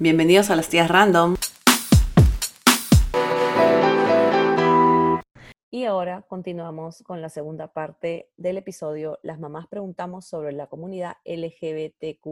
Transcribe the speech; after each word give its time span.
Bienvenidos 0.00 0.50
a 0.50 0.56
las 0.56 0.68
tías 0.68 0.90
random. 0.90 1.36
Y 5.70 5.84
ahora 5.84 6.24
continuamos 6.26 7.04
con 7.06 7.22
la 7.22 7.28
segunda 7.28 7.68
parte 7.68 8.28
del 8.36 8.58
episodio. 8.58 9.20
Las 9.22 9.38
mamás 9.38 9.68
preguntamos 9.68 10.24
sobre 10.24 10.50
la 10.50 10.66
comunidad 10.66 11.18
LGBTQ. 11.24 12.26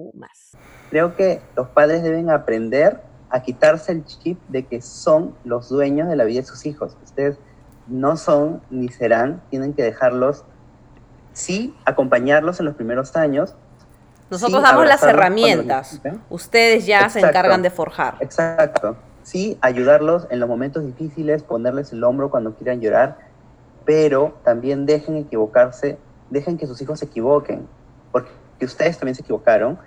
Creo 0.91 1.15
que 1.15 1.41
los 1.55 1.69
padres 1.69 2.03
deben 2.03 2.31
aprender 2.31 3.01
a 3.31 3.43
quitarse 3.43 3.93
el 3.93 4.05
chip 4.07 4.41
de 4.49 4.67
que 4.67 4.83
son 4.83 5.37
los 5.45 5.69
dueños 5.69 6.09
de 6.09 6.17
la 6.17 6.25
vida 6.25 6.41
de 6.41 6.47
sus 6.47 6.67
hijos. 6.67 6.97
Ustedes 7.05 7.39
no 7.87 8.17
son 8.17 8.61
ni 8.71 8.89
serán, 8.89 9.41
tienen 9.51 9.73
que 9.73 9.85
dejarlos, 9.85 10.45
sí, 11.33 11.77
acompañarlos 11.85 12.59
en 12.59 12.67
los 12.67 12.75
primeros 12.75 13.15
años, 13.15 13.55
nosotros 14.33 14.63
damos 14.63 14.87
las 14.87 15.03
herramientas, 15.03 16.01
ustedes 16.31 16.87
ya 16.87 17.09
se 17.11 17.21
encargan 17.21 17.61
de 17.61 17.71
forjar. 17.71 18.17
Exacto. 18.21 18.97
Sí, 19.23 19.59
ayudarlos 19.61 20.27
en 20.31 20.41
los 20.41 20.49
momentos 20.49 20.85
difíciles, 20.85 21.43
ponerles 21.43 21.93
el 21.93 22.03
hombro 22.03 22.31
cuando 22.31 22.55
quieran 22.55 22.81
llorar, 22.81 23.19
pero 23.85 24.39
también 24.43 24.87
dejen 24.87 25.17
equivocarse, 25.17 25.99
dejen 26.31 26.57
que 26.57 26.67
sus 26.67 26.81
hijos 26.81 26.99
se 26.99 27.05
equivoquen, 27.05 27.69
porque 28.11 28.31
ustedes 28.63 28.99
también 28.99 29.15
se 29.15 29.23
equivocaron, 29.23 29.79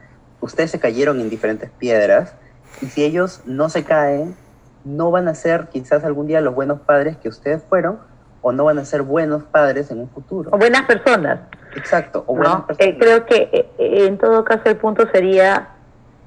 ustedes 0.41 0.71
se 0.71 0.79
cayeron 0.79 1.19
en 1.19 1.29
diferentes 1.29 1.71
piedras, 1.71 2.35
y 2.81 2.85
si 2.85 3.03
ellos 3.03 3.41
no 3.45 3.69
se 3.69 3.83
caen, 3.83 4.35
no 4.83 5.09
van 5.09 5.27
a 5.27 5.33
ser 5.33 5.69
quizás 5.69 6.03
algún 6.03 6.27
día 6.27 6.39
los 6.39 6.53
buenos 6.53 6.81
padres 6.81 7.17
que 7.17 7.29
ustedes 7.29 7.63
fueron, 7.67 7.99
o 8.41 8.51
no 8.51 8.65
van 8.65 8.77
a 8.77 8.85
ser 8.85 9.01
buenos 9.01 9.43
padres 9.43 9.89
en 9.89 9.99
un 9.99 10.09
futuro. 10.09 10.51
O 10.53 10.57
buenas 10.59 10.83
personas. 10.83 11.39
Exacto, 11.75 12.23
o 12.27 12.37
eh, 12.79 12.97
creo 12.97 13.25
que 13.25 13.49
eh, 13.51 13.69
eh, 13.77 14.07
en 14.07 14.17
todo 14.17 14.45
caso 14.45 14.61
el 14.65 14.77
punto 14.77 15.05
sería 15.11 15.69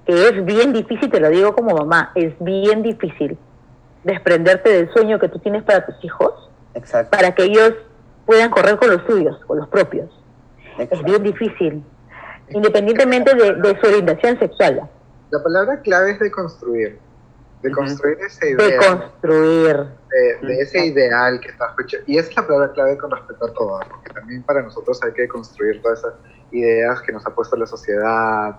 que 0.06 0.28
es 0.28 0.44
bien 0.44 0.72
difícil, 0.72 1.10
te 1.10 1.20
lo 1.20 1.30
digo 1.30 1.54
como 1.54 1.74
mamá, 1.74 2.12
es 2.14 2.34
bien 2.40 2.82
difícil 2.82 3.38
desprenderte 4.04 4.70
del 4.70 4.92
sueño 4.92 5.18
que 5.18 5.28
tú 5.28 5.38
tienes 5.38 5.62
para 5.64 5.84
tus 5.86 6.02
hijos, 6.04 6.50
Exacto. 6.74 7.16
para 7.16 7.34
que 7.34 7.44
ellos 7.44 7.74
puedan 8.26 8.50
correr 8.50 8.76
con 8.76 8.90
los 8.90 9.02
suyos, 9.06 9.38
con 9.46 9.58
los 9.58 9.68
propios. 9.68 10.10
Es 10.78 11.02
bien 11.02 11.22
difícil, 11.22 11.82
independientemente 12.50 13.34
de, 13.34 13.54
de, 13.54 13.80
su 13.80 13.86
orientación 13.86 14.38
sexual. 14.38 14.88
La 15.30 15.42
palabra 15.42 15.80
clave 15.80 16.12
es 16.12 16.18
de 16.20 16.30
construir 16.30 16.98
de 17.62 17.72
construir 17.72 18.18
ese 18.20 18.50
ideal. 18.50 18.68
De 18.68 18.86
construir. 18.86 19.76
De, 20.42 20.60
ese 20.60 20.86
ideal 20.86 21.40
que 21.40 21.48
está 21.48 21.74
Y 22.06 22.18
es 22.18 22.34
la 22.34 22.46
palabra 22.46 22.72
clave 22.72 22.98
con 22.98 23.10
respecto 23.10 23.46
a 23.46 23.52
todo, 23.52 23.80
porque 23.88 24.10
también 24.10 24.42
para 24.42 24.62
nosotros 24.62 25.00
hay 25.02 25.12
que 25.12 25.28
construir 25.28 25.82
todas 25.82 26.00
esas 26.00 26.14
ideas 26.50 27.00
que 27.02 27.12
nos 27.12 27.26
ha 27.26 27.34
puesto 27.34 27.56
la 27.56 27.66
sociedad, 27.66 28.58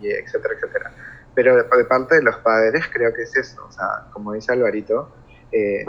y, 0.00 0.10
etcétera, 0.10 0.54
etcétera. 0.54 0.92
Pero 1.34 1.56
de, 1.56 1.84
parte 1.84 2.16
de 2.16 2.22
los 2.22 2.36
padres 2.38 2.84
creo 2.92 3.14
que 3.14 3.22
es 3.22 3.36
eso, 3.36 3.64
o 3.66 3.72
sea, 3.72 4.06
como 4.12 4.32
dice 4.32 4.52
Alvarito, 4.52 5.08
eh, 5.52 5.84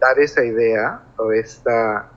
dar 0.00 0.18
esa 0.18 0.44
idea 0.44 1.00
o 1.16 1.32
esta, 1.32 2.08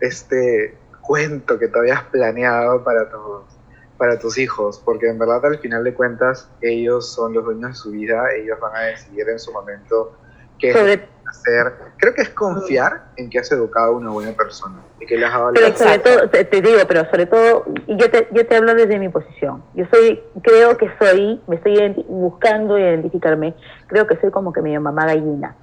este 0.00 0.76
cuento 1.00 1.58
que 1.58 1.68
tú 1.68 1.78
habías 1.78 2.02
planeado 2.04 2.82
para 2.82 3.10
todos 3.10 3.55
para 3.96 4.18
tus 4.18 4.38
hijos, 4.38 4.80
porque 4.84 5.08
en 5.08 5.18
verdad 5.18 5.44
al 5.44 5.58
final 5.58 5.84
de 5.84 5.94
cuentas 5.94 6.48
ellos 6.60 7.12
son 7.12 7.34
los 7.34 7.44
dueños 7.44 7.70
de 7.70 7.74
su 7.74 7.90
vida, 7.90 8.24
ellos 8.34 8.58
van 8.60 8.76
a 8.76 8.80
decidir 8.80 9.28
en 9.28 9.38
su 9.38 9.52
momento 9.52 10.16
qué 10.58 10.70
hacer. 10.70 11.72
Creo 11.98 12.14
que 12.14 12.22
es 12.22 12.30
confiar 12.30 13.06
en 13.16 13.28
que 13.30 13.38
has 13.38 13.50
educado 13.50 13.88
a 13.88 13.96
una 13.96 14.10
buena 14.10 14.32
persona 14.32 14.82
y 15.00 15.06
que 15.06 15.16
le 15.16 15.26
has 15.26 15.32
dado 15.32 15.52
Pero 15.54 15.76
sobre 15.76 15.98
todo, 15.98 16.30
te, 16.30 16.62
digo, 16.62 16.78
pero 16.86 17.04
sobre 17.10 17.26
todo, 17.26 17.64
y 17.86 17.96
yo 17.96 18.10
te, 18.10 18.28
yo 18.32 18.46
te 18.46 18.56
hablo 18.56 18.74
desde 18.74 18.98
mi 18.98 19.08
posición. 19.08 19.62
Yo 19.74 19.84
soy, 19.90 20.22
creo 20.42 20.76
que 20.76 20.90
soy, 21.00 21.40
me 21.46 21.56
estoy 21.56 22.04
buscando 22.08 22.78
identificarme, 22.78 23.54
creo 23.86 24.06
que 24.06 24.16
soy 24.16 24.30
como 24.30 24.52
que 24.52 24.62
mi 24.62 24.78
mamá 24.78 25.06
gallina 25.06 25.56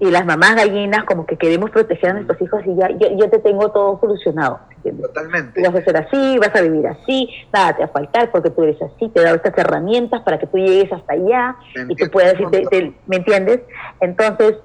y 0.00 0.10
las 0.10 0.24
mamás 0.24 0.56
gallinas 0.56 1.04
como 1.04 1.26
que 1.26 1.36
queremos 1.36 1.70
proteger 1.70 2.10
a 2.10 2.12
nuestros 2.14 2.40
hijos 2.40 2.62
y 2.64 2.74
ya 2.74 2.88
yo, 2.88 3.28
te 3.28 3.38
tengo 3.38 3.70
todo 3.70 4.00
solucionado. 4.00 4.58
Totalmente. 4.82 5.60
vas 5.60 5.74
a 5.74 5.84
ser 5.84 5.96
así, 5.98 6.38
vas 6.38 6.56
a 6.56 6.62
vivir 6.62 6.86
así, 6.86 7.28
nada 7.52 7.74
te 7.74 7.80
va 7.80 7.84
a 7.84 7.92
faltar 7.92 8.30
porque 8.30 8.48
tú 8.48 8.62
eres 8.62 8.80
así, 8.80 9.10
te 9.10 9.20
he 9.20 9.24
dado 9.24 9.36
estas 9.36 9.56
herramientas 9.58 10.22
para 10.22 10.38
que 10.38 10.46
tú 10.46 10.56
llegues 10.56 10.90
hasta 10.90 11.12
allá 11.12 11.54
y 11.86 11.94
tú 11.94 12.10
puedas 12.10 12.34
decir, 12.50 12.94
¿me 13.06 13.16
entiendes? 13.16 13.60
Entonces, 14.00 14.56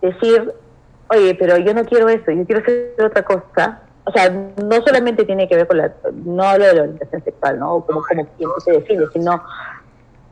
decir, 0.00 0.50
oye, 1.08 1.34
pero 1.34 1.58
yo 1.58 1.74
no 1.74 1.84
quiero 1.84 2.08
eso, 2.08 2.30
yo 2.32 2.46
quiero 2.46 2.62
hacer 2.62 3.04
otra 3.04 3.22
cosa. 3.22 3.82
O 4.04 4.10
sea, 4.12 4.30
no 4.30 4.82
solamente 4.84 5.24
tiene 5.24 5.46
que 5.46 5.56
ver 5.56 5.66
con 5.66 5.76
la, 5.76 5.92
no 6.24 6.42
hablo 6.42 6.64
de 6.64 6.74
la 6.74 6.82
orientación 6.82 7.22
sexual, 7.22 7.58
¿no? 7.58 7.84
Como, 7.84 8.02
como 8.02 8.26
quien 8.38 8.50
te 8.64 8.72
define, 8.72 9.04
sino 9.12 9.44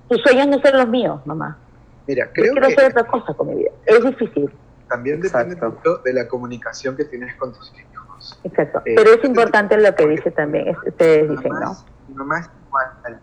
tus 0.09 0.23
sueños 0.23 0.49
no 0.49 0.59
son 0.59 0.79
los 0.79 0.89
míos, 0.89 1.21
mamá 1.27 1.59
Mira, 2.07 2.31
creo 2.33 2.53
quiero 2.53 2.67
hacer 2.67 2.91
otra 2.91 3.05
cosa 3.05 3.35
con 3.35 3.49
mi 3.49 3.57
vida. 3.57 3.71
Es 3.87 4.05
difícil. 4.05 4.51
También 4.89 5.21
depende 5.21 5.55
mucho 5.57 5.99
de 5.99 6.13
la 6.13 6.27
comunicación 6.27 6.97
que 6.97 7.05
tienes 7.05 7.35
con 7.37 7.53
tus 7.53 7.73
hijos. 7.75 8.41
Exacto. 8.43 8.83
Eh, 8.85 8.95
Pero 8.97 9.15
es 9.15 9.25
importante 9.25 9.77
lo 9.77 9.95
que 9.95 10.07
dice 10.07 10.31
también, 10.31 10.77
ustedes 10.87 11.31
dicen, 11.31 11.53
¿no? 11.53 11.77
Mi 12.09 12.15
mamá 12.15 12.41
es 12.41 12.51
igual. 12.67 13.21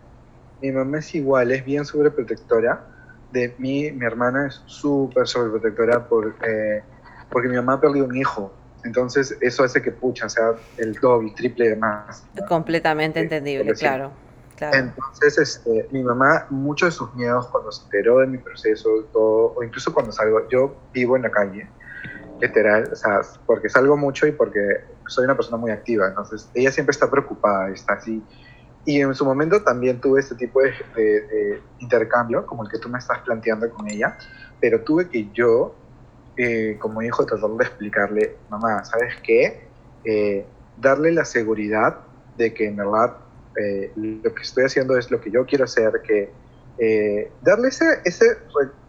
Mi 0.60 0.72
mamá 0.72 0.98
es 0.98 1.14
igual, 1.14 1.52
es 1.52 1.64
bien 1.64 1.84
sobreprotectora. 1.84 2.86
De 3.30 3.54
mí, 3.58 3.92
mi 3.92 4.06
hermana 4.06 4.46
es 4.46 4.62
súper 4.66 5.26
sobreprotectora 5.26 6.08
porque, 6.08 6.82
porque 7.30 7.48
mi 7.48 7.56
mamá 7.56 7.74
ha 7.74 7.80
perdido 7.80 8.06
un 8.06 8.16
hijo. 8.16 8.52
Entonces, 8.84 9.36
eso 9.40 9.64
hace 9.64 9.82
que, 9.82 9.92
pucha, 9.92 10.28
sea 10.28 10.52
el 10.78 10.94
doble, 10.94 11.32
triple 11.36 11.68
de 11.68 11.76
más. 11.76 12.24
Completamente 12.48 13.20
entendible, 13.20 13.74
claro. 13.74 14.12
Entonces, 14.60 15.38
este, 15.38 15.88
mi 15.90 16.02
mamá, 16.02 16.46
muchos 16.50 16.88
de 16.88 16.92
sus 16.92 17.14
miedos 17.14 17.46
cuando 17.48 17.70
se 17.70 17.84
enteró 17.84 18.18
de 18.18 18.26
mi 18.26 18.38
proceso, 18.38 18.88
todo, 19.12 19.54
o 19.56 19.62
incluso 19.62 19.92
cuando 19.92 20.12
salgo, 20.12 20.48
yo 20.48 20.74
vivo 20.92 21.16
en 21.16 21.22
la 21.22 21.30
calle, 21.30 21.68
literal, 22.40 22.88
o 22.92 22.96
sea, 22.96 23.20
porque 23.46 23.68
salgo 23.68 23.96
mucho 23.96 24.26
y 24.26 24.32
porque 24.32 24.60
soy 25.06 25.24
una 25.24 25.34
persona 25.34 25.56
muy 25.56 25.70
activa, 25.70 26.08
entonces 26.08 26.48
ella 26.54 26.70
siempre 26.70 26.92
está 26.92 27.10
preocupada, 27.10 27.70
está 27.70 27.94
así. 27.94 28.22
Y 28.84 29.00
en 29.00 29.14
su 29.14 29.24
momento 29.24 29.62
también 29.62 30.00
tuve 30.00 30.20
este 30.20 30.34
tipo 30.34 30.60
de, 30.62 31.60
intercambio, 31.78 32.46
como 32.46 32.64
el 32.64 32.70
que 32.70 32.78
tú 32.78 32.88
me 32.88 32.98
estás 32.98 33.18
planteando 33.20 33.68
con 33.70 33.88
ella, 33.88 34.16
pero 34.60 34.80
tuve 34.80 35.08
que 35.08 35.28
yo, 35.32 35.74
eh, 36.36 36.76
como 36.80 37.02
hijo, 37.02 37.26
tratar 37.26 37.50
de 37.50 37.64
explicarle, 37.64 38.36
mamá, 38.48 38.84
¿sabes 38.84 39.14
qué? 39.22 39.68
Eh, 40.04 40.46
darle 40.76 41.12
la 41.12 41.24
seguridad 41.24 41.98
de 42.36 42.54
que 42.54 42.66
en 42.66 42.76
verdad 42.76 43.16
eh, 43.60 43.92
lo 43.96 44.34
que 44.34 44.42
estoy 44.42 44.64
haciendo 44.64 44.96
es 44.96 45.10
lo 45.10 45.20
que 45.20 45.30
yo 45.30 45.44
quiero 45.46 45.64
hacer, 45.64 45.92
que 46.06 46.30
eh, 46.78 47.30
darle 47.42 47.68
ese, 47.68 47.84
ese 48.04 48.38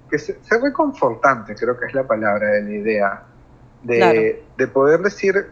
que 0.09 0.19
ser 0.19 0.61
reconfortante, 0.61 1.55
creo 1.55 1.77
que 1.77 1.85
es 1.85 1.93
la 1.93 2.05
palabra 2.05 2.49
de 2.49 2.61
la 2.63 2.71
idea, 2.71 3.23
de, 3.83 4.43
de, 4.57 4.67
poder 4.67 4.99
decir, 5.01 5.51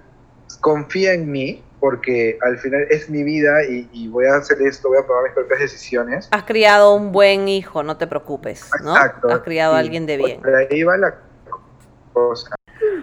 confía 0.60 1.14
en 1.14 1.32
mí, 1.32 1.64
porque 1.80 2.38
al 2.42 2.58
final 2.58 2.88
es 2.90 3.10
mi 3.10 3.24
vida 3.24 3.64
y, 3.64 4.08
voy 4.08 4.26
a 4.26 4.36
hacer 4.36 4.62
esto, 4.62 4.90
voy 4.90 4.98
a 4.98 5.06
tomar 5.06 5.24
mis 5.24 5.34
propias 5.34 5.60
decisiones. 5.60 6.28
Has 6.32 6.44
criado 6.44 6.94
un 6.96 7.12
buen 7.12 7.48
hijo, 7.48 7.84
no 7.84 7.98
te 7.98 8.08
preocupes, 8.08 8.70
¿no? 8.84 8.96
Exacto, 8.96 9.30
Has 9.30 9.40
criado 9.42 9.76
a 9.76 9.80
alguien 9.80 10.06
de 10.06 10.18
bien. 10.18 10.42
Por 10.42 10.56
ahí 10.56 10.84
va 10.84 10.98
la 10.98 11.16
cosa. 12.14 12.57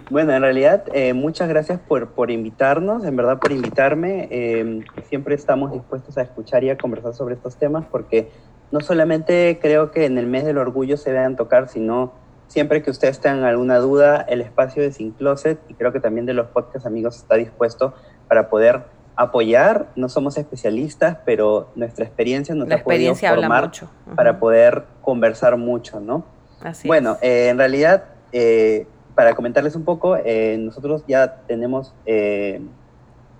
Bueno, 0.09 0.33
en 0.33 0.41
realidad, 0.41 0.83
eh, 0.93 1.13
muchas 1.13 1.49
gracias 1.49 1.79
por, 1.79 2.09
por 2.09 2.29
invitarnos, 2.29 3.03
en 3.05 3.15
verdad 3.15 3.39
por 3.39 3.51
invitarme. 3.51 4.27
Em, 4.29 4.83
siempre 5.09 5.35
estamos 5.35 5.71
dispuestos 5.71 6.17
a 6.17 6.21
escuchar 6.21 6.63
y 6.63 6.69
a 6.69 6.77
conversar 6.77 7.13
sobre 7.13 7.35
estos 7.35 7.55
temas 7.57 7.85
porque 7.89 8.29
no 8.71 8.81
solamente 8.81 9.59
creo 9.61 9.91
que 9.91 10.05
en 10.05 10.17
el 10.17 10.27
mes 10.27 10.45
del 10.45 10.57
orgullo 10.57 10.97
se 10.97 11.11
vean 11.11 11.35
tocar, 11.35 11.69
sino 11.69 12.13
siempre 12.47 12.83
que 12.83 12.91
ustedes 12.91 13.19
tengan 13.19 13.43
alguna 13.43 13.77
duda, 13.77 14.21
el 14.21 14.41
espacio 14.41 14.83
de 14.83 14.91
Sin 14.91 15.11
Closet 15.11 15.59
y 15.69 15.73
creo 15.73 15.91
que 15.91 15.99
también 15.99 16.25
de 16.25 16.33
los 16.33 16.47
podcast 16.47 16.85
amigos 16.85 17.17
está 17.17 17.35
dispuesto 17.35 17.93
para 18.27 18.49
poder 18.49 18.83
apoyar. 19.15 19.87
No 19.95 20.09
somos 20.09 20.37
especialistas, 20.37 21.17
pero 21.25 21.71
nuestra 21.75 22.05
experiencia 22.05 22.53
nos 22.53 22.67
La 22.67 22.75
experiencia 22.75 23.31
habla 23.31 23.49
mucho. 23.49 23.89
para 24.15 24.39
poder 24.39 24.83
conversar 25.01 25.57
mucho, 25.57 25.99
¿no? 25.99 26.25
Así 26.61 26.87
bueno, 26.87 27.17
eh, 27.21 27.47
en 27.49 27.57
realidad... 27.57 28.03
Eh, 28.31 28.87
para 29.15 29.33
comentarles 29.33 29.75
un 29.75 29.85
poco, 29.85 30.17
eh, 30.17 30.57
nosotros 30.59 31.03
ya 31.07 31.37
tenemos 31.47 31.93
eh, 32.05 32.61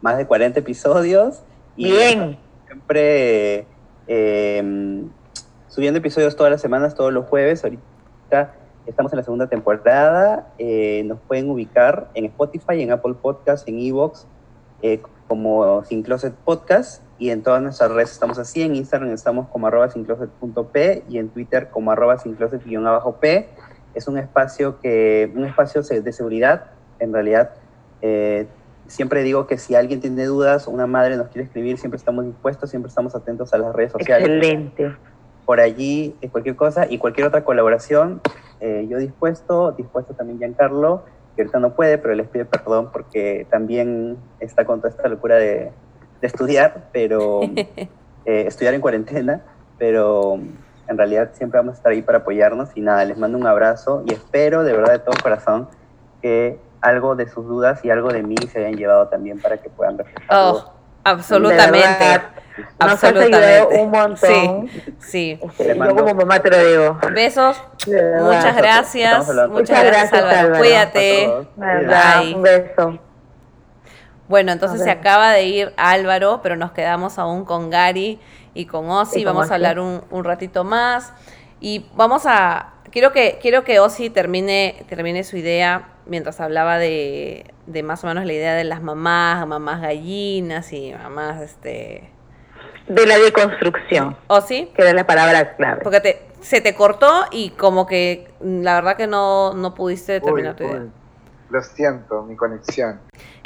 más 0.01 0.17
de 0.17 0.25
40 0.25 0.59
episodios. 0.59 1.41
Y 1.75 1.91
Bien. 1.91 2.37
Siempre 2.65 3.67
eh, 4.07 5.03
subiendo 5.67 5.99
episodios 5.99 6.35
todas 6.35 6.51
las 6.51 6.61
semanas, 6.61 6.95
todos 6.95 7.11
los 7.11 7.25
jueves. 7.25 7.63
Ahorita 7.63 8.53
estamos 8.85 9.11
en 9.11 9.17
la 9.17 9.23
segunda 9.23 9.47
temporada. 9.47 10.47
nos 11.03 11.19
pueden 11.27 11.49
ubicar 11.49 12.09
en 12.13 12.25
Spotify, 12.25 12.81
en 12.81 12.91
Apple 12.91 13.15
Podcasts, 13.21 13.67
en 13.67 13.79
Evox, 13.79 14.25
como 15.27 15.83
Sin 15.83 16.03
Closet 16.03 16.33
Podcast. 16.33 17.03
Y 17.17 17.29
en 17.29 17.43
todas 17.43 17.61
nuestras 17.61 17.91
redes 17.91 18.11
estamos 18.11 18.39
así. 18.39 18.61
En 18.61 18.75
Instagram 18.75 19.11
estamos 19.11 19.47
como 19.49 19.67
arroba 19.67 19.89
sincloset.p 19.89 21.03
y 21.09 21.17
en 21.17 21.29
Twitter 21.29 21.69
como 21.69 21.91
arroba 21.91 22.17
sincloset-p 22.17 23.49
es 23.95 24.07
un 24.07 24.17
espacio, 24.17 24.79
que, 24.79 25.31
un 25.35 25.45
espacio 25.45 25.81
de 25.81 26.13
seguridad. 26.13 26.65
En 26.99 27.13
realidad, 27.13 27.51
eh, 28.01 28.47
siempre 28.87 29.23
digo 29.23 29.47
que 29.47 29.57
si 29.57 29.75
alguien 29.75 29.99
tiene 30.01 30.25
dudas 30.25 30.67
una 30.67 30.87
madre 30.87 31.17
nos 31.17 31.29
quiere 31.29 31.45
escribir, 31.45 31.77
siempre 31.77 31.97
estamos 31.97 32.25
dispuestos, 32.25 32.69
siempre 32.69 32.89
estamos 32.89 33.15
atentos 33.15 33.53
a 33.53 33.57
las 33.57 33.73
redes 33.75 33.93
sociales. 33.93 34.27
Excelente. 34.27 34.95
por 35.45 35.59
allí 35.59 36.15
eh, 36.21 36.29
cualquier 36.29 36.55
cosa 36.55 36.87
y 36.89 36.97
cualquier 36.97 37.27
otra 37.27 37.43
colaboración, 37.43 38.21
eh, 38.59 38.85
yo 38.89 38.97
dispuesto, 38.97 39.71
dispuesto 39.71 40.13
también 40.13 40.39
Giancarlo, 40.39 41.03
que 41.35 41.41
ahorita 41.41 41.59
no 41.59 41.73
puede, 41.73 41.97
pero 41.97 42.15
les 42.15 42.27
pido 42.27 42.45
perdón 42.45 42.89
porque 42.91 43.45
también 43.49 44.17
está 44.39 44.65
con 44.65 44.79
toda 44.79 44.89
esta 44.89 45.07
locura 45.07 45.35
de, 45.35 45.71
de 46.21 46.27
estudiar, 46.27 46.89
pero 46.91 47.41
eh, 48.25 48.45
estudiar 48.47 48.73
en 48.73 48.81
cuarentena, 48.81 49.41
pero 49.77 50.39
en 50.87 50.97
realidad 50.97 51.31
siempre 51.33 51.59
vamos 51.59 51.75
a 51.75 51.77
estar 51.77 51.91
ahí 51.91 52.01
para 52.01 52.19
apoyarnos 52.19 52.69
y 52.75 52.81
nada, 52.81 53.03
les 53.05 53.17
mando 53.17 53.37
un 53.37 53.47
abrazo 53.47 54.03
y 54.05 54.13
espero 54.13 54.63
de 54.63 54.73
verdad 54.73 54.93
de 54.93 54.99
todo 54.99 55.15
corazón 55.21 55.67
que 56.21 56.59
algo 56.81 57.15
de 57.15 57.27
sus 57.27 57.45
dudas 57.45 57.83
y 57.83 57.89
algo 57.89 58.09
de 58.09 58.23
mí 58.23 58.35
se 58.51 58.59
hayan 58.59 58.75
llevado 58.75 59.07
también 59.07 59.39
para 59.39 59.57
que 59.57 59.69
puedan 59.69 59.97
reflejarlo. 59.97 60.51
Oh, 60.51 60.73
absolutamente. 61.03 62.21
Nos 62.79 62.91
has 62.91 63.03
ayudado 63.03 63.69
un 63.69 63.91
montón. 63.91 64.69
Sí, 64.69 64.93
sí. 64.99 65.39
Este, 65.41 65.75
yo 65.75 65.95
como 65.95 66.13
mamá 66.13 66.39
te 66.39 66.49
lo 66.49 66.63
digo. 66.63 66.99
Besos. 67.13 67.61
Muchas 67.87 68.55
gracias. 68.55 69.27
Muchas, 69.49 69.83
gracias, 69.83 69.85
gracias, 69.85 70.13
Álvaro. 70.13 70.39
Álvaro. 70.39 70.59
Cuídate. 70.59 71.47
Bye. 71.57 72.35
Un 72.35 72.41
beso. 72.43 72.99
Bueno, 74.27 74.51
entonces 74.51 74.81
se 74.81 74.89
acaba 74.89 75.31
de 75.31 75.43
ir 75.43 75.73
Álvaro, 75.77 76.39
pero 76.41 76.55
nos 76.55 76.71
quedamos 76.71 77.19
aún 77.19 77.45
con 77.45 77.69
Gary 77.69 78.19
y 78.55 78.65
con 78.65 78.89
Ozzy. 78.89 79.19
Y 79.19 79.23
con 79.23 79.35
Vamos 79.35 79.51
a 79.51 79.55
hablar 79.55 79.79
un, 79.79 80.01
un 80.09 80.23
ratito 80.23 80.63
más. 80.63 81.13
Y 81.61 81.85
vamos 81.95 82.23
a. 82.25 82.71
Quiero 82.91 83.11
que, 83.11 83.37
quiero 83.41 83.63
que 83.63 83.79
Ozzy 83.79 84.09
termine, 84.09 84.83
termine 84.89 85.23
su 85.23 85.37
idea 85.37 85.89
mientras 86.07 86.39
hablaba 86.39 86.77
de, 86.79 87.45
de 87.67 87.83
más 87.83 88.03
o 88.03 88.07
menos 88.07 88.25
la 88.25 88.33
idea 88.33 88.53
de 88.55 88.63
las 88.63 88.81
mamás, 88.81 89.45
mamás 89.45 89.81
gallinas 89.81 90.71
y 90.73 90.93
mamás, 90.93 91.41
este. 91.41 92.09
De 92.87 93.07
la 93.07 93.17
deconstrucción, 93.17 94.15
Ozzy, 94.27 94.67
que 94.75 94.83
era 94.83 94.93
la 94.93 95.07
palabra 95.07 95.55
clave. 95.55 95.81
porque 95.81 96.01
te, 96.01 96.21
se 96.41 96.61
te 96.61 96.75
cortó 96.75 97.25
y 97.31 97.49
como 97.49 97.87
que 97.87 98.27
la 98.41 98.75
verdad 98.75 98.95
que 98.95 99.07
no, 99.07 99.55
no 99.55 99.73
pudiste 99.73 100.21
terminar 100.21 100.51
Uy, 100.51 100.57
tu 100.57 100.63
idea. 100.65 100.81
uy. 100.83 100.91
Lo 101.49 101.61
siento, 101.63 102.21
mi 102.23 102.35
conexión. 102.35 102.99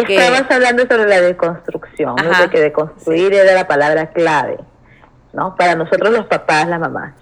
que- 0.06 0.16
Estabas 0.18 0.52
hablando 0.52 0.84
sobre 0.84 1.08
la 1.08 1.22
deconstrucción, 1.22 2.16
¿no? 2.22 2.32
Ajá. 2.32 2.44
de 2.44 2.50
que 2.50 2.60
deconstruir 2.60 3.34
era 3.34 3.54
la 3.54 3.66
palabra 3.66 4.10
clave, 4.12 4.58
¿no? 5.34 5.56
Para 5.56 5.76
nosotros 5.76 6.12
los 6.12 6.26
papás, 6.26 6.68
las 6.68 6.80
mamás. 6.80 7.14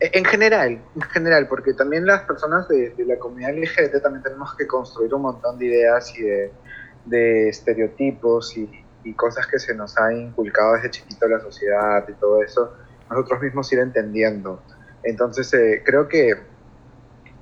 Eh, 0.00 0.10
En 0.12 0.24
general, 0.24 0.80
en 0.94 1.02
general, 1.02 1.46
porque 1.48 1.74
también 1.74 2.06
las 2.06 2.22
personas 2.22 2.68
de, 2.68 2.94
la 3.06 3.18
comunidad 3.18 3.54
LGBT 3.54 4.02
también 4.02 4.22
tenemos 4.22 4.54
que 4.56 4.66
construir 4.66 5.14
un 5.14 5.22
montón 5.22 5.58
de 5.58 5.66
ideas 5.66 6.12
y 6.18 6.22
de, 6.22 7.48
estereotipos 7.48 8.56
y, 8.56 8.84
cosas 9.16 9.46
que 9.46 9.58
se 9.58 9.74
nos 9.74 9.98
han 9.98 10.16
inculcado 10.18 10.76
desde 10.76 10.90
chiquito 10.90 11.28
la 11.28 11.38
sociedad 11.38 12.08
y 12.08 12.14
todo 12.14 12.42
eso, 12.42 12.72
nosotros 13.10 13.42
mismos 13.42 13.70
ir 13.70 13.80
entendiendo. 13.80 14.62
Entonces, 15.02 15.52
eh, 15.52 15.82
creo 15.84 16.08
que 16.08 16.34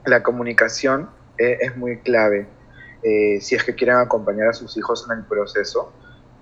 la 0.04 0.24
comunicación 0.24 1.08
eh, 1.38 1.58
es 1.60 1.76
muy 1.76 1.98
clave 2.00 2.48
eh, 3.02 3.40
si 3.40 3.54
es 3.54 3.64
que 3.64 3.74
quieren 3.74 3.96
acompañar 3.96 4.48
a 4.48 4.52
sus 4.52 4.76
hijos 4.76 5.06
en 5.10 5.18
el 5.18 5.24
proceso. 5.24 5.92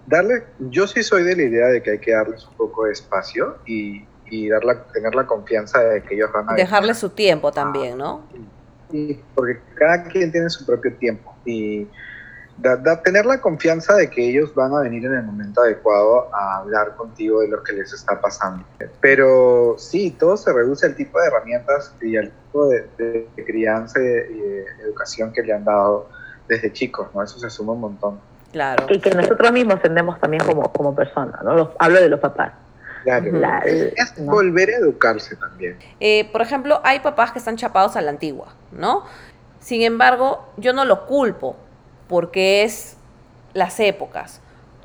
Darle, 0.06 0.44
yo 0.58 0.86
sí 0.86 1.02
soy 1.02 1.22
de 1.24 1.36
la 1.36 1.42
idea 1.42 1.66
de 1.68 1.82
que 1.82 1.92
hay 1.92 1.98
que 2.00 2.12
darles 2.12 2.46
un 2.46 2.56
poco 2.56 2.84
de 2.84 2.92
espacio 2.92 3.58
y, 3.66 4.06
y 4.26 4.48
darla, 4.48 4.86
tener 4.92 5.14
la 5.14 5.26
confianza 5.26 5.80
de 5.80 6.02
que 6.02 6.14
ellos 6.14 6.30
van 6.32 6.50
a 6.50 6.54
Dejarle 6.54 6.94
su 6.94 7.10
tiempo 7.10 7.52
también, 7.52 7.98
¿no? 7.98 8.28
Sí, 8.90 9.24
porque 9.34 9.60
cada 9.76 10.04
quien 10.04 10.32
tiene 10.32 10.50
su 10.50 10.66
propio 10.66 10.96
tiempo 10.96 11.32
y 11.44 11.88
da- 12.56 12.76
da- 12.76 13.00
tener 13.02 13.24
la 13.24 13.40
confianza 13.40 13.94
de 13.94 14.10
que 14.10 14.28
ellos 14.28 14.52
van 14.54 14.74
a 14.74 14.80
venir 14.80 15.04
en 15.04 15.14
el 15.14 15.22
momento 15.22 15.62
adecuado 15.62 16.34
a 16.34 16.58
hablar 16.58 16.96
contigo 16.96 17.40
de 17.40 17.48
lo 17.48 17.62
que 17.62 17.72
les 17.74 17.92
está 17.92 18.20
pasando. 18.20 18.66
Pero 19.00 19.76
sí, 19.78 20.10
todo 20.18 20.36
se 20.36 20.52
reduce 20.52 20.86
al 20.86 20.96
tipo 20.96 21.20
de 21.20 21.28
herramientas 21.28 21.94
y 22.02 22.16
al 22.16 22.32
tipo 22.32 22.68
de, 22.68 23.28
crianza 23.46 24.00
y 24.00 24.04
de, 24.04 24.26
y 24.32 24.40
de 24.40 24.64
educación 24.84 25.32
que 25.32 25.42
le 25.42 25.52
han 25.52 25.64
dado 25.64 26.10
desde 26.48 26.72
chicos, 26.72 27.08
¿no? 27.14 27.22
Eso 27.22 27.38
se 27.38 27.48
suma 27.48 27.72
un 27.74 27.80
montón. 27.80 28.20
Claro. 28.52 28.86
Y 28.90 28.98
que 29.00 29.10
nosotros 29.10 29.52
mismos 29.52 29.80
tenemos 29.80 30.18
también 30.20 30.44
como, 30.44 30.72
como 30.72 30.94
personas, 30.94 31.42
¿no? 31.44 31.54
Los- 31.54 31.68
hablo 31.78 32.00
de 32.00 32.08
los 32.08 32.20
papás. 32.20 32.52
Claro. 33.04 33.32
La- 33.32 33.60
Es 33.60 34.18
¿no? 34.18 34.32
volver 34.32 34.70
a 34.70 34.76
educarse 34.78 35.36
también. 35.36 35.78
Eh, 36.00 36.28
por 36.32 36.42
ejemplo, 36.42 36.80
hay 36.84 37.00
papás 37.00 37.32
que 37.32 37.38
están 37.38 37.56
chapados 37.56 37.96
a 37.96 38.00
la 38.00 38.10
antigua, 38.10 38.48
¿no? 38.72 39.04
Sin 39.60 39.82
embargo, 39.82 40.46
yo 40.56 40.72
no 40.72 40.84
lo 40.84 41.06
culpo 41.06 41.56
porque 42.08 42.64
es 42.64 42.96
las 43.54 43.78
épocas. 43.80 44.40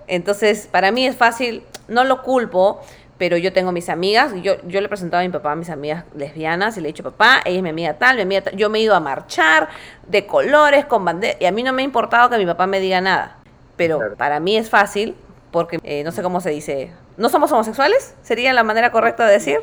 Entonces, 0.07 0.67
para 0.71 0.91
mí 0.91 1.06
es 1.07 1.15
fácil, 1.17 1.63
no 1.88 2.03
lo 2.03 2.21
culpo, 2.21 2.81
pero 3.17 3.38
yo 3.38 3.51
tengo 3.53 3.71
mis 3.71 3.89
amigas, 3.89 4.31
yo, 4.44 4.56
yo 4.67 4.79
le 4.81 4.85
he 4.85 4.89
presentado 4.89 5.21
a 5.21 5.25
mi 5.25 5.31
papá 5.31 5.53
a 5.53 5.56
mis 5.56 5.69
amigas 5.69 6.03
lesbianas 6.15 6.77
y 6.77 6.81
le 6.81 6.89
he 6.89 6.91
dicho, 6.91 7.03
papá, 7.03 7.39
ella 7.45 7.57
es 7.57 7.63
mi 7.63 7.69
amiga 7.69 7.94
tal, 7.95 8.15
mi 8.17 8.21
amiga 8.23 8.41
tal. 8.44 8.56
Yo 8.56 8.69
me 8.69 8.79
he 8.79 8.81
ido 8.81 8.94
a 8.95 9.00
marchar 9.00 9.69
de 10.07 10.25
colores, 10.27 10.85
con 10.85 11.03
bandera, 11.06 11.38
y 11.39 11.45
a 11.45 11.51
mí 11.51 11.63
no 11.63 11.73
me 11.73 11.81
ha 11.81 11.85
importado 11.85 12.29
que 12.29 12.38
mi 12.38 12.45
papá 12.45 12.67
me 12.67 12.79
diga 12.79 13.01
nada. 13.01 13.38
Pero 13.75 13.98
Claro. 14.00 14.16
para 14.16 14.39
mí 14.39 14.57
es 14.57 14.69
fácil 14.69 15.16
porque, 15.51 15.80
eh, 15.83 16.04
no 16.04 16.12
sé 16.12 16.22
cómo 16.24 16.42
se 16.42 16.50
dice, 16.50 16.92
¿no 17.18 17.30
somos 17.30 17.51
homosexuales? 17.51 18.16
¿Sería 18.22 18.54
la 18.54 18.63
manera 18.63 18.92
correcta 18.92 19.25
de 19.25 19.33
decir? 19.33 19.60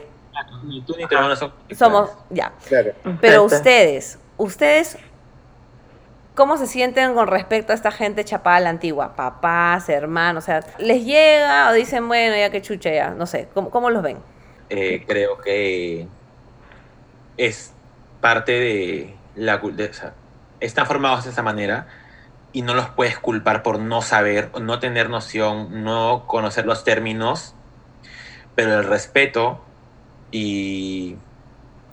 Ni 0.65 0.81
tú 0.83 0.95
ni 0.97 1.07
tu 1.07 1.15
hermano 1.15 1.37
son. 1.37 1.53
Somos, 1.77 2.11
ya. 2.31 2.53
Claro. 2.69 2.93
Pero 3.21 3.43
ustedes, 3.45 4.19
ustedes, 4.39 4.97
¿cómo 6.35 6.57
se 6.57 6.67
sienten 6.67 7.15
con 7.15 7.27
respecto 7.27 7.73
a 7.73 7.75
esta 7.75 7.91
gente 7.91 8.25
chapada 8.25 8.57
a 8.57 8.61
la 8.61 8.71
antigua? 8.71 9.15
Papás, 9.17 9.89
hermanos, 9.89 10.45
o 10.45 10.47
sea, 10.47 10.65
¿les 10.79 11.05
llega 11.05 11.69
o 11.69 11.73
dicen, 11.73 12.09
bueno, 12.09 12.37
ya 12.37 12.51
que 12.51 12.63
chucha 12.63 12.91
ya? 12.91 13.11
No 13.11 13.27
sé, 13.27 13.49
¿cómo, 13.55 13.71
cómo 13.71 13.91
los 13.91 14.03
ven? 14.03 14.19
Eh, 14.71 15.05
creo 15.07 15.39
que 15.39 16.07
es 17.37 17.73
parte 18.21 18.53
de 18.53 19.17
la 19.35 19.61
cultura. 19.61 19.91
O 19.91 19.95
sea, 19.95 20.15
están 20.61 20.87
formados 20.87 21.25
de 21.25 21.31
esa 21.31 21.43
manera 21.43 21.87
y 22.53 22.63
no 22.63 22.75
los 22.75 22.91
puedes 22.91 23.19
culpar 23.19 23.63
por 23.63 23.79
no 23.79 24.03
saber, 24.03 24.51
no 24.61 24.79
tener 24.79 25.11
noción, 25.11 25.83
no 25.85 26.27
conocer 26.29 26.67
los 26.67 26.85
términos, 26.85 27.55
pero 28.55 28.79
el 28.79 28.85
respeto 28.87 29.65
y, 30.31 31.17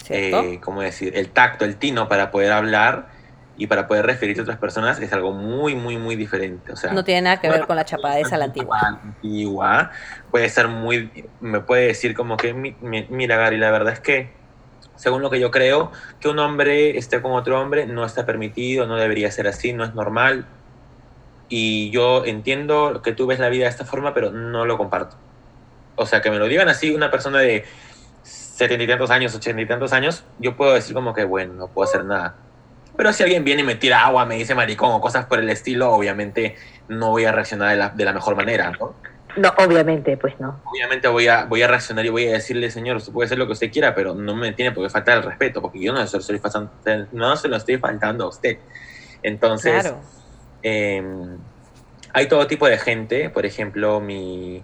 eh, 0.09 0.59
¿cómo 0.63 0.81
decir? 0.81 1.15
El 1.15 1.31
tacto, 1.31 1.65
el 1.65 1.77
tino 1.77 2.07
para 2.07 2.31
poder 2.31 2.51
hablar 2.51 3.09
y 3.55 3.67
para 3.67 3.87
poder 3.87 4.05
referirte 4.05 4.41
a 4.41 4.43
otras 4.43 4.59
personas 4.59 4.99
es 4.99 5.11
algo 5.13 5.33
muy, 5.33 5.75
muy, 5.75 5.97
muy 5.97 6.15
diferente. 6.15 6.71
O 6.71 6.75
sea, 6.75 6.93
no 6.93 7.03
tiene 7.03 7.21
nada 7.23 7.41
que 7.41 7.49
ver 7.49 7.65
con 7.67 7.75
la 7.75 7.85
chapadeza 7.85 8.35
a 8.35 8.39
la 8.39 8.45
antigua. 8.45 8.79
antigua, 9.03 9.91
puede 10.31 10.49
ser 10.49 10.67
muy, 10.69 11.31
me 11.39 11.61
puede 11.61 11.87
decir 11.87 12.13
como 12.15 12.37
que, 12.37 12.53
"Mi- 12.53 12.77
mi- 12.81 13.07
mira 13.09 13.35
Gary, 13.37 13.57
la 13.57 13.71
verdad 13.71 13.93
es 13.93 13.99
que, 13.99 14.38
según 14.99 15.21
lo 15.21 15.29
que 15.29 15.39
yo 15.39 15.49
creo, 15.49 15.93
que 16.19 16.27
un 16.27 16.39
hombre 16.39 16.97
esté 16.97 17.21
con 17.21 17.31
otro 17.31 17.59
hombre 17.59 17.85
no 17.85 18.03
está 18.03 18.25
permitido, 18.25 18.85
no 18.85 18.97
debería 18.97 19.31
ser 19.31 19.47
así, 19.47 19.71
no 19.71 19.85
es 19.85 19.95
normal. 19.95 20.45
Y 21.47 21.89
yo 21.89 22.25
entiendo 22.25 23.01
que 23.01 23.13
tú 23.13 23.25
ves 23.25 23.39
la 23.39 23.47
vida 23.47 23.63
de 23.63 23.69
esta 23.69 23.85
forma, 23.85 24.13
pero 24.13 24.31
no 24.31 24.65
lo 24.65 24.77
comparto. 24.77 25.15
O 25.95 26.05
sea, 26.05 26.21
que 26.21 26.29
me 26.29 26.37
lo 26.37 26.47
digan 26.47 26.67
así 26.67 26.93
una 26.93 27.09
persona 27.09 27.39
de 27.39 27.63
setenta 28.23 28.83
y 28.83 28.87
tantos 28.87 29.09
años, 29.09 29.33
ochenta 29.33 29.61
y 29.61 29.65
tantos 29.65 29.93
años, 29.93 30.25
yo 30.37 30.57
puedo 30.57 30.73
decir 30.73 30.93
como 30.93 31.13
que, 31.13 31.23
bueno, 31.23 31.53
no 31.53 31.67
puedo 31.69 31.87
hacer 31.87 32.03
nada. 32.03 32.35
Pero 32.97 33.13
si 33.13 33.23
alguien 33.23 33.45
viene 33.45 33.61
y 33.61 33.65
me 33.65 33.75
tira 33.75 34.05
agua, 34.05 34.25
me 34.25 34.35
dice 34.35 34.53
maricón 34.53 34.91
o 34.91 34.99
cosas 34.99 35.27
por 35.27 35.39
el 35.39 35.49
estilo, 35.49 35.93
obviamente 35.93 36.57
no 36.89 37.11
voy 37.11 37.23
a 37.23 37.31
reaccionar 37.31 37.69
de 37.69 37.77
la, 37.77 37.89
de 37.89 38.03
la 38.03 38.11
mejor 38.11 38.35
manera, 38.35 38.69
¿no? 38.77 38.95
No, 39.39 39.53
obviamente, 39.57 40.17
pues 40.17 40.39
no. 40.39 40.61
Obviamente 40.65 41.07
voy 41.07 41.27
a, 41.27 41.45
voy 41.45 41.61
a 41.61 41.67
reaccionar 41.67 42.05
y 42.05 42.09
voy 42.09 42.27
a 42.27 42.33
decirle, 42.33 42.69
señor, 42.71 42.97
usted 42.97 43.13
puede 43.13 43.25
hacer 43.27 43.37
lo 43.37 43.45
que 43.45 43.53
usted 43.53 43.71
quiera, 43.71 43.95
pero 43.95 44.13
no 44.13 44.35
me 44.35 44.51
tiene 44.53 44.71
por 44.71 44.83
qué 44.83 44.89
faltar 44.89 45.17
el 45.17 45.23
respeto, 45.23 45.61
porque 45.61 45.79
yo 45.81 45.93
no 45.93 46.05
se 46.05 46.17
lo 46.17 46.21
estoy 46.21 46.39
faltando, 46.39 46.71
no 47.11 47.35
se 47.37 47.47
lo 47.47 47.55
estoy 47.55 47.77
faltando 47.77 48.25
a 48.25 48.27
usted. 48.29 48.57
Entonces, 49.23 49.81
Claro. 49.83 50.01
eh, 50.63 51.01
hay 52.13 52.27
todo 52.27 52.47
tipo 52.47 52.67
de 52.67 52.77
gente, 52.77 53.29
por 53.29 53.45
ejemplo, 53.45 53.99
mi, 54.01 54.61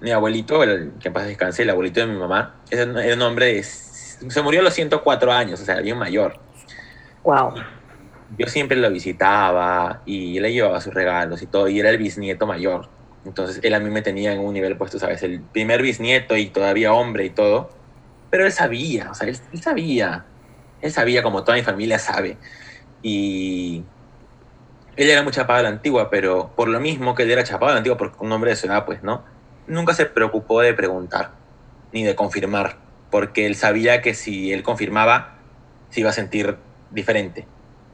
mi 0.00 0.10
abuelito, 0.10 0.62
el, 0.62 0.94
que 1.00 1.08
en 1.08 1.14
paz 1.14 1.26
descanse, 1.26 1.62
el 1.62 1.70
abuelito 1.70 2.00
de 2.00 2.06
mi 2.06 2.18
mamá, 2.18 2.56
un, 2.72 2.98
era 2.98 3.14
un 3.14 3.22
hombre, 3.22 3.54
de- 3.54 3.62
se 3.62 4.42
murió 4.42 4.60
a 4.60 4.64
los 4.64 4.74
104 4.74 5.30
años, 5.32 5.60
o 5.60 5.64
sea, 5.64 5.76
bien 5.80 5.96
mayor. 5.96 6.40
Wow. 7.22 7.54
Yo 8.36 8.46
siempre 8.46 8.76
lo 8.76 8.90
visitaba 8.90 10.02
y 10.04 10.40
le 10.40 10.52
llevaba 10.52 10.80
sus 10.80 10.92
regalos 10.92 11.40
y 11.42 11.46
todo, 11.46 11.68
y 11.68 11.78
era 11.78 11.90
el 11.90 11.98
bisnieto 11.98 12.46
mayor. 12.46 12.88
Entonces 13.24 13.60
él 13.62 13.74
a 13.74 13.80
mí 13.80 13.90
me 13.90 14.02
tenía 14.02 14.32
en 14.32 14.40
un 14.40 14.54
nivel, 14.54 14.76
pues 14.76 14.90
tú 14.90 14.98
sabes, 14.98 15.22
el 15.22 15.40
primer 15.40 15.82
bisnieto 15.82 16.36
y 16.36 16.46
todavía 16.46 16.92
hombre 16.92 17.24
y 17.26 17.30
todo. 17.30 17.70
Pero 18.30 18.44
él 18.44 18.52
sabía, 18.52 19.10
o 19.10 19.14
sea, 19.14 19.28
él, 19.28 19.38
él 19.52 19.62
sabía. 19.62 20.24
Él 20.80 20.92
sabía 20.92 21.22
como 21.22 21.44
toda 21.44 21.56
mi 21.56 21.64
familia 21.64 21.98
sabe. 21.98 22.36
Y 23.02 23.82
él 24.98 25.08
era 25.10 25.22
muy 25.22 25.32
chapado 25.32 25.60
a 25.60 25.62
la 25.62 25.68
antigua, 25.68 26.10
pero 26.10 26.50
por 26.56 26.68
lo 26.68 26.80
mismo 26.80 27.14
que 27.14 27.22
él 27.22 27.30
era 27.30 27.44
chapado 27.44 27.70
a 27.70 27.74
la 27.74 27.78
antigua, 27.78 27.96
porque 27.96 28.16
un 28.20 28.32
hombre 28.32 28.50
de 28.50 28.56
su 28.56 28.66
edad, 28.66 28.84
pues, 28.84 29.02
¿no? 29.02 29.24
Nunca 29.68 29.94
se 29.94 30.06
preocupó 30.06 30.60
de 30.60 30.74
preguntar, 30.74 31.30
ni 31.92 32.02
de 32.02 32.16
confirmar, 32.16 32.78
porque 33.10 33.46
él 33.46 33.54
sabía 33.54 34.02
que 34.02 34.14
si 34.14 34.52
él 34.52 34.64
confirmaba, 34.64 35.38
se 35.90 36.00
iba 36.00 36.10
a 36.10 36.12
sentir 36.12 36.56
diferente. 36.90 37.46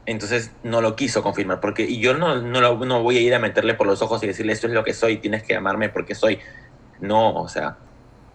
Entonces 0.07 0.53
no 0.63 0.81
lo 0.81 0.97
quiso 0.97 1.23
confirmar, 1.23 1.61
porque 1.61 1.83
y 1.85 1.99
yo 1.99 2.15
no, 2.15 2.41
no, 2.41 2.85
no 2.85 3.03
voy 3.03 3.17
a 3.17 3.21
ir 3.21 3.35
a 3.35 3.39
meterle 3.39 3.75
por 3.75 3.87
los 3.87 4.03
ojos 4.03 4.23
y 4.23 4.27
decirle 4.27 4.53
esto 4.53 4.67
es 4.67 4.73
lo 4.75 4.85
que 4.85 4.93
soy, 4.93 5.19
tienes 5.19 5.43
que 5.43 5.57
amarme 5.57 5.89
porque 5.89 6.15
soy. 6.15 6.39
No, 7.01 7.35
o 7.35 7.49
sea, 7.49 7.79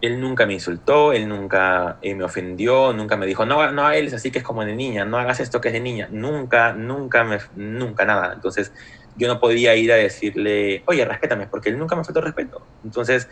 él 0.02 0.20
nunca 0.20 0.46
me 0.46 0.54
insultó, 0.54 1.14
él 1.14 1.28
nunca 1.28 1.98
eh, 2.02 2.16
me 2.16 2.24
ofendió, 2.24 2.94
nunca 2.94 3.18
me 3.18 3.26
dijo, 3.26 3.46
no, 3.46 3.72
no, 3.72 3.90
él 3.92 4.08
es 4.08 4.14
así 4.14 4.32
que 4.32 4.40
es 4.40 4.44
como 4.44 4.66
de 4.66 4.76
niña, 4.76 5.06
no 5.06 5.18
hagas 5.18 5.40
esto 5.40 5.62
que 5.62 5.70
es 5.70 5.74
de 5.74 5.82
niña. 5.82 6.08
Nunca, 6.12 6.74
nunca, 6.74 7.24
me, 7.24 7.38
nunca 7.56 8.06
nada. 8.06 8.34
Entonces, 8.34 8.72
yo 9.16 9.28
no 9.28 9.40
podía 9.40 9.76
ir 9.76 9.92
a 9.92 9.96
decirle, 9.96 10.84
oye, 10.88 11.06
respétame, 11.06 11.48
porque 11.48 11.70
él 11.70 11.78
nunca 11.78 11.96
me 11.96 12.04
faltó 12.04 12.22
respeto. 12.22 12.66
Entonces, 12.84 13.30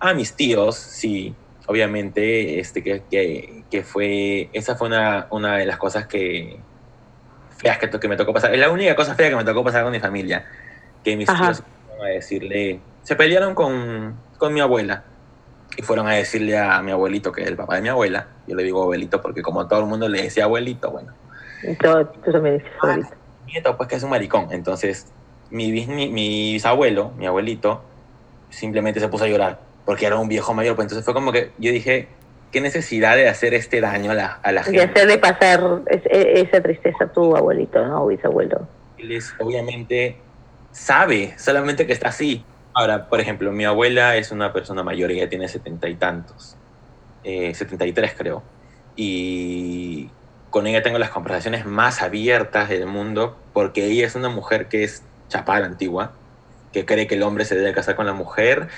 a 0.00 0.14
mis 0.14 0.34
tíos, 0.34 0.76
sí, 0.76 1.34
obviamente, 1.66 2.58
este, 2.58 2.82
que, 2.82 3.04
que, 3.08 3.64
que 3.70 3.82
fue, 3.84 4.50
esa 4.52 4.76
fue 4.76 4.88
una, 4.88 5.28
una 5.30 5.58
de 5.58 5.66
las 5.66 5.78
cosas 5.78 6.06
que, 6.08 6.60
feas 7.62 7.78
que, 7.78 7.88
que 7.88 8.08
me 8.08 8.16
tocó 8.16 8.32
pasar. 8.34 8.52
Es 8.52 8.60
la 8.60 8.70
única 8.70 8.94
cosa 8.96 9.14
fea 9.14 9.30
que 9.30 9.36
me 9.36 9.44
tocó 9.44 9.62
pasar 9.64 9.84
con 9.84 9.92
mi 9.92 10.00
familia, 10.00 10.44
que 11.02 11.16
mis 11.16 11.28
Ajá. 11.28 11.46
tíos 11.46 11.62
fueron 11.86 12.06
a 12.06 12.08
decirle, 12.10 12.82
se 13.02 13.16
pelearon 13.16 13.54
con, 13.54 14.20
con 14.36 14.52
mi 14.52 14.60
abuela 14.60 15.04
y 15.76 15.82
fueron 15.82 16.06
a 16.08 16.14
decirle 16.14 16.58
a 16.58 16.82
mi 16.82 16.90
abuelito, 16.90 17.30
que 17.32 17.42
es 17.42 17.48
el 17.48 17.56
papá 17.56 17.76
de 17.76 17.82
mi 17.82 17.88
abuela, 17.88 18.28
yo 18.46 18.56
le 18.56 18.64
digo 18.64 18.82
abuelito 18.82 19.22
porque 19.22 19.40
como 19.42 19.66
todo 19.68 19.80
el 19.80 19.86
mundo 19.86 20.08
le 20.08 20.22
decía 20.22 20.44
abuelito, 20.44 20.90
bueno, 20.90 21.14
Y 21.62 21.74
todo- 21.76 22.06
tú 22.08 22.32
también 22.32 22.58
dices 22.58 22.72
Ah, 22.82 22.90
ahorita. 22.90 23.16
nieto, 23.46 23.76
pues 23.76 23.88
que 23.88 23.96
es 23.96 24.02
un 24.02 24.10
maricón. 24.10 24.48
Entonces, 24.50 25.12
mi, 25.50 25.70
mi 25.86 26.52
bisabuelo, 26.54 27.10
mi 27.12 27.26
abuelito, 27.26 27.84
simplemente 28.50 28.98
se 29.00 29.08
puso 29.08 29.24
a 29.24 29.28
llorar 29.28 29.60
porque 29.84 30.06
era 30.06 30.16
un 30.18 30.28
viejo 30.28 30.52
mayor. 30.54 30.74
Pues 30.74 30.86
entonces 30.86 31.04
fue 31.04 31.14
como 31.14 31.30
que 31.32 31.52
yo 31.58 31.70
dije, 31.70 32.08
¿qué 32.52 32.60
necesidad 32.60 33.16
de 33.16 33.28
hacer 33.28 33.54
este 33.54 33.80
daño 33.80 34.12
a 34.12 34.14
la, 34.14 34.26
a 34.26 34.52
la 34.52 34.60
Y 34.62 34.64
gente? 34.64 34.82
hacerle 34.82 35.18
pasar 35.18 35.82
es- 35.88 36.06
e- 36.06 36.40
esa 36.42 36.62
tristeza 36.62 37.04
a 37.04 37.12
tu 37.12 37.36
abuelito, 37.36 37.84
¿no? 37.84 38.04
O 38.04 38.08
bisabuelo. 38.08 38.68
Él 38.96 39.12
es, 39.12 39.34
obviamente 39.40 40.28
sabe, 40.70 41.36
solamente 41.38 41.86
que 41.86 41.92
está 41.92 42.08
así. 42.10 42.46
Ahora, 42.74 43.08
por 43.08 43.20
ejemplo, 43.20 43.52
mi 43.52 43.64
abuela 43.64 44.16
es 44.16 44.30
una 44.32 44.52
persona 44.52 44.82
mayor, 44.82 45.10
ella 45.10 45.28
tiene 45.28 45.48
setenta 45.48 45.88
y 45.88 45.96
tantos, 45.98 46.60
eh, 47.22 47.54
73 47.54 48.14
creo, 48.16 48.44
y 48.94 50.18
con 50.50 50.66
ella 50.66 50.82
tengo 50.82 50.98
las 50.98 51.10
conversaciones 51.10 51.64
más 51.66 52.02
abiertas 52.02 52.68
del 52.68 52.86
mundo 52.86 53.46
porque 53.52 53.86
ella 53.86 54.06
es 54.06 54.14
una 54.14 54.28
mujer 54.28 54.68
que 54.68 54.84
es 54.84 55.08
chapada 55.28 55.66
antigua, 55.66 56.20
que 56.72 56.86
cree 56.86 57.06
que 57.06 57.14
el 57.16 57.22
hombre 57.22 57.44
se 57.44 57.56
debe 57.56 57.72
casar 57.74 57.96
con 57.96 58.06
la 58.06 58.12
mujer 58.14 58.68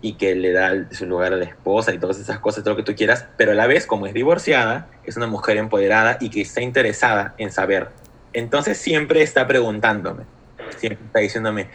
y 0.00 0.14
que 0.14 0.34
le 0.34 0.52
da 0.52 0.72
su 0.90 1.06
lugar 1.06 1.32
a 1.32 1.36
la 1.36 1.44
esposa 1.44 1.92
y 1.94 1.98
todas 1.98 2.18
esas 2.18 2.38
cosas, 2.38 2.62
todo 2.62 2.74
lo 2.74 2.76
que 2.76 2.82
tú 2.82 2.94
quieras, 2.94 3.26
pero 3.36 3.52
a 3.52 3.54
la 3.54 3.66
vez, 3.66 3.86
como 3.86 4.06
es 4.06 4.14
divorciada, 4.14 4.88
es 5.04 5.16
una 5.16 5.26
mujer 5.26 5.56
empoderada 5.56 6.18
y 6.20 6.30
que 6.30 6.42
está 6.42 6.60
interesada 6.60 7.34
en 7.38 7.50
saber. 7.50 7.88
Entonces 8.32 8.76
siempre 8.78 9.22
está 9.22 9.46
preguntándome, 9.46 10.24
siempre 10.76 11.06
está 11.06 11.20
diciéndome, 11.20 11.68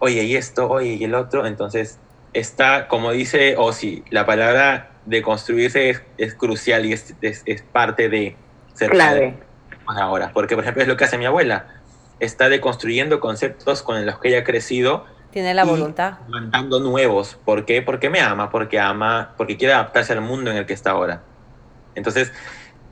oye, 0.00 0.24
y 0.24 0.36
esto, 0.36 0.68
oye, 0.68 0.94
y 0.94 1.04
el 1.04 1.14
otro. 1.14 1.46
Entonces 1.46 1.98
está, 2.32 2.88
como 2.88 3.12
dice 3.12 3.56
Osi, 3.56 4.04
la 4.10 4.26
palabra 4.26 4.90
de 5.06 5.22
construirse 5.22 5.90
es, 5.90 6.02
es 6.18 6.34
crucial 6.34 6.86
y 6.86 6.92
es, 6.92 7.14
es, 7.22 7.42
es 7.46 7.62
parte 7.62 8.08
de 8.08 8.36
ser 8.74 8.90
Clave. 8.90 9.34
ahora. 9.86 10.32
Porque, 10.32 10.54
por 10.54 10.64
ejemplo, 10.64 10.82
es 10.82 10.88
lo 10.88 10.96
que 10.96 11.04
hace 11.04 11.18
mi 11.18 11.26
abuela. 11.26 11.66
Está 12.20 12.48
deconstruyendo 12.48 13.20
conceptos 13.20 13.82
con 13.82 14.04
los 14.04 14.18
que 14.18 14.28
ella 14.28 14.40
ha 14.40 14.44
crecido 14.44 15.06
Tiene 15.30 15.52
la 15.54 15.64
voluntad. 15.64 16.14
inventando 16.26 16.80
nuevos. 16.80 17.38
¿Por 17.44 17.64
qué? 17.64 17.82
Porque 17.82 18.08
me 18.10 18.20
ama, 18.20 18.50
porque 18.50 18.80
ama, 18.80 19.34
porque 19.36 19.56
quiere 19.56 19.74
adaptarse 19.74 20.12
al 20.14 20.20
mundo 20.22 20.50
en 20.50 20.56
el 20.56 20.66
que 20.66 20.72
está 20.72 20.92
ahora. 20.92 21.22
Entonces, 21.94 22.32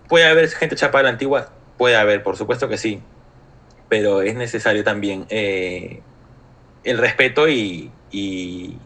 puede 0.09 0.27
haber 0.27 0.49
gente 0.49 0.77
chapada 0.77 1.01
a 1.01 1.03
la 1.05 1.09
antigua, 1.11 1.49
puede 1.79 1.97
haber, 1.97 2.23
por 2.23 2.37
supuesto 2.37 2.69
que 2.69 2.77
sí, 2.77 3.03
pero 3.89 4.21
es 4.23 4.35
necesario 4.35 4.85
también 4.85 5.27
eh, 5.31 6.03
el 6.85 6.99
respeto 6.99 7.49
y, 7.49 7.91
y, 8.11 8.79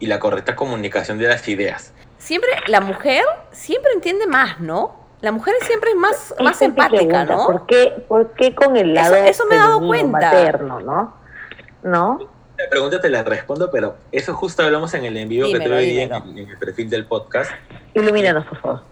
y 0.00 0.06
la 0.06 0.18
correcta 0.18 0.56
comunicación 0.56 1.18
de 1.18 1.28
las 1.28 1.46
ideas. 1.48 1.92
Siempre, 2.18 2.50
la 2.66 2.80
mujer 2.80 3.24
siempre 3.52 3.92
entiende 3.92 4.26
más, 4.26 4.58
¿no? 4.60 4.96
La 5.20 5.30
mujer 5.32 5.54
siempre 5.62 5.90
es 5.90 5.96
más, 5.96 6.34
más 6.40 6.60
empática, 6.62 6.96
pregunta, 6.98 7.24
¿no? 7.24 7.46
¿Por 7.46 7.66
qué, 7.66 8.04
por 8.08 8.32
qué 8.34 8.54
con 8.54 8.76
el 8.76 8.96
Eso- 8.96 9.10
lado 9.10 9.14
eso 9.24 9.46
me 9.46 9.54
he 9.56 9.58
dado 9.58 9.86
cuenta. 9.86 10.08
materno, 10.18 10.80
¿no? 10.80 11.14
¿No? 11.82 12.18
La 12.58 12.68
pregunta 12.68 13.00
te 13.00 13.08
la 13.08 13.22
respondo, 13.22 13.70
pero 13.70 13.96
eso 14.10 14.34
justo 14.34 14.64
hablamos 14.64 14.92
en 14.94 15.04
el 15.04 15.16
envío 15.16 15.46
que 15.46 15.52
Dímelo, 15.52 15.64
tuve 15.66 15.76
hoy 15.76 15.98
en, 16.00 16.12
en 16.12 16.50
el 16.50 16.58
perfil 16.58 16.90
del 16.90 17.06
podcast. 17.06 17.52
Ilumínanos, 17.94 18.46
por 18.46 18.60
favor. 18.60 18.82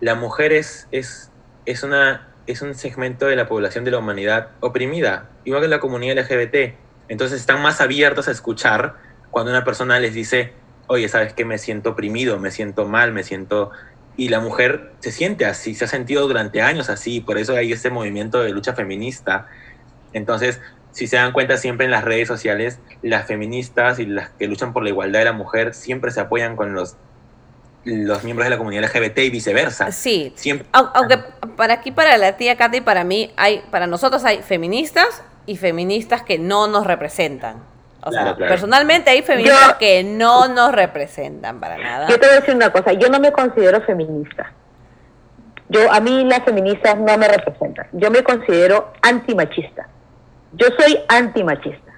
la 0.00 0.14
mujer 0.14 0.52
es, 0.52 0.88
es, 0.92 1.30
es, 1.66 1.82
una, 1.82 2.28
es 2.46 2.62
un 2.62 2.74
segmento 2.74 3.26
de 3.26 3.36
la 3.36 3.46
población 3.46 3.84
de 3.84 3.90
la 3.90 3.98
humanidad 3.98 4.48
oprimida, 4.60 5.28
igual 5.44 5.60
que 5.60 5.68
la 5.68 5.78
comunidad 5.78 6.18
LGBT. 6.24 6.74
Entonces 7.08 7.38
están 7.40 7.60
más 7.60 7.82
abiertos 7.82 8.28
a 8.28 8.30
escuchar 8.30 8.96
cuando 9.30 9.50
una 9.50 9.62
persona 9.62 10.00
les 10.00 10.14
dice, 10.14 10.54
oye, 10.86 11.06
¿sabes 11.08 11.34
qué? 11.34 11.44
Me 11.44 11.58
siento 11.58 11.90
oprimido, 11.90 12.38
me 12.38 12.50
siento 12.50 12.86
mal, 12.86 13.12
me 13.12 13.24
siento... 13.24 13.72
Y 14.16 14.30
la 14.30 14.40
mujer 14.40 14.92
se 15.00 15.12
siente 15.12 15.44
así, 15.44 15.74
se 15.74 15.84
ha 15.84 15.88
sentido 15.88 16.26
durante 16.26 16.62
años 16.62 16.88
así, 16.88 17.20
por 17.20 17.36
eso 17.36 17.54
hay 17.54 17.72
este 17.72 17.90
movimiento 17.90 18.40
de 18.40 18.50
lucha 18.50 18.74
feminista. 18.74 19.48
Entonces, 20.12 20.60
si 20.92 21.06
se 21.06 21.16
dan 21.16 21.32
cuenta 21.32 21.56
siempre 21.56 21.84
en 21.86 21.90
las 21.90 22.04
redes 22.04 22.28
sociales, 22.28 22.78
las 23.02 23.26
feministas 23.26 23.98
y 23.98 24.06
las 24.06 24.30
que 24.30 24.46
luchan 24.46 24.72
por 24.72 24.82
la 24.84 24.90
igualdad 24.90 25.18
de 25.20 25.24
la 25.26 25.32
mujer 25.32 25.74
siempre 25.74 26.10
se 26.10 26.20
apoyan 26.20 26.54
con 26.54 26.74
los, 26.74 26.96
los 27.84 28.22
miembros 28.24 28.46
de 28.46 28.50
la 28.50 28.58
comunidad 28.58 28.84
LGBT 28.84 29.18
y 29.18 29.30
viceversa. 29.30 29.90
Sí, 29.90 30.32
Siempre. 30.36 30.68
Au- 30.72 30.90
Aunque 30.94 31.18
para 31.56 31.74
aquí, 31.74 31.90
para 31.92 32.16
la 32.18 32.36
tía 32.36 32.56
Katy, 32.56 32.82
para 32.82 33.04
mí, 33.04 33.32
hay, 33.36 33.62
para 33.70 33.86
nosotros 33.86 34.24
hay 34.24 34.42
feministas 34.42 35.22
y 35.46 35.56
feministas 35.56 36.22
que 36.22 36.38
no 36.38 36.68
nos 36.68 36.86
representan. 36.86 37.56
O 38.04 38.10
sea, 38.10 38.34
claro. 38.34 38.48
personalmente 38.48 39.10
hay 39.10 39.22
feministas 39.22 39.68
Yo- 39.72 39.78
que 39.78 40.02
no 40.04 40.48
nos 40.48 40.72
representan 40.72 41.58
para 41.60 41.78
nada. 41.78 42.08
Yo 42.08 42.18
te 42.18 42.26
voy 42.26 42.36
a 42.36 42.40
decir 42.40 42.54
una 42.54 42.70
cosa, 42.70 42.92
yo 42.92 43.08
no 43.08 43.18
me 43.20 43.32
considero 43.32 43.80
feminista. 43.82 44.52
Yo, 45.68 45.90
a 45.90 46.00
mí 46.00 46.24
las 46.24 46.40
feministas 46.44 46.98
no 46.98 47.16
me 47.16 47.28
representan. 47.28 47.86
Yo 47.92 48.10
me 48.10 48.22
considero 48.22 48.92
antimachista. 49.00 49.88
Yo 50.52 50.66
soy 50.78 50.98
antimachista, 51.08 51.92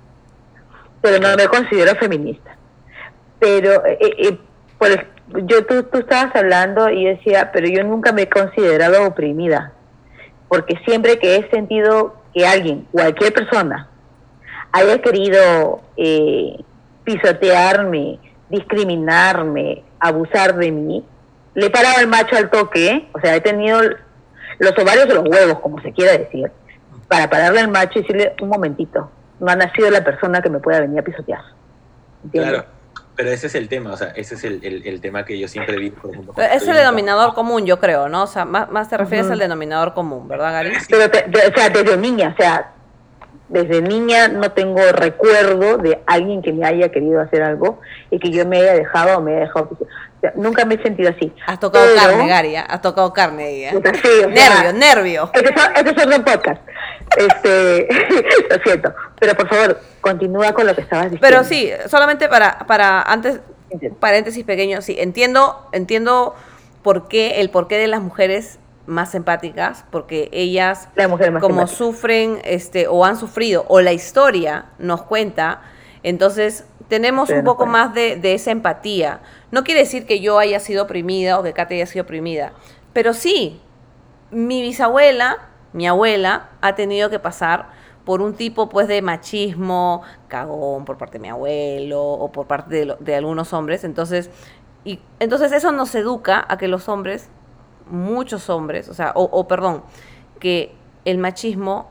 pero 1.00 1.18
no 1.18 1.36
me 1.36 1.48
considero 1.48 1.94
feminista. 1.96 2.56
Pero 3.38 3.84
eh, 3.84 3.98
eh, 4.00 4.38
por 4.78 4.90
yo 5.46 5.64
tú, 5.66 5.82
tú 5.84 5.98
estabas 5.98 6.34
hablando 6.36 6.90
y 6.90 7.06
decía, 7.06 7.50
pero 7.52 7.66
yo 7.66 7.82
nunca 7.82 8.12
me 8.12 8.22
he 8.22 8.28
considerado 8.28 9.06
oprimida, 9.06 9.72
porque 10.48 10.78
siempre 10.84 11.18
que 11.18 11.36
he 11.36 11.50
sentido 11.50 12.16
que 12.34 12.46
alguien, 12.46 12.86
cualquier 12.92 13.32
persona, 13.32 13.88
haya 14.72 15.00
querido 15.00 15.80
eh, 15.96 16.56
pisotearme, 17.04 18.18
discriminarme, 18.50 19.82
abusar 19.98 20.56
de 20.56 20.70
mí, 20.70 21.04
le 21.54 21.66
he 21.66 21.70
parado 21.70 22.00
el 22.00 22.08
macho 22.08 22.36
al 22.36 22.50
toque, 22.50 22.88
¿eh? 22.88 23.08
o 23.12 23.20
sea, 23.20 23.36
he 23.36 23.40
tenido 23.40 23.80
los 24.58 24.72
ovarios 24.78 25.06
o 25.06 25.22
los 25.22 25.28
huevos, 25.28 25.60
como 25.60 25.80
se 25.80 25.92
quiera 25.92 26.18
decir, 26.18 26.50
para 27.08 27.28
pararle 27.30 27.60
al 27.60 27.68
macho 27.68 27.98
y 27.98 28.02
decirle, 28.02 28.34
un 28.40 28.48
momentito, 28.48 29.10
no 29.40 29.50
ha 29.50 29.56
nacido 29.56 29.90
la 29.90 30.02
persona 30.04 30.40
que 30.42 30.50
me 30.50 30.58
pueda 30.60 30.80
venir 30.80 30.98
a 31.00 31.02
pisotear. 31.02 31.40
¿Entiendes? 32.24 32.52
Claro, 32.52 32.68
pero 33.16 33.30
ese 33.30 33.46
es 33.48 33.54
el 33.54 33.68
tema, 33.68 33.92
o 33.92 33.96
sea, 33.96 34.08
ese 34.16 34.34
es 34.34 34.44
el, 34.44 34.64
el- 34.64 34.86
el 34.86 35.00
tema 35.00 35.24
que 35.24 35.38
yo 35.38 35.46
siempre 35.46 35.76
vi, 35.76 35.90
por 35.90 36.10
ejemplo. 36.10 36.34
Es 36.42 36.62
el 36.62 36.70
en- 36.70 36.76
denominador 36.76 37.34
común, 37.34 37.64
yo 37.66 37.78
creo, 37.78 38.08
¿no? 38.08 38.24
O 38.24 38.26
sea, 38.26 38.44
más, 38.44 38.70
más 38.70 38.88
te 38.88 38.96
refieres 38.96 39.30
al 39.30 39.38
denominador 39.38 39.94
común, 39.94 40.26
¿verdad, 40.26 40.52
Gary? 40.52 40.72
Pero, 40.88 41.10
te- 41.10 41.22
te- 41.22 41.46
o 41.48 41.52
sea, 41.54 41.68
desde 41.70 41.96
niña, 41.96 42.34
o 42.36 42.36
sea, 42.42 42.70
desde 43.48 43.82
niña 43.82 44.28
no 44.28 44.50
tengo 44.52 44.80
recuerdo 44.92 45.76
de 45.76 46.02
alguien 46.06 46.40
que 46.42 46.52
me 46.52 46.66
haya 46.66 46.88
querido 46.90 47.20
hacer 47.20 47.42
algo 47.42 47.78
y 48.10 48.18
que 48.18 48.30
yo 48.30 48.46
me 48.46 48.58
haya 48.58 48.72
dejado 48.72 49.18
o 49.18 49.20
me 49.20 49.32
haya 49.32 49.40
dejado. 49.46 49.68
Nunca 50.34 50.64
me 50.64 50.74
he 50.74 50.82
sentido 50.82 51.10
así. 51.10 51.32
Has 51.46 51.58
tocado 51.60 51.84
Pero- 51.86 52.00
carne, 52.00 52.28
Gary, 52.28 52.56
¿eh? 52.56 52.64
Has 52.66 52.80
tocado 52.80 53.12
carne 53.12 53.44
ahí, 53.44 53.64
¿eh? 53.64 53.70
Sí, 53.72 54.08
o 54.18 54.20
sea, 54.20 54.28
Nervio, 54.28 54.72
nervio. 54.72 55.30
Este 55.32 55.48
es, 55.48 55.62
este 55.76 55.90
es 55.90 56.06
otro 56.06 56.24
podcast. 56.24 56.62
Este, 57.16 57.88
lo 58.50 58.62
siento. 58.62 58.94
Pero 59.20 59.34
por 59.34 59.48
favor, 59.48 59.80
continúa 60.00 60.52
con 60.52 60.66
lo 60.66 60.74
que 60.74 60.80
estabas 60.80 61.10
diciendo. 61.10 61.26
Pero 61.26 61.44
sí, 61.44 61.70
solamente 61.88 62.28
para, 62.28 62.58
para 62.66 63.02
antes, 63.02 63.40
paréntesis 64.00 64.44
pequeño, 64.44 64.82
sí, 64.82 64.96
entiendo, 64.98 65.68
entiendo 65.72 66.34
por 66.82 67.08
qué, 67.08 67.40
el 67.40 67.50
porqué 67.50 67.78
de 67.78 67.86
las 67.86 68.00
mujeres 68.02 68.58
más 68.86 69.14
empáticas, 69.14 69.84
porque 69.90 70.28
ellas 70.32 70.88
como 70.94 71.14
empática. 71.24 71.66
sufren 71.66 72.40
este 72.44 72.86
o 72.86 73.04
han 73.04 73.16
sufrido 73.16 73.64
o 73.68 73.80
la 73.80 73.92
historia 73.92 74.66
nos 74.78 75.02
cuenta, 75.02 75.62
entonces 76.04 76.66
tenemos 76.88 77.32
un 77.32 77.42
poco 77.44 77.64
cuenta. 77.64 77.72
más 77.86 77.94
de, 77.94 78.16
de 78.16 78.34
esa 78.34 78.52
empatía. 78.52 79.20
No 79.50 79.64
quiere 79.64 79.80
decir 79.80 80.06
que 80.06 80.20
yo 80.20 80.38
haya 80.38 80.60
sido 80.60 80.84
oprimida 80.84 81.38
o 81.40 81.42
que 81.42 81.52
Kate 81.52 81.74
haya 81.74 81.86
sido 81.86 82.04
oprimida, 82.04 82.52
pero 82.92 83.12
sí, 83.14 83.60
mi 84.30 84.62
bisabuela, 84.62 85.38
mi 85.72 85.86
abuela, 85.88 86.50
ha 86.60 86.74
tenido 86.76 87.10
que 87.10 87.18
pasar 87.18 87.68
por 88.04 88.20
un 88.22 88.34
tipo 88.34 88.68
pues 88.68 88.86
de 88.86 89.00
machismo, 89.02 90.02
cagón 90.28 90.84
por 90.84 90.98
parte 90.98 91.14
de 91.14 91.22
mi 91.22 91.28
abuelo 91.30 92.02
o 92.04 92.30
por 92.30 92.46
parte 92.46 92.74
de, 92.76 92.84
lo- 92.86 92.96
de 92.96 93.16
algunos 93.16 93.52
hombres. 93.52 93.82
Entonces, 93.84 94.30
y, 94.84 95.00
entonces 95.20 95.52
eso 95.52 95.72
nos 95.72 95.94
educa 95.94 96.44
a 96.48 96.58
que 96.58 96.68
los 96.68 96.88
hombres, 96.88 97.30
muchos 97.90 98.50
hombres, 98.50 98.88
o 98.90 98.94
sea, 98.94 99.12
o, 99.14 99.24
o 99.24 99.48
perdón, 99.48 99.82
que 100.38 100.74
el 101.06 101.18
machismo 101.18 101.88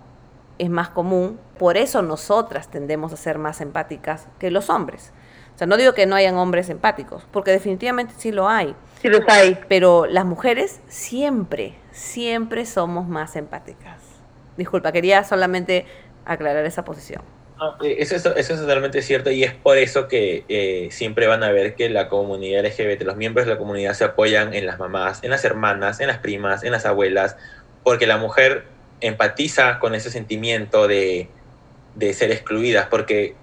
es 0.60 0.70
más 0.70 0.90
común, 0.90 1.40
por 1.64 1.78
eso 1.78 2.02
nosotras 2.02 2.70
tendemos 2.70 3.14
a 3.14 3.16
ser 3.16 3.38
más 3.38 3.62
empáticas 3.62 4.28
que 4.38 4.52
los 4.52 4.70
hombres. 4.70 5.14
O 5.56 5.58
sea, 5.58 5.66
no 5.66 5.78
digo 5.78 5.94
que 5.94 6.06
no 6.06 6.14
hayan 6.14 6.36
hombres 6.36 6.70
empáticos, 6.70 7.26
porque 7.32 7.52
definitivamente 7.52 8.16
sí 8.18 8.34
lo 8.34 8.50
hay. 8.50 8.76
Sí 9.02 9.08
los 9.08 9.22
hay. 9.30 9.58
Pero 9.70 10.06
las 10.06 10.26
mujeres 10.26 10.82
siempre, 10.90 11.76
siempre 11.94 12.66
somos 12.66 13.08
más 13.08 13.38
empáticas. 13.38 14.02
Disculpa, 14.58 14.92
quería 14.92 15.24
solamente 15.24 15.86
aclarar 16.26 16.66
esa 16.66 16.84
posición. 16.84 17.22
No, 17.58 17.82
eh, 17.82 17.96
eso, 18.00 18.18
es, 18.18 18.26
eso 18.26 18.56
es 18.56 18.60
totalmente 18.60 19.02
cierto 19.02 19.32
y 19.32 19.46
es 19.46 19.54
por 19.54 19.78
eso 19.78 20.10
que 20.10 20.44
eh, 20.50 20.90
siempre 20.92 21.28
van 21.28 21.44
a 21.44 21.52
ver 21.54 21.76
que 21.76 21.88
la 21.88 22.10
comunidad 22.10 22.66
LGBT, 22.66 23.04
los 23.04 23.16
miembros 23.16 23.46
de 23.46 23.54
la 23.54 23.58
comunidad 23.58 23.94
se 23.94 24.04
apoyan 24.04 24.54
en 24.54 24.66
las 24.66 24.80
mamás, 24.80 25.24
en 25.24 25.30
las 25.30 25.46
hermanas, 25.46 26.02
en 26.02 26.08
las 26.08 26.18
primas, 26.18 26.66
en 26.66 26.74
las 26.74 26.86
abuelas, 26.86 27.38
porque 27.86 28.06
la 28.06 28.18
mujer 28.18 28.66
empatiza 29.00 29.80
con 29.80 29.96
ese 29.96 30.12
sentimiento 30.12 30.90
de, 30.90 31.30
de 31.96 32.14
ser 32.14 32.32
excluidas, 32.32 32.88
porque 32.88 33.36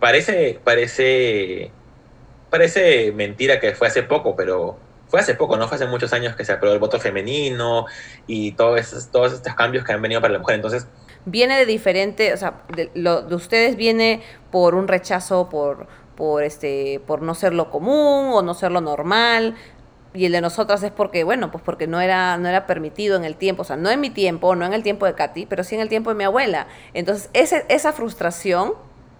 parece, 0.00 0.60
parece, 0.64 1.70
parece 2.50 3.12
mentira 3.12 3.60
que 3.60 3.74
fue 3.74 3.88
hace 3.88 4.02
poco, 4.02 4.36
pero 4.36 4.78
fue 5.08 5.20
hace 5.20 5.34
poco, 5.34 5.56
no 5.56 5.68
fue 5.68 5.76
hace 5.76 5.86
muchos 5.86 6.12
años 6.12 6.36
que 6.36 6.44
se 6.44 6.52
aprobó 6.52 6.74
el 6.74 6.80
voto 6.80 7.00
femenino 7.00 7.86
y 8.26 8.52
todos 8.52 9.10
todos 9.10 9.32
estos 9.32 9.54
cambios 9.54 9.84
que 9.84 9.92
han 9.92 10.02
venido 10.02 10.20
para 10.20 10.34
la 10.34 10.38
mujer. 10.38 10.56
Entonces, 10.56 10.86
Viene 11.30 11.58
de 11.58 11.66
diferente, 11.66 12.32
o 12.32 12.36
sea, 12.36 12.62
de, 12.74 12.90
lo 12.94 13.22
de 13.22 13.34
ustedes 13.34 13.76
viene 13.76 14.22
por 14.50 14.74
un 14.74 14.88
rechazo 14.88 15.50
por, 15.50 15.86
por, 16.16 16.42
este, 16.42 17.02
por 17.06 17.20
no 17.20 17.34
ser 17.34 17.52
lo 17.52 17.70
común 17.70 18.30
o 18.32 18.40
no 18.40 18.54
ser 18.54 18.72
lo 18.72 18.80
normal. 18.80 19.54
Y 20.14 20.24
el 20.24 20.32
de 20.32 20.40
nosotras 20.40 20.82
es 20.82 20.90
porque, 20.90 21.22
bueno, 21.22 21.50
pues 21.50 21.62
porque 21.62 21.86
no 21.86 22.00
era, 22.00 22.38
no 22.38 22.48
era 22.48 22.66
permitido 22.66 23.16
en 23.16 23.24
el 23.24 23.36
tiempo, 23.36 23.62
o 23.62 23.64
sea, 23.64 23.76
no 23.76 23.90
en 23.90 24.00
mi 24.00 24.10
tiempo, 24.10 24.54
no 24.56 24.64
en 24.64 24.72
el 24.72 24.82
tiempo 24.82 25.04
de 25.06 25.14
Katy, 25.14 25.46
pero 25.46 25.64
sí 25.64 25.74
en 25.74 25.82
el 25.82 25.88
tiempo 25.88 26.10
de 26.10 26.16
mi 26.16 26.24
abuela. 26.24 26.66
Entonces, 26.94 27.28
ese, 27.34 27.66
esa 27.68 27.92
frustración, 27.92 28.72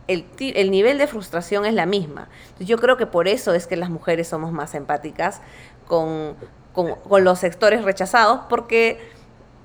el, 0.07 0.25
nivel 0.71 0.97
de 0.97 1.07
frustración 1.07 1.66
es 1.66 1.75
la 1.75 1.85
misma. 1.85 2.28
Yo 2.59 2.78
creo 2.78 2.97
que 2.97 3.04
por 3.07 3.28
eso 3.28 3.52
es 3.52 3.66
que 3.66 3.76
las 3.76 3.90
mujeres 3.90 4.28
somos 4.28 4.50
más 4.52 4.75
empáticas 4.75 5.42
con, 5.87 6.35
con, 6.73 6.95
con 6.95 7.23
los 7.23 7.38
sectores 7.38 7.85
rechazados, 7.85 8.40
porque 8.49 8.99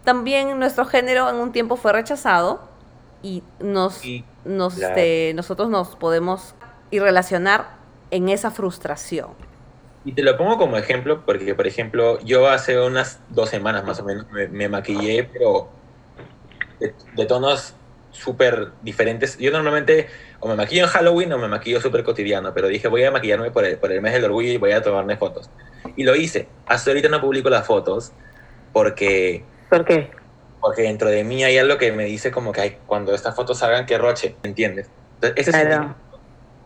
también 0.04 0.60
nuestro 0.60 0.86
género 0.86 1.30
en 1.30 1.38
un 1.38 1.54
tiempo 1.54 1.78
fue 1.78 1.94
rechazado 1.94 2.68
y 3.22 3.42
nos, 3.60 4.04
Y- 4.04 4.26
nos 4.44 4.76
claro. 4.76 4.96
este, 4.96 5.34
nosotros 5.34 5.70
nos 5.70 5.96
podemos 5.96 6.56
y 6.92 7.00
relacionar 7.00 7.78
en 8.12 8.28
esa 8.28 8.52
frustración. 8.52 9.30
Y 10.04 10.16
te 10.16 10.22
lo 10.24 10.38
pongo 10.38 10.58
como 10.58 10.78
ejemplo 10.78 11.24
porque, 11.26 11.56
por 11.56 11.66
ejemplo, 11.68 12.20
yo 12.26 12.48
hace 12.50 12.80
unas 12.80 13.24
dos 13.30 13.50
semanas 13.50 13.86
más 13.86 14.00
o 14.00 14.06
menos 14.06 14.28
me, 14.30 14.48
me 14.50 14.68
maquillé, 14.70 15.24
pero 15.32 15.72
de, 16.80 16.96
de 17.12 17.26
tonos 17.26 17.76
súper 18.10 18.74
diferentes. 18.82 19.38
Yo 19.38 19.52
normalmente 19.52 20.08
o 20.40 20.48
me 20.48 20.56
maquillo 20.56 20.84
en 20.84 20.90
Halloween 20.90 21.34
o 21.34 21.38
me 21.38 21.48
maquillo 21.48 21.82
súper 21.82 22.04
cotidiano, 22.04 22.54
pero 22.54 22.68
dije 22.68 22.88
voy 22.88 23.04
a 23.04 23.12
maquillarme 23.12 23.52
por 23.52 23.66
el, 23.66 23.80
por 23.80 23.92
el 23.92 24.02
mes 24.02 24.14
del 24.14 24.26
orgullo 24.26 24.50
y 24.52 24.58
voy 24.58 24.72
a 24.72 24.82
tomarme 24.82 25.18
fotos. 25.18 25.50
Y 25.96 26.04
lo 26.04 26.16
hice. 26.16 26.50
Hasta 26.66 26.92
ahorita 26.92 27.10
no 27.10 27.22
publico 27.22 27.50
las 27.50 27.66
fotos 27.66 28.14
porque, 28.72 29.48
¿Por 29.70 29.86
qué? 29.86 30.12
porque 30.60 30.84
dentro 30.84 31.10
de 31.10 31.24
mí 31.24 31.44
hay 31.44 31.58
algo 31.58 31.78
que 31.78 31.92
me 31.92 32.06
dice 32.06 32.32
como 32.32 32.52
que 32.52 32.62
"Ay, 32.62 32.78
cuando 32.86 33.14
estas 33.14 33.36
fotos 33.36 33.60
salgan, 33.60 33.86
que 33.86 33.98
roche, 33.98 34.38
¿entiendes? 34.44 34.92
Entonces, 35.16 35.48
ese 35.48 35.52
Claro. 35.52 36.03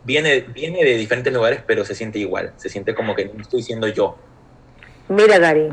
Viene, 0.07 0.39
viene 0.39 0.83
de 0.85 0.95
diferentes 0.95 1.33
lugares, 1.33 1.61
pero 1.67 1.83
se 1.83 1.93
siente 1.93 2.17
igual. 2.17 2.53
Se 2.55 2.69
siente 2.69 2.95
como 2.95 3.13
que 3.13 3.25
no 3.25 3.41
estoy 3.41 3.61
siendo 3.61 3.87
yo. 3.87 4.15
Mira, 5.09 5.37
Gary, 5.37 5.69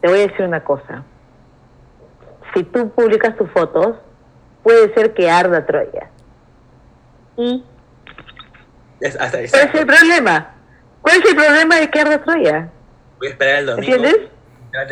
te 0.00 0.08
voy 0.08 0.20
a 0.20 0.26
decir 0.28 0.42
una 0.46 0.62
cosa. 0.62 1.02
Si 2.54 2.62
tú 2.62 2.88
publicas 2.90 3.36
tus 3.36 3.50
fotos, 3.50 3.96
puede 4.62 4.94
ser 4.94 5.12
que 5.12 5.28
arda 5.28 5.66
Troya. 5.66 6.08
¿Y 7.36 7.64
Es 9.00 9.16
hasta, 9.20 9.38
cuál 9.38 9.44
es 9.44 9.74
el 9.74 9.86
problema? 9.86 10.54
¿Cuál 11.02 11.16
es 11.20 11.30
el 11.30 11.36
problema 11.36 11.76
de 11.80 11.90
que 11.90 12.00
arda 12.00 12.22
Troya? 12.22 12.68
Voy 13.18 13.26
a 13.26 13.30
esperar 13.30 13.56
el 13.56 13.66
domingo. 13.66 13.94
¿Entiendes? 13.96 14.30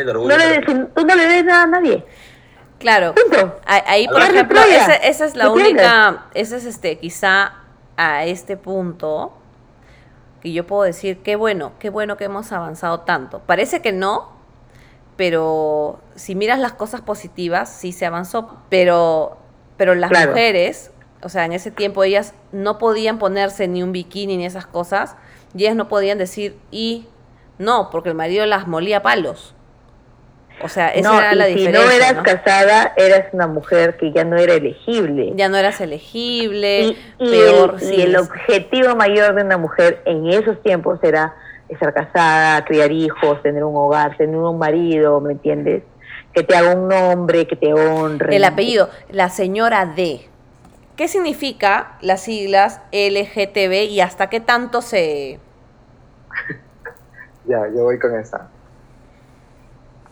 orgullo, 0.09 0.29
No 0.29 0.45
le, 0.45 0.61
pero- 0.61 0.87
tú 0.89 1.07
no 1.07 1.15
le 1.15 1.27
des 1.29 1.45
nada 1.45 1.63
a 1.63 1.67
nadie. 1.67 2.05
Claro, 2.81 3.15
Punto. 3.15 3.61
ahí, 3.65 4.09
por 4.09 4.23
ejemplo, 4.23 4.61
esa, 4.61 4.95
esa 4.97 5.25
es 5.25 5.37
la 5.37 5.51
única, 5.51 6.27
esa 6.35 6.57
es 6.57 6.65
este, 6.65 6.99
quizá 6.99 7.62
a 7.97 8.25
este 8.25 8.57
punto 8.57 9.33
que 10.41 10.53
yo 10.53 10.67
puedo 10.67 10.83
decir, 10.83 11.19
qué 11.23 11.37
bueno, 11.37 11.73
qué 11.79 11.89
bueno 11.91 12.17
que 12.17 12.25
hemos 12.25 12.51
avanzado 12.53 13.01
tanto. 13.01 13.41
Parece 13.41 13.81
que 13.81 13.93
no, 13.93 14.33
pero 15.17 16.01
si 16.17 16.35
miras 16.35 16.59
las 16.59 16.73
cosas 16.73 17.01
positivas, 17.01 17.69
sí 17.71 17.93
se 17.93 18.07
avanzó, 18.07 18.57
pero, 18.69 19.37
pero 19.77 19.95
las 19.95 20.11
Claro. 20.11 20.31
mujeres, 20.31 20.91
o 21.23 21.29
sea, 21.29 21.45
en 21.45 21.53
ese 21.53 21.71
tiempo 21.71 22.03
ellas 22.03 22.35
no 22.51 22.79
podían 22.79 23.19
ponerse 23.19 23.69
ni 23.69 23.83
un 23.83 23.93
bikini 23.93 24.37
ni 24.37 24.45
esas 24.47 24.67
cosas, 24.67 25.15
y 25.55 25.63
ellas 25.63 25.77
no 25.77 25.87
podían 25.89 26.19
decir, 26.19 26.59
y 26.73 27.07
no, 27.59 27.91
porque 27.91 28.09
el 28.09 28.17
marido 28.17 28.45
las 28.47 28.67
molía 28.67 28.99
a 28.99 29.03
palos. 29.03 29.55
O 30.61 30.69
sea, 30.69 30.89
esa 30.91 31.09
no, 31.11 31.19
era 31.19 31.33
y 31.33 31.37
la 31.37 31.47
si 31.47 31.55
diferencia. 31.55 31.85
no 31.85 31.91
eras 31.91 32.15
¿no? 32.17 32.23
casada, 32.23 32.93
eras 32.97 33.27
una 33.33 33.47
mujer 33.47 33.97
que 33.97 34.13
ya 34.13 34.25
no 34.25 34.37
era 34.37 34.55
elegible. 34.55 35.33
ya 35.35 35.49
no 35.49 35.57
eras 35.57 35.81
elegible, 35.81 36.81
y, 36.83 36.99
y 37.19 37.31
peor, 37.31 37.75
el, 37.75 37.81
sí, 37.81 37.95
y 37.97 38.03
el 38.03 38.17
objetivo 38.17 38.95
mayor 38.95 39.35
de 39.35 39.43
una 39.43 39.57
mujer 39.57 40.03
en 40.05 40.29
esos 40.31 40.63
tiempos 40.63 40.99
era 41.03 41.35
estar 41.69 41.93
casada, 41.93 42.65
criar 42.65 42.93
hijos, 42.93 43.43
tener 43.43 43.65
un 43.65 43.75
hogar, 43.77 44.17
tener 44.17 44.37
un 44.37 44.59
marido, 44.59 45.21
¿me 45.21 45.33
entiendes? 45.33 45.83
Que 46.33 46.43
te 46.43 46.55
haga 46.55 46.75
un 46.75 46.89
nombre, 46.89 47.47
que 47.47 47.57
te 47.57 47.73
honre. 47.75 48.37
el 48.37 48.45
apellido, 48.45 48.89
la 49.11 49.31
señora 49.31 49.87
D. 49.87 50.29
¿Qué 50.97 51.09
significa 51.09 51.97
las 52.03 52.23
siglas 52.23 52.81
LGTB 52.93 53.89
y 53.91 54.01
hasta 54.01 54.29
qué 54.29 54.41
tanto 54.41 54.83
se... 54.83 55.41
Ya, 57.45 57.67
yo 57.75 57.83
voy 57.83 57.99
con 57.99 58.15
esa. 58.17 58.49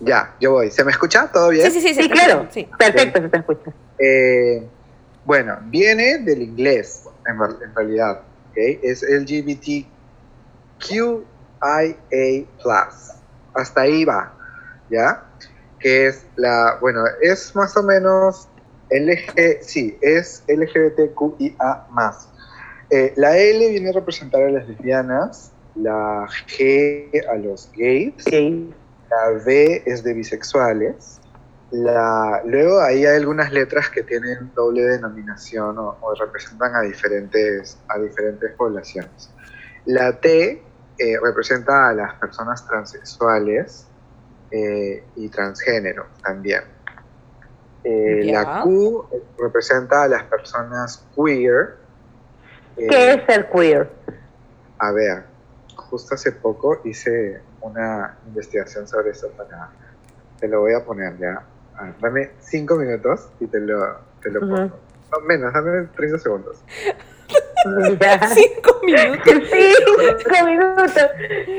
Ya, 0.00 0.34
yo 0.40 0.52
voy. 0.52 0.70
¿Se 0.70 0.82
me 0.84 0.90
escucha? 0.90 1.30
¿Todo 1.30 1.50
bien? 1.50 1.70
Sí, 1.70 1.80
sí, 1.80 1.94
sí, 1.94 2.02
Sí, 2.02 2.08
claro. 2.08 2.46
sí. 2.50 2.68
Perfecto, 2.78 3.20
se 3.20 3.28
te 3.28 3.36
escucha. 3.36 3.72
Eh, 3.98 4.66
bueno, 5.24 5.58
viene 5.64 6.18
del 6.18 6.42
inglés, 6.42 7.04
en, 7.26 7.38
realidad. 7.74 8.22
¿ok? 8.50 8.56
Es 8.82 9.02
LGBTQIA. 9.02 9.86
Hasta 13.54 13.80
ahí 13.82 14.04
va, 14.04 14.32
¿ya? 14.88 15.24
Que 15.78 16.06
es 16.06 16.24
la, 16.36 16.78
bueno, 16.80 17.04
es 17.20 17.54
más 17.54 17.76
o 17.76 17.82
menos 17.82 18.48
LG, 18.90 19.62
sí, 19.62 19.98
es 20.00 20.42
LGBTQIA. 20.48 21.86
Eh, 22.90 23.12
la 23.16 23.36
L 23.36 23.70
viene 23.70 23.90
a 23.90 23.92
representar 23.92 24.42
a 24.42 24.50
las 24.50 24.68
lesbianas, 24.68 25.52
la 25.76 26.26
G 26.48 27.24
a 27.28 27.36
los 27.36 27.70
gays, 27.76 28.14
Sí. 28.18 28.72
La 29.10 29.30
B 29.44 29.82
es 29.86 30.02
de 30.02 30.14
bisexuales. 30.14 31.20
La, 31.70 32.42
luego 32.44 32.80
ahí 32.80 33.06
hay 33.06 33.16
algunas 33.16 33.52
letras 33.52 33.90
que 33.90 34.02
tienen 34.02 34.50
doble 34.54 34.82
denominación 34.82 35.78
o, 35.78 35.96
o 36.00 36.14
representan 36.14 36.74
a 36.74 36.80
diferentes, 36.80 37.78
a 37.88 37.98
diferentes 37.98 38.52
poblaciones. 38.52 39.30
La 39.86 40.18
T 40.20 40.62
eh, 40.98 41.16
representa 41.22 41.88
a 41.88 41.94
las 41.94 42.14
personas 42.14 42.66
transexuales 42.66 43.86
eh, 44.50 45.04
y 45.16 45.28
transgénero 45.28 46.06
también. 46.22 46.62
Eh. 47.84 48.22
La 48.24 48.62
Q 48.62 49.06
representa 49.38 50.02
a 50.02 50.08
las 50.08 50.24
personas 50.24 51.06
queer. 51.14 51.76
¿Qué 52.76 53.12
es 53.12 53.28
el 53.28 53.46
queer? 53.48 53.90
a 54.80 54.92
ver, 54.92 55.24
justo 55.76 56.14
hace 56.14 56.32
poco 56.32 56.80
hice 56.84 57.40
una 57.60 58.16
investigación 58.26 58.86
sobre 58.88 59.10
eso 59.10 59.28
para... 59.30 59.70
Te 60.38 60.48
lo 60.48 60.60
voy 60.60 60.72
a 60.74 60.84
poner 60.84 61.18
ya. 61.18 61.42
A 61.76 61.84
ver, 61.84 61.94
dame 62.00 62.30
cinco 62.40 62.76
minutos 62.76 63.28
y 63.40 63.46
te 63.46 63.60
lo, 63.60 63.98
te 64.22 64.30
lo 64.30 64.40
Ujú. 64.40 64.48
pongo. 64.56 64.80
No, 65.12 65.20
menos, 65.26 65.52
dame 65.52 65.86
30 65.96 66.18
segundos. 66.18 66.58
Cinco 68.34 68.80
minutos. 68.82 69.24
Cinco 69.50 70.46
minutos. 70.46 70.92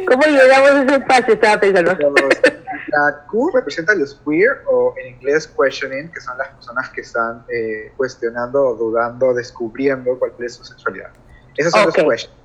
¿Cómo 0.07 0.23
llegamos 0.25 0.71
a 0.71 0.83
ese 0.83 0.95
espacio? 0.95 1.33
Estaba 1.35 1.59
pensando. 1.59 1.93
Los- 1.93 2.41
la 2.87 3.25
Q 3.29 3.51
representa 3.53 3.93
a 3.93 3.95
los 3.95 4.15
queer 4.25 4.63
o 4.65 4.93
en 4.97 5.13
inglés 5.15 5.47
questioning, 5.47 6.11
que 6.11 6.19
son 6.19 6.37
las 6.37 6.49
personas 6.49 6.89
que 6.89 7.01
están 7.01 7.45
eh, 7.47 7.93
cuestionando 7.95 8.61
o 8.67 8.75
dudando, 8.75 9.33
descubriendo 9.33 10.17
cuál 10.19 10.33
es 10.39 10.55
su 10.55 10.63
sexualidad. 10.65 11.11
Esos 11.55 11.71
son 11.71 11.87
Ok. 11.87 11.97
los 11.97 12.05
questioning. 12.05 12.39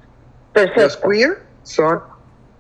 Los 0.54 0.96
Perfecto. 0.96 1.08
queer 1.08 1.38
son 1.64 2.02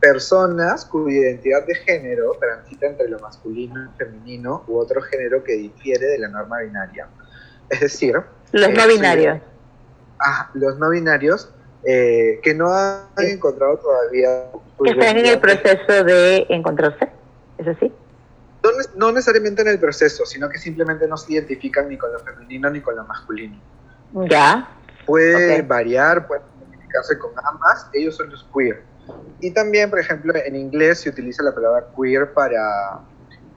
personas 0.06 0.84
cuya 0.84 1.18
identidad 1.18 1.66
de 1.66 1.74
género 1.74 2.32
transita 2.38 2.86
entre 2.86 3.08
lo 3.08 3.18
masculino 3.18 3.84
y 3.84 3.98
femenino 3.98 4.64
u 4.68 4.78
otro 4.78 5.02
género 5.02 5.42
que 5.42 5.54
difiere 5.54 6.06
de 6.06 6.18
la 6.18 6.28
norma 6.28 6.60
binaria. 6.60 7.08
Es 7.68 7.80
decir, 7.80 8.14
Los 8.52 8.68
eh, 8.68 8.72
no 8.72 8.82
su 8.82 8.88
binarios. 8.88 9.40
ah, 10.20 10.50
los 10.54 10.78
no 10.78 10.90
binarios 10.90 11.50
eh, 11.84 12.38
que 12.42 12.54
no 12.54 12.72
han 12.72 13.06
encontrado 13.18 13.78
todavía 13.78 14.44
Que 14.82 14.90
están 14.90 15.16
en 15.18 15.26
el 15.26 15.40
proceso 15.40 16.04
de 16.04 16.46
encontrarse. 16.50 17.08
¿Es 17.58 17.66
así? 17.66 17.92
no, 18.62 18.70
no 18.96 19.12
necesariamente 19.12 19.62
en 19.62 19.68
el 19.68 19.80
proceso, 19.80 20.24
sino 20.24 20.48
que 20.48 20.58
simplemente 20.58 21.06
no 21.08 21.16
se 21.16 21.32
identifican 21.32 21.88
ni 21.88 21.96
con 21.96 22.12
lo 22.12 22.20
femenino 22.20 22.70
ni 22.70 22.80
con 22.80 22.94
lo 22.94 23.04
masculino. 23.04 23.56
Ya. 24.28 24.68
Puede 25.04 25.62
variar, 25.62 26.26
puede 26.28 26.42
identificarse 26.60 27.18
con 27.18 27.32
ambas, 27.44 27.88
ellos 27.92 28.16
son 28.16 28.30
los 28.30 28.44
queer. 28.54 28.82
Y 29.40 29.52
también, 29.52 29.90
por 29.90 29.98
ejemplo, 29.98 30.32
en 30.34 30.56
inglés 30.56 31.00
se 31.00 31.10
utiliza 31.10 31.42
la 31.42 31.54
palabra 31.54 31.86
queer 31.96 32.32
para 32.32 32.60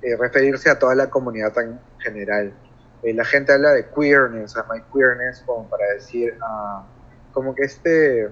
eh, 0.02 0.16
referirse 0.18 0.70
a 0.70 0.78
toda 0.78 0.96
la 0.96 1.10
comunidad 1.10 1.58
en 1.60 1.80
general. 2.00 2.58
Eh, 3.02 3.14
la 3.14 3.24
gente 3.26 3.54
habla 3.54 3.72
de 3.72 3.90
queerness, 3.92 4.58
a 4.58 4.66
my 4.72 4.82
queerness, 4.94 5.44
como 5.46 5.70
para 5.70 5.86
decir, 5.94 6.38
ah, 6.42 6.92
como 7.32 7.56
que 7.56 7.64
este, 7.64 8.30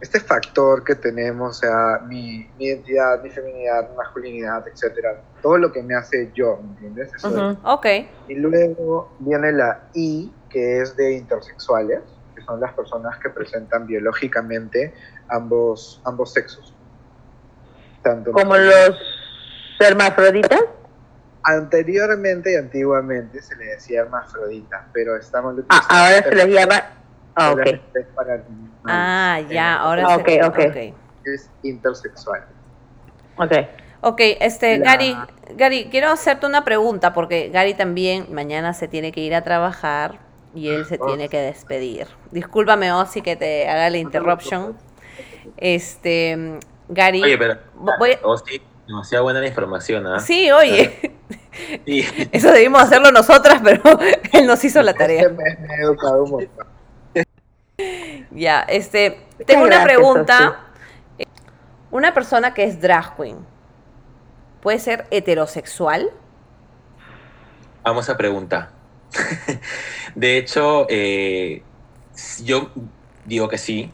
este 0.00 0.18
factor 0.18 0.82
que 0.82 0.96
tenemos, 0.96 1.50
o 1.50 1.60
sea, 1.60 2.00
mi, 2.08 2.52
mi 2.56 2.66
identidad, 2.66 3.22
mi 3.22 3.30
feminidad, 3.30 3.88
mi 3.90 3.96
masculinidad, 3.96 4.64
etcétera, 4.66 5.24
todo 5.40 5.58
lo 5.58 5.72
que 5.72 5.82
me 5.82 5.94
hace 5.94 6.32
yo, 6.34 6.58
¿me 6.62 6.70
entiendes? 6.70 7.12
Eso 7.16 7.28
Ujú, 7.28 7.58
Ok. 7.64 7.86
y 8.26 8.34
luego 8.34 9.16
viene 9.20 9.52
la 9.52 9.88
I, 9.94 10.36
que 10.50 10.80
es 10.80 10.96
de 10.96 11.12
intersexuales, 11.12 12.00
que 12.34 12.42
son 12.42 12.60
las 12.60 12.72
personas 12.74 13.18
que 13.22 13.30
presentan 13.30 13.86
biológicamente 13.86 14.94
ambos, 15.32 16.00
ambos 16.04 16.32
sexos. 16.32 16.72
Tanto 18.02 18.32
Como 18.32 18.56
los 18.56 18.96
hermafroditas. 19.80 20.60
Anteriormente 21.44 22.52
y 22.52 22.56
antiguamente 22.56 23.42
se 23.42 23.56
le 23.56 23.64
decía 23.66 24.02
hermafrodita, 24.02 24.86
pero 24.92 25.16
estamos 25.16 25.56
Ah, 25.70 25.82
ahora 25.88 26.22
se 26.22 26.34
les 26.34 26.46
llama. 26.48 26.82
Ah, 27.34 27.54
para. 28.14 28.44
Ah, 28.84 29.40
ya, 29.50 29.74
ahora 29.76 30.04
Ah, 30.08 30.16
se- 30.24 30.42
ok, 30.44 30.48
ok. 30.54 30.94
Es 31.24 31.50
intersexual. 31.62 32.44
Ok. 33.36 33.52
Ok, 34.02 34.20
este, 34.40 34.78
La- 34.78 34.84
Gary, 34.92 35.16
Gary, 35.56 35.88
quiero 35.90 36.10
hacerte 36.10 36.46
una 36.46 36.64
pregunta 36.64 37.12
porque 37.12 37.48
Gary 37.50 37.74
también 37.74 38.26
mañana 38.32 38.74
se 38.74 38.86
tiene 38.88 39.12
que 39.12 39.20
ir 39.20 39.34
a 39.34 39.42
trabajar 39.42 40.18
y 40.54 40.68
él 40.68 40.84
se 40.86 40.98
Oh. 41.00 41.06
tiene 41.06 41.28
que 41.28 41.38
despedir. 41.38 42.06
Discúlpame, 42.30 42.92
Ozzy, 42.92 43.22
que 43.22 43.36
te 43.36 43.68
haga 43.68 43.88
la 43.90 43.98
interruption. 43.98 44.76
Este, 45.56 46.58
Gary, 46.88 47.22
Oye, 47.22 47.38
pero. 47.38 47.54
vo- 47.78 47.98
voy- 47.98 48.18
Oh, 48.22 48.36
sí, 48.38 48.60
demasiado 48.86 49.24
buena 49.24 49.40
la 49.40 49.46
información, 49.48 50.06
¿ah? 50.06 50.18
sí, 50.20 50.50
oye, 50.50 51.12
Sí. 51.86 52.04
eso 52.32 52.50
debimos 52.50 52.82
hacerlo 52.82 53.10
nosotras, 53.12 53.60
pero 53.62 53.82
él 54.32 54.46
nos 54.46 54.64
hizo 54.64 54.82
la 54.82 54.94
tarea. 54.94 55.28
Mes 55.28 55.58
me 55.60 55.74
he 55.74 55.82
educado 55.82 56.24
un 56.24 56.30
montón. 56.30 56.66
Ya, 58.30 58.60
este, 58.62 59.20
tengo 59.46 59.64
una 59.64 59.82
pregunta. 59.84 60.60
Una 61.90 62.14
persona 62.14 62.54
que 62.54 62.64
es 62.64 62.80
drag 62.80 63.16
queen, 63.16 63.36
¿puede 64.62 64.78
ser 64.78 65.06
heterosexual? 65.10 66.10
Vamos 67.82 68.08
a 68.08 68.16
preguntar. 68.16 68.70
De 70.14 70.38
hecho, 70.38 70.86
eh, 70.88 71.62
yo 72.42 72.70
digo 73.26 73.48
que 73.48 73.58
sí. 73.58 73.92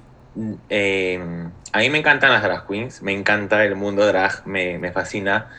Eh, 0.69 1.19
a 1.73 1.79
mí 1.79 1.91
me 1.91 1.99
encantan 1.99 2.31
las 2.31 2.43
drag 2.43 2.67
queens, 2.67 3.03
me 3.03 3.13
encanta 3.13 3.65
el 3.65 3.77
mundo 3.77 4.07
drag, 4.07 4.47
me, 4.47 4.79
me 4.79 4.93
fascina, 4.93 5.51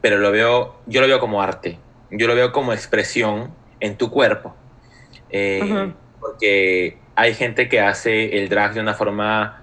pero 0.00 0.18
lo 0.18 0.30
veo, 0.30 0.82
yo 0.86 1.00
lo 1.00 1.06
veo 1.06 1.18
como 1.18 1.42
arte, 1.42 1.78
yo 2.10 2.26
lo 2.26 2.34
veo 2.34 2.52
como 2.52 2.72
expresión 2.72 3.54
en 3.80 3.96
tu 3.96 4.10
cuerpo. 4.10 4.54
Eh, 5.30 5.60
Ujú. 5.62 5.94
Porque 6.20 6.98
hay 7.14 7.34
gente 7.34 7.68
que 7.68 7.80
hace 7.80 8.38
el 8.38 8.48
drag 8.48 8.74
de 8.74 8.80
una 8.80 8.94
forma 8.94 9.62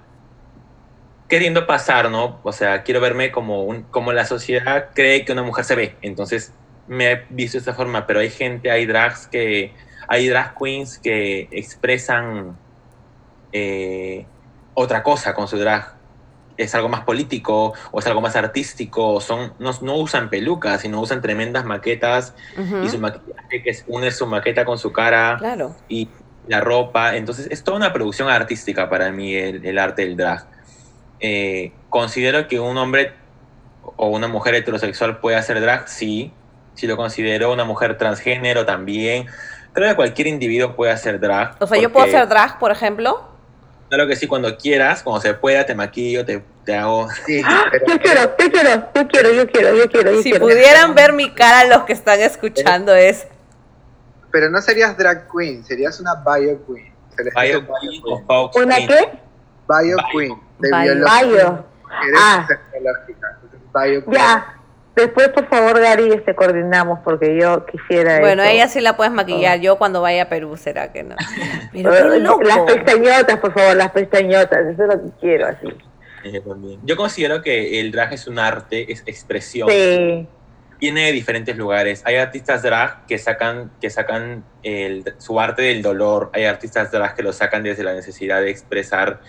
queriendo 1.28 1.66
pasar, 1.66 2.10
¿no? 2.10 2.40
O 2.42 2.52
sea, 2.52 2.82
quiero 2.82 3.00
verme 3.00 3.30
como, 3.32 3.64
un, 3.64 3.84
como 3.84 4.12
la 4.12 4.24
sociedad 4.24 4.90
cree 4.94 5.24
que 5.24 5.32
una 5.32 5.42
mujer 5.42 5.64
se 5.64 5.74
ve. 5.74 5.96
Entonces, 6.02 6.52
me 6.86 7.12
he 7.12 7.26
visto 7.30 7.56
de 7.56 7.60
esta 7.60 7.74
forma, 7.74 8.06
pero 8.06 8.20
hay 8.20 8.30
gente, 8.30 8.70
hay 8.70 8.86
drags 8.86 9.26
que, 9.26 9.74
hay 10.08 10.28
drag 10.28 10.54
queens 10.56 10.98
que 10.98 11.48
expresan 11.52 12.58
eh, 13.52 14.26
otra 14.74 15.02
cosa 15.02 15.34
con 15.34 15.48
su 15.48 15.56
drag. 15.58 15.94
Es 16.56 16.74
algo 16.76 16.88
más 16.88 17.00
político 17.00 17.72
o 17.90 17.98
es 17.98 18.06
algo 18.06 18.20
más 18.20 18.36
artístico. 18.36 19.20
Son, 19.20 19.54
no, 19.58 19.72
no 19.82 19.96
usan 19.96 20.30
pelucas, 20.30 20.82
sino 20.82 21.00
usan 21.00 21.20
tremendas 21.20 21.64
maquetas 21.64 22.34
Ujú, 22.56 22.82
y 22.84 22.88
su 22.90 22.98
maquillaje 22.98 23.62
que 23.62 23.70
es- 23.70 23.84
une 23.88 24.10
su 24.12 24.26
maqueta 24.26 24.64
con 24.64 24.78
su 24.78 24.92
cara 24.92 25.36
Claro. 25.38 25.74
y 25.88 26.08
la 26.46 26.60
ropa. 26.60 27.16
Entonces, 27.16 27.48
es 27.50 27.64
toda 27.64 27.76
una 27.78 27.92
producción 27.92 28.28
artística 28.28 28.88
para 28.88 29.10
mí 29.10 29.34
el, 29.34 29.64
el 29.66 29.78
arte 29.78 30.02
del 30.02 30.16
drag. 30.16 30.46
Eh, 31.20 31.72
considero 31.88 32.46
que 32.46 32.60
un 32.60 32.76
hombre 32.76 33.14
o 33.96 34.08
una 34.08 34.28
mujer 34.28 34.54
heterosexual 34.54 35.18
puede 35.18 35.36
hacer 35.36 35.60
drag, 35.60 35.88
sí. 35.88 36.32
Si 36.74 36.86
lo 36.86 36.96
considero 36.96 37.52
una 37.52 37.64
mujer 37.64 37.98
transgénero 37.98 38.64
también. 38.66 39.26
Creo 39.72 39.88
que 39.90 39.96
cualquier 39.96 40.28
individuo 40.28 40.76
puede 40.76 40.92
hacer 40.92 41.18
drag. 41.18 41.56
O 41.60 41.66
sea, 41.66 41.80
yo 41.80 41.90
puedo 41.92 42.04
porque- 42.06 42.16
hacer 42.16 42.28
drag, 42.28 42.58
por 42.60 42.70
ejemplo. 42.70 43.33
Claro 43.94 44.08
que 44.08 44.16
sí, 44.16 44.26
cuando 44.26 44.56
quieras, 44.56 45.04
cuando 45.04 45.20
se 45.20 45.34
pueda, 45.34 45.64
te 45.64 45.72
maquillo, 45.72 46.24
te, 46.24 46.42
te 46.64 46.74
hago. 46.74 47.08
Sí, 47.26 47.40
¡Ah! 47.44 47.66
pero, 47.70 47.86
Yo 47.86 47.98
quiero, 48.00 48.20
yo 48.36 48.50
quiero, 48.50 48.92
yo 48.92 49.06
quiero, 49.08 49.32
yo 49.32 49.46
quiero, 49.48 49.74
yo 49.76 49.88
quiero. 49.88 50.10
Yo 50.10 50.16
Si 50.22 50.30
quiero. 50.30 50.46
pudieran 50.46 50.94
ver 50.96 51.12
mi 51.12 51.30
cara 51.32 51.64
los 51.68 51.84
que 51.84 51.92
están 51.92 52.18
escuchando 52.20 52.92
es... 52.92 53.28
pero 54.32 54.50
no 54.50 54.60
serías 54.60 54.96
drag 54.96 55.28
queen, 55.30 55.64
serías 55.64 56.00
una 56.00 56.14
bio 56.16 56.60
queen. 56.66 56.92
Se 57.16 57.22
les 57.22 57.32
dice 57.34 57.46
Bio 57.46 57.60
Queen 57.80 58.02
o 58.04 58.22
Fox 58.26 58.56
¿Una 58.56 58.76
Queen. 58.78 58.88
qué? 58.88 59.08
Bio 59.68 59.96
Bio. 59.96 59.96
queen, 60.12 60.40
de 60.58 60.68
Bio. 60.70 60.80
biológica. 60.94 61.22
Bio. 61.26 61.64
Eres 62.08 62.20
Ah. 62.20 62.46
tecnológica. 62.48 63.38
Bio 63.72 64.04
queen. 64.04 64.12
Ya. 64.16 64.54
Después, 64.96 65.28
por 65.30 65.48
favor, 65.48 65.80
Gary, 65.80 66.12
este, 66.12 66.34
coordinamos 66.36 67.00
porque 67.02 67.36
yo 67.36 67.66
quisiera. 67.66 68.20
Bueno, 68.20 68.42
eso. 68.44 68.52
ella 68.52 68.68
sí 68.68 68.80
la 68.80 68.96
puedes 68.96 69.12
maquillar. 69.12 69.58
Yo 69.60 69.76
cuando 69.76 70.00
vaya 70.00 70.24
a 70.24 70.28
Perú 70.28 70.56
será 70.56 70.92
que 70.92 71.02
no. 71.02 71.16
Pero 71.72 71.90
qué 72.12 72.20
loco. 72.20 72.42
Las 72.42 72.60
pestañotas, 72.60 73.38
por 73.40 73.52
favor, 73.52 73.74
las 73.76 73.90
pestañotas. 73.90 74.60
Eso 74.66 74.82
es 74.82 74.88
lo 74.88 75.02
que 75.02 75.10
quiero, 75.20 75.46
así. 75.48 75.66
Eh. 76.24 76.42
Yo 76.84 76.96
considero 76.96 77.42
que 77.42 77.80
el 77.80 77.90
drag 77.90 78.12
es 78.12 78.26
un 78.28 78.38
arte, 78.38 78.90
es 78.92 79.02
expresión. 79.06 79.68
Sí. 79.68 80.26
Viene 80.78 81.06
de 81.06 81.12
diferentes 81.12 81.56
lugares. 81.56 82.02
Hay 82.04 82.16
artistas 82.16 82.62
drag 82.62 83.06
que 83.06 83.18
sacan, 83.18 83.72
que 83.80 83.90
sacan 83.90 84.44
el- 84.62 85.14
su 85.18 85.40
arte 85.40 85.62
del 85.62 85.82
dolor. 85.82 86.30
Hay 86.34 86.44
artistas 86.44 86.90
drag 86.92 87.14
que 87.16 87.22
lo 87.22 87.32
sacan 87.32 87.62
desde 87.62 87.82
la 87.82 87.94
necesidad 87.94 88.40
de 88.40 88.50
expresar 88.50 89.20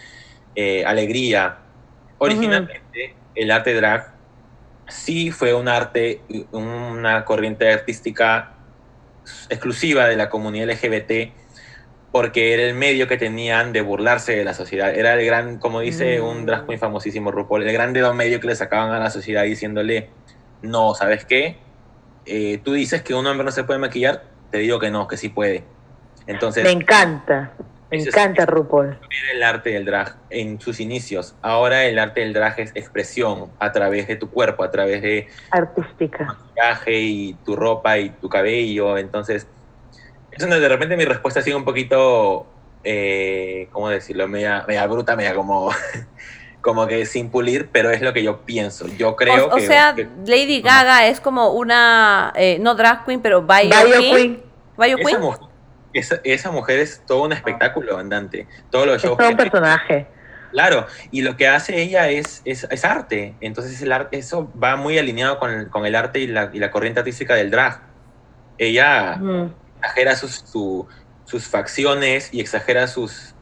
eh, 0.56 0.86
alegría. 0.86 1.58
Originalmente, 2.18 3.16
el 3.36 3.52
arte 3.52 3.74
drag 3.74 4.15
sí 4.88 5.32
fue 5.32 5.54
un 5.54 5.68
arte, 5.68 6.22
una 6.52 7.26
corriente 7.26 7.72
artística 7.72 8.54
exclusiva 9.50 10.08
de 10.08 10.16
la 10.16 10.30
comunidad 10.30 10.70
LGBT 10.70 11.34
porque 12.12 12.54
era 12.54 12.64
el 12.64 12.76
medio 12.76 13.08
que 13.10 13.18
tenían 13.18 13.74
de 13.74 13.82
burlarse 13.82 14.38
de 14.38 14.46
la 14.46 14.54
sociedad. 14.54 14.96
Era 14.96 15.16
el 15.16 15.26
gran, 15.26 15.58
como 15.58 15.82
dice 15.82 16.22
Mm. 16.22 16.24
un 16.26 16.46
drag 16.46 16.66
queen 16.66 16.80
famosísimo, 16.80 17.30
RuPaul, 17.30 17.64
el 17.64 17.74
gran 17.74 17.92
dedo 17.92 18.14
medio 18.14 18.40
que 18.40 18.48
le 18.48 18.56
sacaban 18.56 18.92
a 18.92 19.00
la 19.00 19.10
sociedad 19.10 19.44
diciéndole, 19.44 20.10
no, 20.62 20.96
¿sabes 20.96 21.26
qué? 21.26 21.58
Eh, 22.26 22.62
tú 22.64 22.72
dices 22.72 23.02
que 23.02 23.14
un 23.14 23.28
hombre 23.28 23.44
no 23.44 23.52
se 23.52 23.66
puede 23.66 23.80
maquillar, 23.80 24.24
te 24.50 24.60
digo 24.60 24.80
que 24.80 24.92
no, 24.92 25.10
que 25.10 25.18
sí 25.18 25.28
puede. 25.28 25.66
Entonces, 26.26 26.64
Me 26.64 26.72
encanta. 26.72 27.52
Me 27.92 27.98
encanta 28.00 28.46
RuPaul. 28.46 28.88
era 28.88 29.32
el 29.34 29.44
arte 29.44 29.70
del 29.72 29.86
drag 29.86 30.16
en 30.30 30.60
sus 30.60 30.80
inicios. 30.80 31.36
Ahora 31.42 31.86
el 31.86 32.00
arte 32.00 32.22
del 32.22 32.34
drag 32.34 32.60
es 32.60 32.72
expresión 32.76 33.52
a 33.60 33.72
través 33.72 34.08
de 34.08 34.16
tu 34.16 34.30
cuerpo, 34.30 34.64
a 34.64 34.72
través 34.72 35.02
de 35.02 35.28
Artística. 35.52 36.26
maquillaje 36.26 37.00
y 37.00 37.34
tu 37.46 37.56
ropa 37.56 37.98
y 38.00 38.10
tu 38.10 38.28
cabello. 38.28 38.98
Entonces, 38.98 39.48
es 40.32 40.40
donde 40.40 40.60
de 40.60 40.68
repente 40.68 40.98
mi 40.98 41.06
respuesta 41.06 41.40
ha 41.40 41.44
sido 41.44 41.58
un 41.58 41.64
poquito, 41.64 42.48
eh, 42.84 43.70
¿cómo 43.72 43.90
decirlo? 43.90 44.28
Media, 44.28 44.66
media 44.68 44.88
bruta, 44.88 45.16
media 45.16 45.36
como, 45.36 45.70
como 46.62 46.88
que 46.88 47.06
sin 47.06 47.30
pulir, 47.30 47.70
pero 47.72 47.92
es 47.92 48.02
lo 48.02 48.14
que 48.14 48.24
yo 48.24 48.42
pienso. 48.42 48.88
Yo 48.98 49.16
creo 49.16 49.46
o, 49.46 49.54
o 49.54 49.56
que... 49.58 49.68
sea, 49.68 49.94
que 49.96 50.08
Lady 50.26 50.62
Gaga 50.62 51.08
es 51.08 51.22
como 51.22 51.52
una, 51.52 52.34
eh, 52.36 52.58
no 52.60 52.74
drag 52.76 53.06
queen, 53.06 53.22
pero 53.22 53.44
bio, 53.44 53.70
Bio 53.70 54.00
queen. 54.00 54.16
Queen. 54.16 54.44
Bio 54.78 54.98
esa, 54.98 55.10
queen. 55.10 55.22
mujer, 55.22 55.55
esa, 55.96 56.20
esa 56.24 56.52
mujer 56.52 56.80
es 56.80 57.02
todo 57.08 57.24
un 57.24 57.34
espectáculo 57.34 57.98
andante. 57.98 58.48
Todos 58.70 58.86
los 58.86 58.96
Es 58.98 59.04
shows 59.04 59.18
todo 59.18 59.28
un 59.30 59.36
que- 59.38 59.44
personaje. 59.44 60.08
Claro, 60.52 60.86
y 61.12 61.22
lo 61.22 61.36
que 61.36 61.48
hace 61.50 61.82
ella 61.82 62.08
es, 62.10 62.42
es, 62.46 62.66
es 62.70 62.86
arte. 62.86 63.36
Entonces 63.42 63.82
el 63.82 63.92
arte, 63.92 64.18
eso 64.18 64.50
va 64.62 64.76
muy 64.78 64.98
alineado 64.98 65.38
con 65.40 65.52
el, 65.52 65.70
con 65.70 65.86
el 65.86 65.96
arte 65.96 66.20
y 66.20 66.28
la, 66.28 66.50
y 66.54 66.60
la 66.60 66.72
corriente 66.72 67.00
artística 67.02 67.36
del 67.36 67.52
drag. 67.52 67.82
Ella 68.58 69.18
Mm. 69.18 69.52
exagera 69.80 70.16
sus, 70.16 70.36
su- 70.46 70.88
sus 71.26 71.48
facciones 71.48 72.30
y 72.34 72.40
exagera 72.40 72.88
sus, 72.88 73.34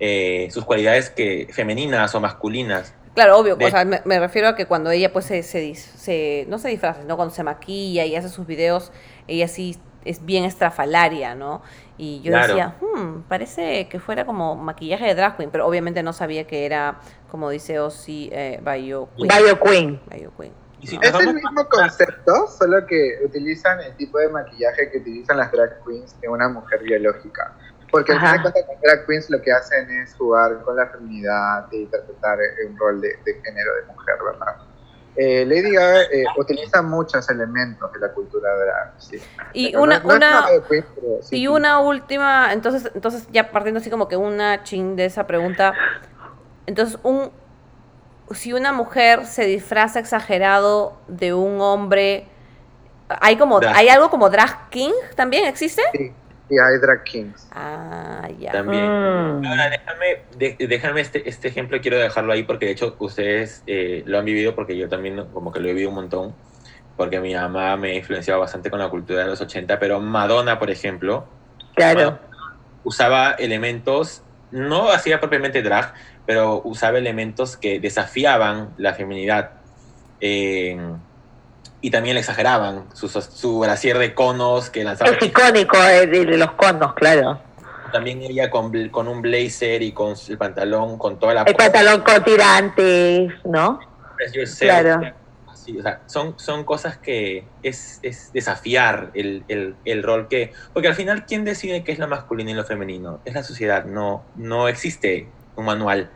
eh, 0.00 0.48
sus 0.50 0.64
cualidades 0.64 1.08
que, 1.10 1.48
femeninas 1.52 2.14
o 2.14 2.20
masculinas. 2.20 2.94
Claro, 3.14 3.38
obvio. 3.38 3.56
De- 3.56 3.66
O 3.66 3.70
sea, 3.70 3.84
me, 3.84 4.02
me 4.04 4.18
refiero 4.18 4.48
a 4.48 4.56
que 4.56 4.66
cuando 4.66 4.90
ella 4.90 5.12
pues 5.12 5.24
se, 5.24 5.42
se, 5.44 5.62
dis- 5.62 5.76
se- 5.96 6.44
no 6.48 6.58
se 6.58 6.68
disfraza, 6.68 7.02
sino 7.02 7.16
cuando 7.16 7.32
se 7.34 7.42
maquilla 7.44 8.04
y 8.04 8.16
hace 8.16 8.28
sus 8.28 8.46
videos, 8.46 8.92
ella 9.28 9.46
sí 9.48 9.78
es 10.04 10.24
bien 10.24 10.44
estrafalaria, 10.44 11.34
¿no? 11.34 11.62
Y 11.96 12.20
yo 12.22 12.30
Claro. 12.32 12.46
decía, 12.48 12.74
hmm, 12.80 13.22
parece 13.28 13.88
que 13.88 14.00
fuera 14.00 14.24
como 14.24 14.54
maquillaje 14.56 15.06
de 15.06 15.14
drag 15.14 15.36
queen, 15.36 15.50
pero 15.50 15.66
obviamente 15.66 16.02
no 16.02 16.12
sabía 16.12 16.46
que 16.46 16.66
era, 16.66 16.98
como 17.30 17.50
dice 17.50 17.78
Ozzy, 17.80 18.30
eh, 18.32 18.60
Bio 18.62 19.08
Queen. 19.16 19.28
Bio 19.28 19.60
Queen. 19.60 20.00
Bio 20.10 20.32
Queen. 20.36 20.52
Y 20.80 20.86
si 20.86 20.96
No. 20.98 21.02
nos 21.10 21.20
Es 21.20 21.26
el 21.28 21.34
mismo 21.34 21.66
concepto, 21.68 22.46
solo 22.48 22.84
que 22.86 23.18
utilizan 23.24 23.80
el 23.80 23.94
tipo 23.96 24.18
de 24.18 24.28
maquillaje 24.28 24.90
que 24.90 24.98
utilizan 24.98 25.38
las 25.38 25.50
drag 25.50 25.82
queens 25.84 26.14
en 26.22 26.30
una 26.30 26.48
mujer 26.48 26.82
biológica. 26.82 27.52
Porque 27.90 28.12
al 28.12 28.18
final 28.18 28.42
de 28.42 28.60
las 28.68 28.80
drag 28.82 29.06
queens 29.06 29.30
lo 29.30 29.40
que 29.40 29.52
hacen 29.52 29.88
es 30.02 30.14
jugar 30.16 30.60
con 30.62 30.76
la 30.76 30.86
feminidad 30.88 31.66
e 31.72 31.76
interpretar 31.76 32.38
un 32.68 32.76
rol 32.76 33.00
de, 33.00 33.08
de 33.24 33.34
género 33.42 33.74
de 33.76 33.82
mujer, 33.86 34.16
¿verdad? 34.24 34.56
Eh, 35.16 35.44
Lady 35.46 35.70
Gaga 35.72 36.02
eh, 36.02 36.24
utiliza 36.36 36.82
muchos 36.82 37.28
elementos 37.30 37.92
de 37.92 37.98
la 38.00 38.12
cultura 38.12 38.48
drag, 38.56 38.94
sí. 38.98 39.16
Y 39.52 39.70
Pero 39.70 39.82
una, 39.82 39.98
no- 40.00 40.04
no 40.04 40.10
es 40.10 40.16
una, 40.16 40.40
drag 40.48 40.68
queen, 40.68 40.84
pero 40.94 41.06
sí, 41.22 41.36
y 41.36 41.40
sí. 41.40 41.46
una 41.48 41.78
última, 41.80 42.52
entonces, 42.52 42.90
entonces 42.94 43.28
ya 43.30 43.50
partiendo 43.52 43.78
así 43.80 43.90
como 43.90 44.08
que 44.08 44.16
una 44.16 44.62
ching 44.64 44.96
de 44.96 45.04
esa 45.04 45.26
pregunta. 45.26 45.72
Entonces, 46.66 46.98
un 47.02 47.30
si 48.32 48.52
una 48.54 48.72
mujer 48.72 49.26
se 49.26 49.44
disfraza 49.44 49.98
exagerado 50.00 50.96
de 51.08 51.34
un 51.34 51.60
hombre, 51.60 52.26
hay 53.08 53.36
como, 53.36 53.60
Drag. 53.60 53.76
hay 53.76 53.88
algo 53.90 54.08
como 54.10 54.30
drag 54.30 54.70
king 54.70 54.92
también 55.14 55.44
existe. 55.44 55.82
Sí, 55.92 56.12
y 56.48 56.58
hay 56.58 56.78
drag 56.80 57.04
kings. 57.04 57.48
Ah, 57.52 58.28
ya. 58.38 58.52
También. 58.52 58.84
Mm. 58.84 59.46
Ahora, 59.46 59.70
déjame, 59.70 60.06
de- 60.36 60.56
déjame 60.68 61.00
este, 61.00 61.28
este 61.28 61.48
ejemplo, 61.48 61.80
quiero 61.80 61.98
dejarlo 61.98 62.32
ahí 62.32 62.42
porque 62.44 62.66
de 62.66 62.72
hecho 62.72 62.96
ustedes 62.98 63.62
eh, 63.66 64.02
lo 64.06 64.18
han 64.18 64.24
vivido 64.24 64.54
porque 64.54 64.76
yo 64.76 64.88
también 64.88 65.30
como 65.30 65.52
que 65.52 65.60
lo 65.60 65.68
he 65.68 65.72
vivido 65.72 65.88
un 65.90 65.96
montón, 65.96 66.36
porque 66.96 67.20
mi 67.20 67.34
mamá 67.34 67.76
me 67.76 67.92
ha 67.92 67.94
influenciado 67.94 68.40
bastante 68.40 68.70
con 68.70 68.78
la 68.78 68.90
cultura 68.90 69.20
de 69.20 69.26
los 69.26 69.40
80, 69.40 69.78
pero 69.78 70.00
Madonna, 70.00 70.58
por 70.58 70.70
ejemplo, 70.70 71.28
Claro. 71.74 72.20
usaba 72.82 73.32
elementos, 73.32 74.22
no 74.50 74.90
hacía 74.92 75.18
propiamente 75.20 75.62
drag, 75.62 75.92
pero 76.24 76.62
usaba 76.64 76.98
elementos 76.98 77.56
que 77.56 77.80
desafiaban 77.80 78.74
la 78.76 78.94
feminidad 78.94 79.50
eh, 80.20 80.78
y 81.84 81.90
también 81.90 82.14
le 82.14 82.20
exageraban, 82.20 82.86
su, 82.94 83.08
su 83.08 83.58
brasier 83.58 83.98
de 83.98 84.14
conos 84.14 84.70
que 84.70 84.82
lanzaba. 84.84 85.10
Es 85.10 85.22
icónico 85.22 85.76
eh, 85.76 86.06
de, 86.06 86.24
de 86.24 86.38
los 86.38 86.52
conos, 86.52 86.94
claro. 86.94 87.38
También 87.92 88.22
ella 88.22 88.48
con, 88.48 88.88
con 88.88 89.06
un 89.06 89.20
blazer 89.20 89.82
y 89.82 89.92
con 89.92 90.14
el 90.26 90.38
pantalón, 90.38 90.96
con 90.96 91.18
toda 91.18 91.34
la... 91.34 91.42
El 91.42 91.54
pantalón 91.54 92.00
con 92.00 92.24
tirantes, 92.24 93.34
¿no? 93.44 93.80
Claro. 94.58 95.12
Así, 95.52 95.78
o 95.78 95.82
sea, 95.82 96.00
son, 96.06 96.38
son 96.38 96.64
cosas 96.64 96.96
que 96.96 97.44
es, 97.62 97.98
es 98.00 98.32
desafiar 98.32 99.10
el, 99.12 99.44
el, 99.48 99.74
el 99.84 100.02
rol 100.02 100.26
que... 100.28 100.54
Porque 100.72 100.88
al 100.88 100.94
final, 100.94 101.26
¿quién 101.26 101.44
decide 101.44 101.84
qué 101.84 101.92
es 101.92 101.98
lo 101.98 102.08
masculino 102.08 102.50
y 102.50 102.54
lo 102.54 102.64
femenino? 102.64 103.20
Es 103.26 103.34
la 103.34 103.42
sociedad, 103.42 103.84
no, 103.84 104.24
no 104.36 104.68
existe 104.68 105.28
un 105.54 105.66
manual. 105.66 106.08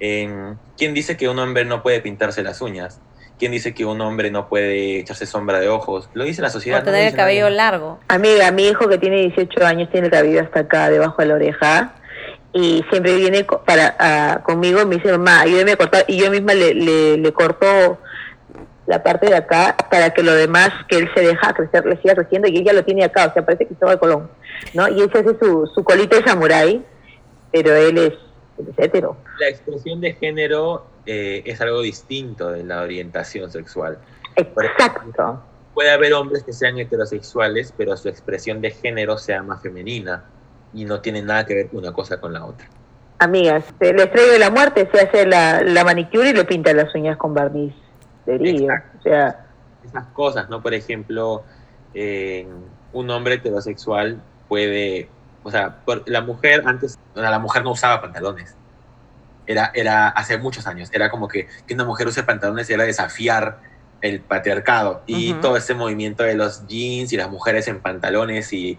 Eh, 0.00 0.56
¿Quién 0.76 0.94
dice 0.94 1.16
que 1.16 1.28
un 1.28 1.38
hombre 1.38 1.64
no 1.64 1.80
puede 1.80 2.00
pintarse 2.00 2.42
las 2.42 2.60
uñas? 2.60 3.00
¿Quién 3.42 3.50
dice 3.50 3.74
que 3.74 3.84
un 3.84 4.00
hombre 4.00 4.30
no 4.30 4.48
puede 4.48 5.00
echarse 5.00 5.26
sombra 5.26 5.58
de 5.58 5.68
ojos? 5.68 6.08
Lo 6.14 6.22
dice 6.22 6.40
la 6.40 6.48
sociedad. 6.48 6.78
O 6.78 6.82
no 6.82 6.84
tener 6.84 7.00
el 7.00 7.06
dice 7.06 7.16
cabello 7.16 7.46
nadie. 7.46 7.56
largo. 7.56 7.98
Amiga, 8.06 8.52
mi 8.52 8.68
hijo 8.68 8.88
que 8.88 8.98
tiene 8.98 9.16
18 9.16 9.66
años 9.66 9.90
tiene 9.90 10.06
el 10.06 10.12
cabello 10.12 10.42
hasta 10.42 10.60
acá, 10.60 10.88
debajo 10.90 11.20
de 11.22 11.26
la 11.26 11.34
oreja. 11.34 11.92
Y 12.52 12.84
siempre 12.88 13.16
viene 13.16 13.44
para 13.66 13.96
ah, 13.98 14.42
conmigo 14.44 14.82
y 14.82 14.86
me 14.86 14.94
dice, 14.94 15.10
mamá, 15.10 15.40
ayúdame 15.40 15.72
a 15.72 15.76
cortar. 15.76 16.04
Y 16.06 16.18
yo 16.18 16.30
misma 16.30 16.54
le, 16.54 16.72
le, 16.72 17.16
le 17.16 17.32
corto 17.32 17.98
la 18.86 19.02
parte 19.02 19.26
de 19.26 19.34
acá 19.34 19.76
para 19.90 20.10
que 20.10 20.22
lo 20.22 20.34
demás 20.34 20.70
que 20.88 20.98
él 20.98 21.10
se 21.12 21.22
deja 21.22 21.52
crecer, 21.52 21.84
le 21.84 22.00
siga 22.00 22.14
creciendo. 22.14 22.46
Y 22.46 22.58
ella 22.58 22.72
lo 22.72 22.84
tiene 22.84 23.02
acá, 23.02 23.26
o 23.26 23.32
sea, 23.32 23.44
parece 23.44 23.66
Cristóbal 23.66 23.98
Colón. 23.98 24.30
¿no? 24.72 24.86
Y 24.86 25.00
él 25.00 25.10
se 25.12 25.18
hace 25.18 25.36
su, 25.40 25.68
su 25.74 25.82
colita 25.82 26.14
de 26.14 26.22
samurái, 26.22 26.80
pero 27.50 27.74
él 27.74 27.98
es, 27.98 28.12
él 28.56 28.68
es 28.70 28.84
hetero. 28.84 29.16
La 29.40 29.48
expresión 29.48 30.00
de 30.00 30.12
género 30.12 30.91
eh, 31.06 31.42
es 31.46 31.60
algo 31.60 31.80
distinto 31.80 32.50
de 32.50 32.64
la 32.64 32.82
orientación 32.82 33.50
sexual. 33.50 33.98
Exacto. 34.36 35.42
Puede 35.74 35.90
haber 35.90 36.12
hombres 36.14 36.42
que 36.42 36.52
sean 36.52 36.78
heterosexuales, 36.78 37.72
pero 37.76 37.96
su 37.96 38.08
expresión 38.08 38.60
de 38.60 38.70
género 38.70 39.16
sea 39.18 39.42
más 39.42 39.62
femenina 39.62 40.24
y 40.74 40.84
no 40.84 41.00
tiene 41.00 41.22
nada 41.22 41.46
que 41.46 41.54
ver 41.54 41.68
una 41.72 41.92
cosa 41.92 42.20
con 42.20 42.32
la 42.32 42.44
otra. 42.44 42.66
Amigas, 43.18 43.64
el 43.80 44.00
estrella 44.00 44.32
de 44.32 44.38
la 44.38 44.50
muerte 44.50 44.88
se 44.92 45.00
hace 45.00 45.26
la, 45.26 45.62
la 45.62 45.84
manicure 45.84 46.30
y 46.30 46.32
le 46.34 46.44
pinta 46.44 46.72
las 46.72 46.94
uñas 46.94 47.16
con 47.16 47.32
barniz 47.34 47.74
de 48.26 48.38
brillo. 48.38 48.68
O 48.98 49.02
sea, 49.02 49.46
Esas 49.84 50.06
cosas, 50.08 50.48
¿no? 50.50 50.60
Por 50.62 50.74
ejemplo, 50.74 51.42
eh, 51.94 52.46
un 52.92 53.10
hombre 53.10 53.34
heterosexual 53.34 54.20
puede, 54.48 55.08
o 55.42 55.50
sea, 55.50 55.76
por- 55.84 56.02
la 56.08 56.20
mujer 56.20 56.62
antes, 56.66 56.98
o 57.14 57.20
sea, 57.20 57.30
la 57.30 57.38
mujer 57.38 57.62
no 57.64 57.72
usaba 57.72 58.00
pantalones. 58.00 58.56
Era, 59.46 59.72
era 59.74 60.08
hace 60.08 60.38
muchos 60.38 60.66
años, 60.66 60.90
era 60.92 61.10
como 61.10 61.28
que, 61.28 61.48
que 61.66 61.74
una 61.74 61.84
mujer 61.84 62.06
use 62.06 62.22
pantalones 62.22 62.70
era 62.70 62.84
desafiar 62.84 63.58
el 64.00 64.20
patriarcado 64.20 65.02
y 65.06 65.34
todo 65.34 65.56
ese 65.56 65.74
movimiento 65.74 66.24
de 66.24 66.34
los 66.34 66.66
jeans 66.66 67.12
y 67.12 67.16
las 67.16 67.30
mujeres 67.30 67.68
en 67.68 67.80
pantalones 67.80 68.52
y 68.52 68.78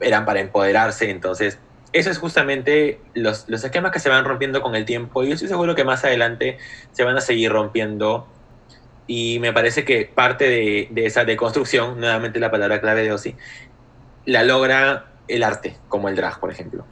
eran 0.00 0.24
para 0.24 0.40
empoderarse, 0.40 1.10
entonces 1.10 1.58
eso 1.92 2.10
es 2.10 2.18
justamente 2.18 3.00
los, 3.14 3.48
los 3.48 3.64
esquemas 3.64 3.92
que 3.92 3.98
se 3.98 4.08
van 4.08 4.24
rompiendo 4.24 4.62
con 4.62 4.74
el 4.74 4.84
tiempo 4.84 5.22
y 5.22 5.28
yo 5.28 5.34
estoy 5.34 5.48
seguro 5.48 5.74
que 5.74 5.84
más 5.84 6.04
adelante 6.04 6.58
se 6.92 7.04
van 7.04 7.16
a 7.16 7.20
seguir 7.20 7.52
rompiendo 7.52 8.26
y 9.06 9.38
me 9.40 9.52
parece 9.52 9.84
que 9.84 10.06
parte 10.06 10.48
de, 10.48 10.88
de 10.90 11.06
esa 11.06 11.24
deconstrucción, 11.24 11.98
nuevamente 12.00 12.40
la 12.40 12.50
palabra 12.50 12.80
clave 12.80 13.02
de 13.02 13.12
Ozzy, 13.12 13.36
la 14.24 14.42
logra 14.42 15.06
el 15.28 15.42
arte, 15.42 15.76
como 15.88 16.08
el 16.08 16.16
drag, 16.16 16.38
por 16.40 16.50
ejemplo. 16.50 16.84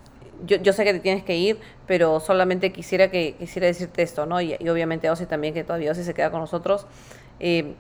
Yo, 0.47 0.57
yo 0.59 0.73
sé 0.73 0.85
que 0.85 0.93
te 0.93 1.01
tienes 1.01 1.25
que 1.25 1.37
ir, 1.37 1.59
pero 1.87 2.21
solamente 2.21 2.73
quisiera 2.73 3.11
que 3.11 3.35
quisiera 3.35 3.67
decirte 3.67 4.03
esto, 4.03 4.27
¿no? 4.27 4.41
Y, 4.41 4.57
y 4.59 4.69
obviamente 4.69 5.11
Ozzy 5.11 5.27
también, 5.27 5.55
que 5.55 5.65
todavía 5.65 5.93
Ozzy 5.93 6.05
se 6.05 6.15
queda 6.15 6.31
con 6.31 6.41
nosotros. 6.41 6.87
Eh, 7.41 7.75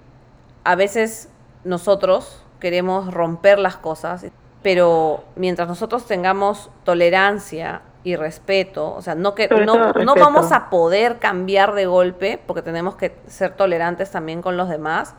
a 0.64 0.74
veces 0.74 1.28
nosotros 1.64 2.42
queremos 2.58 3.12
romper 3.12 3.58
las 3.58 3.76
cosas, 3.76 4.26
pero 4.62 5.24
mientras 5.36 5.68
nosotros 5.68 6.06
tengamos 6.06 6.70
tolerancia 6.84 7.82
y 8.02 8.16
respeto, 8.16 8.94
o 8.94 9.02
sea, 9.02 9.14
no 9.14 9.34
que 9.34 9.48
no, 9.48 9.92
no 9.92 10.14
vamos 10.14 10.52
a 10.52 10.70
poder 10.70 11.18
cambiar 11.18 11.74
de 11.74 11.86
golpe, 11.86 12.40
porque 12.46 12.62
tenemos 12.62 12.96
que 12.96 13.14
ser 13.26 13.54
tolerantes 13.56 14.10
también 14.10 14.40
con 14.40 14.56
los 14.56 14.68
demás, 14.68 15.14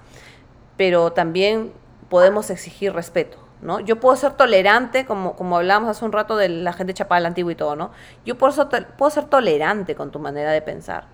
pero 0.77 1.12
también 1.12 1.71
podemos 2.10 2.49
exigir 2.49 2.93
respeto, 2.93 3.38
¿no? 3.62 3.80
Yo 3.80 4.00
puedo 4.00 4.15
ser 4.15 4.34
tolerante, 4.34 5.06
como, 5.06 5.36
como 5.36 5.58
hablábamos 5.58 5.89
hace 5.89 6.06
un 6.06 6.12
rato 6.12 6.38
de 6.38 6.50
la 6.50 6.74
gente 6.74 6.93
chapada 6.93 7.17
a 7.17 7.21
la 7.21 7.28
antigua 7.30 7.52
y 7.52 7.56
todo, 7.56 7.76
¿no? 7.76 7.91
Yo 8.26 8.38
puedo 8.38 8.52
ser, 8.52 8.88
puedo 8.97 9.10
ser 9.10 9.26
tolerante 9.26 9.95
con 9.95 10.12
tu 10.12 10.19
manera 10.19 10.52
de 10.52 10.62
pensar, 10.62 11.06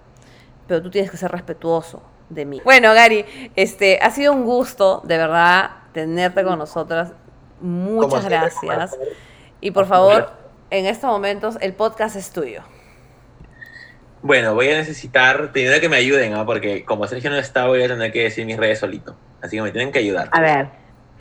pero 0.68 0.82
tú 0.82 0.90
tienes 0.90 1.12
que 1.12 1.18
ser 1.18 1.32
respetuoso 1.32 2.02
de 2.30 2.46
mí. 2.46 2.62
Bueno, 2.64 2.94
Gary, 2.94 3.26
este, 3.56 4.00
ha 4.02 4.12
sido 4.12 4.34
un 4.34 4.46
gusto, 4.46 5.02
de 5.06 5.18
verdad, 5.18 5.72
tenerte 5.94 6.44
con 6.44 6.60
nosotras. 6.60 7.12
Muchas 7.60 8.26
siempre, 8.26 8.38
gracias. 8.38 8.98
Y 9.62 9.72
por 9.72 9.86
favor, 9.88 10.32
en 10.70 10.86
estos 10.86 11.10
momentos, 11.10 11.58
el 11.62 11.74
podcast 11.74 12.16
es 12.16 12.32
tuyo. 12.32 12.62
Bueno, 14.22 14.56
voy 14.56 14.70
a 14.70 14.78
necesitar 14.78 15.52
primero 15.52 15.80
que 15.80 15.90
me 15.90 15.98
ayuden, 15.98 16.34
¿no? 16.34 16.46
porque 16.46 16.84
como 16.84 17.08
Sergio 17.08 17.30
no 17.30 17.38
está, 17.38 17.68
voy 17.68 17.84
a 17.84 17.88
tener 17.88 18.12
que 18.12 18.24
decir 18.24 18.46
mis 18.46 18.58
redes 18.58 18.80
solito. 18.80 19.16
Así 19.42 19.56
que 19.56 19.62
me 19.62 19.72
tienen 19.72 19.92
que 19.92 20.00
ayudar. 20.00 20.30
a 20.32 20.42
ver, 20.42 20.68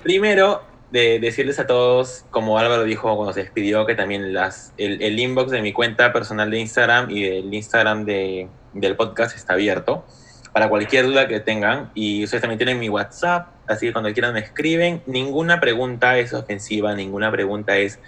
Primero, 0.02 0.62
de 0.90 1.18
decirles 1.18 1.58
a 1.58 1.66
todos, 1.66 2.24
como 2.30 2.58
Álvaro 2.58 2.84
dijo 2.84 3.14
cuando 3.16 3.32
se 3.32 3.40
despidió, 3.42 3.86
que 3.86 3.94
también 3.94 4.32
las, 4.32 4.72
el, 4.78 5.02
el 5.02 5.18
inbox 5.18 5.50
de 5.50 5.60
mi 5.62 5.72
cuenta 5.72 6.12
personal 6.12 6.50
de 6.50 6.60
Instagram 6.60 7.10
y 7.10 7.22
del 7.24 7.52
Instagram 7.52 8.04
de, 8.04 8.48
del 8.72 8.96
podcast 8.96 9.36
está 9.36 9.54
abierto 9.54 10.04
para 10.52 10.68
cualquier 10.68 11.06
duda 11.06 11.26
que 11.28 11.40
tengan. 11.40 11.90
Y 11.94 12.24
ustedes 12.24 12.40
también 12.40 12.58
tienen 12.58 12.78
mi 12.78 12.88
WhatsApp, 12.88 13.48
así 13.66 13.86
que 13.86 13.92
cuando 13.92 14.12
quieran 14.12 14.32
me 14.32 14.40
escriben. 14.40 15.02
Ninguna 15.06 15.60
pregunta 15.60 16.16
es 16.18 16.32
ofensiva, 16.32 16.94
ninguna 16.94 17.30
pregunta 17.30 17.76
es 17.76 17.98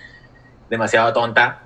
demasiado 0.70 1.12
tonta, 1.12 1.62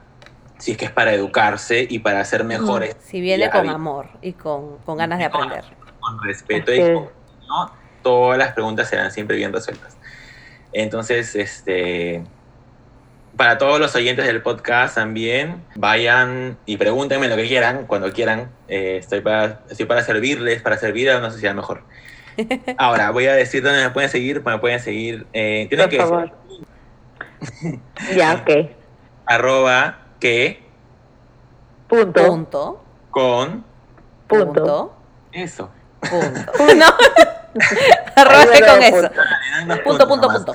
si 0.58 0.72
es 0.72 0.76
que 0.78 0.86
es 0.86 0.90
para 0.90 1.12
educarse 1.12 1.86
y 1.88 1.98
para 1.98 2.24
ser 2.24 2.44
mejores. 2.44 2.96
Si 3.00 3.20
viene 3.20 3.50
con 3.50 3.68
amor 3.68 4.08
y 4.22 4.32
con, 4.32 4.78
con 4.78 4.96
ganas 4.96 5.18
de 5.18 5.28
Con- 5.30 5.42
aprender. 5.42 5.64
con 6.00 6.22
respeto 6.24 6.72
y 6.72 6.78
con 6.80 7.08
¿no? 7.48 7.72
todas 8.02 8.38
las 8.38 8.52
preguntas 8.52 8.88
serán 8.88 9.10
siempre 9.12 9.36
bien 9.36 9.52
resueltas. 9.52 9.96
Entonces, 10.72 11.34
este, 11.34 12.24
para 13.36 13.58
todos 13.58 13.80
los 13.80 13.94
oyentes 13.94 14.26
del 14.26 14.42
podcast 14.42 14.94
también, 14.94 15.62
vayan 15.74 16.58
y 16.66 16.76
pregúntenme 16.76 17.28
lo 17.28 17.36
que 17.36 17.46
quieran, 17.46 17.86
cuando 17.86 18.12
quieran. 18.12 18.50
Eh, 18.68 18.98
estoy, 18.98 19.20
para, 19.20 19.60
estoy 19.70 19.86
para 19.86 20.02
servirles, 20.02 20.62
para 20.62 20.76
servir 20.78 21.10
a 21.10 21.18
una 21.18 21.30
sociedad 21.30 21.54
mejor. 21.54 21.84
Ahora, 22.78 23.10
voy 23.10 23.26
a 23.26 23.34
decir 23.34 23.62
dónde 23.62 23.82
me 23.82 23.90
pueden 23.90 24.10
seguir. 24.10 24.42
Me 24.44 24.58
pueden 24.58 24.80
seguir, 24.80 25.26
eh, 25.32 25.66
tienen 25.68 25.86
por 25.86 25.90
que 25.90 25.98
favor. 25.98 26.32
decir 27.40 27.80
Ya, 28.16 28.34
ok. 28.34 28.70
arroba 29.26 29.98
que 30.20 30.62
Punto. 31.88 32.26
Punto. 32.26 32.84
con 33.10 33.64
Punto. 34.26 34.94
Eso. 35.32 35.70
Punto. 36.00 36.52
no. 36.76 36.86
Arroba 38.16 38.46
me 38.46 38.60
con 38.60 38.82
eso. 38.82 39.10
Punto. 39.66 40.08
Punto, 40.08 40.28
punto, 40.28 40.54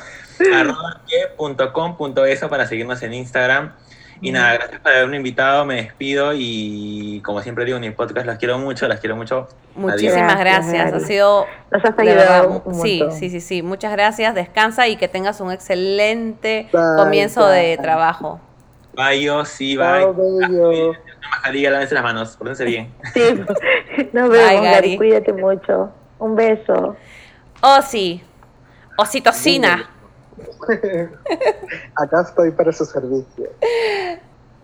arroba 0.55 1.01
que 1.07 1.27
punto 1.35 1.73
com 1.73 1.97
punto 1.97 2.25
eso 2.25 2.49
para 2.49 2.65
seguirnos 2.67 3.01
en 3.03 3.13
Instagram. 3.13 3.73
Y 4.19 4.31
nada, 4.31 4.55
gracias 4.55 4.81
por 4.81 4.91
haberme 4.91 5.17
invitado, 5.17 5.63
me 5.63 5.75
despido 5.75 6.31
y 6.35 7.21
como 7.23 7.41
siempre 7.43 7.65
digo 7.65 7.77
en 7.77 7.81
mi 7.81 7.91
podcast, 7.91 8.25
las 8.25 8.39
quiero 8.39 8.57
mucho, 8.57 8.87
las 8.87 8.99
quiero 8.99 9.15
mucho. 9.15 9.47
Muchísimas 9.75 10.39
Gracias, 10.39 10.73
gracias. 10.73 11.03
Ha 11.03 11.05
sido 11.05 11.45
Nos 11.69 11.85
has 11.85 11.99
ayudado 11.99 12.49
verdad, 12.49 12.61
un 12.65 12.73
sí, 12.81 13.03
sí, 13.11 13.29
sí, 13.29 13.39
sí. 13.41 13.61
Muchas 13.61 13.91
gracias. 13.91 14.33
Descansa 14.33 14.87
y 14.87 14.95
que 14.95 15.07
tengas 15.07 15.39
un 15.39 15.51
excelente 15.51 16.67
Bye, 16.73 16.81
comienzo 16.97 17.47
de 17.47 17.75
bye. 17.75 17.77
trabajo. 17.77 18.39
Bye, 18.93 19.29
Osi, 19.29 19.77
bye. 19.77 19.85
Chao, 19.85 20.15
bello. 20.15 20.93
Mascarilla, 21.29 21.69
lávense 21.69 21.93
las 21.93 22.03
manos, 22.03 22.37
pórtense 22.37 22.63
bien. 22.65 22.91
Sí, 23.13 23.21
nos 24.13 24.29
Bye, 24.29 24.37
vemos, 24.39 24.61
Gary. 24.63 24.63
Gary. 24.63 24.97
Cuídate 24.97 25.33
mucho. 25.33 25.91
Un 26.17 26.35
beso. 26.35 26.95
Osi. 27.61 28.23
Ositocina. 28.97 29.89
Acá 31.95 32.21
estoy 32.21 32.51
para 32.51 32.71
su 32.71 32.85
servicio. 32.85 33.49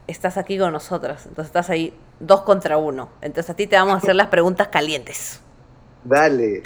Estás 0.08 0.38
aquí 0.38 0.58
con 0.58 0.74
nosotros. 0.74 1.26
Entonces 1.26 1.46
estás 1.48 1.70
ahí 1.70 1.94
dos 2.20 2.42
contra 2.42 2.78
uno. 2.78 3.10
Entonces 3.22 3.50
a 3.50 3.56
ti 3.56 3.68
te 3.68 3.76
vamos 3.76 3.96
a 3.96 3.98
hacer 3.98 4.16
las 4.16 4.28
preguntas 4.28 4.68
calientes. 4.68 5.42
Dale. 6.04 6.64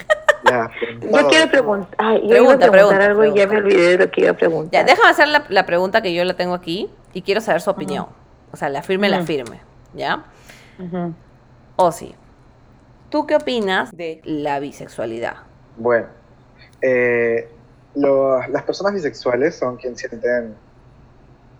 Ya, 0.50 0.70
Yo 1.02 1.28
quiero 1.28 1.50
preguntar. 1.50 1.96
Ay, 1.98 2.22
yo 2.24 2.30
Pregunta, 2.30 2.66
iba 2.66 2.68
a 2.68 2.72
preguntar 2.72 2.72
pregunta, 2.72 3.06
algo 3.06 3.26
y 3.26 3.28
ya 3.30 3.48
pregunta. 3.48 3.54
me 3.54 3.60
olvidé 3.60 3.98
de 3.98 4.06
lo 4.06 4.12
que 4.12 4.22
iba 4.22 4.32
a 4.32 4.34
preguntar. 4.36 4.72
Ya, 4.72 4.84
déjame 4.86 5.10
hacer 5.10 5.28
la, 5.28 5.46
la 5.50 5.66
pregunta 5.66 6.02
que 6.02 6.14
yo 6.14 6.24
la 6.24 6.36
tengo 6.36 6.54
aquí 6.54 6.90
y 7.14 7.22
quiero 7.22 7.42
saber 7.42 7.62
su 7.62 7.70
opinión. 7.70 8.08
O 8.52 8.58
sea, 8.58 8.70
la 8.70 8.82
firme, 8.82 9.10
la 9.10 9.24
firme. 9.24 9.62
¿Ya? 9.94 10.26
Ujú. 10.80 11.14
Osi, 11.76 12.16
¿tú 13.10 13.26
qué 13.28 13.36
opinas 13.36 13.92
de 13.96 14.22
la 14.24 14.60
bisexualidad? 14.60 15.38
Bueno, 15.76 16.08
eh, 16.82 17.50
lo- 18.02 18.40
las 18.50 18.64
personas 18.64 18.94
bisexuales 18.94 19.58
son 19.58 19.78
quienes 19.78 20.00
sienten 20.00 20.60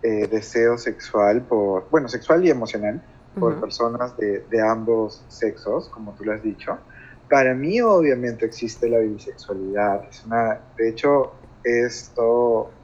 eh, 0.02 0.28
deseo 0.28 0.78
sexual 0.78 1.46
por, 1.46 1.88
bueno, 1.90 2.08
sexual 2.08 2.44
y 2.44 2.50
emocional 2.50 3.04
por 3.38 3.58
Ujú. 3.58 3.60
personas 3.60 4.16
de, 4.16 4.46
de 4.48 4.60
ambos 4.60 5.26
sexos, 5.28 5.90
como 5.90 6.14
tú 6.14 6.24
lo 6.24 6.32
has 6.32 6.42
dicho. 6.42 6.80
Para 7.28 7.54
mí, 7.54 7.80
obviamente, 7.80 8.46
existe 8.46 8.88
la 8.88 8.98
bisexualidad. 9.00 10.04
Es 10.08 10.24
una, 10.24 10.66
de 10.76 10.88
hecho, 10.88 11.34
es 11.62 12.12
todo 12.14 12.74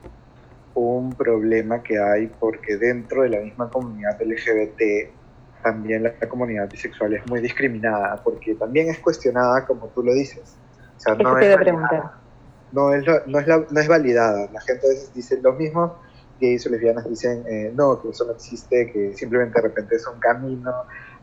un 0.75 1.17
problema 1.17 1.83
que 1.83 1.99
hay 1.99 2.29
porque 2.29 2.77
dentro 2.79 3.23
de 3.23 3.31
la 3.31 3.40
misma 3.40 3.71
comunidad 3.71 4.21
LGBT 4.23 5.21
también 5.62 6.03
la, 6.05 6.14
la 6.21 6.29
comunidad 6.29 6.71
bisexual 6.71 7.14
es 7.14 7.27
muy 7.27 7.40
discriminada 7.40 8.23
porque 8.25 8.55
también 8.57 8.90
es 8.90 9.01
cuestionada 9.01 9.67
como 9.67 9.90
tú 9.93 10.03
lo 10.03 10.12
dices. 10.14 10.61
O 10.97 11.01
sea, 11.01 11.14
no 11.17 11.38
te 11.38 11.49
es 11.49 11.59
validada 11.59 11.59
preguntar. 11.59 12.12
No 12.75 12.95
es, 12.95 13.07
la- 13.07 13.23
no, 13.27 13.39
es 13.41 13.47
no 13.73 13.81
es 13.81 13.89
validada. 13.89 14.49
La 14.53 14.61
gente 14.61 14.87
a 14.87 14.91
veces 14.91 15.13
dice, 15.13 15.41
los 15.43 15.57
mismos 15.57 15.93
gays 16.39 16.67
o 16.67 16.71
lesbianas 16.71 17.09
dicen, 17.09 17.45
eh, 17.49 17.73
no, 17.75 18.01
que 18.03 18.09
eso 18.11 18.25
no 18.27 18.33
existe, 18.33 18.91
que 18.93 19.13
simplemente 19.15 19.61
de 19.61 19.69
repente 19.69 19.97
es 19.97 20.07
un 20.07 20.19
camino, 20.21 20.71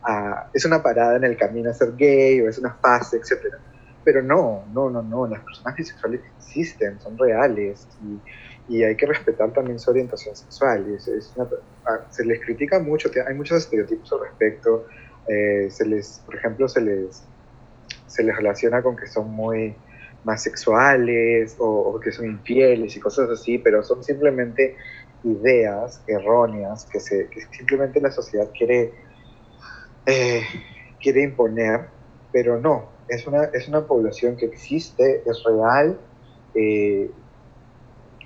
a- 0.08 0.50
es 0.54 0.66
una 0.66 0.82
parada 0.82 1.18
en 1.18 1.24
el 1.26 1.38
camino 1.38 1.70
a 1.70 1.74
ser 1.74 1.94
gay 1.96 2.42
o 2.42 2.50
es 2.50 2.58
una 2.60 2.78
fase, 2.82 3.18
etc. 3.18 3.56
Pero 4.04 4.24
no, 4.24 4.68
no, 4.74 4.90
no, 4.90 5.04
no, 5.04 5.28
las 5.28 5.44
personas 5.44 5.76
bisexuales 5.78 6.22
existen, 6.38 7.00
son 7.02 7.18
reales 7.18 7.88
y, 8.00 8.24
hay 8.84 8.96
que 8.96 9.06
respetar 9.06 9.52
también 9.54 9.80
su 9.80 9.92
orientación 9.92 10.36
sexual. 10.36 10.90
es- 10.96 11.08
es 11.08 11.34
una- 11.36 11.50
a- 11.86 12.08
se 12.12 12.26
les 12.26 12.40
critica 12.46 12.80
mucho, 12.80 13.10
hay 13.28 13.36
muchos 13.36 13.58
estereotipos 13.64 14.12
al 14.14 14.22
respecto, 14.22 14.86
eh, 15.28 15.70
se 15.70 15.86
les, 15.86 16.24
por 16.26 16.36
ejemplo, 16.36 16.68
se 16.68 16.82
les, 16.82 17.30
se 18.08 18.24
les 18.24 18.36
relaciona 18.36 18.82
con 18.84 18.96
que 18.96 19.08
son 19.08 19.30
muy 19.32 19.84
más 20.24 20.44
sexuales 20.44 21.56
o, 21.60 22.00
que 22.00 22.12
son 22.12 22.26
infieles 22.28 22.96
y 22.96 23.00
cosas 23.00 23.30
así, 23.30 23.58
pero 23.60 23.84
son 23.84 24.04
simplemente 24.04 24.78
ideas 25.24 26.04
erróneas 26.08 26.88
que, 26.92 27.00
se, 27.00 27.30
simplemente 27.52 28.02
la 28.02 28.12
sociedad 28.12 28.50
quiere, 28.58 28.94
eh, 30.06 30.42
quiere 31.00 31.24
imponer, 31.24 31.90
pero 32.32 32.60
no, 32.60 33.04
es 33.08 33.28
una, 33.28 33.46
es 33.54 33.68
una 33.68 33.86
población 33.88 34.38
que 34.38 34.46
existe, 34.46 35.24
es 35.30 35.44
real. 35.46 36.02
eh, 36.54 37.16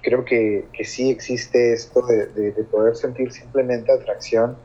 creo 0.04 0.24
que, 0.26 0.70
que 0.74 0.86
sí 0.86 1.10
existe 1.10 1.74
esto 1.74 2.06
de, 2.06 2.28
de- 2.28 2.52
de 2.54 2.64
poder 2.66 2.96
sentir 2.96 3.32
simplemente 3.32 3.92
atracción 3.92 4.62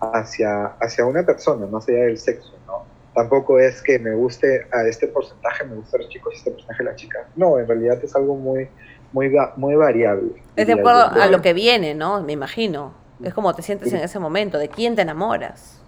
hacia, 0.00 0.66
hacia 0.80 1.06
una 1.06 1.24
persona, 1.24 1.66
más 1.66 1.88
allá 1.88 2.04
del 2.04 2.18
sexo, 2.18 2.62
¿no? 2.66 2.91
Tampoco 3.14 3.58
es 3.58 3.82
que 3.82 3.98
me 3.98 4.14
guste 4.14 4.66
a 4.72 4.86
este 4.86 5.06
porcentaje, 5.08 5.64
me 5.64 5.76
gustan 5.76 6.00
los 6.00 6.10
chicos 6.10 6.32
y 6.32 6.36
este 6.38 6.50
porcentaje 6.50 6.84
las 6.84 6.96
chicas. 6.96 7.26
No, 7.36 7.58
en 7.58 7.68
realidad 7.68 7.98
es 8.02 8.14
algo 8.16 8.36
muy, 8.36 8.68
muy, 9.12 9.30
muy 9.56 9.74
variable. 9.74 10.42
Es 10.56 10.66
de 10.66 10.72
acuerdo 10.72 11.06
a 11.08 11.26
lo 11.26 11.42
que 11.42 11.52
viene, 11.52 11.94
¿no? 11.94 12.22
Me 12.22 12.32
imagino. 12.32 12.94
Es 13.22 13.34
como 13.34 13.54
te 13.54 13.62
sientes 13.62 13.90
Sí. 13.90 13.96
en 13.96 14.02
ese 14.02 14.18
momento, 14.18 14.58
de 14.58 14.68
quién 14.68 14.96
te 14.96 15.02
enamoras. 15.02 15.80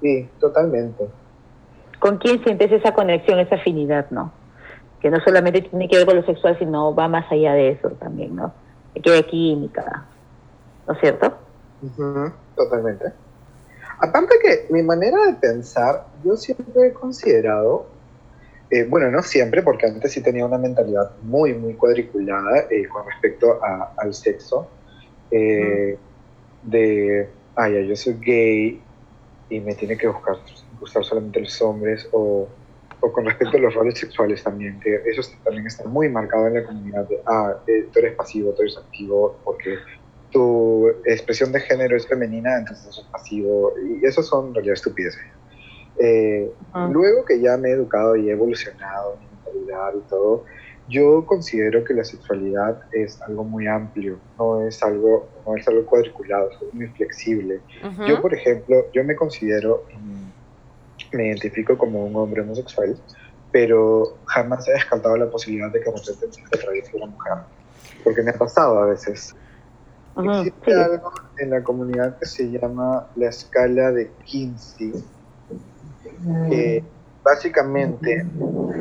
Sí, 0.00 0.28
totalmente. 0.40 1.04
¿Con 2.00 2.18
quién 2.18 2.42
sientes 2.44 2.70
esa 2.72 2.92
conexión, 2.92 3.38
esa 3.38 3.54
afinidad, 3.54 4.10
no? 4.10 4.32
Que 5.00 5.10
no 5.10 5.18
solamente 5.24 5.62
tiene 5.62 5.88
que 5.88 5.96
ver 5.96 6.06
con 6.06 6.16
lo 6.16 6.24
sexual, 6.24 6.58
sino 6.58 6.94
va 6.94 7.08
más 7.08 7.30
allá 7.30 7.54
de 7.54 7.70
eso 7.70 7.90
también, 7.90 8.34
¿no? 8.34 8.52
Que 9.00 9.10
hay 9.12 9.22
química, 9.24 10.04
¿no 10.86 10.94
es 10.94 11.00
cierto? 11.00 11.32
Ujú, 11.82 12.32
totalmente. 12.56 13.12
Aparte 14.00 14.36
que 14.42 14.66
mi 14.70 14.82
manera 14.82 15.18
de 15.26 15.34
pensar, 15.34 16.06
yo 16.24 16.36
siempre 16.36 16.88
he 16.88 16.92
considerado, 16.92 17.96
eh, 18.70 18.84
bueno, 18.84 19.10
no 19.10 19.22
siempre, 19.22 19.62
porque 19.62 19.86
antes 19.86 20.12
sí 20.12 20.22
tenía 20.22 20.46
una 20.46 20.58
mentalidad 20.58 21.18
muy, 21.22 21.54
muy 21.54 21.76
cuadriculada 21.76 22.66
eh, 22.70 22.88
con 22.88 23.06
respecto 23.06 23.62
a- 23.64 23.94
al 23.98 24.14
sexo, 24.14 24.78
eh, 25.30 25.98
de, 26.62 27.36
ah, 27.56 27.68
ya, 27.70 27.80
yo 27.82 27.96
soy 27.96 28.14
gay 28.20 28.88
y 29.48 29.60
me 29.60 29.74
tiene 29.74 29.96
que 29.98 30.08
buscar, 30.08 30.36
gustar 30.78 31.04
solamente 31.04 31.40
los 31.40 31.60
hombres, 31.62 32.08
o, 32.12 32.58
o 33.00 33.12
con 33.12 33.26
respecto 33.26 33.56
a 33.58 33.60
los 33.60 33.74
roles 33.74 33.98
sexuales 33.98 34.42
también, 34.44 34.80
que 34.80 34.96
eso 35.06 35.22
también 35.44 35.66
está 35.66 35.88
muy 35.88 36.08
marcado 36.10 36.46
en 36.48 36.54
la 36.54 36.64
comunidad, 36.66 37.08
de, 37.08 37.22
ah, 37.26 37.62
eh, 37.66 37.90
tú 37.92 38.00
eres 38.00 38.16
pasivo, 38.16 38.54
tú 38.54 38.62
eres 38.62 38.76
activo, 38.78 39.42
porque 39.44 39.76
tu 40.30 40.88
expresión 41.04 41.52
de 41.52 41.60
género 41.60 41.96
es 41.96 42.06
femenina, 42.06 42.58
entonces 42.58 42.86
eso 42.88 43.00
es 43.02 43.06
pasivo, 43.08 43.72
y 43.82 44.04
eso 44.04 44.22
son 44.22 44.48
en 44.48 44.54
realidad 44.54 44.74
estupideces. 44.74 45.22
Eh, 46.00 46.50
Ah. 46.72 46.88
Luego 46.92 47.24
que 47.24 47.40
ya 47.40 47.56
me 47.56 47.70
he 47.70 47.72
educado 47.72 48.14
y 48.16 48.28
he 48.28 48.32
evolucionado 48.32 49.16
mi 49.16 49.26
mentalidad 49.26 49.94
y 49.96 50.08
todo, 50.08 50.44
yo 50.88 51.24
considero 51.26 51.84
que 51.84 51.94
la 51.94 52.04
sexualidad 52.04 52.80
es 52.92 53.20
algo 53.22 53.44
muy 53.44 53.66
amplio, 53.66 54.18
no 54.38 54.66
es 54.66 54.82
algo, 54.82 55.28
no 55.46 55.56
es 55.56 55.66
algo 55.68 55.84
cuadriculado, 55.86 56.50
es 56.50 56.74
muy 56.74 56.86
flexible. 56.88 57.60
Ujú. 57.84 58.06
Yo, 58.06 58.22
por 58.22 58.34
ejemplo, 58.34 58.86
yo 58.92 59.04
me 59.04 59.14
considero, 59.16 59.84
mm, 59.94 61.16
me 61.16 61.26
identifico 61.28 61.76
como 61.76 62.06
un 62.06 62.16
hombre 62.16 62.42
homosexual, 62.42 62.96
pero 63.50 64.18
jamás 64.26 64.68
he 64.68 64.72
descartado 64.72 65.16
la 65.16 65.30
posibilidad 65.30 65.70
de 65.72 65.80
que 65.80 65.90
me 65.90 65.98
sienta 65.98 66.56
atraído 66.56 66.90
por 66.92 67.02
una 67.02 67.12
mujer, 67.12 67.32
porque 68.04 68.22
me 68.22 68.30
ha 68.30 68.34
pasado 68.34 68.78
a 68.78 68.86
veces. 68.86 69.34
Existe 70.18 70.72
sí. 70.72 70.72
algo 70.72 71.12
en 71.38 71.50
la 71.50 71.62
comunidad 71.62 72.18
que 72.18 72.26
se 72.26 72.50
llama 72.50 73.06
la 73.16 73.28
escala 73.28 73.92
de 73.92 74.10
Kinsey, 74.24 74.92
que 76.48 76.82
básicamente 77.22 78.26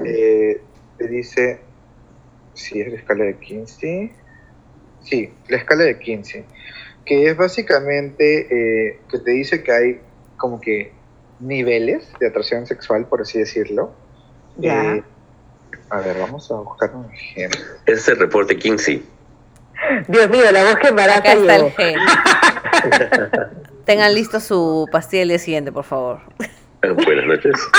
eh, 0.05 0.61
te 0.97 1.07
dice, 1.07 1.59
si 2.53 2.81
es 2.81 2.91
la 2.91 2.97
escala 2.97 3.25
de 3.25 3.37
Kinsey, 3.37 4.11
sí, 5.01 5.31
la 5.47 5.57
escala 5.57 5.83
de 5.83 5.99
Kinsey, 5.99 6.45
que 7.05 7.29
es 7.29 7.37
básicamente 7.37 8.87
eh, 8.89 8.99
que 9.09 9.19
te 9.19 9.31
dice 9.31 9.63
que 9.63 9.71
hay 9.71 10.01
como 10.37 10.59
que 10.59 10.91
niveles 11.39 12.11
de 12.19 12.27
atracción 12.27 12.65
sexual, 12.65 13.05
por 13.05 13.21
así 13.21 13.39
decirlo. 13.39 13.93
Ya. 14.57 14.95
Eh, 14.95 15.03
a 15.89 15.99
ver, 16.01 16.17
vamos 16.19 16.51
a 16.51 16.55
buscar 16.55 16.95
un 16.95 17.05
ejemplo. 17.11 17.59
Ese 17.85 17.93
es 17.93 18.07
el 18.09 18.17
reporte 18.17 18.57
Kinsey. 18.57 19.03
Dios 20.07 20.29
mío, 20.29 20.43
la 20.51 20.63
voz 20.63 20.75
que 20.77 20.87
embaraza 20.89 21.19
Acá 21.19 21.33
está 21.33 21.55
el 21.55 21.63
G. 21.73 21.95
Tengan 23.85 24.13
listo 24.13 24.39
su 24.39 24.87
pastilla 24.91 25.23
el 25.23 25.29
día 25.29 25.39
siguiente, 25.39 25.71
por 25.71 25.83
favor. 25.85 26.19
Buenas 27.05 27.25
noches. 27.25 27.55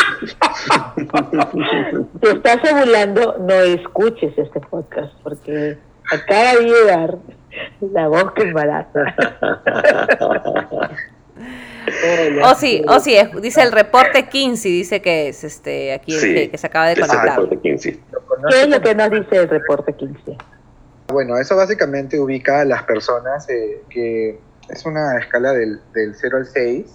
Si 2.23 2.29
estás 2.29 2.73
ovulando, 2.73 3.37
no 3.41 3.55
escuches 3.55 4.37
este 4.37 4.61
podcast, 4.61 5.13
porque 5.23 5.79
acaba 6.11 6.55
de 6.55 6.63
llegar 6.65 7.17
la 7.93 8.09
voz 8.09 8.33
que 8.33 8.43
embaraza. 8.43 9.01
O 12.45 12.55
sí, 12.55 12.83
o 12.87 13.01
sí, 13.01 13.17
es- 13.17 13.31
dice 13.41 13.63
el 13.63 13.73
reporte 13.73 14.29
15, 14.29 14.69
dice 14.69 15.01
que 15.01 15.29
es 15.29 15.42
este 15.44 15.94
aquí 15.94 16.13
el 16.15 16.21
Sí, 16.21 16.35
G, 16.35 16.51
que 16.51 16.59
se 16.59 16.67
acaba 16.67 16.88
de 16.88 16.96
conectar. 17.01 17.40
¿Qué 17.63 18.61
es 18.63 18.69
lo 18.69 18.81
que 18.83 18.94
nos 18.94 19.11
dice 19.11 19.37
el 19.37 19.49
reporte 19.49 19.94
15? 19.94 20.37
Bueno, 21.11 21.38
eso 21.38 21.56
básicamente 21.56 22.21
ubica 22.21 22.61
a 22.61 22.65
las 22.65 22.83
personas 22.83 23.48
eh, 23.48 23.83
que 23.88 24.38
es 24.69 24.85
una 24.85 25.19
escala 25.19 25.52
del, 25.54 25.81
del 25.94 26.15
0 26.15 26.37
al 26.38 26.46
6. 26.46 26.87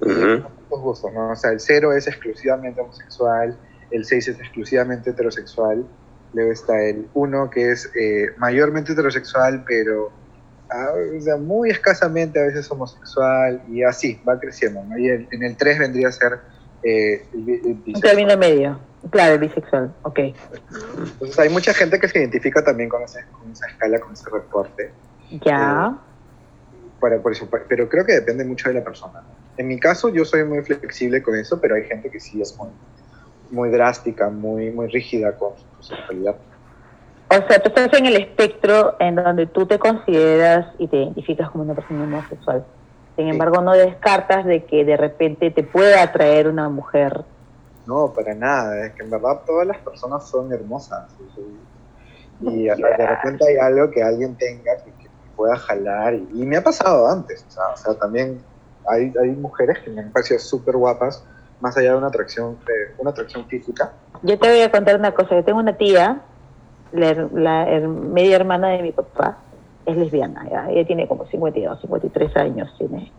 Ujú. 0.00 0.42
Los 0.70 0.80
gustos, 0.80 1.12
¿no? 1.12 1.30
O 1.32 1.36
sea, 1.36 1.50
el 1.50 1.60
0 1.60 1.92
es 1.92 2.06
exclusivamente 2.06 2.80
homosexual, 2.80 3.58
el 3.90 4.04
6 4.04 4.28
es 4.28 4.38
exclusivamente 4.38 5.10
heterosexual, 5.10 5.86
luego 6.32 6.52
está 6.52 6.80
el 6.82 7.08
1 7.14 7.50
que 7.50 7.72
es 7.72 7.90
eh, 7.98 8.28
mayormente 8.38 8.92
heterosexual, 8.92 9.64
pero 9.66 10.12
ah, 10.70 10.88
o 11.16 11.20
sea, 11.20 11.36
muy 11.36 11.70
escasamente 11.70 12.40
a 12.40 12.44
veces 12.44 12.70
homosexual, 12.70 13.62
y 13.68 13.82
así, 13.82 14.20
va 14.28 14.38
creciendo. 14.38 14.82
¿no? 14.84 14.96
Y 14.98 15.08
el- 15.08 15.28
en 15.30 15.42
el 15.42 15.56
3 15.56 15.78
vendría 15.78 16.08
a 16.08 16.12
ser 16.12 16.38
eh, 16.82 17.26
el 17.34 17.42
bi- 17.42 17.60
el 17.64 17.94
Un 17.96 18.00
término 18.00 18.36
medio. 18.36 18.78
Claro, 19.10 19.38
bisexual. 19.38 19.94
Ok. 20.02 20.18
Entonces 20.18 21.38
hay 21.38 21.48
mucha 21.48 21.72
gente 21.72 21.98
que 22.00 22.08
se 22.08 22.18
identifica 22.18 22.62
también 22.64 22.88
con, 22.88 23.02
ese- 23.02 23.24
con 23.32 23.50
esa 23.52 23.66
escala, 23.68 23.98
con 24.00 24.12
ese 24.12 24.28
reporte. 24.30 24.92
Ya. 25.44 25.96
para, 27.00 27.18
por 27.18 27.32
eso, 27.32 27.46
pero 27.68 27.88
creo 27.88 28.04
que 28.04 28.14
depende 28.14 28.44
mucho 28.44 28.68
de 28.70 28.74
la 28.76 28.82
persona. 28.84 29.22
En 29.56 29.68
mi 29.68 29.78
caso, 29.78 30.08
yo 30.08 30.24
soy 30.24 30.42
muy 30.44 30.62
flexible 30.62 31.22
con 31.22 31.36
eso, 31.36 31.60
pero 31.60 31.74
hay 31.76 31.84
gente 31.84 32.10
que 32.10 32.18
sí 32.18 32.40
es 32.42 32.56
muy, 32.58 32.68
muy 33.50 33.70
drástica, 33.70 34.28
muy, 34.30 34.70
muy 34.70 34.88
rígida 34.88 35.36
con 35.36 35.50
su 35.80 35.94
sexualidad. 35.94 36.36
O 37.30 37.34
sea, 37.46 37.58
tú 37.62 37.68
estás 37.68 37.92
en 37.98 38.06
el 38.06 38.16
espectro 38.16 38.96
en 39.00 39.16
donde 39.16 39.46
tú 39.46 39.66
te 39.66 39.78
consideras 39.78 40.74
y 40.78 40.88
te 40.88 40.96
identificas 40.96 41.50
como 41.50 41.64
una 41.64 41.74
persona 41.74 42.02
homosexual. 42.04 42.64
Sin 43.16 43.28
embargo, 43.28 43.60
no 43.60 43.72
descartas 43.74 44.44
de 44.46 44.64
que 44.64 44.84
de 44.84 44.96
repente 44.96 45.50
te 45.50 45.62
pueda 45.62 46.02
atraer 46.02 46.48
una 46.48 46.68
mujer. 46.68 47.22
No, 47.88 48.12
para 48.12 48.34
nada. 48.34 48.86
Es 48.86 48.92
que 48.94 49.02
en 49.02 49.10
verdad 49.10 49.40
todas 49.46 49.66
las 49.66 49.78
personas 49.78 50.28
son 50.28 50.52
hermosas. 50.52 51.10
Y, 52.40 52.46
y 52.46 52.64
de 52.66 53.06
repente 53.06 53.48
hay 53.48 53.56
algo 53.56 53.90
que 53.90 54.02
alguien 54.02 54.36
tenga 54.36 54.72
que, 54.84 54.90
que 54.92 55.08
pueda 55.34 55.56
jalar. 55.56 56.14
Y, 56.14 56.42
y 56.42 56.46
me 56.46 56.58
ha 56.58 56.62
pasado 56.62 57.08
antes. 57.08 57.44
O 57.48 57.50
sea, 57.50 57.64
o 57.72 57.76
sea, 57.76 57.94
también 57.98 58.44
hay, 58.86 59.10
hay 59.22 59.30
mujeres 59.30 59.78
que 59.80 59.90
me 59.90 60.02
han 60.02 60.12
parecido 60.12 60.38
súper 60.38 60.76
guapas, 60.76 61.24
más 61.60 61.76
allá 61.78 61.92
de 61.92 61.96
una 61.96 62.08
atracción, 62.08 62.58
de 62.66 62.74
una 62.98 63.10
atracción 63.10 63.46
física. 63.46 63.92
Yo 64.22 64.38
te 64.38 64.48
voy 64.48 64.60
a 64.60 64.70
contar 64.70 64.96
una 64.98 65.12
cosa. 65.12 65.34
Yo 65.34 65.44
tengo 65.44 65.58
una 65.58 65.76
tía, 65.76 66.20
la, 66.92 67.28
la 67.32 67.66
her- 67.70 67.88
media 67.88 68.36
hermana 68.36 68.68
de 68.68 68.82
mi 68.82 68.92
papá, 68.92 69.38
es 69.86 69.96
lesbiana. 69.96 70.46
¿ya? 70.50 70.68
Ella 70.70 70.86
tiene 70.86 71.08
como 71.08 71.26
52, 71.26 71.80
53 71.80 72.36
años. 72.36 72.68
tiene 72.78 73.10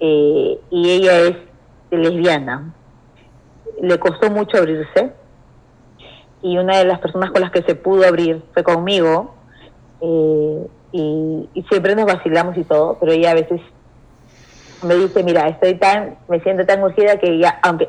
Eh, 0.00 0.58
y 0.70 0.90
ella 0.90 1.18
es 1.20 1.36
lesbiana. 1.90 2.74
Le 3.80 3.98
costó 3.98 4.30
mucho 4.30 4.56
abrirse. 4.58 5.12
Y 6.42 6.58
una 6.58 6.78
de 6.78 6.84
las 6.84 7.00
personas 7.00 7.30
con 7.30 7.42
las 7.42 7.50
que 7.50 7.62
se 7.62 7.74
pudo 7.74 8.06
abrir 8.06 8.42
fue 8.54 8.62
conmigo. 8.62 9.34
Eh, 10.00 10.66
y, 10.92 11.48
y 11.54 11.62
siempre 11.64 11.94
nos 11.94 12.06
vacilamos 12.06 12.56
y 12.56 12.64
todo, 12.64 12.96
pero 12.98 13.12
ella 13.12 13.30
a 13.30 13.34
veces 13.34 13.60
me 14.82 14.94
dice, 14.96 15.22
mira, 15.22 15.48
estoy 15.48 15.74
tan, 15.74 16.16
me 16.28 16.40
siento 16.40 16.64
tan 16.66 16.82
urgida 16.82 17.18
que 17.18 17.38
ya, 17.38 17.58
aunque 17.62 17.88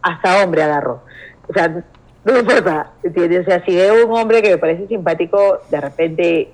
hasta 0.00 0.42
hombre 0.42 0.62
agarro. 0.62 1.02
O 1.48 1.52
sea, 1.52 1.68
no 1.68 2.32
me 2.32 2.40
importa, 2.40 2.92
¿entiendes? 3.02 3.42
O 3.42 3.44
sea, 3.44 3.64
si 3.64 3.74
veo 3.74 4.06
un 4.06 4.16
hombre 4.16 4.42
que 4.42 4.50
me 4.50 4.58
parece 4.58 4.86
simpático, 4.88 5.60
de 5.70 5.80
repente 5.80 6.52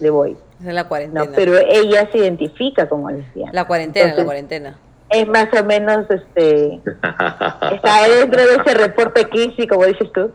le 0.00 0.10
voy. 0.10 0.36
Es 0.64 0.72
la 0.72 0.88
cuarentena. 0.88 1.24
No, 1.24 1.32
pero 1.34 1.58
ella 1.58 2.08
se 2.10 2.18
identifica 2.18 2.88
como 2.88 3.10
lesbiana. 3.10 3.52
La 3.52 3.66
cuarentena, 3.66 4.14
la 4.14 4.24
cuarentena. 4.24 4.78
Es 5.08 5.28
más 5.28 5.48
o 5.58 5.64
menos, 5.64 6.10
este, 6.10 6.80
está 7.72 8.08
dentro 8.08 8.40
de 8.40 8.54
ese 8.56 8.74
reporte 8.74 9.28
Kinsey, 9.28 9.66
como 9.66 9.84
dices 9.84 10.10
tú. 10.12 10.30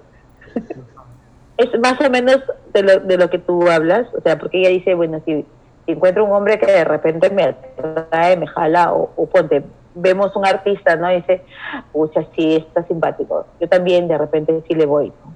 Es 1.57 1.79
más 1.79 1.99
o 2.01 2.09
menos 2.09 2.39
de 2.73 2.83
lo, 2.83 2.99
de 2.99 3.17
lo 3.17 3.29
que 3.29 3.37
tú 3.37 3.69
hablas, 3.69 4.07
o 4.13 4.21
sea, 4.21 4.39
porque 4.39 4.59
ella 4.59 4.69
dice, 4.69 4.93
bueno, 4.93 5.21
si, 5.25 5.45
si 5.85 5.91
encuentro 5.91 6.25
un 6.25 6.31
hombre 6.31 6.57
que 6.57 6.65
de 6.65 6.83
repente 6.83 7.29
me 7.29 7.43
atrae, 7.43 8.37
me 8.37 8.47
jala, 8.47 8.93
o, 8.93 9.11
o 9.15 9.25
ponte, 9.27 9.63
vemos 9.93 10.35
un 10.35 10.45
artista, 10.45 10.95
¿no? 10.95 11.11
Y 11.11 11.17
dice, 11.17 11.43
pucha, 11.91 12.25
sí, 12.35 12.55
está 12.55 12.83
simpático. 12.87 13.45
Yo 13.59 13.67
también 13.67 14.07
de 14.07 14.17
repente 14.17 14.63
sí 14.67 14.73
le 14.73 14.85
voy, 14.85 15.09
¿no? 15.09 15.33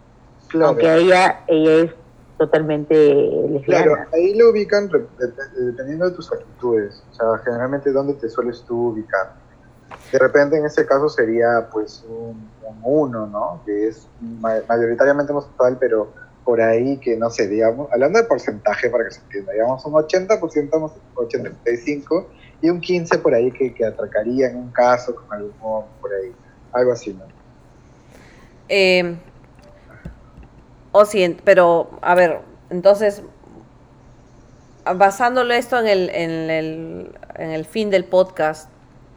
Claro. 0.47 0.67
Aunque 0.67 0.95
ella, 0.95 1.41
ella 1.47 1.83
es 1.83 1.91
totalmente 2.37 2.95
lesbiana. 2.95 3.83
Claro, 3.85 3.95
ahí 4.13 4.33
lo 4.35 4.49
ubican 4.49 4.89
dependiendo 5.57 6.09
de 6.09 6.15
tus 6.15 6.31
actitudes. 6.31 7.03
O 7.11 7.13
sea, 7.13 7.25
generalmente, 7.43 7.91
¿dónde 7.91 8.15
te 8.15 8.29
sueles 8.29 8.63
tú 8.65 8.89
ubicar? 8.89 9.33
De 10.11 10.19
repente, 10.19 10.57
en 10.57 10.65
ese 10.65 10.85
caso, 10.85 11.09
sería 11.09 11.69
pues 11.71 12.03
un, 12.07 12.51
un 12.61 12.79
uno, 12.83 13.27
¿no? 13.27 13.63
Que 13.65 13.87
es 13.87 14.07
ma- 14.19 14.61
mayoritariamente 14.67 15.31
homosexual, 15.31 15.77
pero 15.79 16.13
por 16.43 16.61
ahí 16.61 16.99
que, 16.99 17.17
no 17.17 17.29
sé, 17.29 17.47
digamos, 17.47 17.89
hablando 17.91 18.19
de 18.19 18.25
porcentaje 18.25 18.89
para 18.89 19.05
que 19.05 19.11
se 19.11 19.21
entienda, 19.21 19.53
digamos, 19.53 19.83
un 19.85 19.93
80% 19.93 20.69
homose- 20.73 21.01
85% 21.15 22.27
y 22.61 22.69
un 22.69 22.79
15% 22.81 23.21
por 23.21 23.33
ahí 23.33 23.51
que, 23.51 23.73
que 23.73 23.85
atracaría 23.85 24.49
en 24.49 24.57
un 24.57 24.71
caso 24.71 25.15
con 25.15 25.25
algún 25.33 25.53
por 25.99 26.13
ahí. 26.13 26.31
Algo 26.73 26.91
así, 26.91 27.13
¿no? 27.13 27.25
Eh, 28.67 29.17
o 30.97 31.05
en- 31.13 31.35
pero 31.43 31.89
a 32.01 32.15
ver, 32.15 32.39
entonces, 32.69 33.21
basándolo 34.95 35.53
esto 35.53 35.79
en 35.79 35.87
el, 35.87 36.09
en 36.09 36.49
el, 36.49 37.11
en 37.35 37.49
el 37.51 37.65
fin 37.65 37.89
del 37.89 38.05
podcast, 38.05 38.69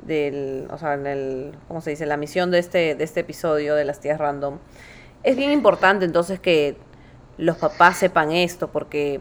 del, 0.02 0.66
o 0.70 0.78
sea, 0.78 0.94
en 0.94 1.06
el, 1.06 1.52
¿cómo 1.68 1.80
se 1.80 1.90
dice? 1.90 2.06
La 2.06 2.16
misión 2.16 2.50
de 2.50 2.58
este, 2.58 2.94
de 2.94 3.04
este 3.04 3.20
episodio 3.20 3.74
de 3.74 3.84
las 3.84 4.00
tías 4.00 4.18
random, 4.18 4.58
es 5.22 5.36
bien 5.36 5.52
importante 5.52 6.04
entonces 6.04 6.40
que 6.40 6.76
los 7.36 7.56
papás 7.58 7.96
sepan 7.98 8.32
esto, 8.32 8.68
porque, 8.68 9.20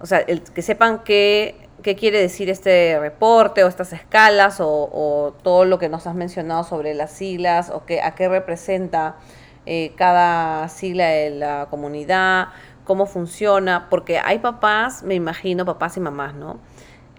o 0.00 0.06
sea, 0.06 0.18
el- 0.20 0.42
que 0.42 0.62
sepan 0.62 1.02
qué, 1.04 1.56
qué 1.82 1.96
quiere 1.96 2.20
decir 2.20 2.48
este 2.50 2.98
reporte 3.00 3.64
o 3.64 3.68
estas 3.68 3.92
escalas 3.92 4.60
o, 4.60 4.68
o 4.68 5.34
todo 5.42 5.64
lo 5.64 5.78
que 5.78 5.88
nos 5.88 6.06
has 6.06 6.14
mencionado 6.14 6.64
sobre 6.64 6.94
las 6.94 7.10
siglas 7.12 7.70
o 7.70 7.84
qué, 7.84 8.00
a 8.00 8.14
qué 8.14 8.28
representa 8.28 9.16
eh, 9.70 9.92
cada 9.96 10.68
sigla 10.68 11.08
de 11.08 11.30
la 11.30 11.66
comunidad, 11.68 12.48
cómo 12.84 13.04
funciona, 13.04 13.88
porque 13.90 14.18
hay 14.18 14.38
papás, 14.38 15.02
me 15.02 15.14
imagino, 15.14 15.66
papás 15.66 15.96
y 15.98 16.00
mamás, 16.00 16.34
¿no? 16.34 16.58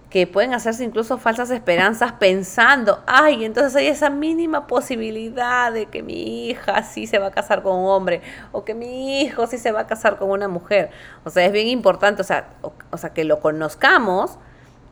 que 0.09 0.25
pueden 0.25 0.55
hacerse 0.55 0.83
incluso 0.83 1.19
falsas 1.19 1.51
esperanzas 1.51 2.13
pensando, 2.13 3.03
ay, 3.05 3.45
entonces 3.45 3.75
hay 3.75 3.87
esa 3.87 4.09
mínima 4.09 4.65
posibilidad 4.65 5.71
de 5.71 5.85
que 5.85 6.01
mi 6.01 6.49
hija 6.49 6.81
sí 6.81 7.05
se 7.05 7.19
va 7.19 7.27
a 7.27 7.31
casar 7.31 7.61
con 7.61 7.77
un 7.77 7.85
hombre 7.85 8.21
o 8.51 8.65
que 8.65 8.73
mi 8.73 9.21
hijo 9.21 9.45
sí 9.45 9.59
se 9.59 9.71
va 9.71 9.81
a 9.81 9.87
casar 9.87 10.17
con 10.17 10.31
una 10.31 10.47
mujer. 10.47 10.89
O 11.25 11.29
sea, 11.29 11.45
es 11.45 11.51
bien 11.51 11.67
importante, 11.67 12.21
o 12.21 12.25
sea, 12.25 12.49
o, 12.63 12.73
o 12.89 12.97
sea 12.97 13.11
que 13.13 13.23
lo 13.23 13.39
conozcamos, 13.39 14.39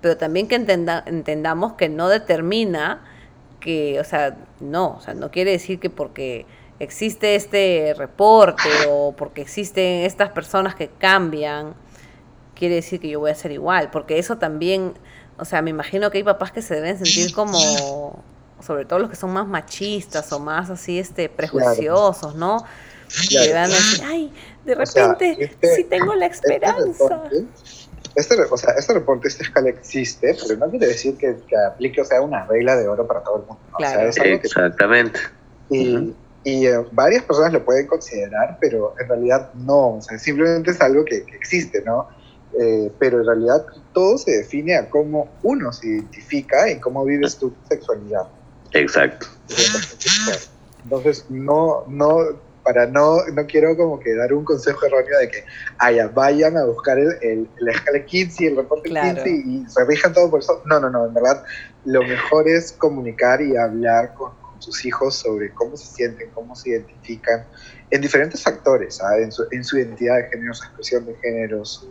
pero 0.01 0.17
también 0.17 0.47
que 0.47 0.55
entenda- 0.55 1.03
entendamos 1.07 1.73
que 1.73 1.89
no 1.89 2.09
determina 2.09 3.01
que, 3.59 3.99
o 3.99 4.03
sea, 4.03 4.37
no, 4.59 4.97
o 4.97 5.01
sea, 5.01 5.15
no 5.15 5.31
quiere 5.31 5.49
decir 5.49 5.79
que 5.79 5.89
porque 5.89 6.45
existe 6.79 7.35
este 7.35 7.93
reporte 7.97 8.69
o 8.89 9.13
porque 9.15 9.41
existen 9.41 10.03
estas 10.03 10.29
personas 10.29 10.75
que 10.75 10.89
cambian, 10.89 11.73
quiere 12.55 12.75
decir 12.75 12.99
que 12.99 13.09
yo 13.09 13.19
voy 13.19 13.31
a 13.31 13.35
ser 13.35 13.51
igual, 13.51 13.89
porque 13.91 14.19
eso 14.19 14.37
también, 14.37 14.93
o 15.37 15.45
sea, 15.45 15.61
me 15.61 15.69
imagino 15.69 16.09
que 16.11 16.17
hay 16.19 16.23
papás 16.23 16.51
que 16.51 16.61
se 16.61 16.75
deben 16.75 16.97
sentir 16.97 17.33
como, 17.33 18.23
sobre 18.65 18.85
todo 18.85 18.99
los 18.99 19.09
que 19.09 19.15
son 19.15 19.31
más 19.31 19.47
machistas 19.47 20.31
o 20.33 20.39
más 20.39 20.69
así, 20.69 20.99
este, 20.99 21.29
prejuiciosos, 21.29 22.35
¿no? 22.35 22.63
Claro. 23.29 23.45
Que 23.47 23.53
van 23.53 23.63
a 23.65 23.67
decir, 23.67 24.03
ay, 24.05 24.33
de 24.65 24.73
O 24.73 24.85
sea, 24.85 25.07
repente 25.09 25.45
este- 25.45 25.75
sí 25.75 25.83
tengo 25.85 26.13
la 26.15 26.25
Este 26.25 26.47
esperanza. 26.53 27.03
reporte, 27.09 27.43
este, 28.15 28.35
re- 28.35 28.47
o 28.51 28.57
sea, 28.57 28.73
este 28.73 28.93
reporte, 28.93 29.27
esta 29.29 29.43
escala 29.43 29.69
existe, 29.69 30.35
pero 30.45 30.59
no 30.59 30.69
quiere 30.69 30.87
decir 30.87 31.15
que, 31.17 31.37
que 31.47 31.55
aplique, 31.55 32.01
o 32.01 32.05
sea, 32.05 32.21
una 32.21 32.45
regla 32.45 32.75
de 32.75 32.87
oro 32.87 33.07
para 33.07 33.21
todo 33.23 33.37
el 33.37 33.41
mundo. 33.43 33.59
¿no? 33.71 33.77
O 33.77 33.79
sea, 33.79 33.93
Claro. 33.93 34.09
es 34.09 34.19
algo 34.19 34.39
que 34.41 34.47
Exactamente. 34.47 35.19
y. 35.69 36.13
y, 36.47 36.65
eh, 36.65 36.77
varias 36.93 37.23
personas 37.23 37.51
lo 37.51 37.65
pueden 37.65 37.87
considerar, 37.87 38.57
pero 38.61 38.95
en 38.99 39.09
realidad 39.09 39.51
no, 39.53 39.95
o 39.95 40.01
sea, 40.01 40.17
simplemente 40.17 40.71
es 40.71 40.79
algo 40.79 41.03
que, 41.03 41.23
que 41.23 41.35
existe, 41.35 41.81
¿no? 41.85 42.07
Eh, 42.57 42.89
pero 42.97 43.19
en 43.19 43.27
realidad 43.27 43.65
todo 43.93 44.17
se 44.17 44.31
define 44.31 44.77
a 44.77 44.89
cómo 44.89 45.29
uno 45.43 45.73
se 45.73 45.87
identifica 45.87 46.69
y 46.71 46.79
cómo 46.79 47.03
vives 47.03 47.37
tu 47.37 47.53
sexualidad. 47.67 48.27
Exacto. 48.71 49.27
Entonces, 50.83 51.25
no, 51.29 51.83
no, 51.89 52.19
para 52.63 52.85
no, 52.85 53.17
no 53.33 53.45
quiero 53.45 53.75
como 53.75 53.99
que 53.99 54.15
dar 54.15 54.33
un 54.33 54.45
consejo 54.45 54.85
erróneo 54.85 55.19
de 55.19 55.29
que 55.29 55.43
haya, 55.79 56.07
vayan 56.07 56.55
a 56.55 56.63
buscar 56.63 56.97
el, 56.97 57.11
el, 57.21 57.49
la 57.59 57.73
escala 57.73 58.05
Kinsey, 58.05 58.47
el 58.47 58.55
reporte 58.55 58.89
Claro. 58.89 59.21
Kinsey 59.21 59.43
y 59.45 59.69
se 59.69 59.83
rijan 59.83 60.13
todo 60.13 60.29
por 60.29 60.39
eso. 60.39 60.61
No, 60.65 60.79
no, 60.79 60.89
no, 60.89 61.07
en 61.07 61.13
verdad, 61.13 61.43
lo 61.83 62.01
mejor 62.03 62.47
es 62.47 62.71
comunicar 62.71 63.41
y 63.41 63.57
hablar 63.57 64.13
con, 64.13 64.31
con 64.57 64.61
sus 64.63 64.85
hijos 64.85 65.15
sobre 65.15 65.53
cómo 65.53 65.77
se 65.77 65.85
sienten, 65.85 66.29
cómo 66.33 66.55
se 66.55 66.71
identifican 66.71 67.45
en 67.91 68.01
diferentes 68.01 68.41
factores, 68.41 68.99
¿ah? 69.01 69.17
en, 69.19 69.31
su, 69.31 69.45
en 69.51 69.63
su 69.63 69.77
identidad 69.77 70.17
de 70.17 70.29
género, 70.29 70.53
su 70.53 70.63
expresión 70.63 71.05
de 71.05 71.15
género, 71.15 71.63
su, 71.63 71.87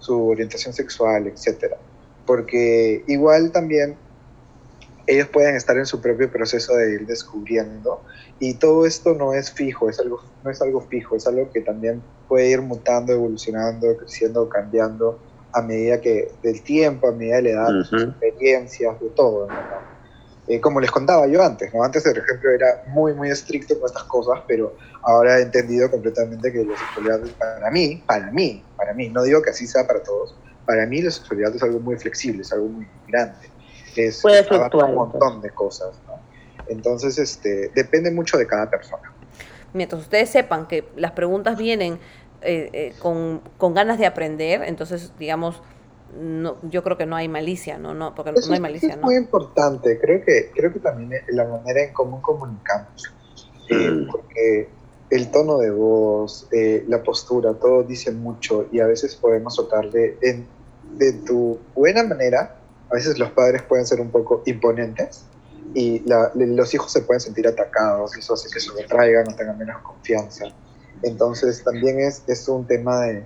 su 0.00 0.28
orientación 0.28 0.74
sexual, 0.74 1.28
etcétera. 1.28 1.76
Porque 2.26 3.04
igual 3.06 3.52
también 3.52 3.96
ellos 5.06 5.28
pueden 5.28 5.54
estar 5.54 5.76
en 5.76 5.86
su 5.86 6.00
propio 6.00 6.30
proceso 6.30 6.74
de 6.74 6.94
ir 6.94 7.06
descubriendo 7.06 8.02
y 8.38 8.54
todo 8.54 8.86
esto 8.86 9.14
no 9.14 9.32
es 9.32 9.52
fijo, 9.52 9.88
es 9.88 10.00
algo, 10.00 10.22
no 10.44 10.50
es 10.50 10.60
algo 10.60 10.80
fijo, 10.82 11.16
es 11.16 11.26
algo 11.26 11.50
que 11.52 11.60
también 11.60 12.02
puede 12.28 12.50
ir 12.50 12.60
mutando, 12.60 13.12
evolucionando, 13.12 13.96
creciendo, 13.96 14.48
cambiando 14.48 15.18
a 15.52 15.62
medida 15.62 16.00
que 16.00 16.32
del 16.42 16.62
tiempo, 16.62 17.08
a 17.08 17.12
medida 17.12 17.36
de 17.36 17.42
la 17.42 17.50
edad, 17.50 17.72
de 17.72 17.84
sus 17.84 18.02
experiencias, 18.02 19.00
de 19.00 19.08
todo. 19.10 19.46
¿no? 19.46 19.89
Eh, 20.50 20.60
como 20.60 20.80
les 20.80 20.90
contaba 20.90 21.28
yo 21.28 21.40
antes, 21.44 21.72
¿no? 21.72 21.84
Antes, 21.84 22.02
por 22.02 22.18
ejemplo, 22.18 22.50
era 22.50 22.82
muy, 22.88 23.14
muy 23.14 23.30
estricto 23.30 23.78
con 23.78 23.86
estas 23.86 24.02
cosas, 24.02 24.40
pero 24.48 24.74
ahora 25.02 25.38
he 25.38 25.42
entendido 25.42 25.88
completamente 25.88 26.50
que 26.50 26.64
la 26.64 26.76
sexualidad, 26.76 27.20
para 27.38 27.70
mí, 27.70 28.02
para 28.04 28.32
mí, 28.32 28.64
para 28.76 28.92
mí, 28.92 29.08
no 29.10 29.22
digo 29.22 29.42
que 29.42 29.50
así 29.50 29.68
sea 29.68 29.86
para 29.86 30.02
todos, 30.02 30.34
para 30.66 30.86
mí 30.86 31.02
la 31.02 31.12
sexualidad 31.12 31.54
es 31.54 31.62
algo 31.62 31.78
muy 31.78 31.96
flexible, 31.98 32.42
es 32.42 32.52
algo 32.52 32.66
muy 32.66 32.88
grande. 33.06 33.48
Es, 33.94 34.22
Puede 34.22 34.42
fluctuar, 34.42 34.90
un 34.90 34.96
montón 34.96 35.40
de 35.40 35.50
cosas, 35.50 35.90
¿no? 36.08 36.18
Entonces, 36.66 37.16
este, 37.18 37.70
depende 37.72 38.10
mucho 38.10 38.36
de 38.36 38.48
cada 38.48 38.68
persona. 38.68 39.12
Mientras 39.72 40.02
ustedes 40.02 40.30
sepan 40.30 40.66
que 40.66 40.84
las 40.96 41.12
preguntas 41.12 41.56
vienen 41.58 42.00
eh, 42.42 42.70
eh, 42.72 42.94
con, 42.98 43.40
con 43.56 43.72
ganas 43.72 44.00
de 44.00 44.06
aprender, 44.06 44.64
entonces, 44.64 45.12
digamos, 45.16 45.62
no, 46.18 46.56
yo 46.62 46.82
creo 46.82 46.96
que 46.96 47.06
no 47.06 47.16
hay 47.16 47.28
malicia, 47.28 47.78
¿no? 47.78 47.94
no 47.94 48.14
porque 48.14 48.30
Eso 48.36 48.48
no 48.48 48.54
hay 48.54 48.60
malicia, 48.60 48.90
es 48.90 48.96
¿no? 48.96 49.02
muy 49.04 49.16
importante. 49.16 49.98
Creo 50.00 50.22
que, 50.24 50.50
creo 50.54 50.72
que 50.72 50.80
también 50.80 51.12
es 51.12 51.34
la 51.34 51.44
manera 51.46 51.82
en 51.82 51.92
cómo 51.92 52.20
comunicamos. 52.22 53.12
Eh, 53.68 53.90
Mm. 53.90 54.10
porque 54.10 54.68
el 55.10 55.30
tono 55.30 55.58
de 55.58 55.70
voz, 55.70 56.48
eh, 56.52 56.84
la 56.88 57.02
postura, 57.02 57.54
todo 57.54 57.82
dice 57.84 58.10
mucho 58.12 58.66
y 58.72 58.80
a 58.80 58.86
veces 58.86 59.14
podemos 59.16 59.54
tratar 59.56 59.90
de, 59.90 60.18
en- 60.22 60.46
de 60.98 61.12
tu 61.12 61.58
buena 61.74 62.02
manera, 62.02 62.56
a 62.90 62.94
veces 62.94 63.18
los 63.18 63.30
padres 63.30 63.62
pueden 63.62 63.86
ser 63.86 64.00
un 64.00 64.10
poco 64.10 64.42
imponentes 64.46 65.24
y 65.74 66.00
la- 66.08 66.32
los 66.34 66.74
hijos 66.74 66.90
se 66.92 67.02
pueden 67.02 67.20
sentir 67.20 67.46
atacados 67.46 68.16
y 68.16 68.20
eso 68.20 68.34
hace 68.34 68.48
que 68.52 68.58
se 68.60 68.72
retraigan 68.72 69.28
o 69.32 69.36
tengan 69.36 69.56
menos 69.58 69.80
confianza. 69.82 70.46
Entonces 71.02 71.62
también 71.64 72.00
es, 72.00 72.22
es 72.28 72.48
un 72.48 72.66
tema 72.66 73.00
de, 73.02 73.24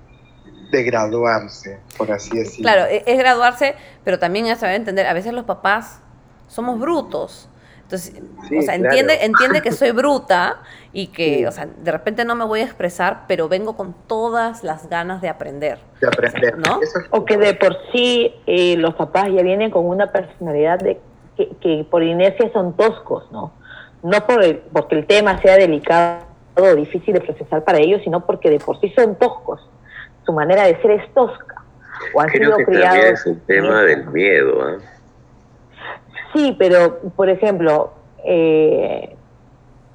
de 0.75 0.83
graduarse, 0.83 1.79
por 1.97 2.11
así 2.13 2.37
decirlo. 2.37 2.63
Claro, 2.71 2.87
e- 2.91 3.03
es 3.07 3.19
graduarse, 3.19 3.75
pero 4.05 4.19
también 4.19 4.47
es 4.47 4.59
saber 4.59 4.77
entender, 4.77 5.07
a 5.07 5.13
veces 5.13 5.33
los 5.33 5.45
papás 5.45 6.01
somos 6.49 6.79
brutos. 6.79 7.49
Entonces, 7.83 8.15
Sí, 8.49 8.59
o 8.59 8.63
sea, 8.63 8.75
claro. 8.77 8.85
entiende, 8.91 9.25
entiende 9.25 9.61
que 9.63 9.71
soy 9.71 9.91
bruta 9.91 10.57
y 10.93 11.09
que, 11.09 11.39
Sí. 11.39 11.47
o 11.47 11.53
sea, 11.53 11.67
de 11.67 11.93
repente 11.93 12.25
no 12.25 12.35
me 12.35 12.45
voy 12.45 12.61
a 12.61 12.65
expresar, 12.65 13.25
pero 13.29 13.49
vengo 13.49 13.77
con 13.77 13.95
todas 14.07 14.65
las 14.65 14.89
ganas 14.89 15.21
de 15.21 15.29
aprender. 15.29 15.79
de 16.01 16.07
aprender. 16.09 16.59
¿no? 16.59 16.81
Eso 16.83 16.99
es- 16.99 17.07
O 17.11 17.25
que 17.25 17.37
de 17.37 17.55
por 17.55 17.77
sí 17.93 18.35
eh, 18.47 18.77
los 18.79 18.95
papás 18.95 19.27
ya 19.33 19.43
vienen 19.43 19.71
con 19.71 19.87
una 19.87 20.11
personalidad 20.13 20.79
de 20.79 20.99
que, 21.37 21.49
que 21.61 21.87
por 21.91 22.03
inercia 22.03 22.51
son 22.53 22.75
toscos, 22.77 23.31
¿no? 23.33 23.53
No 24.03 24.27
por 24.27 24.43
el- 24.43 24.59
porque 24.73 24.97
el 24.97 25.07
tema 25.07 25.41
sea 25.43 25.57
delicado 25.57 26.21
o 26.57 26.75
difícil 26.75 27.15
de 27.15 27.21
procesar 27.21 27.65
para 27.65 27.79
ellos, 27.79 28.01
sino 28.05 28.25
porque 28.25 28.49
de 28.51 28.61
por 28.61 28.81
sí 28.81 28.93
son 28.97 29.17
toscos. 29.17 29.61
Su 30.25 30.33
manera 30.33 30.65
de 30.65 30.81
ser 30.83 30.91
es 30.93 31.15
tosca. 31.15 31.63
O 32.15 32.21
han 32.21 32.29
Creo 32.29 32.57
sido 32.57 32.57
que 32.59 32.65
también 32.65 32.91
criados 32.91 33.21
es 33.21 33.27
un 33.27 33.41
tema 33.41 33.83
del 33.83 34.07
miedo. 34.07 34.63
¿ah? 34.63 34.77
Sí, 36.35 36.55
pero 36.59 36.99
por 37.17 37.29
ejemplo, 37.29 37.93
eh, 38.25 39.17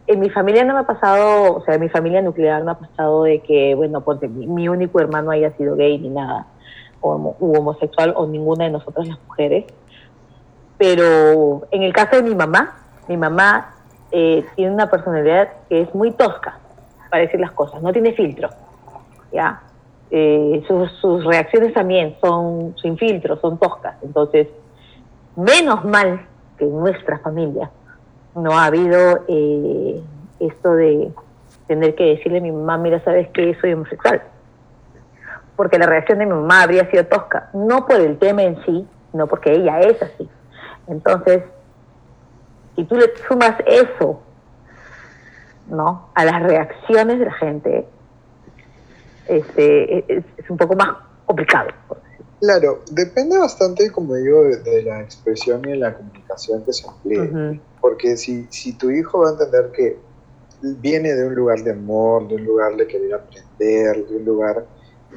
en 0.07 0.19
mi 0.19 0.29
familia 0.29 0.63
no 0.63 0.73
me 0.73 0.79
ha 0.81 0.83
pasado, 0.87 1.55
o 1.57 1.61
sea, 1.65 1.75
en 1.75 1.81
mi 1.81 1.89
familia 1.89 2.21
nuclear 2.21 2.63
no 2.63 2.71
ha 2.71 2.79
pasado 2.79 3.23
de 3.23 3.39
que, 3.41 3.75
bueno, 3.75 4.01
ponte, 4.01 4.27
mi, 4.27 4.47
mi 4.47 4.67
único 4.69 4.99
hermano 4.99 5.31
haya 5.31 5.51
sido 5.51 5.75
gay 5.75 5.97
ni 5.99 6.09
nada, 6.09 6.47
o 7.01 7.13
homo- 7.15 7.35
u 7.39 7.55
homosexual, 7.57 8.13
o 8.15 8.25
ninguna 8.25 8.65
de 8.65 8.71
nosotras 8.71 9.07
las 9.07 9.19
mujeres. 9.27 9.65
Pero 10.77 11.67
en 11.71 11.83
el 11.83 11.93
caso 11.93 12.15
de 12.15 12.23
mi 12.23 12.33
mamá, 12.35 12.75
mi 13.07 13.17
mamá 13.17 13.73
eh, 14.11 14.45
tiene 14.55 14.71
una 14.73 14.89
personalidad 14.89 15.49
que 15.67 15.81
es 15.81 15.93
muy 15.93 16.11
tosca 16.11 16.57
para 17.09 17.21
decir 17.23 17.39
las 17.39 17.51
cosas, 17.51 17.81
no 17.81 17.91
tiene 17.91 18.13
filtro, 18.13 18.49
¿ya? 19.31 19.61
Eh, 20.11 20.63
sus, 20.67 21.23
reacciones 21.23 21.73
también 21.73 22.17
son 22.19 22.75
sin 22.81 22.97
filtro, 22.97 23.39
son 23.39 23.59
toscas, 23.59 23.95
entonces 24.01 24.47
menos 25.35 25.85
mal 25.85 26.25
que 26.57 26.65
en 26.65 26.79
nuestra 26.79 27.19
familia 27.19 27.69
no 28.33 28.57
ha 28.57 28.65
habido 28.65 29.23
eh, 29.27 30.01
esto 30.39 30.73
de 30.73 31.11
tener 31.67 31.93
que 31.93 32.15
decirle 32.15 32.39
a 32.39 32.41
mi 32.41 32.51
mamá, 32.51 32.79
mira, 32.79 32.99
sabes 33.03 33.29
que 33.29 33.55
soy 33.61 33.73
homosexual. 33.73 34.23
Porque 35.55 35.77
la 35.77 35.85
reacción 35.85 36.17
de 36.17 36.25
mi 36.25 36.33
mamá 36.33 36.63
habría 36.63 36.89
sido 36.89 37.05
tosca, 37.05 37.49
no 37.53 37.85
por 37.85 37.97
el 37.97 38.17
tema 38.17 38.41
en 38.41 38.63
sí, 38.65 38.87
no 39.13 39.27
porque 39.27 39.53
ella 39.53 39.79
es 39.81 40.01
así. 40.01 40.27
Entonces, 40.87 41.43
si 42.75 42.83
tú 42.85 42.95
le 42.95 43.15
sumas 43.27 43.55
eso, 43.67 44.21
¿no? 45.67 46.09
A 46.15 46.25
las 46.25 46.41
reacciones 46.41 47.19
de 47.19 47.25
la 47.25 47.33
gente, 47.33 47.87
este, 49.29 50.13
es, 50.17 50.25
es 50.37 50.49
un 50.49 50.57
poco 50.57 50.75
más 50.75 50.97
complicado. 51.25 51.69
Claro, 52.39 52.81
depende 52.91 53.37
bastante, 53.37 53.91
como 53.91 54.15
digo, 54.15 54.43
de, 54.43 54.57
de 54.57 54.83
la 54.83 55.01
expresión 55.01 55.61
y 55.65 55.71
de 55.71 55.77
la 55.77 55.93
comunicación 55.93 56.63
que 56.63 56.71
se 56.71 56.87
emplee. 56.87 57.59
Porque 57.81 58.15
si, 58.15 58.47
si 58.49 58.73
tu 58.73 58.89
hijo 58.89 59.19
va 59.19 59.29
a 59.29 59.31
entender 59.33 59.71
que 59.73 59.97
viene 60.61 61.13
de 61.13 61.25
un 61.25 61.35
lugar 61.35 61.61
de 61.63 61.71
amor, 61.71 62.27
de 62.27 62.35
un 62.35 62.45
lugar 62.45 62.75
de 62.77 62.87
querer 62.87 63.13
aprender, 63.13 64.07
de 64.07 64.15
un 64.15 64.25
lugar 64.25 64.65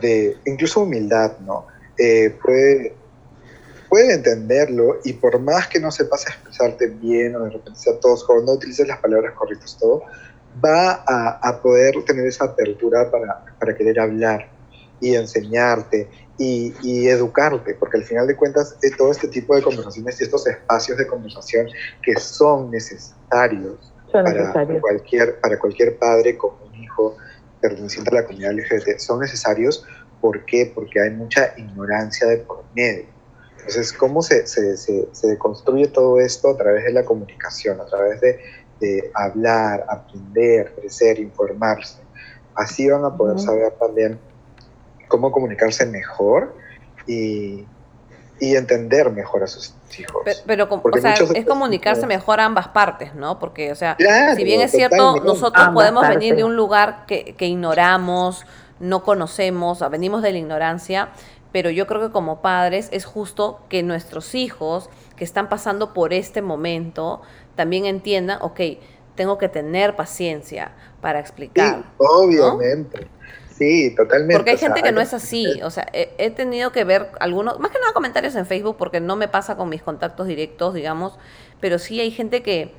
de 0.01 0.37
incluso 0.47 0.83
humildad, 0.83 1.39
¿no? 1.41 1.67
Eh, 1.97 2.37
puede, 2.43 2.95
puede 3.89 4.15
entenderlo 4.15 4.99
y 5.05 5.13
por 5.13 5.39
más 5.39 5.69
que 5.69 5.79
no 5.79 5.93
sepas 5.93 6.27
expresarte 6.27 6.87
bien 6.87 7.37
o 7.37 7.45
de 7.45 7.51
repente 7.51 7.79
sea 7.79 8.01
tosco 8.01 8.33
o 8.33 8.43
no 8.43 8.53
utilices 8.53 8.89
las 8.89 8.99
palabras 8.99 9.35
correctas, 9.35 9.77
todo, 9.79 10.03
va 10.65 11.05
a, 11.07 11.39
a 11.43 11.63
poder 11.63 11.95
tener 12.05 12.27
esa 12.27 12.45
apertura 12.45 13.11
para, 13.11 13.45
para 13.59 13.77
querer 13.77 14.01
hablar 14.01 14.49
y 15.01 15.15
enseñarte 15.15 16.09
y, 16.39 16.73
y 16.83 17.09
educarte, 17.09 17.75
porque 17.75 17.99
al 17.99 18.05
final 18.05 18.27
de 18.27 18.37
cuentas 18.37 18.77
eh, 18.83 18.91
todo 18.97 19.11
este 19.11 19.29
tipo 19.29 19.55
de 19.55 19.63
conversaciones 19.63 20.21
y 20.21 20.25
estos 20.25 20.47
espacios 20.47 20.97
de 20.97 21.07
conversación 21.07 21.67
que 22.03 22.17
son 22.17 22.71
necesarios 22.71 23.93
Son 24.11 24.25
para 24.25 24.81
cualquier, 24.81 25.41
para 25.41 25.59
cualquier 25.59 25.99
padre 25.99 26.37
con 26.37 26.53
un 26.67 26.75
hijo 26.83 27.17
perteneciente 27.61 28.11
a 28.11 28.21
la 28.21 28.27
comunidad 28.27 28.53
LGBT, 28.53 28.99
son 28.99 29.21
necesarios, 29.21 29.87
¿por 30.21 30.45
qué? 30.45 30.71
Porque 30.75 31.01
hay 31.01 31.11
mucha 31.11 31.53
ignorancia 31.57 32.27
de 32.27 32.39
por 32.39 32.65
medio. 32.75 33.07
Entonces, 33.59 33.93
¿cómo 33.93 34.23
se, 34.23 34.45
se, 34.49 34.77
se, 34.77 35.09
se 35.13 35.39
construye 35.39 35.87
todo 35.87 36.19
esto 36.19 36.51
a 36.51 36.57
través 36.57 36.83
de 36.83 36.93
la 36.93 37.05
comunicación, 37.05 37.81
a 37.81 37.87
través 37.87 38.21
de, 38.21 38.41
de 38.83 39.11
hablar, 39.15 39.87
aprender, 39.89 40.75
crecer, 40.75 41.19
informarse? 41.19 42.03
Así 42.55 42.89
van 42.89 43.05
a 43.05 43.17
poder 43.17 43.39
saber 43.39 43.73
también 43.81 44.19
cómo 45.09 45.33
comunicarse 45.33 45.87
mejor 45.87 46.55
y, 47.07 47.65
y 48.41 48.57
entender 48.57 49.11
mejor 49.11 49.45
a 49.45 49.47
sus 49.47 49.75
hijos. 49.99 50.23
Pero, 50.25 50.69
pero 50.69 50.69
o 50.83 51.01
sea, 51.01 51.15
es 51.15 51.47
comunicarse 51.47 52.07
mejor 52.07 52.41
a 52.41 52.45
ambas 52.45 52.69
partes, 52.69 53.15
¿no? 53.15 53.39
Porque, 53.39 53.71
o 53.71 53.75
sea, 53.75 53.95
Claro, 53.97 54.35
si 54.35 54.45
bien 54.45 54.61
es 54.61 54.73
cierto, 54.73 55.17
nosotros 55.25 55.69
podemos 55.73 56.07
venir 56.09 56.35
de 56.35 56.45
un 56.45 56.57
lugar 56.57 57.07
que, 57.07 57.35
que 57.37 57.47
ignoramos, 57.47 58.45
no 58.81 59.05
conocemos, 59.05 59.89
venimos 59.91 60.23
de 60.23 60.33
la 60.33 60.39
ignorancia, 60.39 61.11
pero 61.53 61.71
yo 61.71 61.87
creo 61.87 62.01
que 62.01 62.11
como 62.11 62.41
padres 62.43 62.89
es 62.91 63.05
justo 63.05 63.61
que 63.69 63.83
nuestros 63.83 64.35
hijos 64.35 64.91
que 65.17 65.25
están 65.25 65.49
pasando 65.49 65.93
por 65.93 66.13
este 66.13 66.43
momento 66.43 67.23
también 67.55 67.87
entiendan, 67.87 68.39
ok, 68.43 68.61
tengo 69.15 69.39
que 69.39 69.49
tener 69.49 69.97
paciencia 69.97 70.77
para 71.01 71.21
Sí, 71.55 71.87
explicar. 71.91 71.93
obviamente. 71.99 73.11
Sí, 73.47 73.95
totalmente. 73.97 74.33
Porque 74.33 74.51
hay 74.51 74.57
o 74.57 74.59
sea, 74.59 74.69
gente 74.69 74.83
que 74.83 74.93
no 74.93 75.01
es 75.01 75.15
así. 75.15 75.61
O 75.63 75.71
sea, 75.71 75.87
he, 75.93 76.15
he 76.19 76.31
tenido 76.31 76.73
que 76.73 76.85
ver 76.85 77.13
algunos, 77.21 77.59
más 77.61 77.71
que 77.71 77.79
nada 77.81 77.93
comentarios 77.93 78.35
en 78.35 78.47
Facebook, 78.47 78.77
porque 78.79 79.01
no 79.01 79.17
me 79.17 79.29
pasa 79.29 79.57
con 79.57 79.69
mis 79.69 79.83
contactos 79.83 80.27
directos, 80.27 80.75
digamos, 80.75 81.19
pero 81.61 81.79
sí 81.79 82.01
hay 82.01 82.11
gente 82.11 82.43
que, 82.43 82.75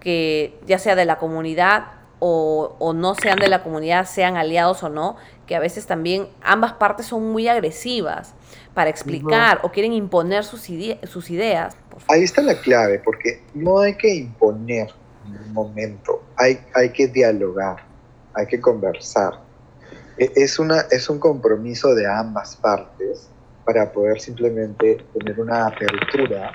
que 0.00 0.60
ya 0.66 0.78
sea 0.78 0.96
de 0.96 1.06
la 1.06 1.18
comunidad 1.18 1.88
o, 2.20 2.76
o 2.78 2.94
no 2.94 3.14
sean 3.16 3.40
de 3.40 3.48
la 3.48 3.62
comunidad, 3.64 4.06
sean 4.06 4.36
aliados 4.36 4.82
o 4.84 4.90
no, 4.90 5.16
que 5.46 5.56
a 5.56 5.60
veces 5.60 5.86
también 5.86 6.30
ambas 6.42 6.74
partes 6.74 7.06
son 7.06 7.32
muy 7.32 7.48
agresivas 7.48 8.35
para 8.76 8.90
explicar 8.90 9.60
o 9.62 9.72
quieren 9.72 9.94
imponer 9.94 10.44
sus, 10.44 10.68
ide- 10.68 11.00
sus 11.06 11.30
ideas. 11.30 11.74
Ahí 12.08 12.24
está 12.24 12.42
la 12.42 12.60
clave, 12.60 12.98
porque 13.02 13.40
no 13.54 13.78
hay 13.80 13.94
que 13.96 14.14
imponer 14.14 14.88
en 15.24 15.32
ningún 15.32 15.52
momento, 15.54 16.24
hay, 16.36 16.58
hay 16.74 16.90
que 16.92 17.06
dialogar, 17.06 17.78
hay 18.34 18.46
que 18.46 18.60
conversar. 18.60 19.32
E- 20.18 20.30
Es, 20.36 20.58
una, 20.58 20.82
es 20.90 21.08
un 21.08 21.18
compromiso 21.18 21.94
de 21.94 22.06
ambas 22.06 22.56
partes 22.56 23.30
para 23.64 23.90
poder 23.90 24.20
simplemente 24.20 24.98
tener 25.14 25.40
una 25.40 25.68
apertura. 25.68 26.52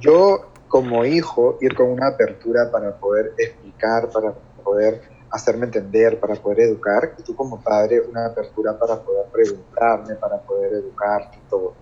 Yo 0.00 0.52
como 0.68 1.04
hijo 1.04 1.58
ir 1.60 1.74
con 1.74 1.88
una 1.88 2.06
apertura 2.06 2.70
para 2.70 2.96
poder 2.96 3.32
explicar, 3.38 4.08
para 4.10 4.32
poder 4.62 5.02
hacerme 5.30 5.66
entender, 5.66 6.18
para 6.18 6.34
poder 6.34 6.60
educar, 6.60 7.14
y 7.18 7.22
tú 7.22 7.34
como 7.36 7.62
padre 7.62 8.00
una 8.00 8.26
apertura 8.26 8.78
para 8.78 8.96
poder 9.00 9.26
preguntarme, 9.32 10.16
para 10.16 10.38
poder 10.38 10.72
educarte 10.74 11.38
y 11.38 11.48
todo. 11.48 11.74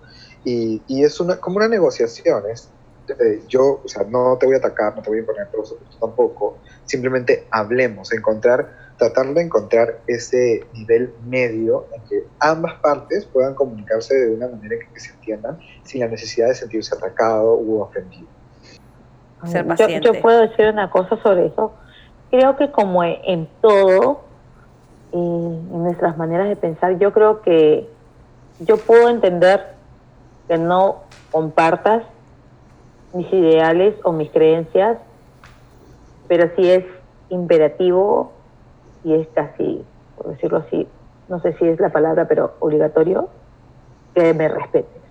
Y, 0.44 0.82
y 0.86 1.05
es 1.05 1.18
una, 1.20 1.36
como 1.36 1.57
una 1.57 1.68
negociación, 1.68 2.44
es, 2.51 2.70
eh, 3.09 3.42
yo, 3.49 3.80
o 3.84 3.88
sea, 3.88 4.05
no 4.05 4.36
te 4.38 4.46
voy 4.46 4.55
a 4.55 4.59
atacar, 4.59 4.94
no 4.94 5.03
te 5.03 5.09
voy 5.09 5.18
a 5.18 5.20
imponer, 5.20 5.49
pero 5.51 5.62
tú 5.62 5.78
tampoco, 5.99 6.59
simplemente 6.84 7.49
hablemos, 7.51 8.12
encontrar, 8.12 8.70
tratar 8.99 9.32
de 9.32 9.42
encontrar 9.42 10.01
ese 10.07 10.64
nivel 10.74 11.14
medio 11.24 11.86
en 11.94 12.03
que 12.05 12.24
ambas 12.40 12.74
partes 12.80 13.24
puedan 13.26 13.55
comunicarse 13.55 14.14
de 14.14 14.34
una 14.34 14.49
manera 14.49 14.76
que, 14.78 14.92
que 14.92 15.01
se 15.01 15.12
entiendan 15.12 15.59
sin 15.84 16.01
la 16.01 16.09
necesidad 16.09 16.49
de 16.49 16.55
sentirse 16.55 16.94
atacado 16.94 17.55
u 17.55 17.80
ofendido. 17.80 18.28
Ser 19.46 19.62
Yo- 19.62 19.68
paciente. 19.68 20.07
Yo, 20.07 20.20
puedo 20.20 20.40
decir 20.40 20.66
una 20.66 20.90
cosa 20.90 21.16
sobre 21.22 21.46
eso. 21.46 21.72
Creo 22.31 22.57
que 22.57 22.70
como 22.70 23.03
en, 23.05 23.49
todo, 23.61 24.20
eh, 25.12 25.16
en 25.16 25.83
nuestras 25.83 26.16
maneras 26.18 26.49
de 26.49 26.57
pensar, 26.57 26.99
yo 26.99 27.12
creo 27.12 27.41
que 27.41 27.89
yo 28.61 28.85
puedo 28.85 29.09
entender 29.09 29.76
que 30.47 30.59
no 30.59 31.03
compartas 31.31 32.03
mis 33.12 33.33
ideales 33.33 33.95
o 34.05 34.12
mis 34.12 34.31
creencias, 34.31 34.99
pero 36.26 36.51
sí 36.57 36.70
es 36.70 36.85
imperativo 37.31 38.33
y 39.05 39.14
es 39.14 39.29
casi, 39.29 39.85
por 40.16 40.29
decirlo 40.29 40.59
así, 40.59 40.87
no 41.29 41.41
sé 41.41 41.55
si 41.55 41.66
es 41.66 41.81
la 41.81 41.91
palabra, 41.91 42.26
pero 42.26 42.55
obligatorio, 42.61 43.29
que 44.14 44.35
me 44.35 44.49
respetes. 44.49 45.03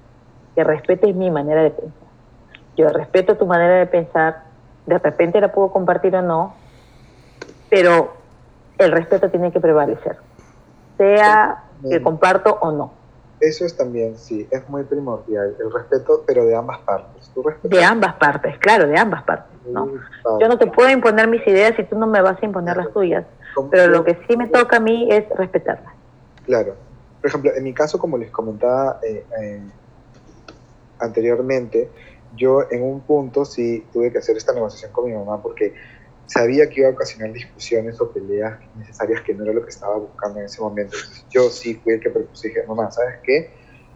que 0.56 0.64
respetes 0.64 1.16
mi 1.16 1.30
manera 1.30 1.62
de 1.62 1.70
pensar. 1.70 2.08
Yo 2.76 2.90
respeto 2.90 3.38
tu 3.38 3.46
manera 3.46 3.76
de 3.76 3.86
pensar, 3.86 4.44
de 4.88 4.98
repente 4.98 5.40
la 5.40 5.52
puedo 5.52 5.72
compartir 5.72 6.16
o 6.16 6.22
no, 6.22 6.56
pero 7.70 8.14
el 8.78 8.92
respeto 8.92 9.30
tiene 9.30 9.52
que 9.52 9.60
prevalecer, 9.60 10.18
sea 10.98 11.64
que 11.90 12.02
comparto 12.02 12.58
o 12.62 12.72
no. 12.72 12.94
Eso 13.40 13.66
es 13.66 13.78
también, 13.78 14.18
sí, 14.18 14.48
es 14.50 14.68
muy 14.68 14.84
primordial, 14.84 15.56
el 15.60 15.72
respeto, 15.72 16.24
pero 16.26 16.46
de 16.46 16.56
ambas 16.56 16.80
partes. 16.80 17.32
De 17.64 17.84
ambas 17.84 18.16
partes, 18.16 18.58
claro, 18.58 18.88
de 18.88 18.98
ambas 18.98 19.24
partes. 19.24 19.56
¿no? 19.72 19.92
Yo 20.40 20.48
no 20.48 20.58
te 20.58 20.66
puedo 20.68 20.90
imponer 20.90 21.28
mis 21.28 21.46
ideas 21.46 21.76
si 21.76 21.84
tú 21.84 21.98
no 21.98 22.08
me 22.08 22.22
vas 22.22 22.42
a 22.42 22.46
imponer 22.46 22.78
las 22.78 22.92
tuyas, 22.92 23.26
pero 23.70 23.88
lo 23.88 24.04
que 24.04 24.18
sí 24.28 24.36
me 24.38 24.48
toca 24.48 24.78
a 24.78 24.80
mí 24.80 25.08
es 25.12 25.28
respetarlas. 25.30 25.94
Claro. 26.46 26.76
Por 27.22 27.30
ejemplo, 27.30 27.52
en 27.56 27.64
mi 27.64 27.74
caso, 27.74 28.00
como 28.00 28.18
les 28.18 28.32
comentaba 28.32 29.00
eh, 29.04 29.26
eh, 29.40 29.62
anteriormente, 31.00 31.90
yo 32.36 32.64
en 32.72 32.84
un 32.84 33.02
punto 33.02 33.46
sí 33.46 33.86
tuve 33.94 34.12
que 34.12 34.20
hacer 34.20 34.38
esta 34.38 34.54
negociación 34.54 34.92
con 34.92 35.06
mi 35.06 35.14
mamá 35.14 35.42
porque 35.42 35.74
sabía 36.28 36.70
que 36.70 36.82
iba 36.82 36.90
a 36.90 36.92
ocasionar 36.92 37.34
discusiones 37.34 38.00
o 38.00 38.12
peleas 38.12 38.60
necesarias 38.76 39.22
que 39.22 39.34
no 39.34 39.44
era 39.44 39.54
lo 39.54 39.64
que 39.64 39.70
estaba 39.70 39.96
buscando 39.98 40.40
en 40.40 40.46
ese 40.46 40.62
momento. 40.62 40.96
Entonces, 40.96 41.26
yo 41.30 41.50
sí 41.50 41.76
fui 41.76 41.94
el 41.94 42.00
que 42.00 42.10
propuse, 42.10 42.50
dije, 42.50 42.64
mamá, 42.68 42.92
¿sabes 42.92 43.16
qué? 43.24 43.50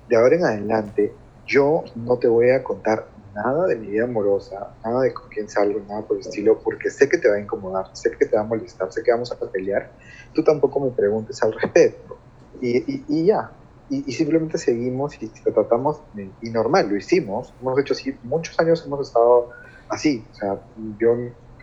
De 0.07 0.15
ahora 0.15 0.36
en 0.36 0.45
adelante, 0.45 1.13
yo 1.45 1.84
no 1.95 2.17
te 2.17 2.27
voy 2.27 2.49
a 2.49 2.63
contar 2.63 3.07
nada 3.36 3.67
de 3.67 3.75
mi 3.75 3.88
vida 3.88 4.05
amorosa, 4.05 4.73
nada 4.84 5.01
de 5.01 5.13
con 5.13 5.29
quién 5.29 5.49
salgo, 5.49 5.82
nada 5.88 6.01
por 6.01 6.17
el 6.17 6.21
estilo, 6.21 6.59
porque 6.59 6.89
sé 6.89 7.07
que 7.07 7.17
te 7.17 7.29
va 7.29 7.36
a 7.36 7.39
incomodar, 7.39 7.89
sé 7.93 8.11
que 8.11 8.25
te 8.25 8.36
va 8.36 8.41
a 8.41 8.45
molestar, 8.45 8.91
sé 8.91 9.03
que 9.03 9.11
vamos 9.11 9.32
a 9.32 9.39
pelear. 9.39 9.91
Tú 10.34 10.43
tampoco 10.43 10.79
me 10.79 10.91
preguntes 10.91 11.41
al 11.43 11.53
respecto. 11.53 12.17
Y, 12.61 13.03
y, 13.07 13.25
ya. 13.25 13.51
Y, 13.89 14.09
y, 14.09 14.13
simplemente 14.13 14.57
seguimos 14.57 15.21
y 15.21 15.32
lo 15.45 15.51
tratamos, 15.51 16.01
y 16.41 16.49
normal, 16.49 16.89
lo 16.89 16.95
hicimos. 16.95 17.53
Hemos 17.61 17.79
hecho 17.79 17.93
así, 17.93 18.15
muchos 18.23 18.57
años 18.59 18.84
hemos 18.86 19.07
estado 19.07 19.49
así. 19.89 20.25
O 20.32 20.36
sea, 20.36 20.59
yo 20.99 21.15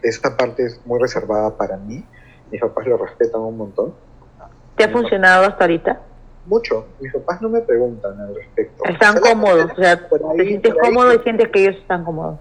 esta 0.03 0.37
parte 0.37 0.65
es 0.65 0.81
muy 0.87 0.99
reservada 1.01 1.57
para 1.57 1.77
mí. 1.77 2.05
Mis 2.51 2.61
papás 2.61 2.87
lo 2.87 2.97
respetan 2.97 3.41
un 3.41 3.57
montón. 3.57 3.95
¿Te 4.77 4.85
ha 4.85 4.89
funcionado 4.91 5.47
hasta 5.47 5.65
ahorita? 5.65 6.01
Mucho. 6.47 6.87
Mis 7.01 7.13
papás 7.13 7.43
no 7.43 7.49
me 7.49 7.61
preguntan 7.61 8.19
al 8.21 8.35
respecto. 8.35 8.85
Están 8.85 9.21
cómodos. 9.21 9.71
O 9.73 9.77
sea, 9.77 10.09
te 10.09 10.45
sientes 10.45 10.75
cómodo 10.81 11.13
y 11.15 11.19
sientes 11.19 11.49
que 11.49 11.63
ellos 11.63 11.77
están 11.77 12.05
cómodos. 12.05 12.39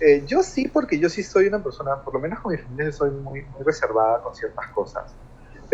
Eh, 0.00 0.24
yo 0.26 0.42
sí, 0.42 0.68
porque 0.68 0.98
yo 0.98 1.08
sí 1.08 1.22
soy 1.22 1.46
una 1.46 1.62
persona, 1.62 1.96
por 2.02 2.14
lo 2.14 2.20
menos 2.20 2.40
con 2.40 2.52
mi 2.52 2.58
familia, 2.58 2.90
soy 2.90 3.10
muy, 3.10 3.42
muy 3.42 3.62
reservada 3.64 4.20
con 4.22 4.34
ciertas 4.34 4.66
cosas. 4.68 5.14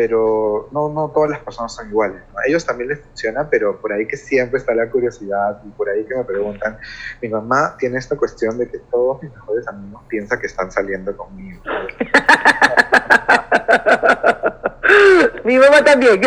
Pero 0.00 0.70
no, 0.72 0.88
no 0.88 1.10
todas 1.10 1.28
las 1.28 1.40
personas 1.40 1.74
son 1.74 1.90
iguales. 1.90 2.22
A 2.34 2.48
ellos 2.48 2.64
también 2.64 2.88
les 2.88 3.00
funciona, 3.00 3.46
pero 3.50 3.78
por 3.78 3.92
ahí 3.92 4.08
que 4.08 4.16
siempre 4.16 4.58
está 4.58 4.74
la 4.74 4.88
curiosidad 4.88 5.60
y 5.62 5.68
por 5.72 5.90
ahí 5.90 6.06
que 6.06 6.16
me 6.16 6.24
preguntan. 6.24 6.78
Mi 7.20 7.28
mamá 7.28 7.76
tiene 7.78 7.98
esta 7.98 8.16
cuestión 8.16 8.56
de 8.56 8.66
que 8.66 8.78
todos 8.90 9.22
mis 9.22 9.30
mejores 9.30 9.68
amigos 9.68 10.02
piensan 10.08 10.40
que 10.40 10.46
están 10.46 10.72
saliendo 10.72 11.14
conmigo. 11.14 11.60
Mi 15.44 15.58
mamá 15.58 15.84
también. 15.84 16.18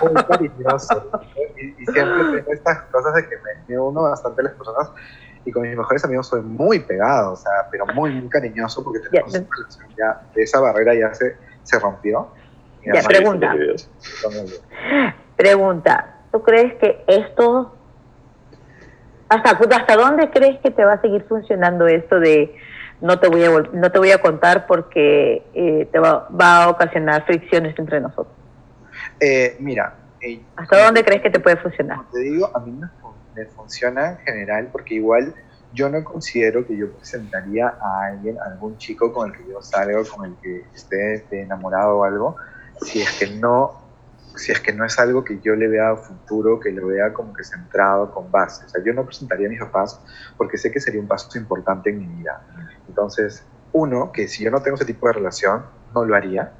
Muy 0.00 0.14
cariñoso. 0.24 1.10
Y, 1.58 1.82
y, 1.82 1.86
siempre 1.92 2.40
tengo 2.40 2.52
estas 2.52 2.84
cosas 2.84 3.16
de 3.16 3.28
que 3.28 3.36
me, 3.68 3.78
uno 3.78 4.04
bastante 4.04 4.40
a 4.40 4.44
las 4.44 4.54
personas 4.54 4.92
y 5.44 5.52
con 5.52 5.62
mis 5.62 5.76
mejores 5.76 6.02
amigos 6.06 6.26
soy 6.26 6.40
muy 6.40 6.78
pegado, 6.78 7.32
o 7.32 7.36
sea, 7.36 7.68
pero 7.70 7.84
muy, 7.94 8.14
muy 8.14 8.30
cariñoso 8.30 8.82
porque 8.82 9.00
tenemos 9.00 9.32
yeah. 9.32 9.42
una 9.42 9.50
relación 9.56 9.86
ya, 9.94 10.22
esa 10.36 10.60
barrera 10.60 10.94
ya 10.94 11.12
se, 11.12 11.36
se 11.64 11.78
rompió. 11.78 12.30
Ya, 12.84 13.02
pregunta. 13.02 13.54
Pregunta, 15.36 16.14
¿tú 16.32 16.42
crees 16.42 16.74
que 16.74 17.04
esto, 17.06 17.76
hasta, 19.28 19.50
hasta 19.50 19.96
dónde 19.96 20.30
crees 20.30 20.58
que 20.60 20.70
te 20.70 20.84
va 20.84 20.94
a 20.94 21.00
seguir 21.00 21.24
funcionando 21.28 21.86
esto 21.86 22.18
de 22.18 22.54
no 23.00 23.20
te 23.20 23.28
voy 23.28 23.44
a, 23.44 23.50
no 23.50 23.92
te 23.92 23.98
voy 23.98 24.10
a 24.10 24.18
contar 24.18 24.66
porque 24.66 25.44
eh, 25.54 25.88
te 25.92 25.98
va, 25.98 26.28
va, 26.28 26.64
a 26.64 26.68
ocasionar 26.70 27.24
fricciones 27.26 27.78
entre 27.78 28.00
nosotros? 28.00 28.34
Eh, 29.20 29.56
mira. 29.60 29.94
Eh, 30.20 30.40
¿Hasta 30.56 30.84
dónde 30.84 31.04
crees 31.04 31.22
que 31.22 31.30
te 31.30 31.38
puede 31.38 31.56
funcionar? 31.58 31.98
Te 32.12 32.18
digo, 32.18 32.50
a 32.52 32.58
mí 32.58 32.72
me, 32.72 32.88
me 33.36 33.46
funciona 33.50 34.10
en 34.10 34.18
general 34.18 34.68
porque 34.72 34.94
igual 34.94 35.32
yo 35.72 35.88
no 35.88 36.02
considero 36.02 36.66
que 36.66 36.76
yo 36.76 36.90
presentaría 36.92 37.68
a 37.68 38.06
alguien, 38.06 38.38
a 38.38 38.46
algún 38.50 38.78
chico 38.78 39.12
con 39.12 39.30
el 39.30 39.36
que 39.36 39.48
yo 39.48 39.62
salgo, 39.62 40.02
con 40.04 40.26
el 40.26 40.36
que 40.42 40.64
esté, 40.74 41.14
esté 41.14 41.42
enamorado 41.42 41.98
o 41.98 42.04
algo, 42.04 42.36
si 42.82 43.02
es 43.02 43.12
que 43.18 43.26
no 43.36 43.88
si 44.38 44.52
es 44.52 44.60
que 44.60 44.72
no 44.72 44.84
es 44.84 44.98
algo 44.98 45.24
que 45.24 45.40
yo 45.40 45.56
le 45.56 45.68
vea 45.68 45.90
a 45.90 45.96
futuro, 45.96 46.60
que 46.60 46.70
lo 46.70 46.86
vea 46.86 47.12
como 47.12 47.32
que 47.32 47.42
centrado, 47.42 48.12
con 48.12 48.30
base. 48.30 48.64
O 48.64 48.68
sea, 48.68 48.82
yo 48.84 48.92
no 48.94 49.04
presentaría 49.04 49.48
a 49.48 49.50
mis 49.50 49.58
papás 49.58 50.00
porque 50.36 50.56
sé 50.56 50.70
que 50.70 50.80
sería 50.80 51.00
un 51.00 51.08
paso 51.08 51.36
importante 51.38 51.90
en 51.90 51.98
mi 51.98 52.06
vida. 52.06 52.40
Entonces, 52.86 53.42
uno, 53.72 54.12
que 54.12 54.28
si 54.28 54.44
yo 54.44 54.50
no 54.50 54.62
tengo 54.62 54.76
ese 54.76 54.84
tipo 54.84 55.08
de 55.08 55.14
relación, 55.14 55.64
no 55.94 56.04
lo 56.04 56.14
haría. 56.14 56.52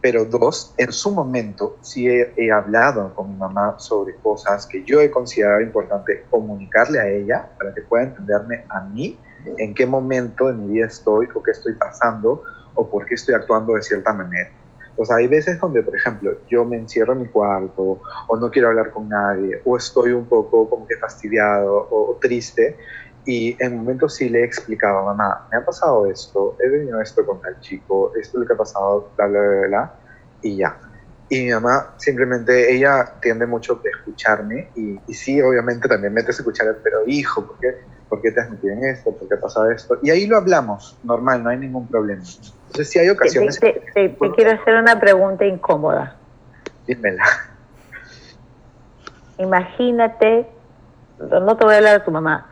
Pero 0.00 0.24
dos, 0.24 0.74
en 0.78 0.92
su 0.92 1.12
momento 1.12 1.78
sí 1.80 2.08
he, 2.08 2.34
he 2.36 2.50
hablado 2.50 3.14
con 3.14 3.30
mi 3.30 3.36
mamá 3.36 3.76
sobre 3.78 4.16
cosas 4.16 4.66
que 4.66 4.82
yo 4.82 5.00
he 5.00 5.10
considerado 5.10 5.60
importante 5.60 6.24
comunicarle 6.28 6.98
a 6.98 7.08
ella 7.08 7.50
para 7.56 7.72
que 7.72 7.82
pueda 7.82 8.02
entenderme 8.02 8.64
a 8.68 8.80
mí 8.80 9.16
en 9.58 9.74
qué 9.74 9.86
momento 9.86 10.48
de 10.48 10.54
mi 10.54 10.74
vida 10.74 10.86
estoy 10.86 11.28
o 11.32 11.42
qué 11.42 11.52
estoy 11.52 11.74
pasando 11.74 12.42
o 12.74 12.90
por 12.90 13.06
qué 13.06 13.14
estoy 13.14 13.34
actuando 13.34 13.74
de 13.74 13.82
cierta 13.82 14.12
manera. 14.12 14.50
O 14.96 15.04
sea, 15.04 15.16
hay 15.16 15.26
veces 15.26 15.58
donde, 15.58 15.82
por 15.82 15.96
ejemplo, 15.96 16.38
yo 16.48 16.64
me 16.64 16.76
encierro 16.76 17.14
en 17.14 17.22
mi 17.22 17.28
cuarto 17.28 18.00
o 18.28 18.36
no 18.36 18.50
quiero 18.50 18.68
hablar 18.68 18.90
con 18.90 19.08
nadie 19.08 19.60
o 19.64 19.76
estoy 19.76 20.12
un 20.12 20.26
poco 20.26 20.68
como 20.68 20.86
que 20.86 20.96
fastidiado 20.96 21.74
o, 21.74 22.12
o 22.12 22.18
triste 22.20 22.76
y 23.24 23.56
en 23.62 23.76
momentos 23.76 24.16
sí 24.16 24.28
le 24.28 24.40
he 24.40 24.44
explicado, 24.44 25.04
mamá, 25.04 25.46
me 25.50 25.58
ha 25.58 25.64
pasado 25.64 26.06
esto, 26.06 26.56
he 26.60 26.68
venido 26.68 27.00
esto 27.00 27.24
con 27.24 27.40
tal 27.40 27.58
chico, 27.60 28.12
esto 28.20 28.38
es 28.38 28.40
lo 28.40 28.46
que 28.46 28.54
ha 28.54 28.56
pasado, 28.56 29.12
bla, 29.16 29.26
bla, 29.26 29.40
bla, 29.40 29.66
bla, 29.68 29.94
y 30.42 30.56
ya. 30.56 30.80
Y 31.28 31.44
mi 31.44 31.52
mamá 31.52 31.94
simplemente, 31.98 32.74
ella 32.74 33.14
tiende 33.22 33.46
mucho 33.46 33.80
a 33.84 33.88
escucharme 33.88 34.70
y, 34.74 34.98
y 35.06 35.14
sí, 35.14 35.40
obviamente 35.40 35.88
también 35.88 36.12
metes 36.12 36.38
a 36.38 36.42
escuchar, 36.42 36.76
pero 36.82 37.02
hijo, 37.06 37.46
¿por 37.46 37.58
qué, 37.58 37.74
¿por 38.08 38.20
qué 38.20 38.32
te 38.32 38.40
has 38.40 38.50
metido 38.50 38.74
en 38.74 38.84
esto? 38.84 39.16
¿Por 39.16 39.28
qué 39.28 39.36
ha 39.36 39.40
pasado 39.40 39.70
esto? 39.70 39.98
Y 40.02 40.10
ahí 40.10 40.26
lo 40.26 40.36
hablamos, 40.36 40.98
normal, 41.04 41.42
no 41.42 41.50
hay 41.50 41.58
ningún 41.58 41.88
problema. 41.88 42.22
Entonces 42.72 42.90
sí 42.90 42.98
hay 42.98 43.10
ocasiones... 43.10 43.60
Te, 43.60 43.72
te, 43.72 44.08
te, 44.08 44.08
te 44.08 44.30
quiero 44.30 44.52
hacer 44.52 44.76
una 44.76 44.98
pregunta 44.98 45.44
incómoda. 45.44 46.16
Dímela. 46.86 47.22
Imagínate, 49.36 50.46
no 51.18 51.54
te 51.56 51.64
voy 51.64 51.74
a 51.74 51.76
hablar 51.76 51.98
de 51.98 52.04
tu 52.04 52.10
mamá, 52.10 52.46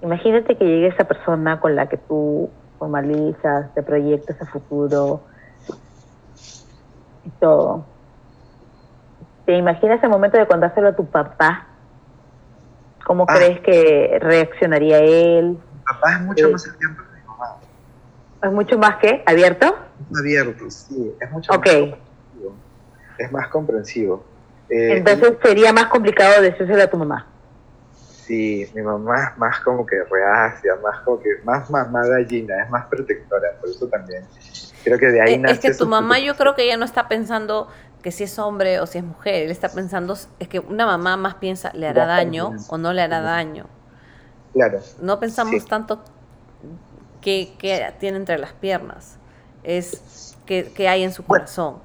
imagínate 0.00 0.56
que 0.56 0.64
llegue 0.64 0.86
esa 0.86 1.04
persona 1.04 1.58
con 1.58 1.74
la 1.74 1.88
que 1.88 1.96
tú 1.96 2.50
formalizas, 2.78 3.74
te 3.74 3.82
proyectas 3.82 4.40
a 4.40 4.46
futuro 4.46 5.22
y 7.24 7.30
todo. 7.40 7.84
¿Te 9.44 9.56
imaginas 9.56 10.00
el 10.04 10.10
momento 10.10 10.38
de 10.38 10.46
contárselo 10.46 10.88
a 10.88 10.96
tu 10.96 11.06
papá? 11.06 11.66
¿Cómo 13.04 13.24
ah. 13.26 13.34
crees 13.34 13.60
que 13.60 14.18
reaccionaría 14.20 14.98
él? 14.98 15.50
Mi 15.50 15.82
papá 15.84 16.12
es 16.12 16.20
mucho 16.20 16.46
eh, 16.46 16.52
más 16.52 16.68
mi 16.78 16.86
mamá. 16.86 17.07
¿Es 18.42 18.52
mucho 18.52 18.78
más 18.78 18.96
que 18.96 19.22
abierto? 19.26 19.76
Abierto, 20.16 20.70
sí. 20.70 21.14
Es 21.20 21.30
mucho 21.30 21.52
okay. 21.52 21.90
más 21.90 21.98
comprensivo. 21.98 22.54
Es 23.18 23.32
más 23.32 23.48
comprensivo. 23.48 24.24
Eh, 24.70 24.98
Entonces 24.98 25.34
sería 25.42 25.72
más 25.72 25.86
complicado 25.86 26.42
decírselo 26.42 26.82
a 26.82 26.86
tu 26.86 26.96
mamá. 26.96 27.26
Sí, 28.28 28.70
mi 28.74 28.82
mamá 28.82 29.30
es 29.32 29.38
más 29.38 29.58
como 29.60 29.86
que 29.86 29.96
reacia, 30.04 30.76
más 30.82 31.00
como 31.00 31.18
que 31.18 31.30
más 31.44 31.70
mamá 31.70 32.06
gallina, 32.06 32.62
es 32.62 32.70
más 32.70 32.84
protectora, 32.86 33.48
por 33.58 33.70
eso 33.70 33.88
también. 33.88 34.22
Creo 34.84 34.98
que 34.98 35.06
de 35.06 35.20
ahí 35.22 35.34
es, 35.34 35.40
nace 35.40 35.54
Es 35.54 35.60
que 35.60 35.74
tu 35.74 35.86
mamá 35.86 36.18
yo 36.18 36.36
creo 36.36 36.54
que 36.54 36.64
ella 36.64 36.76
no 36.76 36.84
está 36.84 37.08
pensando 37.08 37.68
que 38.02 38.12
si 38.12 38.24
es 38.24 38.38
hombre 38.38 38.80
o 38.80 38.86
si 38.86 38.98
es 38.98 39.04
mujer, 39.04 39.44
él 39.44 39.50
está 39.50 39.70
pensando, 39.70 40.14
es 40.38 40.48
que 40.48 40.58
una 40.60 40.84
mamá 40.84 41.16
más 41.16 41.36
piensa, 41.36 41.72
¿le 41.72 41.88
hará 41.88 42.06
daño 42.06 42.52
o 42.68 42.78
no 42.78 42.92
le 42.92 43.02
hará 43.02 43.22
daño? 43.22 43.66
Claro. 44.52 44.80
No 45.00 45.18
pensamos 45.18 45.62
sí. 45.62 45.68
tanto 45.68 46.04
qué, 47.20 47.54
qué 47.58 47.92
tiene 47.98 48.18
entre 48.18 48.38
las 48.38 48.52
piernas, 48.52 49.16
es 49.62 50.36
qué, 50.46 50.72
qué 50.74 50.88
hay 50.88 51.04
en 51.04 51.12
su 51.12 51.24
corazón. 51.24 51.76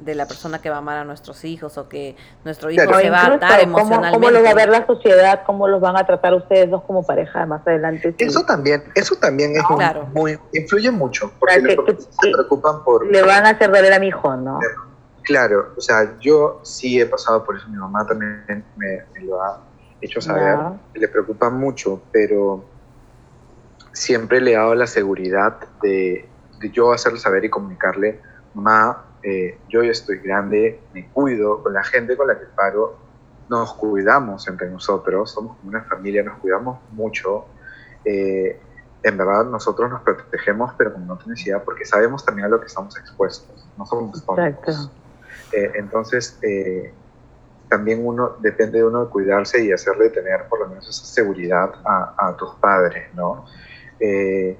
De 0.00 0.16
la 0.16 0.26
persona 0.26 0.60
que 0.60 0.68
va 0.68 0.76
a 0.76 0.78
amar 0.80 0.98
a 0.98 1.04
nuestros 1.04 1.44
hijos 1.44 1.78
o 1.78 1.88
que 1.88 2.16
nuestro 2.44 2.68
hijo 2.68 2.82
claro, 2.82 2.98
se 2.98 3.10
va 3.10 3.20
a 3.20 3.34
atar 3.34 3.60
emocionalmente. 3.60 4.10
¿cómo, 4.10 4.26
¿Cómo 4.26 4.30
lo 4.32 4.42
va 4.42 4.50
a 4.50 4.54
ver 4.54 4.68
la 4.68 4.84
sociedad? 4.86 5.42
¿Cómo 5.46 5.68
los 5.68 5.80
van 5.80 5.96
a 5.96 6.04
tratar 6.04 6.34
ustedes 6.34 6.68
dos 6.68 6.82
como 6.82 7.06
pareja 7.06 7.46
más 7.46 7.64
adelante? 7.64 8.12
Sí. 8.18 8.24
Eso 8.24 8.44
también, 8.44 8.82
eso 8.96 9.14
también 9.14 9.52
es 9.56 9.62
no, 9.62 9.68
muy, 9.70 9.78
claro. 9.78 10.06
muy, 10.12 10.38
influye 10.52 10.90
mucho 10.90 11.32
porque 11.38 11.62
que, 11.62 11.76
que, 11.76 12.00
se 12.00 12.30
preocupan 12.32 12.82
por... 12.82 13.06
Le 13.06 13.22
van 13.22 13.46
a 13.46 13.50
hacer 13.50 13.70
doler 13.70 13.92
a 13.92 14.00
mi 14.00 14.08
hijo, 14.08 14.36
¿no? 14.36 14.58
Claro, 15.22 15.72
o 15.76 15.80
sea, 15.80 16.18
yo 16.18 16.60
sí 16.64 17.00
he 17.00 17.06
pasado 17.06 17.44
por 17.44 17.56
eso, 17.56 17.68
mi 17.68 17.78
mamá 17.78 18.04
también 18.04 18.64
me, 18.76 19.04
me 19.14 19.24
lo 19.24 19.40
ha 19.40 19.60
hecho 20.02 20.20
saber, 20.20 20.58
no. 20.58 20.78
le 20.92 21.08
preocupa 21.08 21.48
mucho, 21.48 22.02
pero 22.12 22.64
siempre 23.94 24.40
le 24.40 24.52
he 24.52 24.56
dado 24.56 24.74
la 24.74 24.86
seguridad 24.86 25.58
de, 25.80 26.28
de 26.60 26.70
yo 26.70 26.92
hacerle 26.92 27.18
saber 27.18 27.44
y 27.46 27.48
comunicarle, 27.48 28.20
mamá, 28.52 29.04
eh, 29.22 29.58
yo 29.70 29.82
ya 29.82 29.90
estoy 29.90 30.18
grande, 30.18 30.80
me 30.92 31.08
cuido, 31.08 31.62
con 31.62 31.72
la 31.72 31.82
gente 31.82 32.16
con 32.16 32.26
la 32.26 32.38
que 32.38 32.44
paro, 32.54 32.98
nos 33.48 33.72
cuidamos 33.74 34.46
entre 34.48 34.68
nosotros, 34.68 35.30
somos 35.30 35.56
como 35.56 35.70
una 35.70 35.82
familia, 35.84 36.22
nos 36.22 36.38
cuidamos 36.38 36.78
mucho. 36.92 37.46
Eh, 38.04 38.60
en 39.02 39.16
verdad 39.18 39.44
nosotros 39.44 39.90
nos 39.90 40.02
protegemos, 40.02 40.72
pero 40.76 40.92
como 40.92 41.06
no 41.06 41.16
tienes 41.16 41.46
idea, 41.46 41.62
porque 41.62 41.84
sabemos 41.84 42.24
también 42.24 42.46
a 42.46 42.48
lo 42.48 42.60
que 42.60 42.66
estamos 42.66 42.96
expuestos, 42.98 43.66
no 43.76 43.86
somos 43.86 44.24
tontos. 44.24 44.90
Eh, 45.52 45.72
entonces, 45.74 46.38
eh, 46.42 46.92
también 47.68 48.04
uno, 48.04 48.36
depende 48.40 48.78
de 48.78 48.84
uno 48.84 49.04
de 49.04 49.10
cuidarse 49.10 49.62
y 49.62 49.72
hacerle 49.72 50.10
tener 50.10 50.48
por 50.48 50.60
lo 50.60 50.68
menos 50.68 50.88
esa 50.88 51.04
seguridad 51.04 51.72
a, 51.84 52.14
a 52.16 52.36
tus 52.36 52.54
padres, 52.56 53.12
¿no? 53.14 53.44
Eh, 54.00 54.56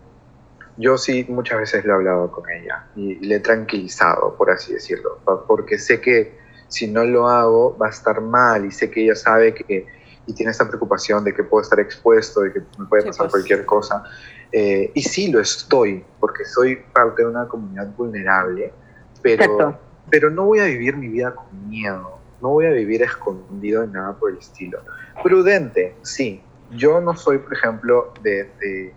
yo 0.76 0.98
sí 0.98 1.24
muchas 1.28 1.60
veces 1.60 1.84
lo 1.84 1.92
he 1.92 1.96
hablado 1.96 2.32
con 2.32 2.44
ella 2.50 2.86
y 2.96 3.14
le 3.16 3.36
he 3.36 3.40
tranquilizado, 3.40 4.36
por 4.36 4.50
así 4.50 4.72
decirlo, 4.72 5.18
porque 5.46 5.78
sé 5.78 6.00
que 6.00 6.36
si 6.68 6.88
no 6.88 7.04
lo 7.04 7.28
hago 7.28 7.76
va 7.78 7.86
a 7.86 7.90
estar 7.90 8.20
mal 8.20 8.64
y 8.64 8.72
sé 8.72 8.90
que 8.90 9.04
ella 9.04 9.14
sabe 9.14 9.54
que 9.54 9.86
y 10.26 10.32
tiene 10.32 10.52
esta 10.52 10.66
preocupación 10.66 11.22
de 11.22 11.34
que 11.34 11.44
puedo 11.44 11.62
estar 11.62 11.78
expuesto, 11.78 12.40
de 12.40 12.52
que 12.52 12.60
me 12.78 12.86
puede 12.86 13.04
pasar 13.04 13.26
pues. 13.26 13.32
cualquier 13.32 13.66
cosa. 13.66 14.04
Eh, 14.50 14.90
y 14.94 15.02
sí 15.02 15.30
lo 15.30 15.40
estoy, 15.40 16.04
porque 16.18 16.44
soy 16.44 16.76
parte 16.94 17.22
de 17.22 17.28
una 17.28 17.46
comunidad 17.46 17.88
vulnerable, 17.94 18.72
pero, 19.20 19.78
pero 20.10 20.30
no 20.30 20.46
voy 20.46 20.60
a 20.60 20.64
vivir 20.64 20.96
mi 20.96 21.08
vida 21.08 21.34
con 21.34 21.68
miedo, 21.68 22.18
no 22.40 22.48
voy 22.50 22.66
a 22.66 22.70
vivir 22.70 23.02
escondido 23.02 23.82
en 23.82 23.92
nada 23.92 24.14
por 24.14 24.30
el 24.30 24.38
estilo. 24.38 24.80
Prudente, 25.22 25.94
sí. 26.02 26.42
Yo 26.70 27.00
no 27.00 27.14
soy, 27.14 27.38
por 27.38 27.52
ejemplo, 27.52 28.14
de 28.22 28.94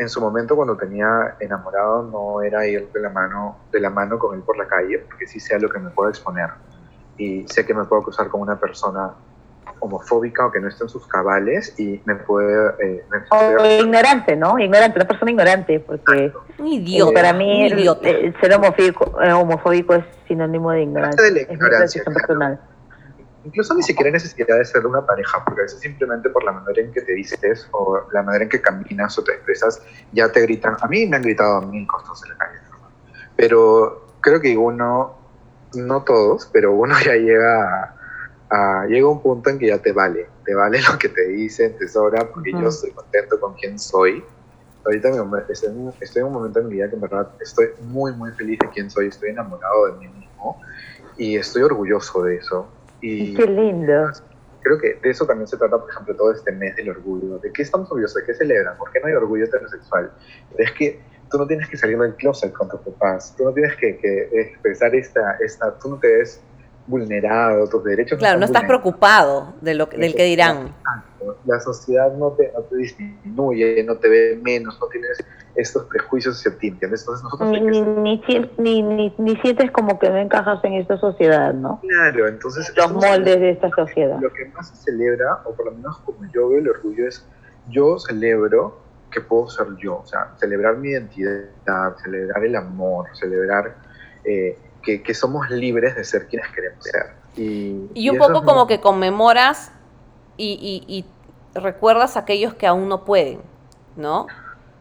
en 0.00 0.08
su 0.08 0.18
momento 0.18 0.56
cuando 0.56 0.78
tenía 0.78 1.36
enamorado 1.40 2.02
no 2.02 2.42
era 2.42 2.66
ir 2.66 2.90
de 2.90 3.00
la 3.00 3.10
mano 3.10 3.58
de 3.70 3.80
la 3.80 3.90
mano 3.90 4.18
con 4.18 4.34
él 4.34 4.42
por 4.42 4.56
la 4.56 4.66
calle 4.66 4.98
porque 5.00 5.26
sí 5.26 5.38
sé 5.38 5.54
a 5.54 5.58
lo 5.58 5.68
que 5.68 5.78
me 5.78 5.90
puedo 5.90 6.08
exponer. 6.08 6.48
Y 7.18 7.46
sé 7.48 7.66
que 7.66 7.74
me 7.74 7.84
puedo 7.84 8.02
cruzar 8.02 8.28
con 8.28 8.40
una 8.40 8.58
persona 8.58 9.12
homofóbica 9.78 10.46
o 10.46 10.50
que 10.50 10.58
no 10.58 10.68
esté 10.68 10.84
en 10.84 10.88
sus 10.88 11.06
cabales 11.06 11.78
y 11.78 12.00
me 12.06 12.14
puede 12.14 12.74
eh, 12.82 13.04
o 13.30 13.64
ignorante 13.82 14.36
no 14.36 14.58
ignorante 14.58 14.98
una 14.98 15.08
persona 15.08 15.30
ignorante 15.30 15.80
porque 15.80 16.32
un 16.58 16.66
idiota 16.66 17.14
para 17.14 17.32
mí 17.32 17.66
el, 17.66 18.34
ser 18.40 18.54
homofóbico, 18.54 19.22
eh, 19.22 19.32
homofóbico 19.32 19.94
es 19.94 20.04
sinónimo 20.28 20.70
de 20.70 20.82
ignorancia, 20.82 21.22
de 21.22 21.30
la 21.32 21.40
ignorancia 21.40 22.02
es 22.06 22.14
personal 22.14 22.60
incluso 23.44 23.74
ni 23.74 23.82
siquiera 23.82 24.08
hay 24.08 24.12
necesidad 24.12 24.58
de 24.58 24.64
ser 24.64 24.86
una 24.86 25.04
pareja, 25.04 25.42
porque 25.44 25.62
a 25.62 25.64
veces 25.64 25.80
simplemente 25.80 26.28
por 26.30 26.44
la 26.44 26.52
manera 26.52 26.80
en 26.80 26.92
que 26.92 27.00
te 27.00 27.12
dices 27.12 27.68
o 27.72 28.00
la 28.12 28.22
manera 28.22 28.44
en 28.44 28.50
que 28.50 28.60
caminas 28.60 29.18
o 29.18 29.24
te 29.24 29.32
expresas, 29.32 29.82
ya 30.12 30.30
te 30.30 30.40
gritan. 30.42 30.76
A 30.80 30.88
mí 30.88 31.06
me 31.06 31.16
han 31.16 31.22
gritado 31.22 31.62
mil 31.62 31.86
cosas 31.86 32.22
en 32.24 32.30
la 32.30 32.36
calle, 32.38 32.58
pero 33.36 34.06
creo 34.20 34.40
que 34.40 34.56
uno, 34.56 35.16
no 35.74 36.02
todos, 36.04 36.48
pero 36.52 36.72
uno 36.72 36.94
ya 37.04 37.14
llega 37.14 37.96
a, 38.50 38.86
llega 38.86 39.06
a 39.06 39.10
un 39.10 39.22
punto 39.22 39.50
en 39.50 39.58
que 39.58 39.68
ya 39.68 39.78
te 39.78 39.92
vale, 39.92 40.28
te 40.44 40.54
vale 40.54 40.80
lo 40.82 40.98
que 40.98 41.08
te 41.08 41.26
dicen, 41.28 41.76
te 41.78 41.88
sobra, 41.88 42.28
porque 42.30 42.52
yo 42.52 42.68
estoy 42.68 42.90
contento 42.90 43.40
con 43.40 43.54
quien 43.54 43.78
soy. 43.78 44.22
Ahorita 44.84 45.10
estoy 45.50 45.70
en, 45.70 45.92
estoy 46.00 46.20
en 46.20 46.26
un 46.26 46.32
momento 46.32 46.58
en 46.60 46.68
mi 46.68 46.74
vida 46.74 46.88
que 46.88 46.94
en 46.94 47.02
verdad 47.02 47.28
estoy 47.40 47.68
muy, 47.82 48.12
muy 48.12 48.32
feliz 48.32 48.58
de 48.58 48.68
quién 48.70 48.90
soy, 48.90 49.08
estoy 49.08 49.30
enamorado 49.30 49.86
de 49.86 49.92
mí 49.98 50.08
mismo 50.08 50.58
y 51.18 51.36
estoy 51.36 51.62
orgulloso 51.62 52.22
de 52.22 52.36
eso 52.36 52.66
y 53.00 53.34
Qué 53.34 53.46
lindo. 53.46 54.10
Creo 54.62 54.78
que 54.78 54.94
de 55.02 55.10
eso 55.10 55.26
también 55.26 55.48
se 55.48 55.56
trata, 55.56 55.78
por 55.78 55.90
ejemplo, 55.90 56.14
todo 56.16 56.32
este 56.32 56.52
mes 56.52 56.76
del 56.76 56.90
orgullo. 56.90 57.38
¿De 57.38 57.50
qué 57.52 57.62
estamos 57.62 57.88
orgullosos? 57.90 58.16
¿De 58.16 58.26
qué 58.26 58.34
celebran? 58.34 58.76
¿Por 58.76 58.90
qué 58.92 59.00
no 59.00 59.06
hay 59.06 59.14
orgullo 59.14 59.46
heterosexual? 59.46 60.12
Es 60.58 60.72
que 60.72 61.00
tú 61.30 61.38
no 61.38 61.46
tienes 61.46 61.68
que 61.68 61.76
salir 61.76 61.98
del 61.98 62.14
closet 62.16 62.52
con 62.52 62.68
tus 62.68 62.80
papás, 62.80 63.34
tú 63.36 63.44
no 63.44 63.52
tienes 63.52 63.74
que, 63.76 63.96
que 63.98 64.28
expresar 64.32 64.94
esta, 64.94 65.36
esta, 65.40 65.78
tú 65.78 65.90
no 65.90 65.98
te 65.98 66.08
ves 66.08 66.42
vulnerado, 66.90 67.66
tus 67.68 67.84
derechos. 67.84 68.18
Claro, 68.18 68.38
no, 68.38 68.44
estás 68.44 68.64
preocupado 68.64 69.54
de 69.60 69.74
lo, 69.74 69.86
del 69.86 70.14
que 70.14 70.24
dirán. 70.24 70.74
La 71.46 71.60
sociedad 71.60 72.12
no 72.16 72.32
te, 72.32 72.50
no 72.52 72.62
te, 72.62 72.76
disminuye, 72.76 73.82
no 73.84 73.96
te 73.96 74.08
ve 74.08 74.40
menos, 74.42 74.78
no 74.80 74.88
tienes 74.88 75.24
estos 75.54 75.84
prejuicios 75.84 76.38
hacia 76.38 76.58
ti, 76.58 76.68
¿entiendes? 76.68 77.02
Entonces 77.02 77.24
nosotros 77.24 77.50
ni, 77.50 77.60
ni, 78.58 79.14
ni, 79.16 79.36
sientes 79.36 79.70
como 79.70 79.98
que 79.98 80.08
no 80.08 80.16
encajas 80.16 80.62
en 80.64 80.74
esta 80.74 80.98
sociedad, 80.98 81.54
¿no? 81.54 81.80
Claro, 81.80 82.28
entonces... 82.28 82.72
Los 82.76 82.92
moldes 82.92 83.40
de 83.40 83.50
esta 83.50 83.70
sociedad. 83.70 84.18
Lo 84.20 84.32
que 84.32 84.46
más 84.46 84.68
se 84.68 84.76
celebra, 84.76 85.40
o 85.44 85.54
por 85.54 85.66
lo 85.66 85.72
menos 85.72 85.98
como 85.98 86.18
yo 86.32 86.48
veo 86.48 86.58
el 86.58 86.68
orgullo, 86.68 87.06
es 87.06 87.26
yo 87.68 87.98
celebro 87.98 88.78
que 89.10 89.20
puedo 89.20 89.48
ser 89.48 89.66
yo, 89.76 89.98
o 89.98 90.06
sea, 90.06 90.32
celebrar 90.36 90.76
mi 90.76 90.90
identidad, 90.90 91.96
celebrar 92.02 92.44
el 92.44 92.56
amor, 92.56 93.06
celebrar... 93.14 93.76
Eh, 94.24 94.56
que, 94.82 95.02
que, 95.02 95.14
somos 95.14 95.50
libres 95.50 95.96
de 95.96 96.04
ser 96.04 96.26
quienes 96.26 96.48
queremos 96.52 96.84
ser. 96.84 97.14
Y, 97.36 97.88
y 97.94 98.10
un 98.10 98.18
poco 98.18 98.44
como 98.44 98.66
que 98.66 98.80
conmemoras 98.80 99.72
y, 100.36 100.84
y, 100.88 101.04
recuerdas 101.58 102.16
a 102.16 102.20
aquellos 102.20 102.54
que 102.54 102.66
aún 102.66 102.88
no 102.88 103.04
pueden, 103.04 103.40
¿no? 103.96 104.26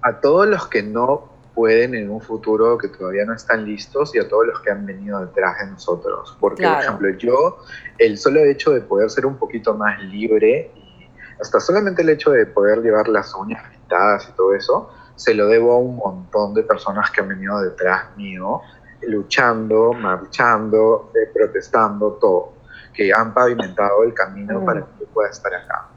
A 0.02 0.22
todos 0.22 0.47
los 0.47 0.68
que 0.68 0.84
no 0.84 1.30
pueden 1.56 1.95
en 1.95 2.10
un 2.10 2.22
futuro, 2.22 2.78
que 2.78 2.88
todavía 2.88 3.26
no 3.26 3.34
están 3.34 3.66
listos, 3.66 4.16
y 4.16 4.20
a 4.20 4.30
todos 4.30 4.47
los 4.47 4.60
que 4.62 4.72
han 4.72 4.86
venido 4.86 5.20
detrás 5.26 5.60
de 5.60 5.72
nosotros. 5.72 6.38
Porque, 6.39 6.64
por 6.64 6.80
ejemplo, 6.80 7.10
yo, 7.18 7.58
el 7.97 8.18
solo 8.18 8.45
hecho 8.45 8.72
de 8.72 8.82
poder 8.82 9.10
ser 9.10 9.26
un 9.26 9.38
poquito 9.38 9.74
más 9.74 10.02
libre, 10.04 10.72
y 10.76 11.10
hasta 11.41 11.60
solamente 11.60 12.04
el 12.04 12.10
hecho 12.10 12.32
de 12.32 12.45
poder 12.45 12.82
llevar 12.82 13.08
las 13.08 13.34
uñas 13.36 13.64
pintadas 13.72 14.30
y 14.30 14.32
todo 14.34 14.54
eso, 14.54 14.89
se 15.16 15.34
lo 15.34 15.47
debo 15.47 15.74
a 15.74 15.80
un 15.80 15.97
montón 15.97 16.54
de 16.54 16.64
personas 16.64 17.12
que 17.12 17.20
han 17.20 17.28
venido 17.28 17.60
detrás 17.62 18.16
mío 18.16 18.62
luchando, 19.02 19.93
marchando, 19.93 21.12
eh, 21.16 21.30
protestando, 21.34 22.14
todo, 22.14 22.54
que 22.93 23.12
han 23.14 23.34
pavimentado 23.34 24.04
el 24.04 24.14
camino 24.14 24.64
para 24.66 24.82
que 24.82 24.91
yo 25.00 25.06
pueda 25.08 25.30
estar 25.30 25.54
acá. 25.54 25.89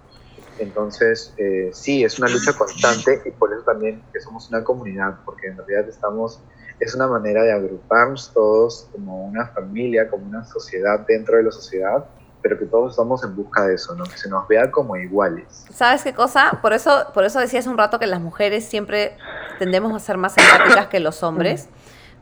Entonces, 0.59 1.34
eh, 1.38 1.70
sí, 1.72 2.05
es 2.05 2.18
una 2.18 2.28
lucha 2.28 2.53
constante 2.53 3.22
y 3.24 3.30
por 3.30 3.53
eso 3.53 3.62
también 3.62 4.03
que 4.12 4.20
somos 4.20 4.48
una 4.48 4.62
comunidad, 4.62 5.18
porque 5.24 5.48
en 5.48 5.57
realidad 5.57 5.88
estamos, 5.88 6.40
es 6.78 6.94
una 6.94 7.09
manera 7.09 7.42
de 7.42 7.53
agruparnos 7.53 8.32
todos 8.32 8.88
como 8.92 9.26
una 9.26 9.46
familia, 9.48 10.09
como 10.09 10.26
una 10.26 10.44
sociedad 10.44 11.00
dentro 11.07 11.36
de 11.36 11.44
la 11.44 11.50
sociedad, 11.50 12.05
pero 12.42 12.59
que 12.59 12.66
todos 12.66 12.92
estamos 12.92 13.24
en 13.24 13.34
busca 13.34 13.66
de 13.66 13.74
eso, 13.74 13.94
¿no? 13.94 14.05
Que 14.05 14.18
se 14.18 14.28
nos 14.28 14.46
vea 14.48 14.70
como 14.70 14.96
iguales. 14.96 15.64
¿Sabes 15.72 16.03
qué 16.03 16.12
cosa? 16.12 16.59
Por 16.61 16.72
eso, 16.72 17.07
por 17.14 17.24
eso 17.24 17.38
decía 17.38 17.61
hace 17.61 17.68
un 17.68 17.78
rato 17.78 17.98
que 17.98 18.07
las 18.07 18.20
mujeres 18.20 18.64
siempre 18.64 19.16
tendemos 19.59 19.94
a 19.94 20.00
ser 20.00 20.16
más 20.16 20.36
empáticas 20.36 20.88
que 20.88 21.00
los 21.00 21.22
hombres, 21.22 21.68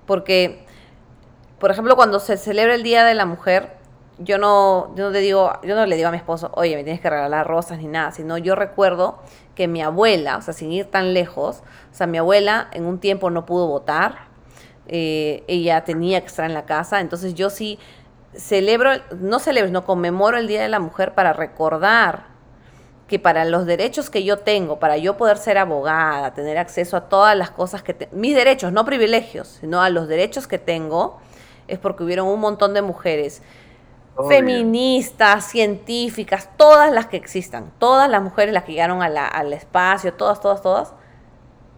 porque 0.06 0.66
por 1.60 1.70
ejemplo, 1.70 1.94
cuando 1.94 2.18
se 2.18 2.36
celebra 2.38 2.74
el 2.74 2.82
Día 2.82 3.04
de 3.04 3.14
la 3.14 3.26
Mujer, 3.26 3.76
yo 4.18 4.38
no, 4.38 4.94
yo 4.96 5.04
no 5.04 5.10
le 5.10 5.20
digo, 5.20 5.52
yo 5.62 5.74
no 5.74 5.86
le 5.86 5.96
digo 5.96 6.08
a 6.08 6.10
mi 6.10 6.16
esposo, 6.16 6.50
oye, 6.54 6.74
me 6.74 6.84
tienes 6.84 7.00
que 7.00 7.08
regalar 7.08 7.46
rosas 7.46 7.78
ni 7.78 7.86
nada, 7.86 8.12
sino 8.12 8.38
yo 8.38 8.54
recuerdo 8.54 9.18
que 9.54 9.68
mi 9.68 9.82
abuela, 9.82 10.38
o 10.38 10.42
sea, 10.42 10.54
sin 10.54 10.72
ir 10.72 10.86
tan 10.86 11.14
lejos, 11.14 11.62
o 11.90 11.94
sea, 11.94 12.06
mi 12.06 12.18
abuela 12.18 12.68
en 12.72 12.86
un 12.86 12.98
tiempo 12.98 13.30
no 13.30 13.46
pudo 13.46 13.66
votar, 13.66 14.30
eh, 14.88 15.44
ella 15.48 15.84
tenía 15.84 16.20
que 16.20 16.26
estar 16.26 16.46
en 16.46 16.54
la 16.54 16.64
casa, 16.64 17.00
entonces 17.00 17.34
yo 17.34 17.50
sí 17.50 17.78
celebro, 18.34 18.92
no 19.18 19.38
celebro, 19.38 19.70
no 19.70 19.84
conmemoro 19.84 20.38
el 20.38 20.48
Día 20.48 20.62
de 20.62 20.68
la 20.68 20.80
Mujer 20.80 21.14
para 21.14 21.32
recordar 21.32 22.24
que 23.06 23.18
para 23.18 23.44
los 23.44 23.66
derechos 23.66 24.08
que 24.08 24.24
yo 24.24 24.38
tengo, 24.38 24.78
para 24.78 24.96
yo 24.96 25.16
poder 25.16 25.36
ser 25.36 25.58
abogada, 25.58 26.32
tener 26.32 26.58
acceso 26.58 26.96
a 26.96 27.08
todas 27.08 27.36
las 27.36 27.50
cosas 27.50 27.82
que, 27.82 28.08
mis 28.12 28.34
derechos, 28.34 28.72
no 28.72 28.84
privilegios, 28.84 29.58
sino 29.60 29.82
a 29.82 29.90
los 29.90 30.08
derechos 30.08 30.46
que 30.46 30.58
tengo, 30.58 31.20
es 31.70 31.78
porque 31.78 32.04
hubieron 32.04 32.28
un 32.28 32.40
montón 32.40 32.74
de 32.74 32.82
mujeres 32.82 33.42
feministas, 34.28 35.46
científicas, 35.46 36.50
todas 36.56 36.92
las 36.92 37.06
que 37.06 37.16
existan, 37.16 37.72
todas 37.78 38.10
las 38.10 38.22
mujeres 38.22 38.52
las 38.52 38.64
que 38.64 38.72
llegaron 38.72 39.02
al 39.02 39.52
espacio, 39.52 40.12
todas, 40.14 40.40
todas, 40.40 40.62
todas. 40.62 40.92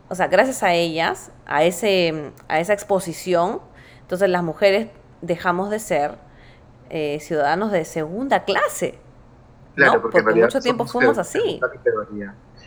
O 0.09 0.15
sea, 0.15 0.27
gracias 0.29 0.63
a 0.63 0.73
ellas, 0.73 1.31
a, 1.47 1.65
ese, 1.65 2.33
a 2.49 2.61
esa 2.61 2.73
exposición, 2.73 3.61
entonces 4.01 4.29
las 4.29 4.43
mujeres 4.43 4.89
dejamos 5.21 5.71
de 5.71 5.79
ser 5.79 6.19
eh, 6.91 7.19
ciudadanos 7.21 7.71
de 7.71 7.85
segunda 7.85 8.45
clase. 8.45 8.99
Claro, 9.75 10.03
porque, 10.03 10.23
mucho 10.23 10.61
tiempo 10.61 10.85
fuimos 10.85 11.17
así. 11.17 11.61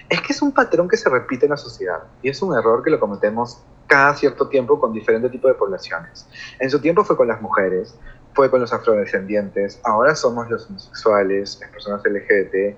Es 0.09 0.21
que 0.21 0.33
es 0.33 0.41
un 0.41 0.51
patrón 0.51 0.87
que 0.87 0.97
se 0.97 1.09
repite 1.09 1.45
en 1.45 1.51
la 1.51 1.57
sociedad 1.57 2.03
y 2.21 2.29
es 2.29 2.41
un 2.41 2.57
error 2.57 2.83
que 2.83 2.89
lo 2.89 2.99
cometemos 2.99 3.61
cada 3.87 4.15
cierto 4.15 4.47
tiempo 4.47 4.79
con 4.79 4.93
diferentes 4.93 5.31
tipos 5.31 5.51
de 5.51 5.55
poblaciones. 5.55 6.27
En 6.59 6.69
su 6.69 6.79
tiempo 6.79 7.03
fue 7.03 7.15
con 7.17 7.27
las 7.27 7.41
mujeres, 7.41 7.97
fue 8.33 8.49
con 8.49 8.61
los 8.61 8.73
afrodescendientes, 8.73 9.79
ahora 9.83 10.15
somos 10.15 10.49
los 10.49 10.69
homosexuales, 10.69 11.57
las 11.61 11.69
personas 11.71 12.01
LGBT. 12.03 12.77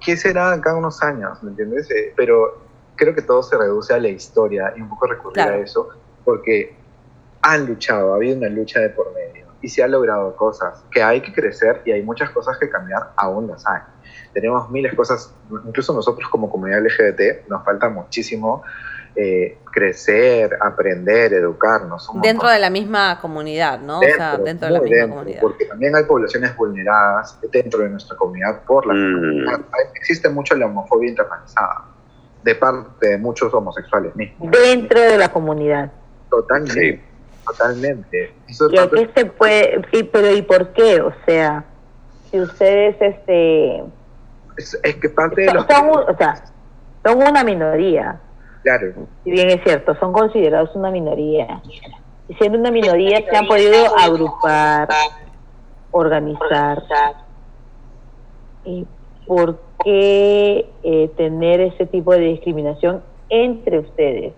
¿Qué 0.00 0.16
será 0.16 0.58
cada 0.60 0.76
unos 0.76 1.02
años? 1.02 1.42
¿Me 1.42 1.50
entiendes? 1.50 1.90
Eh, 1.90 2.12
pero 2.16 2.60
creo 2.96 3.14
que 3.14 3.22
todo 3.22 3.42
se 3.42 3.56
reduce 3.56 3.92
a 3.92 3.98
la 3.98 4.08
historia 4.08 4.72
y 4.76 4.80
un 4.80 4.88
poco 4.88 5.06
recurrir 5.06 5.42
a 5.42 5.58
eso, 5.58 5.90
porque 6.24 6.74
han 7.42 7.66
luchado, 7.66 8.12
ha 8.12 8.16
habido 8.16 8.36
una 8.36 8.48
lucha 8.48 8.80
de 8.80 8.88
por 8.90 9.12
medio 9.14 9.46
y 9.60 9.68
se 9.68 9.82
han 9.82 9.90
logrado 9.90 10.34
cosas 10.36 10.82
que 10.90 11.02
hay 11.02 11.20
que 11.20 11.32
crecer 11.32 11.82
y 11.84 11.92
hay 11.92 12.02
muchas 12.02 12.30
cosas 12.30 12.58
que 12.58 12.68
cambiar, 12.68 13.12
aún 13.16 13.46
las 13.46 13.66
hay. 13.66 13.80
Tenemos 14.32 14.70
miles 14.70 14.92
de 14.92 14.96
cosas, 14.96 15.34
incluso 15.66 15.92
nosotros 15.92 16.28
como 16.30 16.50
comunidad 16.50 16.82
LGBT 16.82 17.48
nos 17.48 17.64
falta 17.64 17.88
muchísimo 17.88 18.62
eh, 19.14 19.58
crecer, 19.76 20.56
aprender, 20.62 21.34
educarnos. 21.34 22.08
Dentro 22.22 22.44
montón. 22.44 22.52
de 22.54 22.58
la 22.60 22.70
misma 22.70 23.18
comunidad, 23.20 23.78
¿no? 23.78 23.98
o 23.98 24.02
sea, 24.02 24.38
dentro 24.38 24.68
de 24.68 24.72
la 24.72 24.80
misma 24.80 24.96
dentro, 24.96 25.16
comunidad. 25.16 25.40
Porque 25.42 25.66
también 25.66 25.94
hay 25.94 26.04
poblaciones 26.04 26.56
vulneradas 26.56 27.38
dentro 27.52 27.80
de 27.82 27.90
nuestra 27.90 28.16
comunidad 28.16 28.62
por 28.62 28.86
la 28.86 28.94
Mm. 28.94 29.12
comunidad. 29.14 29.60
Existe 29.94 30.30
mucho 30.30 30.54
la 30.56 30.64
homofobia 30.64 31.10
internalizada 31.10 31.82
de 32.42 32.54
parte 32.54 33.06
de 33.06 33.18
muchos 33.18 33.52
homosexuales 33.52 34.16
mismos. 34.16 34.50
Dentro 34.50 34.98
de 34.98 35.18
la 35.18 35.28
comunidad. 35.28 35.92
Totalmente. 36.30 36.80
Sí. 36.80 37.00
Totalmente. 37.46 38.32
Eso 38.48 38.66
es 38.68 38.72
¿Y 38.72 38.76
parte- 38.76 39.10
se 39.14 39.26
puede, 39.26 39.82
sí, 39.92 40.04
pero 40.04 40.32
¿y 40.34 40.40
por 40.40 40.72
qué? 40.72 41.02
O 41.02 41.12
sea, 41.26 41.64
si 42.30 42.40
ustedes, 42.40 42.96
este, 42.98 43.84
es, 44.56 44.78
es 44.82 44.94
que 44.96 45.08
parte 45.10 45.42
de 45.42 45.52
los... 45.52 45.66
son 45.66 45.90
o 45.90 46.16
sea, 46.16 46.42
son 47.04 47.18
una 47.22 47.44
minoría, 47.44 48.18
Claro, 48.66 49.06
bien 49.24 49.48
es 49.48 49.62
cierto, 49.62 49.94
son 50.00 50.12
considerados 50.12 50.74
una 50.74 50.90
minoría. 50.90 51.62
Y 52.28 52.34
siendo 52.34 52.58
una 52.58 52.72
minoría 52.72 53.22
se 53.24 53.36
han 53.36 53.46
podido 53.46 53.96
agrupar, 53.96 54.88
organizar. 55.92 56.82
¿Y 58.64 58.84
por 59.24 59.60
qué 59.84 60.68
eh, 60.82 61.10
tener 61.16 61.60
ese 61.60 61.86
tipo 61.86 62.10
de 62.10 62.22
discriminación 62.22 63.04
entre 63.28 63.78
ustedes? 63.78 64.32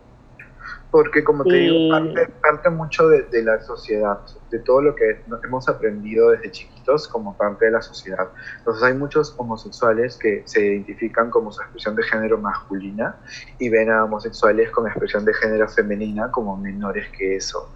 Porque 0.90 1.22
como 1.22 1.44
te 1.44 1.54
digo, 1.54 1.90
parte, 1.90 2.28
parte 2.40 2.70
mucho 2.70 3.08
de, 3.08 3.22
de 3.24 3.42
la 3.42 3.60
sociedad, 3.60 4.20
de 4.50 4.58
todo 4.60 4.80
lo 4.80 4.94
que 4.94 5.22
hemos 5.44 5.68
aprendido 5.68 6.30
desde 6.30 6.50
chiquitos 6.50 7.06
como 7.08 7.36
parte 7.36 7.66
de 7.66 7.72
la 7.72 7.82
sociedad. 7.82 8.28
Entonces 8.58 8.82
hay 8.82 8.94
muchos 8.94 9.34
homosexuales 9.36 10.16
que 10.16 10.42
se 10.46 10.64
identifican 10.64 11.30
como 11.30 11.52
su 11.52 11.60
expresión 11.60 11.94
de 11.94 12.02
género 12.04 12.38
masculina 12.38 13.16
y 13.58 13.68
ven 13.68 13.90
a 13.90 14.04
homosexuales 14.04 14.70
con 14.70 14.86
expresión 14.86 15.24
de 15.24 15.34
género 15.34 15.68
femenina 15.68 16.30
como 16.30 16.56
menores 16.56 17.08
que 17.10 17.36
eso 17.36 17.70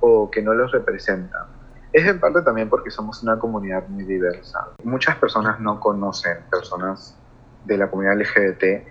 o 0.00 0.30
que 0.30 0.42
no 0.42 0.52
los 0.52 0.70
representan. 0.72 1.46
Es 1.92 2.06
en 2.06 2.20
parte 2.20 2.42
también 2.42 2.68
porque 2.68 2.90
somos 2.90 3.22
una 3.22 3.38
comunidad 3.38 3.88
muy 3.88 4.04
diversa. 4.04 4.68
Muchas 4.84 5.16
personas 5.16 5.58
no 5.58 5.80
conocen 5.80 6.38
personas 6.50 7.16
de 7.64 7.78
la 7.78 7.88
comunidad 7.88 8.18
LGBT 8.18 8.86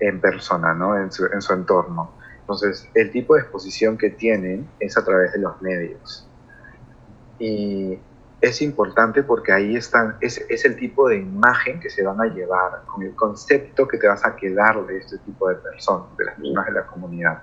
en 0.00 0.20
persona, 0.20 0.74
¿no? 0.74 0.96
en, 0.98 1.10
su, 1.10 1.24
en 1.24 1.40
su 1.40 1.54
entorno. 1.54 2.12
Entonces, 2.44 2.86
el 2.94 3.10
tipo 3.10 3.34
de 3.34 3.40
exposición 3.40 3.96
que 3.96 4.10
tienen 4.10 4.68
es 4.78 4.98
a 4.98 5.04
través 5.04 5.32
de 5.32 5.38
los 5.38 5.62
medios. 5.62 6.28
Y 7.38 7.98
es 8.42 8.60
importante 8.60 9.22
porque 9.22 9.50
ahí 9.50 9.76
están, 9.76 10.18
es, 10.20 10.38
el 10.66 10.76
tipo 10.76 11.08
de 11.08 11.16
imagen 11.16 11.80
que 11.80 11.88
se 11.88 12.02
van 12.02 12.20
a 12.20 12.26
llevar, 12.26 12.82
con 12.84 13.02
el 13.02 13.14
concepto 13.14 13.88
que 13.88 13.96
te 13.96 14.06
vas 14.06 14.26
a 14.26 14.36
quedar 14.36 14.86
de 14.86 14.98
este 14.98 15.16
tipo 15.18 15.48
de 15.48 15.54
personas, 15.54 16.14
de 16.18 16.24
las 16.26 16.34
personas 16.34 16.66
de 16.66 16.72
la 16.72 16.86
comunidad. 16.86 17.42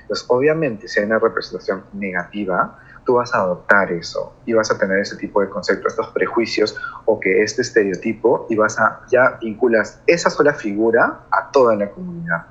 Entonces, 0.00 0.24
obviamente, 0.30 0.88
si 0.88 1.00
hay 1.00 1.06
una 1.06 1.18
representación 1.18 1.84
negativa, 1.92 2.78
tú 3.04 3.14
vas 3.14 3.34
a 3.34 3.40
adoptar 3.40 3.92
eso 3.92 4.34
y 4.46 4.54
vas 4.54 4.70
a 4.70 4.78
tener 4.78 4.98
ese 5.00 5.16
tipo 5.16 5.42
de 5.42 5.50
conceptos, 5.50 5.92
estos 5.92 6.08
prejuicios 6.08 6.74
o 7.04 7.20
que 7.20 7.42
este 7.42 7.60
estereotipo 7.60 8.46
y 8.48 8.56
vas 8.56 8.78
a, 8.78 9.02
ya 9.10 9.38
vinculas 9.42 10.00
esa 10.06 10.30
sola 10.30 10.54
figura 10.54 11.20
a 11.30 11.50
toda 11.50 11.76
la 11.76 11.90
comunidad. 11.90 12.46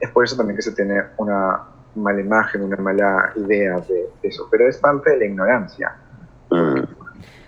Es 0.00 0.10
por 0.10 0.24
eso 0.24 0.36
también 0.36 0.56
que 0.56 0.62
se 0.62 0.72
tiene 0.72 1.02
una 1.16 1.62
mala 1.94 2.20
imagen, 2.20 2.62
una 2.62 2.76
mala 2.76 3.32
idea 3.36 3.78
de 3.80 4.08
eso, 4.22 4.48
pero 4.50 4.68
es 4.68 4.78
parte 4.78 5.10
de 5.10 5.18
la 5.18 5.24
ignorancia. 5.26 5.96
Mm. 6.50 6.82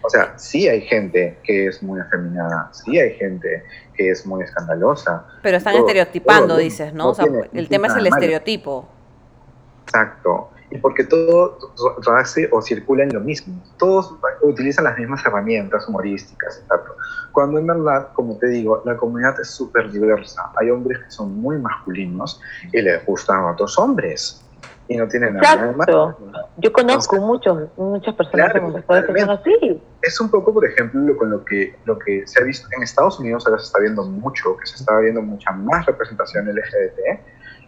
O 0.03 0.09
sea, 0.09 0.39
sí 0.39 0.69
hay 0.69 0.83
gente 0.83 1.39
que 1.43 1.67
es 1.67 1.83
muy 1.83 2.01
afeminada, 2.01 2.69
sí 2.73 2.99
hay 2.99 3.15
gente 3.15 3.65
que 3.95 4.11
es 4.11 4.25
muy 4.25 4.45
escandalosa. 4.45 5.27
Pero 5.43 5.57
están 5.57 5.75
todo- 5.75 5.83
estereotipando, 5.87 6.49
todo 6.49 6.59
dices, 6.59 6.95
¿no? 6.95 7.05
no 7.05 7.11
o 7.11 7.15
sea, 7.15 7.27
el 7.53 7.69
tema 7.69 7.89
es 7.89 7.97
el 7.97 8.05
malo. 8.05 8.15
estereotipo. 8.15 8.89
Exacto. 9.85 10.51
Y 10.71 10.79
porque 10.79 11.05
todo 11.05 11.59
hace 12.17 12.49
o 12.53 12.61
circula 12.61 13.05
en 13.05 13.13
lo 13.15 13.21
mismo. 13.21 13.63
Todos 13.79 14.17
utilizan 14.43 14.85
las 14.85 14.99
mismas 14.99 15.25
herramientas 15.25 15.89
humorísticas, 15.89 16.59
exacto. 16.61 16.93
Cuando 17.33 17.59
en 17.59 17.67
verdad, 17.67 18.09
como 18.15 18.37
te 18.39 18.49
digo, 18.49 18.83
la 18.85 18.97
comunidad 18.97 19.39
es 19.41 19.51
súper 19.51 19.91
diversa. 19.93 20.51
Hay 20.61 20.71
hombres 20.71 20.99
que 21.05 21.11
son 21.11 21.39
muy 21.41 21.59
masculinos 21.59 22.41
y 22.73 22.83
les 22.83 23.05
gustan 23.07 23.39
a 23.41 23.53
otros 23.53 23.79
hombres. 23.79 24.43
Y 24.89 24.97
no 24.97 25.09
tienen 25.09 25.35
nada. 25.35 25.71
Exacto. 25.71 26.17
Yo 26.59 26.73
conozco 26.73 27.17
muchos, 27.17 27.69
muchas 27.77 28.15
personas 28.15 28.53
Claro, 28.53 28.73
que 29.13 29.21
son 29.21 29.31
así. 29.31 29.83
es 30.03 30.21
un 30.21 30.31
poco, 30.31 30.55
por 30.55 30.65
ejemplo, 30.65 31.01
lo- 31.01 31.17
con 31.17 31.29
lo 31.31 31.45
que, 31.45 31.77
lo 31.85 31.99
que 31.99 32.25
se 32.27 32.41
ha 32.41 32.45
visto 32.45 32.69
en 32.77 32.83
Estados 32.85 33.19
Unidos, 33.19 33.45
ahora 33.47 33.59
se 33.59 33.67
está 33.67 33.81
viendo 33.81 34.05
mucho, 34.05 34.57
que 34.57 34.67
se 34.67 34.77
está 34.77 34.97
viendo 35.01 35.23
mucha 35.23 35.51
más 35.51 35.85
representación 35.87 36.47
LGBT 36.49 37.21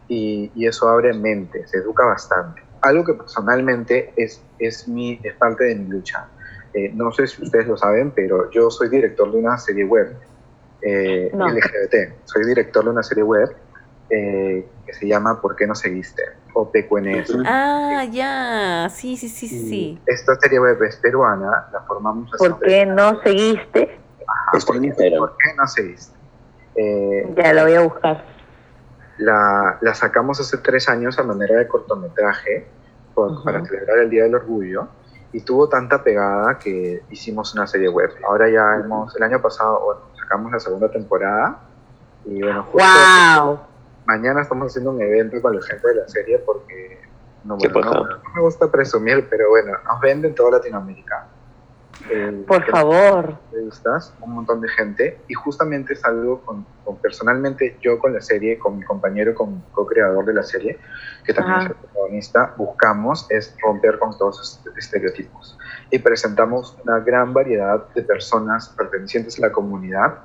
y, 0.07 0.53
y 0.55 0.67
eso 0.69 0.89
abre 0.89 1.13
mente, 1.13 1.67
se 1.67 1.79
educa 1.79 2.07
bastante. 2.07 2.63
Algo 2.83 3.05
que 3.05 3.15
personalmente 3.15 4.13
es, 4.17 4.43
es, 4.59 4.87
mi, 4.89 5.19
es 5.23 5.35
parte 5.35 5.65
de 5.65 5.75
mi 5.75 5.87
lucha. 5.89 6.27
Eh, 6.75 6.91
no 6.95 7.11
sé 7.13 7.27
si 7.27 7.43
ustedes 7.43 7.67
lo 7.67 7.77
saben, 7.77 8.11
pero 8.13 8.51
yo 8.51 8.71
soy 8.71 8.89
director 8.89 9.31
de 9.33 9.39
una 9.39 9.57
serie 9.59 9.85
web 9.85 10.17
eh, 10.83 11.31
No. 11.35 11.49
LGBT. 11.49 12.15
Soy 12.25 12.45
director 12.47 12.85
de 12.85 12.91
una 12.91 13.03
serie 13.03 13.25
web 13.25 13.49
eh, 14.11 14.67
que 14.87 14.93
se 14.93 15.07
llama 15.09 15.41
¿Por 15.41 15.57
qué 15.57 15.67
no 15.67 15.75
seguiste? 15.75 16.23
o 16.55 16.71
PQNS. 16.71 17.37
Ah, 17.47 18.05
ya. 18.11 18.89
Sí, 18.91 19.17
sí, 19.17 19.29
sí, 19.29 19.49
sí. 19.49 20.01
Esta 20.07 20.35
serie 20.37 20.59
web 20.61 20.83
es 20.83 20.97
peruana, 20.97 21.69
la 21.73 21.81
formamos 21.83 22.33
hace 22.35 22.49
¿Por 22.51 22.61
qué 22.61 22.85
no 22.87 23.21
seguiste? 23.23 23.99
Ajá, 24.27 24.59
¿por 24.67 24.81
qué- 24.81 24.87
Instagram. 24.87 25.19
¿Por 25.21 25.31
qué 25.37 25.55
no 25.57 25.67
seguiste? 25.67 26.17
Eh, 26.77 27.35
Ya 27.37 27.53
la 27.53 27.63
voy 27.65 27.75
a 27.75 27.81
buscar. 27.83 28.25
La, 29.19 29.79
la 29.81 29.95
sacamos 29.95 30.41
hace 30.41 30.59
tres 30.59 30.89
años 30.89 31.19
a 31.19 31.23
manera 31.23 31.59
de 31.59 31.69
cortometraje 31.69 32.67
por- 33.15 33.43
para 33.45 33.65
celebrar 33.65 33.99
el 33.99 34.11
Día 34.11 34.25
del 34.25 34.35
Orgullo 34.35 34.89
y 35.33 35.41
tuvo 35.43 35.69
tanta 35.69 36.03
pegada 36.03 36.59
que 36.59 37.03
hicimos 37.11 37.53
una 37.55 37.67
serie 37.67 37.89
web. 37.89 38.11
Ahora 38.27 38.49
ya 38.49 38.77
hemos, 38.77 39.15
el 39.17 39.23
año 39.23 39.43
pasado, 39.43 39.81
bueno, 39.85 40.01
sacamos 40.19 40.53
la 40.53 40.61
segunda 40.61 40.91
temporada 40.91 41.59
y 42.25 42.41
bueno, 42.43 42.63
justo 42.65 42.87
¡Wow! 43.45 43.61
mañana 44.07 44.41
estamos 44.43 44.69
haciendo 44.69 44.91
un 44.93 45.03
evento 45.03 45.41
con 45.43 45.55
la 45.55 45.63
gente 45.63 45.87
de 45.89 45.95
la 45.97 46.09
serie 46.09 46.39
porque 46.39 47.01
no, 47.45 47.57
bueno, 47.57 47.93
no 47.93 48.35
me 48.35 48.41
gusta 48.41 48.71
presumir, 48.71 49.27
pero 49.29 49.51
bueno, 49.51 49.73
nos 49.85 50.01
venden 50.01 50.35
toda 50.35 50.53
Latinoamérica. 50.53 51.27
Eh, 52.11 52.45
Por 52.47 52.65
favor. 52.67 53.39
entrevistas, 53.47 54.15
un 54.21 54.35
montón 54.35 54.61
de 54.61 54.69
gente, 54.69 55.21
y 55.29 55.35
justamente 55.35 55.95
es 55.95 56.05
algo 56.05 56.41
con, 56.43 56.65
con- 56.85 56.97
personalmente 56.99 57.77
yo 57.83 57.99
con 57.99 58.13
la 58.15 58.21
serie, 58.21 58.59
con 58.59 58.79
mi 58.79 58.85
compañero, 58.85 59.35
con 59.35 59.63
co-creador 59.73 60.25
de 60.25 60.35
la 60.35 60.43
serie, 60.43 60.79
que 61.25 61.35
también 61.35 61.57
Ajá. 61.57 61.65
es 61.67 61.71
el 61.71 61.77
protagonista, 61.77 62.55
buscamos 62.57 63.27
es 63.31 63.55
romper 63.63 63.99
con 63.99 64.17
todos 64.17 64.41
estos 64.41 64.77
estereotipos. 64.77 65.59
Y 65.91 65.99
presentamos 65.99 66.77
una 66.85 67.01
gran 67.01 67.33
variedad 67.35 67.87
de 67.95 68.03
personas 68.03 68.69
pertenecientes 68.71 69.39
a 69.39 69.43
la 69.43 69.53
comunidad 69.53 70.19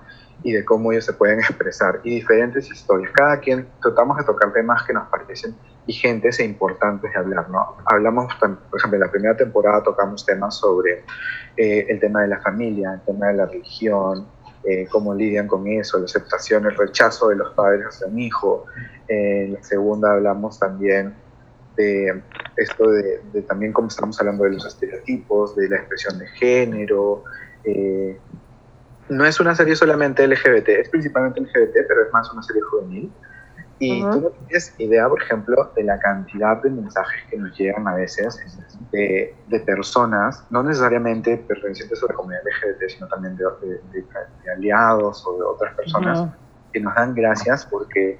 y 0.43 0.51
de 0.51 0.63
cómo 0.65 0.91
ellos 0.91 1.05
se 1.05 1.13
pueden 1.13 1.39
expresar, 1.39 1.99
y 2.03 2.15
diferentes 2.15 2.69
historias. 2.69 3.11
Cada 3.13 3.39
quien 3.39 3.67
tratamos 3.81 4.17
de 4.17 4.23
tocar 4.25 4.53
temas 4.53 4.83
que 4.83 4.93
nos 4.93 5.07
parecen 5.09 5.55
vigentes 5.85 6.39
e 6.39 6.45
importantes 6.45 7.11
de 7.11 7.17
hablar, 7.17 7.49
¿no? 7.49 7.75
Hablamos, 7.85 8.33
por 8.35 8.79
ejemplo, 8.79 8.97
en 8.97 8.99
la 9.01 9.11
primera 9.11 9.35
temporada 9.35 9.83
tocamos 9.83 10.25
temas 10.25 10.57
sobre 10.57 11.03
eh, 11.57 11.85
el 11.89 11.99
tema 11.99 12.21
de 12.21 12.29
la 12.29 12.39
familia, 12.41 12.93
el 12.93 13.01
tema 13.01 13.27
de 13.27 13.33
la 13.33 13.45
religión, 13.45 14.27
eh, 14.63 14.87
cómo 14.89 15.13
lidian 15.13 15.47
con 15.47 15.67
eso, 15.67 15.99
la 15.99 16.05
aceptación, 16.05 16.65
el 16.65 16.75
rechazo 16.75 17.29
de 17.29 17.35
los 17.35 17.53
padres 17.53 17.85
hacia 17.87 18.07
un 18.07 18.19
hijo. 18.19 18.65
En 19.07 19.53
la 19.53 19.63
segunda 19.63 20.13
hablamos 20.13 20.57
también 20.57 21.13
de 21.75 22.21
esto 22.55 22.89
de, 22.89 23.21
de 23.33 23.41
también 23.41 23.73
cómo 23.73 23.87
estamos 23.87 24.19
hablando 24.19 24.43
de 24.45 24.51
los 24.51 24.65
estereotipos, 24.65 25.55
de 25.55 25.69
la 25.69 25.77
expresión 25.77 26.17
de 26.17 26.27
género. 26.27 27.23
eh, 27.65 28.17
no 29.09 29.25
es 29.25 29.39
una 29.39 29.53
serie 29.53 29.75
solamente 29.75 30.25
LGBT, 30.25 30.69
es 30.69 30.89
principalmente 30.89 31.41
LGBT, 31.41 31.87
pero 31.87 32.05
es 32.05 32.13
más 32.13 32.31
una 32.31 32.41
serie 32.41 32.61
juvenil. 32.61 33.11
Y 33.85 34.01
Ujú. 34.03 34.11
tú 34.11 34.21
no 34.21 34.29
tienes 34.47 34.73
idea, 34.79 35.09
por 35.09 35.21
ejemplo, 35.21 35.71
de 35.75 35.83
la 35.83 35.99
cantidad 35.99 36.61
de 36.61 36.69
mensajes 36.69 37.21
que 37.29 37.37
nos 37.37 37.57
llegan 37.57 37.87
a 37.87 37.95
veces 37.95 38.39
de, 38.91 39.35
de 39.47 39.59
personas, 39.61 40.43
no 40.49 40.63
necesariamente 40.63 41.37
pertenecientes 41.37 42.01
a 42.03 42.07
la 42.07 42.13
comunidad 42.13 42.41
LGBT, 42.45 42.89
sino 42.89 43.07
también 43.07 43.35
de, 43.35 43.43
de- 43.61 43.81
de- 43.91 44.05
de 44.43 44.51
aliados 44.51 45.25
o 45.27 45.37
de 45.37 45.43
otras 45.43 45.73
personas, 45.75 46.19
Ujú. 46.19 46.31
que 46.71 46.79
nos 46.79 46.95
dan 46.95 47.13
gracias 47.13 47.65
porque 47.65 48.19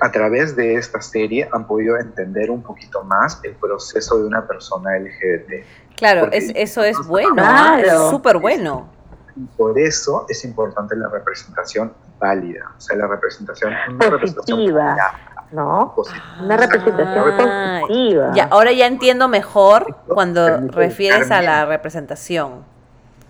a 0.00 0.10
través 0.10 0.56
de 0.56 0.74
esta 0.76 1.00
serie 1.02 1.48
han 1.52 1.66
podido 1.66 1.98
entender 1.98 2.50
un 2.50 2.62
poquito 2.62 3.02
más 3.04 3.40
el 3.44 3.54
proceso 3.56 4.18
de 4.18 4.26
una 4.26 4.46
persona 4.46 4.98
LGBT. 4.98 5.64
Claro, 5.96 6.30
es, 6.32 6.50
eso 6.54 6.82
es 6.82 6.96
bueno, 7.06 7.34
¿ah? 7.44 7.78
es 7.84 7.92
súper 8.10 8.38
bueno. 8.38 8.88
Y 9.36 9.44
por 9.56 9.78
eso 9.78 10.26
es 10.28 10.44
importante 10.44 10.94
la 10.96 11.08
representación 11.08 11.92
válida, 12.22 12.72
o 12.78 12.80
sea, 12.80 12.96
la 12.96 13.08
representación, 13.08 13.72
una 13.90 14.08
representación 14.08 14.58
válida, 14.58 15.12
¿No? 15.50 15.92
positiva. 15.94 16.24
Una 16.40 16.56
representación 16.56 17.24
Ah, 17.40 17.80
positiva. 17.80 18.30
Ya, 18.34 18.44
ahora 18.44 18.72
ya 18.72 18.86
entiendo 18.86 19.28
mejor 19.28 19.96
cuando 20.06 20.46
Permite 20.46 20.76
refieres 20.76 21.30
a 21.30 21.42
la 21.42 21.66
representación. 21.66 22.64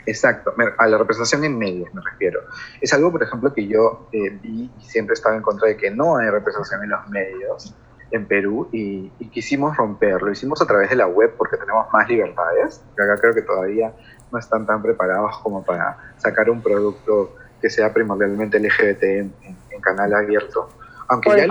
Exacto, 0.04 0.52
a 0.78 0.86
la 0.88 0.98
representación 0.98 1.44
en 1.44 1.56
medios 1.58 1.92
me 1.94 2.02
refiero. 2.02 2.40
Es 2.80 2.92
algo, 2.92 3.10
por 3.10 3.22
ejemplo, 3.22 3.52
que 3.54 3.66
yo 3.66 4.08
eh, 4.12 4.30
vi 4.42 4.70
y 4.78 4.84
siempre 4.84 5.14
estaba 5.14 5.36
en 5.36 5.42
contra 5.42 5.68
de 5.68 5.76
que 5.76 5.90
no 5.90 6.16
hay 6.18 6.28
representación 6.28 6.82
en 6.84 6.90
los 6.90 7.08
medios, 7.08 7.74
en 8.10 8.26
Perú 8.26 8.68
y, 8.72 9.10
y, 9.18 9.28
quisimos 9.30 9.74
romperlo. 9.76 10.26
Lo 10.26 10.32
hicimos 10.32 10.60
a 10.60 10.66
través 10.66 10.90
de 10.90 10.96
la 10.96 11.06
web 11.06 11.34
porque 11.38 11.56
tenemos 11.56 11.86
más 11.92 12.06
libertades. 12.08 12.82
Acá 12.92 13.16
creo 13.18 13.32
que 13.32 13.40
todavía 13.42 13.94
no 14.30 14.38
están 14.38 14.66
tan 14.66 14.82
preparados 14.82 15.38
como 15.38 15.64
para 15.64 15.96
sacar 16.18 16.50
un 16.50 16.60
producto 16.60 17.36
que 17.62 17.70
sea 17.70 17.94
primordialmente 17.94 18.58
LGBT 18.58 19.02
en, 19.04 19.34
en, 19.70 19.80
canal 19.80 20.12
abierto. 20.14 20.68
Aunque 21.08 21.30
ya, 21.30 21.46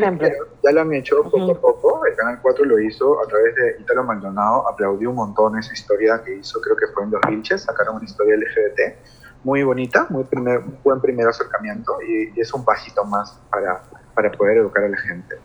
ya, 0.63 0.71
lo 0.71 0.81
han 0.81 0.93
hecho 0.93 1.23
poco 1.23 1.51
a 1.51 1.59
poco, 1.59 2.05
el 2.05 2.15
Canal 2.15 2.39
4 2.41 2.65
lo 2.65 2.79
hizo 2.79 3.21
a 3.21 3.27
través 3.27 3.55
de 3.55 3.77
Italo 3.79 4.03
Maldonado, 4.03 4.67
aplaudió 4.67 5.09
un 5.09 5.17
montón 5.17 5.57
esa 5.57 5.73
historia 5.73 6.21
que 6.23 6.35
hizo, 6.35 6.59
creo 6.61 6.75
que 6.75 6.87
fue 6.87 7.03
en 7.03 7.11
Los 7.11 7.21
Vilches, 7.27 7.63
sacaron 7.63 7.97
una 7.97 8.05
historia 8.05 8.35
LGBT 8.35 8.95
muy 9.43 9.63
bonita, 9.63 10.07
muy 10.09 10.23
primer, 10.23 10.61
buen 10.83 11.01
primer 11.01 11.27
acercamiento 11.27 11.97
y, 12.01 12.31
y, 12.35 12.39
es 12.39 12.53
un 12.53 12.63
pasito 12.63 13.03
más 13.05 13.39
para, 13.49 13.83
para 14.13 14.31
poder 14.31 14.57
educar 14.57 14.83
a 14.83 14.89
la 14.89 14.97
gente. 14.97 15.35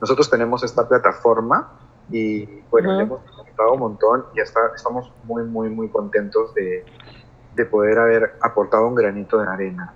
Nosotros 0.00 0.30
tenemos 0.30 0.62
esta 0.62 0.86
plataforma 0.88 1.72
y 2.10 2.46
bueno, 2.70 2.90
uh 2.90 2.92
-huh. 2.92 2.96
le 2.98 3.02
hemos 3.02 3.24
disfrutado 3.24 3.72
un 3.72 3.80
montón 3.80 4.26
y 4.34 4.40
está, 4.40 4.60
estamos 4.74 5.12
muy, 5.24 5.44
muy, 5.44 5.68
muy 5.70 5.88
contentos 5.88 6.54
de, 6.54 6.84
de 7.56 7.64
poder 7.64 7.98
haber 7.98 8.36
aportado 8.40 8.86
un 8.86 8.94
granito 8.94 9.38
de 9.38 9.48
arena. 9.48 9.94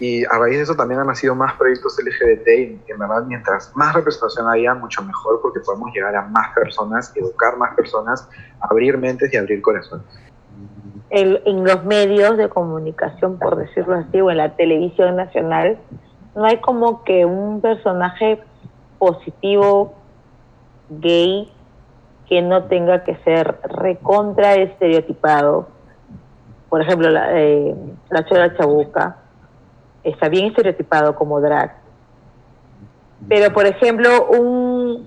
Y 0.00 0.24
a 0.24 0.38
raíz 0.38 0.56
de 0.56 0.62
eso 0.62 0.74
también 0.74 0.98
han 0.98 1.08
nacido 1.08 1.34
más 1.34 1.52
proyectos 1.56 1.94
LGBT 2.02 2.48
y 2.48 2.90
en 2.90 2.98
verdad 2.98 3.22
mientras 3.26 3.70
más 3.76 3.94
representación 3.94 4.48
haya, 4.48 4.72
mucho 4.72 5.02
mejor 5.02 5.42
porque 5.42 5.60
podemos 5.60 5.92
llegar 5.92 6.16
a 6.16 6.22
más 6.22 6.54
personas, 6.54 7.14
educar 7.14 7.58
más 7.58 7.74
personas, 7.74 8.26
abrir 8.60 8.96
mentes 8.96 9.30
y 9.34 9.36
abrir 9.36 9.60
corazones. 9.60 10.06
El, 11.10 11.42
en 11.44 11.64
los 11.64 11.84
medios 11.84 12.38
de 12.38 12.48
comunicación, 12.48 13.38
por 13.38 13.56
decirlo 13.56 13.96
así, 13.96 14.22
o 14.22 14.30
en 14.30 14.38
la 14.38 14.56
televisión 14.56 15.16
nacional, 15.16 15.78
no 16.34 16.46
hay 16.46 16.58
como 16.62 17.04
que 17.04 17.26
un 17.26 17.60
personaje 17.60 18.40
positivo 18.98 19.94
gay 20.88 21.52
que 22.26 22.40
no 22.40 22.64
tenga 22.64 23.04
que 23.04 23.16
ser 23.16 23.58
recontra 23.64 24.54
estereotipado. 24.54 25.68
Por 26.70 26.80
ejemplo, 26.80 27.10
la, 27.10 27.38
eh, 27.38 27.74
la 28.08 28.24
Chola 28.24 28.56
Chabuca 28.56 29.19
está 30.04 30.28
bien 30.28 30.46
estereotipado 30.46 31.14
como 31.14 31.40
drag. 31.40 31.76
Pero, 33.28 33.52
por 33.52 33.66
ejemplo, 33.66 34.28
un, 34.30 35.06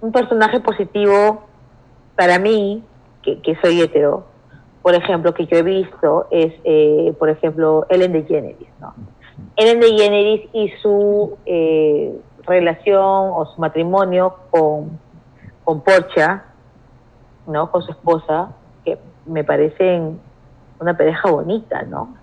un 0.00 0.12
personaje 0.12 0.60
positivo 0.60 1.44
para 2.16 2.38
mí, 2.38 2.82
que, 3.22 3.40
que, 3.40 3.56
soy 3.56 3.80
hetero, 3.80 4.24
por 4.82 4.94
ejemplo, 4.94 5.34
que 5.34 5.46
yo 5.46 5.58
he 5.58 5.62
visto, 5.62 6.26
es, 6.30 6.52
eh, 6.64 7.14
por 7.18 7.28
ejemplo, 7.28 7.86
Ellen 7.88 8.12
DeGeneres, 8.12 8.68
¿no? 8.80 8.94
Ellen 9.56 9.80
DeGeneres 9.80 10.48
y 10.52 10.70
su 10.82 11.36
eh, 11.46 12.18
relación 12.46 13.30
o 13.34 13.46
su 13.54 13.60
matrimonio 13.60 14.36
con, 14.50 14.98
con 15.64 15.80
Porcha, 15.82 16.44
¿no? 17.46 17.70
Con 17.70 17.82
su 17.82 17.92
esposa, 17.92 18.52
que 18.84 18.98
me 19.26 19.44
parecen 19.44 20.18
una 20.80 20.96
pareja 20.96 21.30
bonita, 21.30 21.82
¿no? 21.82 22.14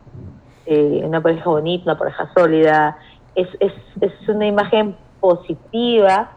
Eh, 0.69 1.01
una 1.03 1.21
pareja 1.21 1.49
bonita, 1.49 1.83
una 1.85 1.97
pareja 1.97 2.29
sólida. 2.35 2.97
Es, 3.35 3.47
es, 3.59 3.73
es 4.01 4.29
una 4.29 4.45
imagen 4.45 4.95
positiva 5.19 6.31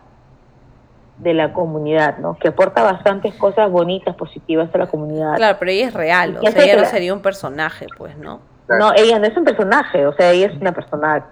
de 1.19 1.35
la 1.35 1.53
comunidad, 1.53 2.19
¿no? 2.19 2.37
Que 2.39 2.49
aporta 2.49 2.83
bastantes 2.83 3.35
cosas 3.35 3.71
bonitas, 3.71 4.15
positivas 4.17 4.71
a 4.75 4.79
la 4.79 4.87
comunidad. 4.87 5.37
Claro, 5.37 5.57
pero 5.59 5.71
ella 5.71 5.89
es 5.89 5.95
real, 5.95 6.39
o 6.39 6.51
sea, 6.51 6.65
ella 6.65 6.77
no 6.77 6.85
sería 6.87 7.13
un 7.13 7.21
personaje, 7.21 7.87
pues, 7.99 8.17
¿no? 8.17 8.41
No, 8.69 8.93
ella 8.95 9.19
no 9.19 9.27
es 9.27 9.37
un 9.37 9.45
personaje, 9.45 10.07
o 10.07 10.15
sea, 10.15 10.31
ella 10.31 10.47
es 10.47 10.61
una 10.61 10.73
persona 10.73 11.27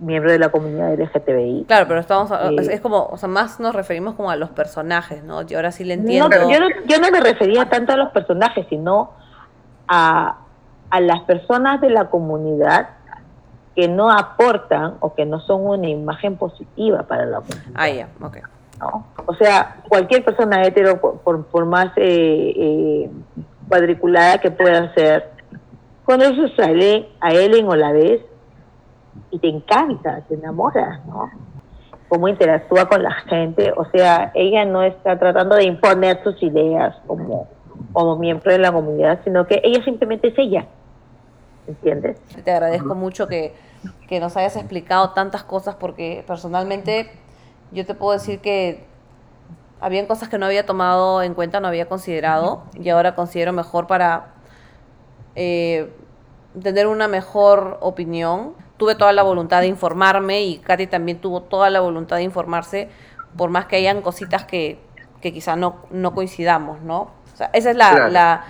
miembro 0.00 0.30
de 0.32 0.38
la 0.38 0.48
comunidad 0.48 0.98
LGTBI. 0.98 1.64
Claro, 1.68 1.86
pero 1.86 2.00
estamos, 2.00 2.30
eh, 2.30 2.72
es 2.72 2.80
como, 2.80 3.06
o 3.06 3.16
sea, 3.16 3.28
más 3.28 3.60
nos 3.60 3.74
referimos 3.74 4.14
como 4.14 4.30
a 4.30 4.36
los 4.36 4.50
personajes, 4.50 5.22
¿no? 5.22 5.42
Yo 5.42 5.58
ahora 5.58 5.70
sí 5.70 5.84
le 5.84 5.94
entiendo. 5.94 6.28
No, 6.28 6.50
yo, 6.50 6.60
no, 6.60 6.68
yo 6.86 6.98
no 6.98 7.10
me 7.10 7.20
refería 7.20 7.68
tanto 7.68 7.92
a 7.92 7.96
los 7.96 8.10
personajes, 8.10 8.66
sino 8.68 9.12
a, 9.86 10.38
a 10.90 11.00
las 11.00 11.20
personas 11.22 11.80
de 11.80 11.90
la 11.90 12.10
comunidad 12.10 12.90
que 13.74 13.88
no 13.88 14.10
aportan 14.10 14.94
o 15.00 15.14
que 15.14 15.24
no 15.24 15.40
son 15.40 15.66
una 15.66 15.88
imagen 15.88 16.36
positiva 16.36 17.04
para 17.04 17.26
la 17.26 17.38
comunidad. 17.38 17.72
Ah, 17.74 17.88
ya, 17.88 17.94
yeah. 17.94 18.08
ok. 18.20 18.38
¿no? 18.80 19.06
O 19.26 19.34
sea, 19.34 19.76
cualquier 19.88 20.24
persona 20.24 20.62
hetero, 20.64 21.00
por, 21.00 21.18
por, 21.18 21.46
por 21.46 21.64
más 21.66 21.88
eh, 21.96 22.52
eh, 22.56 23.10
cuadriculada 23.68 24.38
que 24.38 24.50
pueda 24.50 24.92
ser, 24.94 25.30
cuando 26.04 26.24
eso 26.24 26.48
sale 26.56 27.08
a 27.20 27.32
Ellen 27.32 27.68
o 27.68 27.76
la 27.76 27.92
ves 27.92 28.20
y 29.30 29.38
te 29.38 29.48
encanta, 29.48 30.22
te 30.28 30.34
enamoras, 30.34 31.04
¿no? 31.06 31.30
Cómo 32.08 32.28
interactúa 32.28 32.88
con 32.88 33.02
la 33.02 33.12
gente, 33.12 33.72
o 33.76 33.84
sea, 33.90 34.32
ella 34.34 34.64
no 34.64 34.82
está 34.82 35.18
tratando 35.18 35.56
de 35.56 35.64
imponer 35.64 36.22
sus 36.24 36.42
ideas 36.42 36.96
como, 37.06 37.46
como 37.92 38.16
miembro 38.16 38.50
de 38.50 38.58
la 38.58 38.72
comunidad, 38.72 39.20
sino 39.24 39.46
que 39.46 39.60
ella 39.64 39.82
simplemente 39.84 40.28
es 40.28 40.38
ella, 40.38 40.66
¿entiendes? 41.66 42.20
Te 42.44 42.50
agradezco 42.50 42.94
mucho 42.94 43.26
que, 43.26 43.54
que 44.08 44.20
nos 44.20 44.36
hayas 44.36 44.56
explicado 44.56 45.10
tantas 45.10 45.44
cosas 45.44 45.74
porque 45.76 46.24
personalmente 46.26 47.10
yo 47.72 47.84
te 47.84 47.94
puedo 47.94 48.12
decir 48.12 48.40
que 48.40 48.84
habían 49.80 50.06
cosas 50.06 50.28
que 50.28 50.38
no 50.38 50.46
había 50.46 50.66
tomado 50.66 51.22
en 51.22 51.34
cuenta, 51.34 51.60
no 51.60 51.68
había 51.68 51.86
considerado 51.88 52.64
y 52.74 52.88
ahora 52.88 53.14
considero 53.14 53.52
mejor 53.52 53.86
para 53.86 54.34
eh, 55.34 55.92
tener 56.60 56.86
una 56.86 57.08
mejor 57.08 57.78
opinión. 57.80 58.54
Tuve 58.76 58.94
toda 58.94 59.12
la 59.12 59.22
voluntad 59.22 59.60
de 59.60 59.66
informarme 59.66 60.42
y 60.42 60.58
Katy 60.58 60.86
también 60.86 61.20
tuvo 61.20 61.42
toda 61.42 61.70
la 61.70 61.80
voluntad 61.80 62.16
de 62.16 62.22
informarse, 62.22 62.88
por 63.36 63.50
más 63.50 63.66
que 63.66 63.76
hayan 63.76 64.02
cositas 64.02 64.44
que, 64.44 64.78
que 65.20 65.32
quizá 65.32 65.56
no, 65.56 65.76
no 65.90 66.14
coincidamos, 66.14 66.80
¿no? 66.80 67.10
Sea, 67.38 67.50
esa 67.52 67.70
es 67.70 67.76
la, 67.76 67.90
claro. 67.90 68.08
la 68.10 68.44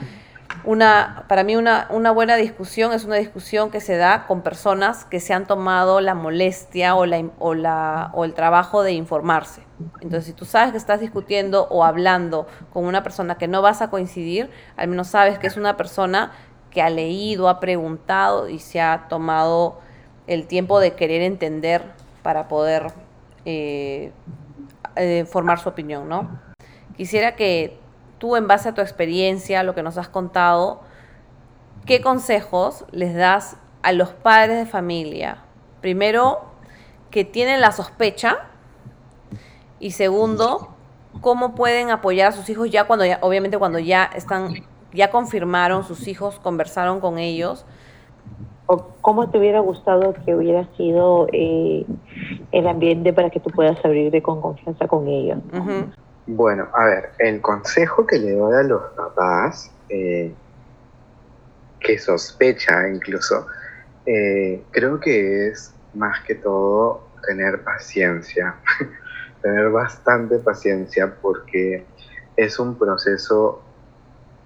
una, 0.65 1.25
para 1.29 1.45
mí 1.45 1.57
una, 1.57 1.87
una, 1.91 2.11
buena 2.11 2.37
discusión 2.37 2.93
es 2.93 3.05
una 3.05 3.17
discusión 3.17 3.71
que 3.71 3.81
se 3.81 3.97
da 3.97 4.27
con 4.27 4.41
personas 4.41 5.05
que 5.05 5.21
se 5.21 5.35
han 5.35 5.47
tomado 5.47 6.01
la 6.01 6.15
molestia 6.15 6.95
o, 6.95 7.05
la, 7.05 7.23
o, 7.39 7.55
la, 7.55 8.11
o 8.15 8.25
el 8.25 8.33
trabajo 8.33 8.83
de 8.83 8.93
informarse. 8.93 9.63
Entonces, 10.01 10.25
si 10.25 10.33
tú 10.33 10.47
sabes 10.47 10.73
que 10.73 10.79
estás 10.79 11.01
discutiendo 11.01 11.69
o 11.69 11.85
hablando 11.85 12.47
con 12.73 12.87
una 12.87 13.03
persona 13.03 13.37
que 13.37 13.47
no 13.47 13.61
vas 13.61 13.83
a 13.83 13.91
coincidir, 13.91 14.51
al 14.77 14.89
menos 14.89 15.09
sabes 15.09 15.39
que 15.39 15.47
es 15.47 15.59
una 15.59 15.77
persona 15.77 16.33
que 16.71 16.81
ha 16.81 16.89
leído, 16.89 17.49
ha 17.51 17.61
preguntado 17.61 18.49
y 18.49 18.59
se 18.59 18.81
ha 18.81 19.07
tomado 19.09 19.81
el 20.27 20.47
tiempo 20.47 20.81
de 20.81 20.95
querer 20.95 21.21
entender 21.23 21.83
para 22.23 22.49
poder 22.49 22.87
eh, 23.45 24.13
eh, 24.97 25.27
formar 25.31 25.61
su 25.61 25.69
opinión, 25.69 26.09
¿no? 26.09 26.41
Quisiera 26.97 27.37
que 27.37 27.79
tú, 28.19 28.37
en 28.37 28.47
base 28.47 28.69
a 28.69 28.75
tu 28.75 28.81
experiencia, 28.81 29.63
lo 29.63 29.75
que 29.75 29.83
nos 29.83 29.99
has 29.99 30.09
contado, 30.09 30.81
¿qué 31.87 32.01
consejos 32.01 32.85
les 32.91 33.15
das 33.15 33.57
a 33.83 33.93
los 33.93 34.11
padres 34.11 34.59
de 34.59 34.67
familia? 34.67 35.39
Primero, 35.81 36.41
que 37.11 37.25
tienen 37.25 37.61
la 37.61 37.73
sospecha 37.73 38.39
y 39.81 39.93
segundo, 39.93 40.69
cómo 41.21 41.55
pueden 41.55 41.91
apoyar 41.91 42.29
a 42.29 42.33
sus 42.33 42.49
hijos 42.51 42.71
ya 42.71 42.85
cuando 42.85 43.05
ya, 43.05 43.19
obviamente 43.23 43.59
cuando 43.59 43.79
ya 43.79 44.05
están, 44.05 44.55
ya 44.93 45.11
confirmaron 45.11 45.85
sus 45.85 46.09
hijos, 46.09 46.39
conversaron 46.41 47.01
con 47.01 47.19
ellos. 47.19 47.65
O 48.67 48.89
cómo 49.01 49.31
te 49.31 49.39
hubiera 49.39 49.61
gustado 49.61 50.13
que 50.25 50.35
hubiera 50.35 50.67
sido 50.77 51.27
eh, 51.33 51.87
el 52.53 52.69
ambiente 52.69 53.15
para 53.15 53.31
que 53.31 53.41
tú 53.41 53.51
puedas 53.51 53.83
abrirte 53.83 54.21
con 54.21 54.43
confianza 54.43 54.87
con 54.87 55.09
ellos. 55.09 55.39
¿no? 55.53 55.61
Uh 55.61 55.65
-huh. 55.65 55.95
Bueno, 56.31 56.69
a 56.75 56.85
ver, 56.85 57.13
el 57.21 57.41
consejo 57.41 58.07
que 58.07 58.19
le 58.19 58.33
doy 58.33 58.55
a 58.55 58.63
los 58.63 58.83
papás, 58.93 59.71
eh, 59.89 60.31
que 61.81 61.99
sospecha 61.99 62.87
incluso, 62.87 63.47
eh, 64.05 64.63
creo 64.71 65.01
que 65.01 65.49
es 65.49 65.73
más 65.95 66.21
que 66.25 66.35
todo 66.35 67.09
tener 67.27 67.65
paciencia, 67.65 68.57
tener 69.43 69.71
bastante 69.71 70.37
paciencia 70.39 71.15
porque 71.23 71.87
es 72.37 72.59
un 72.59 72.79
proceso 72.79 73.63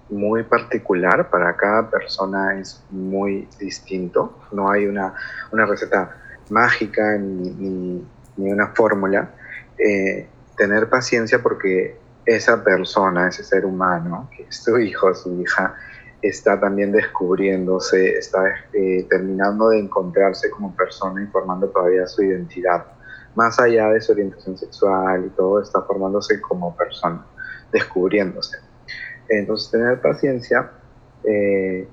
muy 0.07 0.43
particular, 0.43 1.29
para 1.29 1.53
cada 1.57 1.89
persona 1.89 2.57
es 2.61 2.81
muy 2.91 3.49
distinto, 3.59 4.39
no 4.53 4.71
hay 4.71 4.85
una, 4.85 5.15
una 5.51 5.65
receta 5.65 6.15
mágica 6.49 7.17
ni, 7.17 8.05
ni, 8.37 8.51
una 8.53 8.67
fórmula. 8.67 9.31
Eh, 9.77 10.29
tener 10.55 10.89
paciencia 10.89 11.41
porque 11.41 11.97
esa 12.25 12.63
persona, 12.63 13.27
ese 13.27 13.43
ser 13.43 13.65
humano, 13.65 14.29
que 14.35 14.43
es 14.43 14.63
tu 14.63 14.77
hijo, 14.77 15.13
su 15.13 15.41
hija, 15.41 15.75
está 16.21 16.59
también 16.59 16.91
descubriéndose, 16.91 18.17
está 18.17 18.43
eh, 18.71 19.05
terminando 19.09 19.69
de 19.69 19.79
encontrarse 19.79 20.49
como 20.49 20.73
persona 20.75 21.21
y 21.21 21.27
formando 21.27 21.67
todavía 21.69 22.07
su 22.07 22.23
identidad. 22.23 22.85
Más 23.35 23.59
allá 23.59 23.89
de 23.89 23.99
su 23.99 24.13
orientación 24.13 24.57
sexual 24.57 25.25
y 25.25 25.29
todo, 25.31 25.61
está 25.61 25.81
formándose 25.81 26.39
como 26.39 26.75
persona, 26.75 27.25
descubriéndose. 27.71 28.57
Entonces, 29.27 29.71
tener 29.71 29.99
paciencia, 29.99 30.71
eh, 31.23 31.87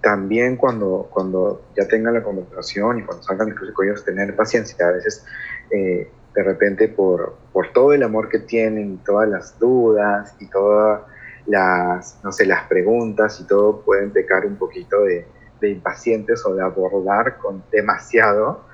también 0.00 0.56
cuando, 0.56 1.08
cuando 1.12 1.62
ya 1.76 1.86
tengan 1.86 2.14
la 2.14 2.22
conversación 2.22 2.98
y 2.98 3.02
cuando 3.02 3.22
salgan 3.22 3.48
incluso 3.48 3.72
con 3.74 3.86
ellos, 3.86 4.04
tener 4.04 4.34
paciencia. 4.34 4.88
A 4.88 4.92
veces 4.92 5.24
eh, 5.70 6.10
de 6.34 6.42
repente 6.42 6.88
por, 6.88 7.34
por 7.52 7.72
todo 7.72 7.92
el 7.92 8.02
amor 8.02 8.28
que 8.28 8.38
tienen, 8.38 8.98
todas 9.04 9.28
las 9.28 9.58
dudas 9.58 10.34
y 10.38 10.46
todas 10.46 11.02
las, 11.46 12.20
no 12.22 12.32
sé, 12.32 12.46
las 12.46 12.66
preguntas 12.68 13.40
y 13.40 13.46
todo, 13.46 13.80
pueden 13.80 14.12
pecar 14.12 14.46
un 14.46 14.56
poquito 14.56 15.02
de, 15.02 15.26
impacientes 15.62 16.44
o 16.46 16.54
de 16.54 16.62
abordar 16.62 17.36
con 17.38 17.62
demasiado. 17.70 18.64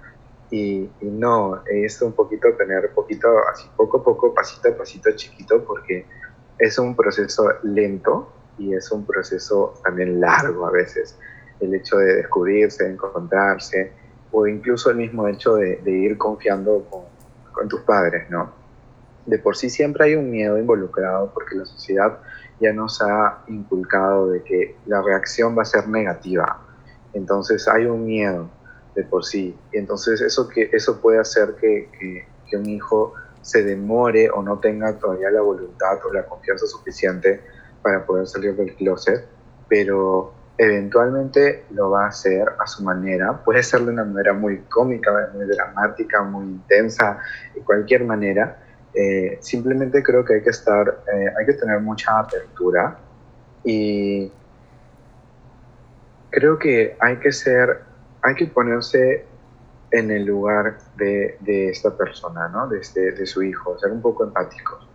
Y, 0.51 0.89
y, 1.01 1.07
no, 1.07 1.63
es 1.67 2.01
un 2.03 2.13
poquito 2.13 2.53
tener 2.55 2.91
poquito, 2.91 3.29
así 3.53 3.69
poco 3.77 3.99
a 3.99 4.05
poco, 4.05 4.33
pasito 4.33 4.69
a 4.69 4.77
pasito 4.77 5.11
chiquito, 5.13 5.65
porque 5.65 6.07
es 6.59 6.79
un 6.79 6.95
proceso 6.95 7.53
lento 7.65 8.33
y 8.57 8.75
es 8.75 8.91
un 8.93 9.05
proceso 9.05 9.75
también 9.83 10.21
largo 10.21 10.67
a 10.67 10.71
veces. 10.71 11.19
El 11.59 11.75
hecho 11.75 11.97
de 11.99 12.17
descubrirse, 12.17 12.85
de 12.85 12.93
encontrarse, 12.93 13.93
o 14.31 14.47
incluso 14.47 14.91
el 14.91 14.99
mismo 14.99 15.27
hecho 15.27 15.57
de, 15.57 15.77
de 15.79 15.91
ir 15.91 16.19
confiando 16.19 16.85
con, 16.89 17.16
con 17.57 17.69
tus 17.69 17.81
padres, 17.81 18.29
¿no? 18.29 18.53
De 19.25 19.39
por 19.39 19.57
sí 19.57 19.71
siempre 19.71 20.05
hay 20.05 20.15
un 20.15 20.31
miedo 20.31 20.59
involucrado 20.59 21.33
porque 21.33 21.57
la 21.57 21.65
sociedad 21.65 22.19
ya 22.61 22.73
nos 22.73 23.01
ha 23.01 23.43
inculcado 23.49 24.31
de 24.31 24.43
que 24.43 24.77
la 24.87 25.01
reacción 25.03 25.57
va 25.57 25.63
a 25.63 25.65
ser 25.65 25.89
negativa. 25.89 26.61
Entonces 27.15 27.67
hay 27.67 27.87
un 27.87 28.05
miedo 28.05 28.51
de 28.95 29.03
por 29.05 29.25
sí. 29.25 29.59
Y 29.73 29.79
entonces 29.79 30.21
eso, 30.21 30.49
que, 30.49 30.69
eso 30.73 31.01
puede 31.01 31.19
hacer 31.19 31.57
que, 31.59 31.89
que, 31.99 32.29
que 32.49 32.57
un 32.57 32.67
hijo 32.67 33.15
se 33.41 33.63
demore 33.63 34.31
o 34.31 34.43
no 34.43 34.59
tenga 34.59 34.99
todavía 34.99 35.31
la 35.31 35.41
voluntad 35.41 35.99
o 36.05 36.13
la 36.13 36.27
confianza 36.27 36.67
suficiente 36.67 37.41
para 37.81 38.05
poder 38.05 38.27
salir 38.27 38.55
del 38.55 38.75
closet, 38.75 39.27
pero 39.69 40.35
eventualmente 40.59 41.65
lo 41.71 41.91
va 41.91 42.05
a 42.05 42.09
hacer 42.09 42.49
a 42.59 42.67
su 42.67 42.83
manera. 42.83 43.45
Puede 43.45 43.63
ser 43.63 43.83
de 43.83 43.91
una 43.93 44.05
manera 44.05 44.33
muy 44.33 44.59
cómica, 44.63 45.31
muy 45.35 45.47
dramática, 45.47 46.23
muy 46.23 46.47
intensa, 46.47 47.19
de 47.55 47.61
cualquier 47.61 48.05
manera. 48.05 48.59
Eh, 48.95 49.39
simplemente 49.41 50.03
creo 50.03 50.25
que 50.25 50.35
hay 50.35 50.43
que 50.43 50.51
estar, 50.51 51.03
eh, 51.13 51.33
hay 51.39 51.47
que 51.47 51.53
tener 51.53 51.81
mucha 51.81 52.19
apertura 52.19 52.97
y 53.63 54.33
creo 56.31 56.59
que 56.59 56.97
hay 57.01 57.17
que 57.17 57.33
ser, 57.33 57.83
hay 58.23 58.35
que 58.35 58.47
ponerse 58.47 59.27
en 59.91 60.11
el 60.11 60.25
lugar 60.25 60.79
de, 60.97 61.37
esta 61.71 61.97
persona, 61.97 62.49
¿no? 62.49 62.69
De, 62.69 62.81
este, 62.81 63.13
de 63.13 63.27
su 63.27 63.43
hijo, 63.43 63.79
ser 63.79 63.93
un 63.93 64.01
poco 64.01 64.25
empáticos. 64.25 64.89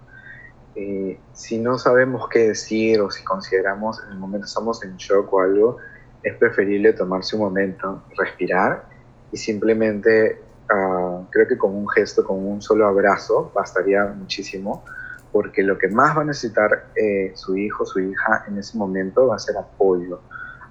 Eh, 0.76 1.20
si 1.34 1.60
no 1.60 1.78
sabemos 1.78 2.30
qué 2.30 2.48
decir 2.50 3.02
o 3.02 3.12
si 3.12 3.24
consideramos 3.24 4.02
en 4.06 4.14
el 4.14 4.20
momento 4.20 4.46
estamos 4.46 4.84
en 4.84 4.96
shock 4.96 5.34
o 5.34 5.42
algo, 5.42 5.78
es 6.24 6.36
preferible 6.38 6.94
tomarse 6.94 7.36
un 7.36 7.42
momento, 7.44 8.04
respirar 8.18 8.86
y 9.32 9.38
simplemente 9.38 10.42
uh, 10.70 11.26
creo 11.30 11.48
que 11.48 11.58
con 11.58 11.76
un 11.76 11.90
gesto, 11.90 12.24
con 12.24 12.46
un 12.46 12.62
solo 12.62 12.88
abrazo, 12.88 13.52
bastaría 13.54 14.06
muchísimo, 14.06 14.84
porque 15.32 15.64
lo 15.64 15.78
que 15.78 15.88
más 15.88 16.18
va 16.18 16.22
a 16.22 16.26
necesitar 16.26 16.88
eh, 16.96 17.32
su 17.36 17.56
hijo, 17.56 17.86
su 17.86 18.00
hija 18.00 18.46
en 18.48 18.58
ese 18.58 18.78
momento 18.78 19.28
va 19.28 19.36
a 19.36 19.40
ser 19.40 19.58
apoyo, 19.58 20.22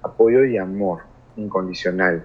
apoyo 0.03 0.45
y 0.45 0.57
amor 0.57 1.01
incondicional. 1.35 2.23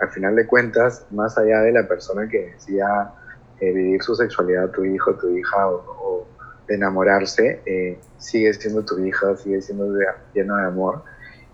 Al 0.00 0.10
final 0.10 0.36
de 0.36 0.46
cuentas, 0.46 1.06
más 1.10 1.38
allá 1.38 1.60
de 1.60 1.72
la 1.72 1.86
persona 1.86 2.28
que 2.28 2.52
decía 2.52 3.12
eh, 3.60 3.72
vivir 3.72 4.02
su 4.02 4.14
sexualidad, 4.14 4.70
tu 4.70 4.84
hijo, 4.84 5.14
tu 5.14 5.28
hija 5.30 5.68
o, 5.68 6.07
de 6.68 6.74
enamorarse, 6.74 7.62
eh, 7.64 7.98
sigue 8.18 8.52
siendo 8.52 8.84
tu 8.84 8.98
hija, 9.04 9.36
sigue 9.36 9.60
siendo 9.62 9.90
de, 9.92 10.06
lleno 10.34 10.56
de 10.56 10.66
amor 10.66 11.02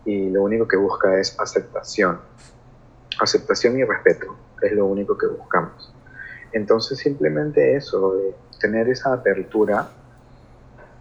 y 0.04 0.28
lo 0.30 0.42
único 0.42 0.66
que 0.66 0.76
busca 0.76 1.18
es 1.18 1.38
aceptación. 1.38 2.20
Aceptación 3.20 3.78
y 3.78 3.84
respeto 3.84 4.36
es 4.60 4.72
lo 4.72 4.86
único 4.86 5.16
que 5.16 5.28
buscamos. 5.28 5.94
Entonces 6.52 6.98
simplemente 6.98 7.76
eso, 7.76 8.14
de 8.14 8.34
tener 8.60 8.88
esa 8.88 9.12
apertura 9.12 9.88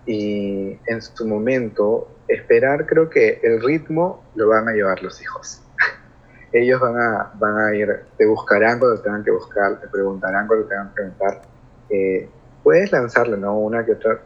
y 0.05 0.77
en 0.85 1.01
su 1.01 1.27
momento 1.27 2.07
esperar, 2.27 2.85
creo 2.85 3.09
que 3.09 3.39
el 3.43 3.61
ritmo 3.61 4.23
lo 4.35 4.49
van 4.49 4.67
a 4.67 4.73
llevar 4.73 5.01
los 5.01 5.21
hijos. 5.21 5.61
Ellos 6.51 6.79
van 6.79 6.97
a, 6.99 7.31
van 7.35 7.57
a 7.57 7.75
ir, 7.75 8.03
te 8.17 8.27
buscarán 8.27 8.79
cuando 8.79 9.01
tengan 9.01 9.23
que 9.23 9.31
buscar, 9.31 9.79
te 9.79 9.87
preguntarán 9.87 10.45
cuando 10.45 10.67
tengan 10.67 10.89
que 10.89 10.93
preguntar. 10.93 11.41
Eh, 11.89 12.29
puedes 12.63 12.91
lanzarle, 12.91 13.37
¿no? 13.37 13.57
Una 13.57 13.85
que 13.85 13.93
otra 13.93 14.21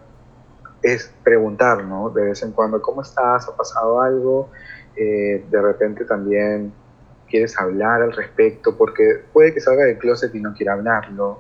es 0.82 1.12
preguntar, 1.24 1.84
¿no? 1.84 2.10
De 2.10 2.24
vez 2.24 2.44
en 2.44 2.52
cuando, 2.52 2.82
¿cómo 2.82 3.02
estás? 3.02 3.48
¿Ha 3.48 3.56
pasado 3.56 4.00
algo? 4.02 4.50
Eh, 4.96 5.46
de 5.50 5.62
repente 5.62 6.06
también 6.06 6.72
quieres 7.30 7.60
hablar 7.60 8.02
al 8.02 8.14
respecto, 8.14 8.78
porque 8.78 9.22
puede 9.34 9.54
que 9.54 9.60
salga 9.60 9.84
del 9.84 9.98
closet 9.98 10.34
y 10.34 10.40
no 10.40 10.54
quiera 10.54 10.74
hablarlo, 10.74 11.40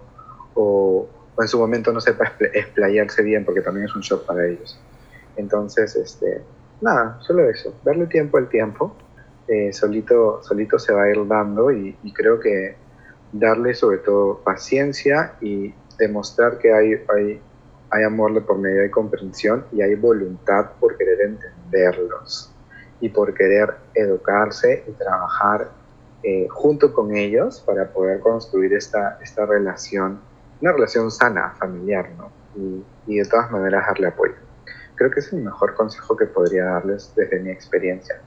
o, 0.54 1.08
o 1.36 1.42
en 1.42 1.48
su 1.48 1.58
momento 1.58 1.94
no 1.94 2.02
sepa 2.02 2.34
explayarse 2.54 3.24
bien, 3.24 3.46
porque 3.46 3.62
también 3.62 3.86
es 3.86 3.96
un 3.96 4.02
shock 4.02 4.26
para 4.26 4.46
ellos. 4.46 4.80
Entonces, 5.38 5.96
este, 5.96 6.42
nada, 6.82 7.18
solo 7.22 7.50
eso, 7.50 7.74
darle 7.84 8.08
tiempo 8.08 8.38
al 8.38 8.50
tiempo, 8.50 8.96
eh, 9.48 9.72
solito, 9.72 10.44
solito 10.44 10.78
se 10.78 10.94
va 10.94 11.04
a 11.04 11.10
ir 11.10 11.26
dando 11.28 11.72
y, 11.72 11.96
y 12.04 12.12
creo 12.12 12.40
que 12.40 12.76
darle 13.32 13.74
sobre 13.74 14.00
todo 14.00 14.40
paciencia 14.40 15.34
y 15.42 15.74
demostrar 15.98 16.58
que 16.58 16.74
hay, 16.74 16.94
hay, 17.16 17.42
hay 17.90 18.04
amor 18.04 18.46
por 18.46 18.58
medio 18.58 18.82
de 18.82 18.92
comprensión 18.92 19.66
y 19.72 19.82
hay 19.82 19.96
voluntad 19.96 20.72
por 20.80 20.98
querer 20.98 21.22
entenderlos 21.22 22.52
y 23.00 23.10
por 23.10 23.34
querer 23.34 23.76
educarse 23.94 24.84
y 24.88 24.92
trabajar 24.92 25.70
eh, 26.24 26.48
junto 26.50 26.94
con 26.94 27.16
ellos 27.16 27.62
para 27.66 27.88
poder 27.90 28.20
construir 28.20 28.74
esta, 28.74 29.20
esta 29.22 29.46
relación, 29.46 30.20
una 30.62 30.72
relación 30.74 31.12
sana, 31.12 31.54
familiar, 31.60 32.10
¿no? 32.18 32.32
Y, 32.56 32.84
y 33.06 33.18
de 33.20 33.26
todas 33.26 33.52
maneras 33.52 33.86
darle 33.88 34.08
apoyo. 34.08 34.34
Creo 34.96 35.12
que 35.12 35.20
es 35.20 35.32
el 35.32 35.44
mejor 35.44 35.76
consejo 35.76 36.18
que 36.18 36.26
podría 36.26 36.66
darles 36.66 37.14
desde 37.16 37.40
mi 37.40 37.52
experiencia. 37.52 38.20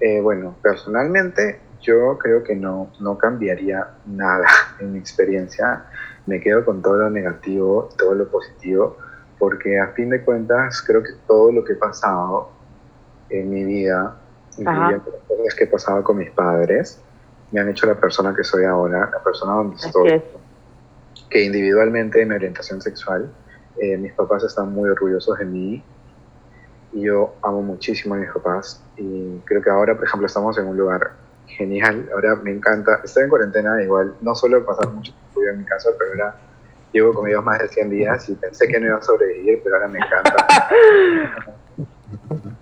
Eh, 0.00 0.20
bueno, 0.20 0.54
personalmente 0.62 1.58
yo 1.80 2.18
creo 2.18 2.42
que 2.42 2.54
no, 2.54 2.90
no 3.00 3.16
cambiaría 3.16 3.88
nada 4.06 4.46
en 4.80 4.92
mi 4.92 4.98
experiencia 4.98 5.84
me 6.28 6.40
quedo 6.40 6.64
con 6.64 6.82
todo 6.82 6.98
lo 6.98 7.10
negativo, 7.10 7.88
todo 7.96 8.14
lo 8.14 8.28
positivo, 8.28 8.98
porque 9.38 9.80
a 9.80 9.88
fin 9.88 10.10
de 10.10 10.22
cuentas 10.22 10.82
creo 10.86 11.02
que 11.02 11.12
todo 11.26 11.50
lo 11.50 11.64
que 11.64 11.72
he 11.72 11.76
pasado 11.76 12.50
en 13.30 13.48
mi 13.48 13.64
vida, 13.64 14.14
incluyendo 14.58 15.10
las 15.10 15.22
cosas 15.26 15.54
que 15.56 15.64
he 15.64 15.66
pasado 15.66 16.04
con 16.04 16.18
mis 16.18 16.30
padres, 16.30 17.00
me 17.50 17.60
han 17.60 17.70
hecho 17.70 17.86
la 17.86 17.94
persona 17.94 18.34
que 18.34 18.44
soy 18.44 18.64
ahora, 18.64 19.08
la 19.10 19.22
persona 19.22 19.54
donde 19.54 19.76
estoy. 19.76 20.22
Que 21.30 21.44
individualmente 21.44 22.20
en 22.20 22.28
mi 22.28 22.34
orientación 22.34 22.82
sexual, 22.82 23.32
eh, 23.80 23.96
mis 23.96 24.12
papás 24.12 24.44
están 24.44 24.72
muy 24.72 24.90
orgullosos 24.90 25.38
de 25.38 25.46
mí 25.46 25.82
y 26.92 27.02
yo 27.02 27.34
amo 27.42 27.62
muchísimo 27.62 28.14
a 28.14 28.18
mis 28.18 28.30
papás 28.30 28.82
y 28.96 29.38
creo 29.46 29.62
que 29.62 29.70
ahora, 29.70 29.94
por 29.94 30.04
ejemplo, 30.04 30.26
estamos 30.26 30.58
en 30.58 30.66
un 30.66 30.76
lugar 30.76 31.12
genial, 31.48 32.08
ahora 32.12 32.36
me 32.36 32.52
encanta, 32.52 33.00
estoy 33.04 33.24
en 33.24 33.30
cuarentena 33.30 33.82
igual, 33.82 34.14
no 34.20 34.34
suelo 34.34 34.64
pasar 34.64 34.88
mucho 34.88 35.12
tiempo 35.12 35.50
en 35.50 35.58
mi 35.58 35.64
casa, 35.64 35.90
pero 35.98 36.10
ahora 36.12 36.36
llevo 36.92 37.14
con 37.14 37.28
ellos 37.28 37.44
más 37.44 37.58
de 37.58 37.68
100 37.68 37.90
días 37.90 38.28
y 38.28 38.34
pensé 38.34 38.68
que 38.68 38.80
no 38.80 38.86
iba 38.86 38.98
a 38.98 39.02
sobrevivir, 39.02 39.60
pero 39.62 39.76
ahora 39.76 39.88
me 39.88 39.98
encanta. 39.98 40.68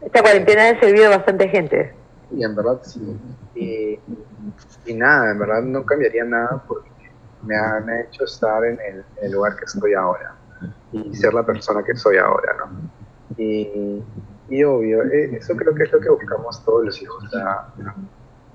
Esta 0.03 0.23
cuarentena 0.23 0.71
ha 0.71 0.81
servido 0.81 1.07
a 1.07 1.17
bastante 1.17 1.49
gente. 1.49 1.93
Y 2.31 2.45
en 2.45 2.55
verdad 2.55 2.81
sí. 2.83 3.19
Y, 3.55 3.99
y 4.87 4.95
nada, 4.95 5.31
en 5.31 5.39
verdad 5.39 5.63
no 5.63 5.85
cambiaría 5.85 6.25
nada 6.25 6.63
porque 6.67 6.91
me 7.43 7.57
ha, 7.57 7.81
me 7.81 7.93
ha 7.93 8.01
hecho 8.03 8.25
estar 8.25 8.65
en 8.65 8.79
el, 8.81 9.05
en 9.17 9.25
el, 9.27 9.33
lugar 9.33 9.57
que 9.57 9.65
estoy 9.65 9.95
ahora 9.95 10.35
y 10.93 11.15
ser 11.15 11.33
la 11.35 11.45
persona 11.45 11.83
que 11.85 11.95
soy 11.97 12.17
ahora, 12.19 12.57
¿no? 12.59 12.91
Y, 13.37 14.03
y 14.49 14.65
obvio, 14.65 15.03
eh, 15.05 15.37
eso 15.37 15.57
creo 15.57 15.75
que 15.75 15.85
es 15.85 15.93
lo 15.93 16.01
que 16.01 16.09
buscamos 16.09 16.65
todos 16.65 16.85
los 16.85 17.03
hijos, 17.03 17.31
sea, 17.31 17.69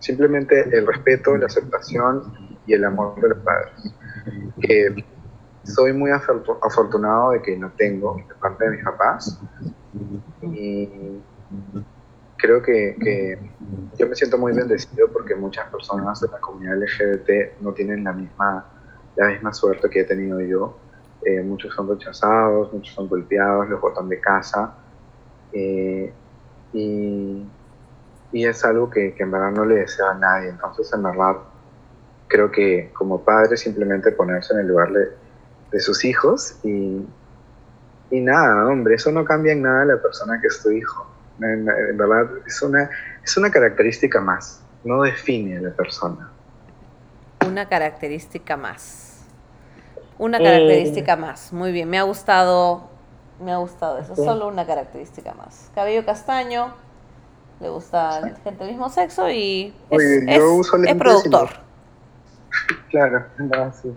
simplemente 0.01 0.77
el 0.77 0.85
respeto, 0.85 1.37
la 1.37 1.45
aceptación 1.45 2.57
y 2.65 2.73
el 2.73 2.83
amor 2.83 3.19
de 3.21 3.29
los 3.29 3.37
padres. 3.39 3.93
Que 4.61 5.05
soy 5.63 5.93
muy 5.93 6.11
afortunado 6.11 7.31
de 7.31 7.41
que 7.41 7.55
no 7.55 7.71
tengo 7.71 8.17
de 8.27 8.35
parte 8.35 8.65
de 8.65 8.71
mis 8.71 8.83
papás 8.83 9.39
y 10.41 10.89
creo 12.37 12.61
que, 12.61 13.39
yo 13.97 14.07
me 14.07 14.15
siento 14.15 14.37
muy 14.37 14.53
bendecido 14.53 15.07
porque 15.13 15.35
muchas 15.35 15.69
personas 15.69 16.19
de 16.21 16.27
la 16.29 16.39
comunidad 16.39 16.77
LGBT 16.77 17.61
no 17.61 17.71
tienen 17.73 18.03
la 18.03 18.13
misma, 18.13 18.65
la 19.15 19.27
misma 19.27 19.53
suerte 19.53 19.89
que 19.89 20.01
he 20.01 20.03
tenido 20.03 20.41
yo. 20.41 20.77
Eh, 21.23 21.43
muchos 21.43 21.73
son 21.75 21.87
rechazados, 21.87 22.73
muchos 22.73 22.95
son 22.95 23.07
golpeados, 23.07 23.69
los 23.69 23.79
botan 23.79 24.09
de 24.09 24.19
casa. 24.19 24.73
Eh, 25.53 26.11
y 26.73 27.45
y 28.31 28.45
es 28.45 28.63
algo 28.63 28.89
que, 28.89 29.13
que, 29.13 29.23
en 29.23 29.31
verdad 29.31 29.51
no 29.51 29.65
le 29.65 29.75
deseo 29.75 30.09
a 30.09 30.13
nadie. 30.13 30.49
Entonces, 30.49 30.91
en 30.93 31.03
verdad, 31.03 31.35
creo 32.27 32.51
que 32.51 32.91
como 32.93 33.21
padre 33.21 33.57
simplemente 33.57 34.11
ponerse 34.11 34.53
en 34.53 34.61
el 34.61 34.67
lugar 34.67 34.91
de, 34.91 35.09
de 35.71 35.79
sus 35.79 36.05
hijos 36.05 36.57
y, 36.63 37.05
y, 38.09 38.19
nada, 38.21 38.67
hombre, 38.67 38.95
eso 38.95 39.11
no 39.11 39.25
cambia 39.25 39.53
en 39.53 39.63
nada 39.63 39.85
la 39.85 40.01
persona 40.01 40.39
que 40.39 40.47
es 40.47 40.61
tu 40.61 40.71
hijo. 40.71 41.07
En, 41.41 41.67
en, 41.67 41.97
verdad, 41.97 42.29
es 42.45 42.61
una, 42.61 42.89
es 43.23 43.35
una 43.37 43.49
característica 43.49 44.21
más, 44.21 44.61
no 44.83 45.01
define 45.01 45.57
a 45.57 45.61
la 45.61 45.71
persona. 45.71 46.29
Una 47.45 47.67
característica 47.67 48.55
más. 48.55 49.25
Una 50.17 50.37
Eh, 50.37 50.43
característica 50.43 51.15
más. 51.15 51.51
Muy 51.51 51.71
bien, 51.71 51.89
me 51.89 51.97
ha 51.97 52.03
gustado, 52.03 52.89
me 53.43 53.51
ha 53.51 53.57
gustado 53.57 53.97
eso. 53.97 54.15
Sí. 54.15 54.23
Solo 54.23 54.47
una 54.47 54.67
característica 54.67 55.33
más. 55.33 55.71
Cabello 55.73 56.05
castaño, 56.05 56.75
le 57.61 57.69
gusta 57.69 58.21
gente 58.43 58.63
del 58.63 58.73
mismo 58.73 58.89
sexo 58.89 59.29
y 59.29 59.73
es, 59.89 59.97
Oye, 59.97 60.17
es- 60.35 60.39
lentes 60.77 60.95
y 60.95 60.99
productor. 60.99 61.49
Claro, 62.89 63.25
no, 63.37 63.71
sí. 63.73 63.95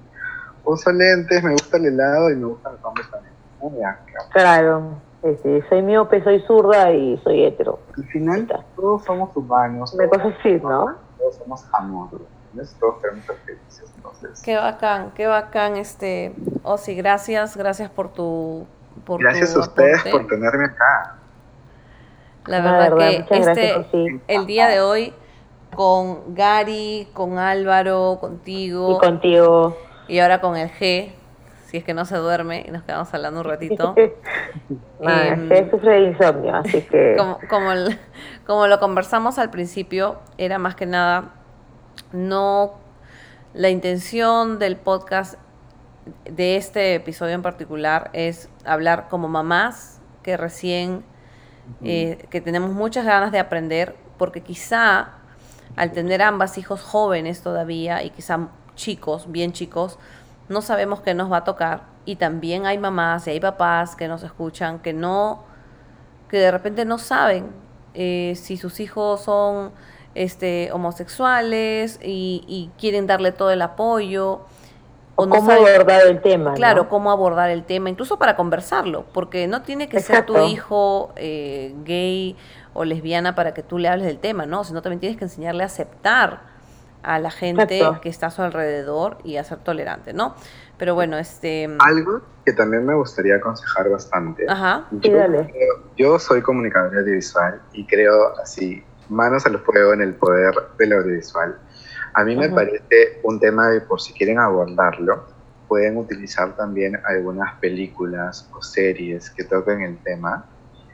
Uso 0.65 0.93
lentes, 0.93 1.43
me 1.43 1.53
gusta 1.53 1.77
el 1.77 1.86
helado 1.86 2.31
y 2.31 2.36
me 2.36 2.47
gustan 2.47 2.73
los 2.74 2.85
hombres 2.85 3.11
también. 3.11 3.35
Muy 3.61 3.73
bien, 3.73 3.91
claro. 4.07 4.28
Claro, 4.32 4.82
este, 5.23 5.69
soy 5.69 5.82
miope, 5.82 6.23
soy 6.23 6.41
zurda 6.47 6.93
y 6.93 7.19
soy 7.24 7.45
hetero. 7.45 7.81
Al 7.97 8.05
final, 8.05 8.65
todos 8.77 9.05
somos 9.05 9.36
humanos. 9.36 9.93
Una 9.95 10.09
todos- 10.09 10.23
cosa 10.23 10.36
así, 10.41 10.53
¿no? 10.62 10.95
Todos 11.19 11.35
somos 11.36 11.65
amor. 11.73 12.09
Todos 12.78 13.01
ser 13.03 13.36
felices. 13.45 13.93
Entonces, 13.97 14.43
Qué 14.43 14.57
bacán, 14.57 15.11
qué 15.16 15.27
bacán 15.27 15.77
este 15.77 16.35
Osi, 16.62 16.95
gracias, 16.95 17.57
gracias 17.57 17.91
por 17.91 18.12
tu 18.12 18.65
por 19.05 19.20
gracias 19.20 19.53
tu 19.55 19.59
a 19.59 19.62
ustedes 19.62 19.99
aporte. 20.01 20.11
por 20.12 20.27
tenerme 20.28 20.66
acá. 20.66 21.16
La 22.47 22.61
No, 22.61 22.73
verdad, 22.79 22.97
que 22.99 23.25
gracias, 23.41 23.59
este 23.59 24.21
el 24.29 24.47
día 24.47 24.69
de 24.69 24.81
hoy 24.81 25.12
con 25.75 26.35
Gary, 26.35 27.09
con 27.15 27.39
Álvaro, 27.39 28.19
contigo 28.21 28.93
Y 28.97 28.99
contigo. 28.99 29.77
y 30.09 30.19
ahora 30.21 30.41
con 30.41 30.57
el 30.57 30.71
G, 30.71 31.11
si 31.66 31.79
es 31.79 31.85
que 31.85 31.95
no 31.95 32.05
se 32.05 32.16
duerme 32.16 32.65
y 32.66 32.71
nos 32.71 32.83
quedamos 32.85 33.12
hablando 33.15 33.41
un 33.41 33.47
ratito. 33.47 33.95
Em, 35.01 35.43
usted 35.43 35.71
sufre 35.71 35.91
de 35.93 36.01
insomnio, 36.11 36.55
así 36.55 36.81
que 36.83 37.16
como, 37.19 37.39
como, 37.49 37.73
el- 37.73 37.99
como 38.47 38.66
lo 38.69 38.79
conversamos 38.79 39.39
al 39.39 39.51
principio, 39.51 40.19
era 40.39 40.59
más 40.59 40.75
que 40.77 40.87
nada 40.87 41.33
no 42.12 42.75
la 43.53 43.69
intención 43.71 44.59
del 44.59 44.77
podcast 44.77 45.35
de 46.25 46.57
este 46.57 46.95
episodio 46.95 47.35
en 47.35 47.43
particular 47.43 48.11
es 48.12 48.49
hablar 48.65 49.09
como 49.09 49.29
mamás 49.29 50.01
que 50.23 50.37
recién 50.37 51.05
eh, 51.82 52.27
que 52.31 52.41
tenemos 52.41 52.73
muchas 52.73 53.05
ganas 53.05 53.32
de 53.32 53.39
aprender 53.39 53.97
porque 54.19 54.43
quizá 54.43 55.12
al 55.77 55.93
tener 55.93 56.23
ambas 56.23 56.59
hijos 56.59 56.82
jóvenes 56.82 57.43
todavía 57.43 58.03
y 58.03 58.11
quizá 58.11 58.49
chicos, 58.77 59.31
bien 59.31 59.53
chicos, 59.53 59.99
no 60.49 60.62
sabemos 60.62 61.01
qué 61.01 61.15
nos 61.15 61.31
va 61.32 61.39
a 61.39 61.45
tocar 61.45 61.82
y 62.05 62.16
también 62.16 62.66
hay 62.66 62.78
mamás 62.78 63.27
y 63.27 63.31
hay 63.31 63.41
papás 63.41 63.97
que 63.97 64.09
nos 64.09 64.23
escuchan 64.23 64.78
que 64.78 64.93
no 64.93 65.43
que 66.28 66.39
de 66.39 66.51
repente 66.51 66.85
no 66.85 66.99
saben 66.99 67.47
eh, 67.95 68.35
si 68.36 68.57
sus 68.57 68.81
hijos 68.81 69.23
son 69.23 69.73
este, 70.15 70.70
homosexuales 70.73 71.99
y, 72.03 72.45
y 72.47 72.70
quieren 72.78 73.07
darle 73.07 73.32
todo 73.32 73.51
el 73.51 73.62
apoyo. 73.62 74.41
O 75.16 75.27
no 75.27 75.36
cómo 75.36 75.53
abordar 75.53 76.07
el 76.07 76.20
tema. 76.20 76.51
¿no? 76.51 76.57
Claro, 76.57 76.89
cómo 76.89 77.11
abordar 77.11 77.51
el 77.51 77.65
tema, 77.65 77.91
incluso 77.91 78.19
para 78.19 78.36
conversarlo, 78.36 79.05
porque 79.12 79.47
no 79.47 79.62
tiene 79.62 79.89
que 79.89 80.01
ser 80.01 80.27
tu 80.27 80.39
hijo 80.39 81.12
eh, 81.16 81.74
gay 81.85 82.36
o 82.73 82.85
lesbiana 82.85 83.35
para 83.35 83.55
que 83.55 83.62
tú 83.62 83.78
le 83.78 83.89
hables 83.89 84.07
del 84.07 84.19
tema, 84.19 84.47
¿no? 84.47 84.65
Sino 84.65 84.82
también 84.82 85.01
tienes 85.01 85.19
que 85.19 85.24
enseñarle 85.24 85.62
a 85.62 85.66
aceptar 85.66 86.55
a 87.03 87.19
la 87.19 87.31
gente 87.31 87.78
Exacto. 87.78 88.01
que 88.01 88.09
está 88.09 88.27
a 88.27 88.31
su 88.31 88.43
alrededor 88.43 89.19
y 89.24 89.36
a 89.36 89.45
ser 89.45 89.59
tolerante, 89.59 90.12
¿no? 90.12 90.35
Pero 90.78 90.95
bueno, 90.95 91.19
este... 91.19 91.69
Algo 91.78 92.23
que 92.45 92.53
también 92.53 92.85
me 92.85 92.95
gustaría 92.95 93.36
aconsejar 93.36 93.89
bastante. 93.91 94.45
Ajá, 94.49 94.86
Sí, 95.03 95.11
Yo, 95.11 95.28
yo 95.97 96.19
soy 96.19 96.43
comunicador 96.43 96.99
audiovisual 96.99 97.61
y 97.73 97.86
creo 97.86 98.36
así, 98.43 98.82
manos 99.09 99.47
al 99.47 99.59
fuego 99.61 99.93
en 99.93 100.01
el 100.01 100.15
poder 100.15 100.55
del 100.78 100.95
audiovisual. 100.95 101.57
A 102.15 102.24
mí 102.24 102.36
me 102.36 102.49
parece 102.55 103.20
un 103.24 103.41
tema 103.41 103.69
de 103.70 103.81
por 103.81 104.01
si 104.01 104.12
quieren 104.12 104.39
abordarlo, 104.39 105.27
pueden 105.69 105.97
utilizar 105.97 106.55
también 106.57 106.97
algunas 107.05 107.59
películas 107.61 108.49
o 108.57 108.62
series 108.62 109.31
que 109.31 109.45
toquen 109.45 109.81
el 109.82 110.03
tema. 110.03 110.47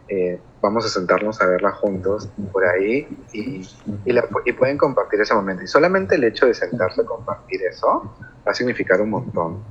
Eh, 0.09 0.40
vamos 0.60 0.84
a 0.86 0.88
sentarnos 0.88 1.40
a 1.40 1.47
verla 1.47 1.70
juntos 1.72 2.28
por 2.52 2.64
ahí 2.64 3.06
y, 3.32 3.60
y, 4.05 4.12
la- 4.12 4.24
y 4.44 4.52
pueden 4.55 4.76
compartir 4.78 5.20
ese 5.20 5.34
momento. 5.34 5.62
Y 5.62 5.66
solamente 5.68 6.16
el 6.16 6.24
hecho 6.24 6.47
de 6.47 6.55
sentarse 6.55 7.02
a 7.02 7.05
compartir 7.05 7.60
eso 7.62 8.16
va 8.47 8.51
a 8.51 8.55
significar 8.55 9.01
un 9.01 9.10
montón. 9.10 9.62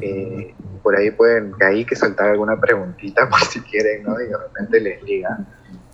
Eh, 0.00 0.54
por 0.82 0.96
ahí 0.96 1.10
pueden, 1.12 1.52
que 1.58 1.64
ahí 1.64 1.84
que 1.84 1.94
soltar 1.96 2.28
alguna 2.30 2.58
preguntita 2.60 3.28
por 3.30 3.40
si 3.40 3.60
quieren, 3.60 4.02
¿no? 4.02 4.20
Y 4.20 4.26
de 4.26 4.36
repente 4.36 4.80
les 4.80 5.02
liga. 5.04 5.38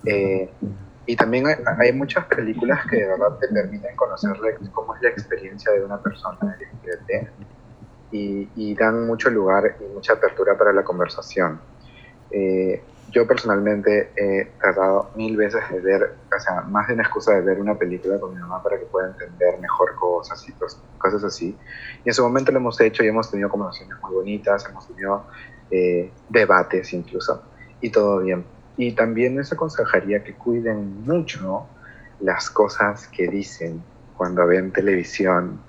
Eh, 0.05 0.51
y 1.09 1.16
también 1.16 1.47
hay, 1.48 1.56
hay 1.80 1.93
muchas 1.94 2.26
películas 2.26 2.86
que 2.90 2.97
de 2.98 3.09
verdad 3.09 3.39
te 3.40 3.48
permiten 3.48 3.97
conocer 3.97 4.32
cómo 4.72 4.94
es 4.97 5.02
la 5.02 5.10
experiencia 5.10 5.72
de 5.72 5.85
una 5.85 6.02
persona 6.02 6.39
LGBT 6.43 7.30
y, 8.10 8.52
y 8.72 8.76
dan 8.76 9.06
mucho 9.06 9.30
lugar 9.30 9.76
y 9.80 9.85
mucha 9.94 10.14
apertura 10.14 10.56
para 10.59 10.72
la 10.72 10.85
conversación. 10.85 11.62
Eh, 12.30 12.94
yo 13.06 13.26
personalmente 13.26 14.12
he 14.16 14.56
tratado 14.60 15.12
mil 15.16 15.36
veces 15.36 15.62
de 15.70 15.80
ver, 15.80 16.02
o 16.05 16.40
sea, 16.40 16.62
más 16.62 16.89
de 16.89 16.94
una 16.94 17.05
excusa 17.05 17.35
de 17.35 17.43
ver 17.43 17.59
una 17.60 17.78
película 17.78 18.20
con 18.20 18.35
mi 18.35 18.40
mamá 18.40 18.62
para 18.62 18.78
que 18.78 18.86
pueda 18.86 19.09
entender 19.09 19.59
mejor 19.60 19.94
cosas 19.98 20.43
y 20.48 20.52
cos- 20.59 20.85
cosas 20.98 21.24
así. 21.24 21.59
Y 22.05 22.10
en 22.10 22.14
su 22.14 22.22
momento 22.22 22.52
lo 22.52 22.59
hemos 22.59 22.80
hecho 22.80 23.02
y 23.05 23.09
hemos 23.09 23.30
tenido 23.30 23.48
conversaciones 23.51 23.97
muy 24.02 24.12
bonitas, 24.14 24.66
hemos 24.68 24.86
tenido 24.86 25.26
eh, 25.70 26.16
debates 26.28 26.93
incluso, 26.93 27.51
y 27.80 27.90
todo 27.90 28.20
bien. 28.20 28.57
Y 28.79 28.93
también 28.93 29.37
les 29.37 29.53
aconsejaría 29.53 30.25
que 30.25 30.33
cuiden 30.33 31.03
mucho 31.05 31.67
las 32.21 32.49
cosas 32.49 33.09
que 33.09 33.29
dicen 33.29 33.83
cuando 34.17 34.47
ven 34.47 34.73
televisión 34.73 35.61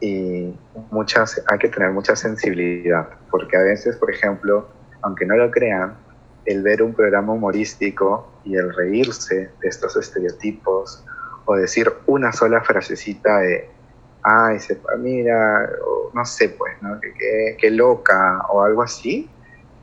y 0.00 0.54
muchas, 0.90 1.42
hay 1.48 1.58
que 1.58 1.68
tener 1.68 1.90
mucha 1.90 2.14
sensibilidad, 2.14 3.08
porque 3.30 3.56
a 3.56 3.62
veces, 3.62 3.96
por 3.96 4.10
ejemplo, 4.10 4.68
aunque 5.02 5.26
no 5.26 5.36
lo 5.36 5.50
crean, 5.50 5.96
el 6.44 6.62
ver 6.62 6.82
un 6.82 6.94
programa 6.94 7.32
humorístico 7.32 8.30
y 8.44 8.56
el 8.56 8.72
reírse 8.74 9.50
de 9.60 9.68
estos 9.68 9.96
estereotipos 9.96 11.04
o 11.46 11.56
decir 11.56 11.92
una 12.06 12.32
sola 12.32 12.60
frasecita 12.60 13.38
de, 13.38 13.68
ay, 14.22 14.60
se, 14.60 14.80
mira, 14.98 15.68
o 15.84 16.10
no 16.14 16.24
sé, 16.24 16.50
pues, 16.50 16.74
¿no? 16.80 17.00
Que 17.00 17.70
loca 17.70 18.46
o 18.50 18.62
algo 18.62 18.82
así, 18.82 19.28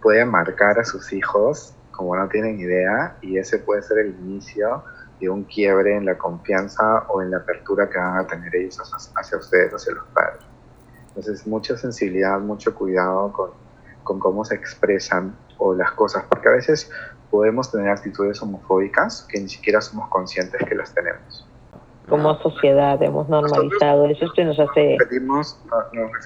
puede 0.01 0.23
marcar 0.25 0.79
a 0.79 0.85
sus 0.85 1.11
hijos 1.11 1.73
como 1.93 2.15
no 2.15 2.27
tienen 2.27 2.59
idea 2.59 3.15
y 3.21 3.37
ese 3.37 3.59
puede 3.59 3.81
ser 3.81 3.99
el 3.99 4.09
inicio 4.09 4.83
de 5.21 5.29
un 5.29 5.43
quiebre 5.45 5.95
en 5.95 6.05
la 6.05 6.17
confianza 6.17 7.05
o 7.07 7.21
en 7.21 7.31
la 7.31 7.37
apertura 7.37 7.89
que 7.89 7.97
van 7.97 8.17
a 8.17 8.27
tener 8.27 8.53
ellos 8.53 8.77
hacia, 8.79 9.13
hacia 9.15 9.37
ustedes, 9.37 9.73
hacia 9.73 9.93
los 9.93 10.05
padres. 10.07 10.43
Entonces, 11.09 11.47
mucha 11.47 11.77
sensibilidad, 11.77 12.39
mucho 12.39 12.73
cuidado 12.73 13.31
con, 13.31 13.51
con 14.03 14.19
cómo 14.19 14.43
se 14.43 14.55
expresan 14.55 15.35
o 15.59 15.73
las 15.73 15.91
cosas, 15.91 16.25
porque 16.27 16.49
a 16.49 16.51
veces 16.51 16.89
podemos 17.29 17.71
tener 17.71 17.89
actitudes 17.89 18.41
homofóbicas 18.41 19.25
que 19.29 19.39
ni 19.39 19.47
siquiera 19.47 19.79
somos 19.79 20.09
conscientes 20.09 20.59
que 20.67 20.75
las 20.75 20.93
tenemos. 20.93 21.47
Como 22.09 22.37
sociedad 22.41 23.01
hemos 23.01 23.29
normalizado 23.29 24.07
eso, 24.07 24.25
esto 24.25 24.43
nos 24.43 24.59
hace... 24.59 24.97
nos 24.97 24.99
referimos 24.99 25.59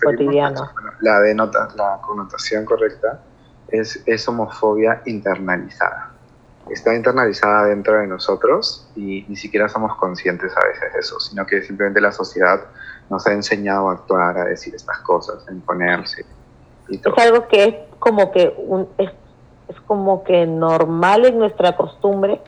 Cotidiano. 0.04 0.70
bueno, 0.74 0.92
la, 1.02 1.20
denota, 1.20 1.68
la 1.76 2.00
connotación 2.02 2.66
correcta 2.66 3.22
es, 3.70 4.02
es 4.06 4.28
homofobia 4.28 5.02
internalizada. 5.06 6.12
Está 6.70 6.94
internalizada 6.96 7.66
dentro 7.68 7.98
de 8.00 8.08
nosotros 8.08 8.90
y 8.96 9.26
ni 9.30 9.36
siquiera 9.38 9.70
somos 9.70 9.96
conscientes 9.98 10.52
a 10.58 10.66
veces 10.68 10.94
de 10.94 11.00
eso, 11.00 11.20
sino 11.20 11.46
que 11.46 11.62
simplemente 11.62 12.02
la 12.02 12.12
sociedad 12.12 12.62
nos 13.10 13.26
ha 13.26 13.32
enseñado 13.32 13.90
a 13.90 13.94
actuar, 13.94 14.38
a 14.38 14.46
decir 14.46 14.76
estas 14.76 14.98
cosas, 15.00 15.48
a 15.48 15.52
imponerse 15.52 16.26
y 16.90 16.98
todo. 16.98 17.16
Es 17.16 17.24
algo 17.26 17.48
que 17.48 17.64
es 17.64 17.76
como 18.00 18.32
que 18.34 18.54
un, 18.58 18.90
es, 18.98 19.12
es 19.70 19.80
como 19.82 20.24
que 20.26 20.46
normal 20.46 21.26
en 21.26 21.40
nuestra 21.40 21.76
costumbre. 21.78 22.42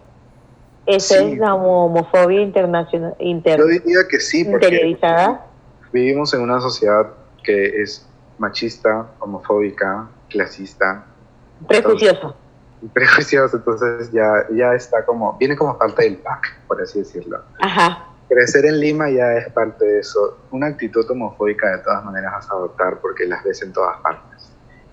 Esa 0.86 1.20
Sí. 1.20 1.34
es 1.34 1.38
la 1.40 1.54
homofobia 1.56 2.42
internacional, 2.42 3.16
inter- 3.20 3.60
Yo 3.60 3.68
diría 3.68 4.00
que 4.10 4.20
sí, 4.20 4.44
porque 4.44 4.66
interiorizada. 4.68 5.46
vivimos 5.94 6.34
en 6.34 6.42
una 6.42 6.60
sociedad 6.60 7.08
que 7.44 7.82
es 7.82 8.06
machista, 8.38 9.08
homofóbica, 9.20 10.08
clasista, 10.30 11.06
Prejuiciosa. 11.68 12.34
prejuiciosa, 12.94 13.58
entonces 13.58 14.12
ya, 14.12 14.46
ya 14.52 14.74
está 14.74 15.06
como, 15.06 15.34
viene 15.38 15.58
como 15.58 15.78
parte 15.78 16.04
del 16.04 16.18
pack, 16.18 16.60
por 16.68 16.82
así 16.82 17.00
decirlo. 17.00 17.42
Ajá. 17.62 18.06
Crecer 18.30 18.66
en 18.66 18.80
Lima 18.80 19.10
ya 19.10 19.34
es 19.34 19.52
parte 19.52 19.84
de 19.84 20.00
eso. 20.00 20.38
Una 20.52 20.68
actitud 20.68 21.10
homofóbica 21.10 21.68
de 21.72 21.80
todas 21.80 22.06
maneras 22.06 22.32
vas 22.34 22.50
a 22.50 22.54
adoptar 22.54 23.00
porque 23.02 23.26
las 23.26 23.44
ves 23.44 23.62
en 23.64 23.74
todas 23.74 24.00
partes. 24.02 24.52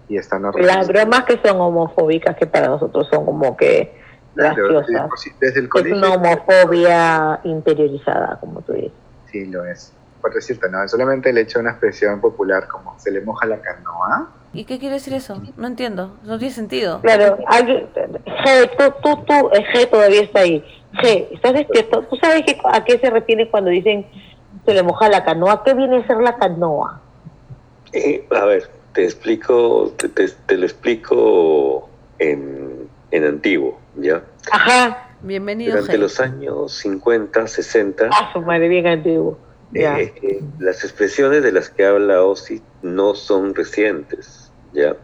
Y 0.09 0.17
están 0.17 0.43
Las 0.43 0.89
bromas 0.89 1.25
que 1.25 1.39
son 1.45 1.61
homofóbicas, 1.61 2.37
que 2.37 2.47
para 2.47 2.69
nosotros 2.69 3.09
son 3.11 3.25
como 3.27 3.57
que 3.57 4.01
Claro, 4.35 4.69
graciosas. 4.69 5.11
desde, 5.25 5.37
desde 5.41 5.59
el 5.61 5.65
Es 5.67 5.71
colegio 5.71 5.97
una 5.97 6.15
homofobia 6.15 7.41
interiorizada, 7.45 8.39
como 8.41 8.63
tú 8.63 8.73
dices. 8.73 8.93
sí 9.31 9.47
lo 9.47 9.65
es. 9.65 9.93
Por 10.21 10.33
decirte, 10.35 10.69
no, 10.71 10.83
es 10.83 10.91
solamente 10.91 11.31
el 11.31 11.39
hecho 11.39 11.59
de 11.59 11.63
una 11.65 11.71
expresión 11.73 12.21
popular 12.21 12.67
como 12.69 12.99
se 12.99 13.11
le 13.11 13.21
moja 13.21 13.47
la 13.47 13.61
canoa. 13.61 14.29
¿Y 14.57 14.65
qué 14.65 14.79
quiere 14.79 14.95
decir 14.95 15.13
eso? 15.13 15.41
No 15.57 15.67
entiendo, 15.67 16.17
no 16.25 16.39
tiene 16.39 16.55
sentido. 16.55 17.01
Claro, 17.03 17.39
alguien, 17.47 17.87
G, 17.95 18.71
tú, 18.79 18.85
tú, 19.03 19.25
tú, 19.25 19.33
eh, 19.53 19.65
G 19.75 19.91
todavía 19.91 20.23
está 20.23 20.41
ahí. 20.41 20.65
G, 20.95 21.27
¿estás 21.33 21.53
despierto? 21.55 22.03
¿Tú 22.03 22.17
sabes 22.17 22.43
qué- 22.47 22.59
a 22.65 22.83
qué 22.85 22.99
se 22.99 23.11
refiere 23.11 23.51
cuando 23.51 23.71
dicen 23.71 24.07
se 24.65 24.73
le 24.75 24.83
moja 24.83 25.09
la 25.09 25.25
canoa? 25.25 25.63
¿Qué 25.63 25.75
viene 25.75 25.99
a 25.99 26.07
ser 26.07 26.17
la 26.19 26.37
canoa? 26.37 27.01
Eh, 27.93 28.27
a 28.31 28.45
ver, 28.47 28.69
te 28.95 29.05
explico, 29.05 29.93
te, 29.97 30.09
te- 30.09 30.29
te 30.47 30.57
lo 30.57 30.65
explico 30.65 31.89
en, 32.19 32.89
en 33.11 33.25
antiguo, 33.25 33.79
¿ya? 33.97 34.23
Ajá. 34.51 35.03
Bienvenido, 35.23 35.73
Durante 35.73 35.99
los 35.99 36.21
años 36.21 36.73
50, 36.73 37.47
60, 37.47 38.09
Ah, 38.13 38.31
su 38.33 38.41
madre, 38.43 38.69
bien 38.69 38.87
antiguo. 38.87 39.39
Eh, 39.75 40.13
eh, 40.23 40.41
las 40.61 40.85
expresiones 40.85 41.43
de 41.43 41.53
las 41.53 41.69
que 41.71 41.85
habla 41.85 42.23
Ozzy 42.23 42.63
no 42.83 43.15
son 43.15 43.55
recientes, 43.55 44.46
¿ya? 44.77 44.95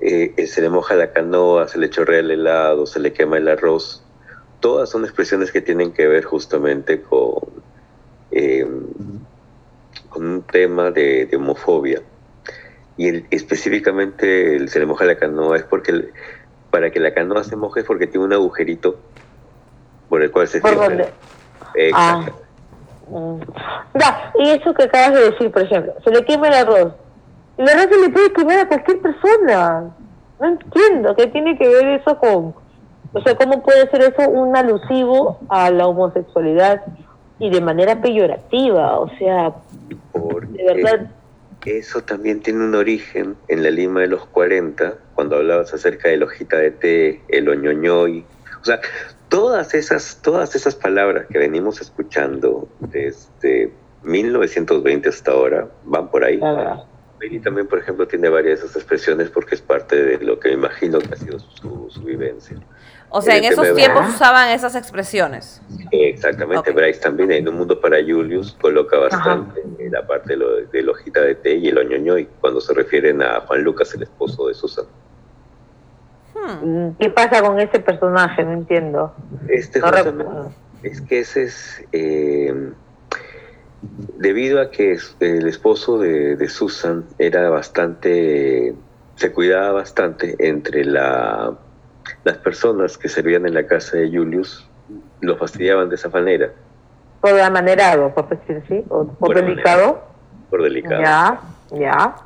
Eh, 0.00 0.34
eh, 0.36 0.46
se 0.46 0.60
le 0.62 0.68
moja 0.68 0.94
la 0.94 1.12
canoa, 1.12 1.68
se 1.68 1.78
le 1.78 1.88
chorrea 1.90 2.20
el 2.20 2.30
helado, 2.30 2.86
se 2.86 2.98
le 2.98 3.12
quema 3.12 3.36
el 3.38 3.48
arroz. 3.48 4.02
Todas 4.60 4.88
son 4.90 5.04
expresiones 5.04 5.52
que 5.52 5.60
tienen 5.60 5.92
que 5.92 6.06
ver 6.06 6.24
justamente 6.24 7.00
con, 7.02 7.34
eh, 8.30 8.66
con 10.08 10.26
un 10.26 10.42
tema 10.42 10.90
de, 10.90 11.26
de 11.26 11.36
homofobia. 11.36 12.02
Y 12.96 13.08
el- 13.08 13.26
específicamente 13.30 14.56
el 14.56 14.68
se 14.70 14.78
le 14.80 14.86
moja 14.86 15.04
la 15.04 15.16
canoa 15.16 15.56
es 15.56 15.64
porque 15.64 15.92
el- 15.92 16.12
para 16.70 16.90
que 16.90 16.98
la 17.00 17.12
canoa 17.14 17.44
se 17.44 17.56
moje 17.56 17.80
es 17.80 17.86
porque 17.86 18.06
tiene 18.06 18.24
un 18.26 18.32
agujerito 18.32 18.98
por 20.08 20.22
el 20.22 20.30
cual 20.30 20.48
se 20.48 20.60
¿Por 20.60 20.74
dónde? 20.76 21.06
Exacto. 21.74 22.40
Mm. 23.08 23.40
Ya, 23.98 24.32
y 24.38 24.48
eso 24.50 24.74
que 24.74 24.84
acabas 24.84 25.14
de 25.14 25.30
decir, 25.30 25.50
por 25.50 25.62
ejemplo, 25.62 25.94
se 26.04 26.10
le 26.10 26.24
quema 26.24 26.48
el 26.48 26.54
arroz. 26.54 26.92
Arroz 27.58 27.88
se 27.90 28.00
le 28.00 28.10
puede 28.10 28.32
quemar 28.32 28.58
a 28.60 28.68
cualquier 28.68 29.00
persona. 29.00 29.90
No 30.40 30.46
entiendo 30.46 31.16
qué 31.16 31.26
tiene 31.28 31.56
que 31.56 31.68
ver 31.68 32.00
eso 32.00 32.18
con... 32.18 32.54
O 33.12 33.22
sea, 33.22 33.34
¿cómo 33.36 33.62
puede 33.62 33.88
ser 33.90 34.02
eso 34.02 34.28
un 34.28 34.54
alusivo 34.56 35.38
a 35.48 35.70
la 35.70 35.86
homosexualidad 35.86 36.82
y 37.38 37.48
de 37.50 37.60
manera 37.60 38.00
peyorativa? 38.02 38.98
O 38.98 39.08
sea, 39.16 39.54
Porque 40.12 40.62
de 40.62 40.74
verdad... 40.74 41.10
eso 41.64 42.02
también 42.02 42.42
tiene 42.42 42.64
un 42.64 42.74
origen 42.74 43.36
en 43.48 43.62
la 43.62 43.70
Lima 43.70 44.00
de 44.00 44.08
los 44.08 44.26
40, 44.26 44.94
cuando 45.14 45.36
hablabas 45.36 45.72
acerca 45.72 46.10
de 46.10 46.18
la 46.18 46.26
hojita 46.26 46.58
de 46.58 46.70
té, 46.72 47.22
el 47.28 47.48
oñoñoy. 47.48 48.26
O 48.60 48.64
sea, 48.64 48.80
todas 49.28 49.72
esas, 49.74 50.20
todas 50.22 50.54
esas 50.54 50.74
palabras 50.74 51.26
que 51.30 51.38
venimos 51.38 51.80
escuchando 51.80 52.68
desde 52.80 53.72
1920 54.02 55.08
hasta 55.08 55.32
ahora 55.32 55.68
van 55.84 56.10
por 56.10 56.24
ahí. 56.24 56.38
Claro. 56.38 56.84
Y 57.30 57.40
también, 57.40 57.66
por 57.66 57.78
ejemplo, 57.78 58.06
tiene 58.06 58.28
varias 58.28 58.60
de 58.60 58.66
esas 58.66 58.76
expresiones 58.76 59.30
porque 59.30 59.54
es 59.54 59.60
parte 59.60 59.96
de 59.96 60.18
lo 60.24 60.38
que 60.38 60.48
me 60.50 60.54
imagino 60.54 60.98
que 60.98 61.14
ha 61.14 61.16
sido 61.16 61.38
su, 61.38 61.88
su 61.90 62.02
vivencia. 62.02 62.56
O 63.08 63.22
sea, 63.22 63.36
en 63.36 63.44
esos 63.44 63.74
tiempos 63.74 64.08
usaban 64.08 64.50
esas 64.50 64.74
expresiones. 64.74 65.62
Exactamente, 65.90 66.70
Ok. 66.70 66.76
Bryce 66.76 67.00
también 67.00 67.30
en 67.32 67.48
Un 67.48 67.56
Mundo 67.56 67.80
para 67.80 67.98
Julius 67.98 68.56
coloca 68.60 68.98
bastante 68.98 69.62
en 69.78 69.92
la 69.92 70.06
parte 70.06 70.30
de, 70.30 70.36
lo, 70.36 70.56
de 70.66 70.82
la 70.82 70.90
hojita 70.92 71.20
de 71.20 71.34
té 71.36 71.54
y 71.54 71.68
el 71.68 71.78
oñoñoy 71.78 72.28
cuando 72.40 72.60
se 72.60 72.74
refieren 72.74 73.22
a 73.22 73.40
Juan 73.40 73.62
Lucas, 73.62 73.94
el 73.94 74.02
esposo 74.02 74.48
de 74.48 74.54
Susan. 74.54 74.86
Hmm. 76.34 76.86
Mm, 76.86 76.96
¿Qué 76.98 77.10
pasa 77.10 77.40
con 77.42 77.58
ese 77.60 77.78
personaje? 77.78 78.44
No 78.44 78.52
entiendo. 78.52 79.14
Este 79.48 79.80
No 79.80 80.52
es 80.82 81.00
que 81.00 81.20
ese 81.20 81.44
es 81.44 81.84
eh, 81.92 82.72
debido 84.18 84.60
a 84.60 84.70
que 84.70 84.92
es- 84.92 85.16
el 85.20 85.46
esposo 85.46 85.98
de, 85.98 86.36
de 86.36 86.48
Susan 86.48 87.04
era 87.18 87.48
bastante, 87.50 88.74
se 89.16 89.32
cuidaba 89.32 89.72
bastante 89.72 90.36
entre 90.38 90.84
la, 90.84 91.54
las 92.24 92.36
personas 92.38 92.96
que 92.98 93.08
servían 93.08 93.46
en 93.46 93.54
la 93.54 93.66
casa 93.66 93.96
de 93.98 94.08
Julius, 94.10 94.68
lo 95.20 95.36
fastidiaban 95.36 95.88
de 95.88 95.94
esa 95.96 96.08
manera, 96.08 96.50
Por 97.20 97.38
amanerado, 97.40 98.14
por 98.14 98.28
decir 98.28 98.62
así, 98.64 98.84
o 98.88 99.04
por 99.06 99.18
Por 99.18 99.34
delicado. 99.36 100.02
por 100.50 100.62
delicado. 100.62 101.02
Ya, 101.02 101.40
ya. 101.72 102.16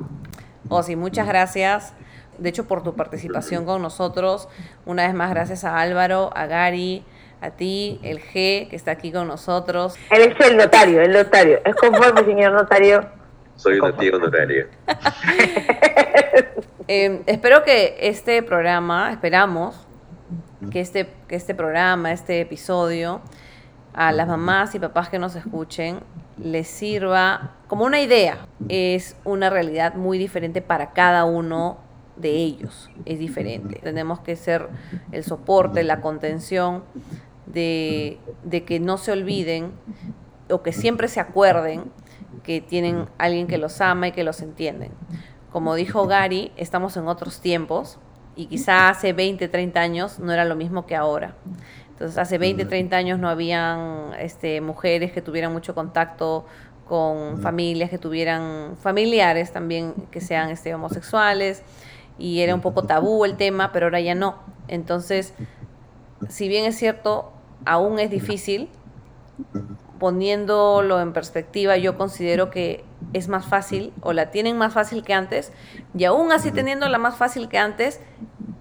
Osi, 0.69 0.95
muchas 0.95 1.27
gracias. 1.27 1.93
De 2.37 2.49
hecho, 2.49 2.65
por 2.67 2.81
tu 2.83 2.95
participación 2.95 3.65
con 3.65 3.81
nosotros. 3.81 4.47
Una 4.85 5.05
vez 5.05 5.13
más, 5.13 5.29
gracias 5.31 5.63
a 5.63 5.79
Álvaro, 5.79 6.29
a 6.35 6.45
Gary, 6.45 7.03
a 7.41 7.49
ti, 7.49 7.99
el 8.03 8.19
G, 8.19 8.69
que 8.69 8.75
está 8.75 8.91
aquí 8.91 9.11
con 9.11 9.27
nosotros. 9.27 9.95
Él 10.11 10.21
es 10.31 10.47
el 10.47 10.57
notario, 10.57 11.01
el 11.01 11.11
notario. 11.11 11.59
Es 11.65 11.75
conforme, 11.75 12.23
señor 12.23 12.53
notario. 12.53 13.03
Soy 13.55 13.79
una 13.79 13.95
tía 13.97 14.15
honoraria. 14.15 14.67
Eh, 16.87 17.21
espero 17.25 17.63
que 17.63 17.95
este 18.01 18.43
programa, 18.43 19.13
esperamos 19.13 19.87
que 20.71 20.81
este, 20.81 21.07
que 21.29 21.37
este 21.37 21.55
programa, 21.55 22.11
este 22.11 22.41
episodio, 22.41 23.21
a 23.93 24.11
las 24.11 24.27
mamás 24.27 24.75
y 24.75 24.79
papás 24.79 25.07
que 25.07 25.17
nos 25.17 25.35
escuchen, 25.37 26.01
les 26.37 26.67
sirva 26.67 27.51
como 27.67 27.85
una 27.85 28.01
idea. 28.01 28.45
Es 28.67 29.15
una 29.23 29.49
realidad 29.49 29.93
muy 29.93 30.17
diferente 30.17 30.61
para 30.61 30.91
cada 30.91 31.23
uno 31.23 31.77
de 32.17 32.31
ellos. 32.31 32.89
Es 33.05 33.19
diferente. 33.19 33.79
Tenemos 33.81 34.19
que 34.19 34.35
ser 34.35 34.67
el 35.13 35.23
soporte, 35.23 35.83
la 35.83 36.01
contención 36.01 36.83
de, 37.53 38.19
de 38.43 38.63
que 38.63 38.79
no 38.79 38.97
se 38.97 39.11
olviden 39.11 39.71
o 40.49 40.61
que 40.61 40.73
siempre 40.73 41.07
se 41.07 41.19
acuerden 41.19 41.91
que 42.43 42.61
tienen 42.61 43.07
alguien 43.17 43.47
que 43.47 43.57
los 43.57 43.81
ama 43.81 44.09
y 44.09 44.11
que 44.11 44.23
los 44.23 44.41
entienden. 44.41 44.91
Como 45.51 45.75
dijo 45.75 46.07
Gary, 46.07 46.51
estamos 46.55 46.95
en 46.97 47.07
otros 47.07 47.41
tiempos 47.41 47.99
y 48.35 48.45
quizá 48.45 48.89
hace 48.89 49.13
20, 49.13 49.47
30 49.47 49.79
años 49.79 50.19
no 50.19 50.31
era 50.31 50.45
lo 50.45 50.55
mismo 50.55 50.85
que 50.85 50.95
ahora. 50.95 51.35
Entonces, 51.89 52.17
hace 52.17 52.37
20, 52.37 52.65
30 52.65 52.95
años 52.95 53.19
no 53.19 53.29
habían 53.29 54.13
este, 54.17 54.59
mujeres 54.61 55.11
que 55.11 55.21
tuvieran 55.21 55.51
mucho 55.53 55.75
contacto 55.75 56.45
con 56.87 57.39
familias, 57.41 57.89
que 57.89 57.97
tuvieran 57.97 58.75
familiares 58.77 59.53
también 59.53 59.93
que 60.09 60.19
sean 60.19 60.49
este, 60.49 60.73
homosexuales 60.73 61.63
y 62.17 62.41
era 62.41 62.55
un 62.55 62.61
poco 62.61 62.83
tabú 62.83 63.23
el 63.23 63.37
tema, 63.37 63.71
pero 63.71 63.85
ahora 63.85 63.99
ya 63.99 64.15
no. 64.15 64.39
Entonces, 64.67 65.33
si 66.27 66.47
bien 66.47 66.65
es 66.65 66.75
cierto, 66.75 67.33
aún 67.65 67.99
es 67.99 68.09
difícil, 68.09 68.69
poniéndolo 69.99 70.99
en 70.99 71.13
perspectiva, 71.13 71.77
yo 71.77 71.97
considero 71.97 72.49
que 72.49 72.83
es 73.13 73.27
más 73.27 73.45
fácil 73.45 73.93
o 74.01 74.13
la 74.13 74.31
tienen 74.31 74.57
más 74.57 74.73
fácil 74.73 75.03
que 75.03 75.13
antes 75.13 75.51
y 75.95 76.05
aún 76.05 76.31
así 76.31 76.51
teniéndola 76.51 76.97
más 76.97 77.15
fácil 77.17 77.49
que 77.49 77.57
antes, 77.57 78.01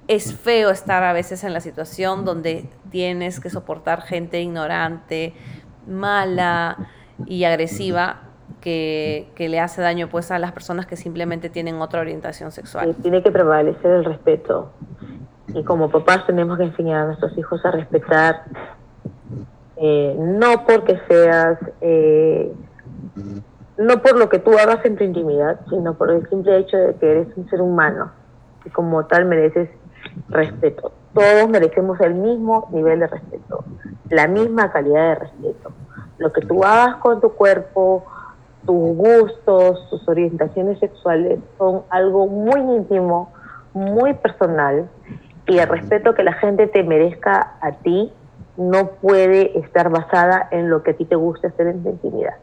es 0.08 0.34
feo 0.34 0.70
estar 0.70 1.02
a 1.04 1.12
veces 1.12 1.44
en 1.44 1.52
la 1.52 1.60
situación 1.60 2.24
donde 2.24 2.68
tienes 2.90 3.38
que 3.40 3.48
soportar 3.48 4.02
gente 4.02 4.40
ignorante, 4.40 5.34
mala 5.86 6.76
y 7.26 7.44
agresiva 7.44 8.22
que, 8.60 9.30
que 9.36 9.48
le 9.48 9.60
hace 9.60 9.80
daño 9.80 10.08
pues 10.08 10.30
a 10.32 10.38
las 10.38 10.52
personas 10.52 10.86
que 10.86 10.96
simplemente 10.96 11.48
tienen 11.48 11.80
otra 11.80 12.00
orientación 12.00 12.48
Eh, 12.48 12.52
sexual. 12.52 12.94
tiene 13.02 13.22
que 13.22 13.30
prevalecer 13.30 13.90
el 13.92 14.04
respeto. 14.04 14.72
Y 15.54 15.62
como 15.64 15.90
papás 15.90 16.26
tenemos 16.26 16.58
que 16.58 16.64
enseñar 16.64 17.02
a 17.02 17.06
nuestros 17.06 17.36
hijos 17.38 17.64
a 17.64 17.70
respetar, 17.70 18.42
eh, 19.76 20.14
no 20.18 20.66
porque 20.66 21.00
seas, 21.08 21.58
eh, 21.80 22.52
no 23.78 24.02
por 24.02 24.18
lo 24.18 24.28
que 24.28 24.38
tú 24.38 24.52
hagas 24.52 24.84
en 24.84 24.96
tu 24.96 25.04
intimidad, 25.04 25.60
sino 25.70 25.94
por 25.94 26.10
el 26.10 26.28
simple 26.28 26.58
hecho 26.58 26.76
de 26.76 26.94
que 26.96 27.10
eres 27.10 27.28
un 27.36 27.48
ser 27.48 27.62
humano 27.62 28.10
y 28.64 28.70
como 28.70 29.06
tal 29.06 29.24
mereces 29.24 29.70
respeto. 30.28 30.92
Todos 31.14 31.48
merecemos 31.48 31.98
el 32.00 32.14
mismo 32.14 32.68
nivel 32.72 33.00
de 33.00 33.06
respeto, 33.06 33.64
la 34.10 34.28
misma 34.28 34.70
calidad 34.70 35.08
de 35.08 35.14
respeto. 35.14 35.72
Lo 36.18 36.32
que 36.32 36.42
tú 36.42 36.62
hagas 36.62 36.96
con 36.96 37.20
tu 37.20 37.30
cuerpo, 37.30 38.04
tus 38.66 38.96
gustos, 38.96 39.88
tus 39.88 40.06
orientaciones 40.08 40.78
sexuales 40.78 41.38
son 41.56 41.82
algo 41.88 42.26
muy 42.26 42.60
íntimo, 42.60 43.32
muy 43.72 44.14
personal 44.14 44.88
y 45.46 45.58
el 45.58 45.68
respeto 45.68 46.14
que 46.14 46.22
la 46.22 46.34
gente 46.34 46.66
te 46.66 46.82
merezca 46.82 47.54
a 47.60 47.72
ti 47.72 48.12
no 48.56 48.90
puede 48.92 49.58
estar 49.58 49.90
basada 49.90 50.48
en 50.50 50.70
lo 50.70 50.82
que 50.82 50.92
a 50.92 50.96
ti 50.96 51.04
te 51.04 51.16
gusta 51.16 51.48
hacer 51.48 51.68
en 51.68 51.82
tu 51.82 51.90
intimidad. 51.90 52.34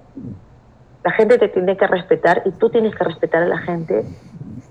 La 1.03 1.11
gente 1.11 1.37
te 1.37 1.47
tiene 1.49 1.77
que 1.77 1.87
respetar 1.87 2.41
y 2.45 2.51
tú 2.51 2.69
tienes 2.69 2.95
que 2.95 3.03
respetar 3.03 3.43
a 3.43 3.47
la 3.47 3.59
gente 3.59 4.03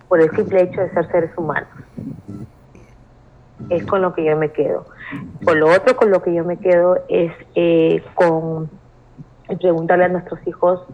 por 0.09 0.21
el 0.21 0.31
simple 0.31 0.63
hecho 0.63 0.81
de 0.81 0.91
ser 0.91 1.11
seres 1.11 1.31
humanos. 1.37 1.69
Es 3.71 3.85
con 3.87 4.03
lo 4.03 4.15
que 4.15 4.25
yo 4.25 4.37
me 4.37 4.51
quedo. 4.53 4.87
Con 5.45 5.61
lo 5.61 5.71
otro 5.71 5.97
con 5.97 6.11
lo 6.11 6.23
que 6.23 6.35
yo 6.35 6.45
me 6.45 6.59
quedo 6.59 6.99
es 7.09 7.33
eh, 7.55 8.03
con 8.15 8.69
preguntarle 9.61 10.05
a 10.05 10.09
nuestros 10.09 10.45
hijos 10.47 10.85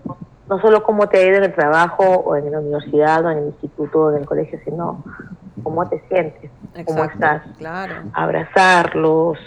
no 0.48 0.60
solo 0.60 0.82
cómo 0.82 1.08
te 1.08 1.18
ha 1.18 1.26
ido 1.26 1.36
en 1.38 1.44
el 1.44 1.54
trabajo 1.54 2.04
o 2.04 2.36
en 2.36 2.50
la 2.50 2.60
universidad 2.60 3.24
o 3.24 3.30
en 3.30 3.38
el 3.38 3.46
instituto 3.46 4.00
o 4.00 4.10
en 4.12 4.18
el 4.18 4.26
colegio, 4.26 4.58
sino 4.64 5.04
cómo 5.62 5.88
te 5.88 6.00
sientes, 6.08 6.50
cómo 6.84 7.04
Exacto, 7.04 7.12
estás, 7.14 7.42
Claro. 7.58 7.94
abrazarlos, 8.12 9.38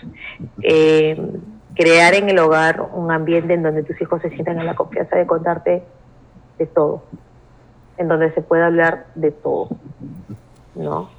eh, 0.62 1.40
crear 1.76 2.14
en 2.14 2.30
el 2.30 2.40
hogar 2.40 2.82
un 2.94 3.12
ambiente 3.12 3.54
en 3.54 3.64
donde 3.64 3.84
tus 3.84 4.02
hijos 4.02 4.22
se 4.22 4.30
sientan 4.30 4.60
en 4.60 4.66
la 4.66 4.76
confianza 4.76 5.18
de 5.18 5.28
contarte 5.28 5.84
de 6.58 6.66
todo, 6.68 7.04
en 7.98 8.08
donde 8.08 8.32
se 8.34 8.42
pueda 8.42 8.68
hablar 8.68 9.08
de 9.16 9.32
todo, 9.32 9.70
¿no? 10.76 11.10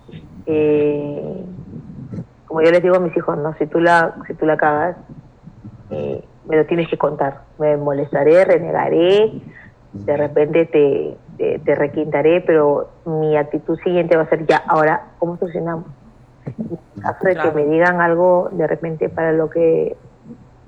Eh, 0.46 1.44
como 2.46 2.62
yo 2.62 2.70
les 2.70 2.82
digo 2.82 2.96
a 2.96 3.00
mis 3.00 3.14
hijos, 3.16 3.36
no, 3.36 3.54
si 3.58 3.66
tú 3.66 3.80
la, 3.80 4.14
si 4.26 4.34
tú 4.34 4.46
la 4.46 4.56
cagas, 4.56 4.96
eh, 5.90 6.24
me 6.48 6.56
lo 6.56 6.64
tienes 6.66 6.88
que 6.88 6.96
contar, 6.96 7.42
me 7.58 7.76
molestaré, 7.76 8.44
renegaré, 8.44 9.32
de 10.04 10.16
repente 10.16 10.66
te, 10.66 11.58
te, 11.58 11.74
requintaré, 11.74 12.40
pero 12.40 12.88
mi 13.04 13.36
actitud 13.36 13.78
siguiente 13.80 14.16
va 14.16 14.22
a 14.22 14.28
ser 14.28 14.46
ya, 14.46 14.62
ahora, 14.66 15.08
¿cómo 15.18 15.36
solucionamos? 15.36 15.86
En 16.46 17.02
caso 17.02 17.24
de 17.24 17.36
que 17.36 17.50
me 17.52 17.64
digan 17.64 18.00
algo 18.00 18.48
de 18.52 18.66
repente 18.66 19.08
para 19.08 19.32
lo 19.32 19.50
que, 19.50 19.96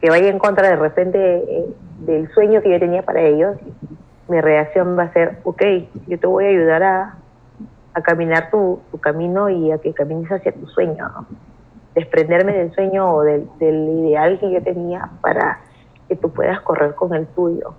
que 0.00 0.10
vaya 0.10 0.28
en 0.28 0.38
contra 0.38 0.68
de 0.68 0.76
repente 0.76 1.18
eh, 1.18 1.74
del 2.00 2.28
sueño 2.32 2.62
que 2.62 2.70
yo 2.70 2.78
tenía 2.78 3.02
para 3.02 3.22
ellos, 3.22 3.56
mi 4.28 4.40
reacción 4.40 4.98
va 4.98 5.04
a 5.04 5.12
ser, 5.12 5.38
ok, 5.44 5.62
yo 6.06 6.18
te 6.18 6.26
voy 6.26 6.44
a 6.44 6.48
ayudar 6.48 6.82
a, 6.82 7.14
a 7.94 8.02
caminar 8.02 8.50
tu, 8.50 8.80
tu, 8.90 8.98
camino 8.98 9.48
y 9.48 9.72
a 9.72 9.78
que 9.78 9.94
camines 9.94 10.30
hacia 10.30 10.52
tu 10.52 10.66
sueño, 10.66 11.08
desprenderme 11.94 12.52
del 12.52 12.74
sueño 12.74 13.14
o 13.14 13.22
del, 13.22 13.48
del 13.58 13.88
ideal 14.00 14.38
que 14.38 14.50
yo 14.50 14.62
tenía 14.62 15.10
para 15.20 15.60
que 16.08 16.16
tú 16.16 16.30
puedas 16.30 16.60
correr 16.60 16.94
con 16.94 17.14
el 17.14 17.26
tuyo. 17.28 17.74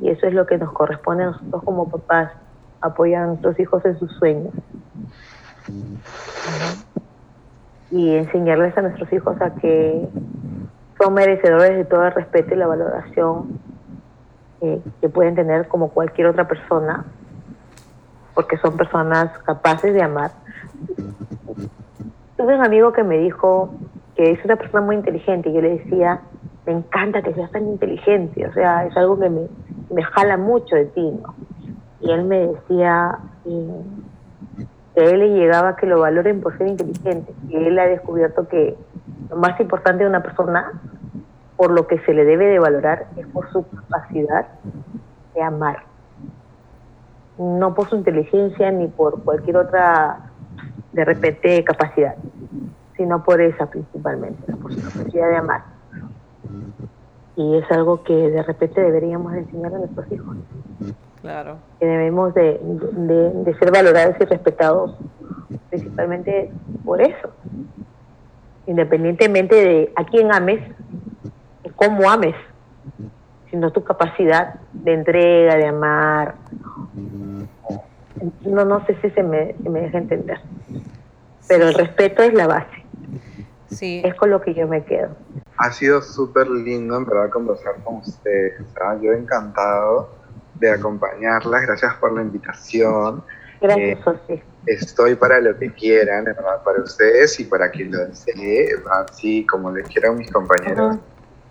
Y 0.00 0.08
eso 0.10 0.26
es 0.26 0.34
lo 0.34 0.46
que 0.46 0.58
nos 0.58 0.72
corresponde 0.72 1.24
a 1.24 1.26
nosotros 1.26 1.62
como 1.64 1.88
papás, 1.88 2.32
apoyar 2.80 3.24
a 3.24 3.26
nuestros 3.26 3.58
hijos 3.60 3.84
en 3.84 3.98
sus 3.98 4.10
sueños. 4.16 4.52
Y 7.90 8.16
enseñarles 8.16 8.76
a 8.78 8.82
nuestros 8.82 9.12
hijos 9.12 9.40
a 9.40 9.54
que 9.54 10.08
son 10.98 11.14
merecedores 11.14 11.76
de 11.76 11.84
todo 11.84 12.06
el 12.06 12.12
respeto 12.12 12.54
y 12.54 12.56
la 12.56 12.66
valoración 12.66 13.58
eh, 14.60 14.80
que 15.00 15.08
pueden 15.08 15.34
tener 15.34 15.68
como 15.68 15.88
cualquier 15.88 16.28
otra 16.28 16.46
persona, 16.46 17.04
porque 18.34 18.58
son 18.58 18.76
personas 18.76 19.30
capaces 19.44 19.92
de 19.94 20.02
amar. 20.02 20.32
Tuve 22.36 22.54
un 22.54 22.64
amigo 22.64 22.92
que 22.92 23.02
me 23.02 23.18
dijo 23.18 23.70
que 24.16 24.32
es 24.32 24.44
una 24.44 24.56
persona 24.56 24.84
muy 24.84 24.96
inteligente 24.96 25.48
y 25.48 25.54
yo 25.54 25.62
le 25.62 25.78
decía, 25.78 26.20
me 26.66 26.72
encanta 26.72 27.22
que 27.22 27.32
seas 27.34 27.50
tan 27.50 27.66
inteligente, 27.66 28.46
o 28.46 28.52
sea, 28.52 28.84
es 28.84 28.96
algo 28.96 29.18
que 29.18 29.30
me, 29.30 29.48
me 29.90 30.02
jala 30.02 30.36
mucho 30.36 30.76
de 30.76 30.86
ti, 30.86 31.18
¿no? 31.22 31.34
Y 32.00 32.10
él 32.10 32.24
me 32.24 32.46
decía 32.46 33.18
que 33.44 35.00
a 35.00 35.04
él 35.04 35.20
le 35.20 35.28
llegaba 35.28 35.76
que 35.76 35.86
lo 35.86 36.00
valoren 36.00 36.40
por 36.40 36.56
ser 36.56 36.68
inteligente, 36.68 37.32
que 37.48 37.66
él 37.66 37.78
ha 37.78 37.86
descubierto 37.86 38.48
que 38.48 38.76
lo 39.28 39.36
más 39.36 39.60
importante 39.60 40.04
de 40.04 40.08
una 40.08 40.22
persona, 40.22 40.72
por 41.56 41.70
lo 41.72 41.86
que 41.86 41.98
se 42.00 42.14
le 42.14 42.24
debe 42.24 42.46
de 42.46 42.58
valorar, 42.58 43.06
es 43.16 43.26
por 43.26 43.50
su 43.52 43.66
capacidad 43.68 44.46
de 45.34 45.42
amar. 45.42 45.84
No 47.38 47.74
por 47.74 47.88
su 47.88 47.96
inteligencia 47.96 48.70
ni 48.70 48.88
por 48.88 49.22
cualquier 49.22 49.58
otra, 49.58 50.30
de 50.92 51.04
repente, 51.04 51.62
capacidad, 51.64 52.16
sino 52.96 53.22
por 53.22 53.40
esa 53.40 53.66
principalmente, 53.66 54.52
por 54.56 54.72
su 54.72 54.82
capacidad 54.82 55.28
de 55.28 55.36
amar 55.36 55.62
y 57.36 57.56
es 57.56 57.70
algo 57.70 58.02
que 58.02 58.14
de 58.14 58.42
repente 58.42 58.80
deberíamos 58.80 59.34
enseñar 59.34 59.74
a 59.74 59.78
nuestros 59.78 60.10
hijos. 60.12 60.36
Claro. 61.20 61.58
Que 61.78 61.86
debemos 61.86 62.34
de, 62.34 62.58
de, 62.62 63.54
ser 63.58 63.70
valorados 63.70 64.16
y 64.20 64.24
respetados 64.24 64.96
principalmente 65.68 66.50
por 66.84 67.00
eso. 67.00 67.30
Independientemente 68.66 69.54
de 69.54 69.92
a 69.96 70.04
quién 70.04 70.32
ames, 70.32 70.60
cómo 71.76 72.10
ames, 72.10 72.34
sino 73.50 73.70
tu 73.70 73.84
capacidad 73.84 74.60
de 74.72 74.94
entrega, 74.94 75.56
de 75.56 75.66
amar. 75.66 76.34
No, 78.44 78.64
no 78.64 78.84
sé 78.86 78.96
si 79.02 79.10
se 79.10 79.22
me, 79.22 79.54
se 79.62 79.68
me 79.68 79.80
deja 79.80 79.98
entender. 79.98 80.40
Pero 81.48 81.68
el 81.68 81.74
respeto 81.74 82.22
es 82.22 82.32
la 82.34 82.46
base. 82.46 82.84
Sí. 83.68 84.02
Es 84.04 84.14
con 84.14 84.30
lo 84.30 84.40
que 84.40 84.54
yo 84.54 84.68
me 84.68 84.84
quedo. 84.84 85.10
Ha 85.62 85.70
sido 85.72 86.00
súper 86.00 86.48
lindo, 86.48 86.96
en 86.96 87.04
verdad, 87.04 87.28
conversar 87.28 87.74
con 87.84 87.96
ustedes. 87.96 88.54
Yo 89.02 89.12
encantado 89.12 90.08
de 90.54 90.70
acompañarlas. 90.70 91.66
Gracias 91.66 91.94
por 91.96 92.12
la 92.12 92.22
invitación. 92.22 93.22
Gracias, 93.60 93.98
eh, 94.28 94.42
Estoy 94.64 95.16
para 95.16 95.38
lo 95.38 95.58
que 95.58 95.70
quieran, 95.74 96.24
verdad, 96.24 96.62
para 96.64 96.82
ustedes 96.82 97.38
y 97.40 97.44
para 97.44 97.70
quien 97.70 97.92
lo 97.92 98.06
desee. 98.06 98.70
Así 98.90 99.44
como 99.44 99.70
les 99.70 99.86
quieran 99.88 100.16
mis 100.16 100.32
compañeros, 100.32 100.96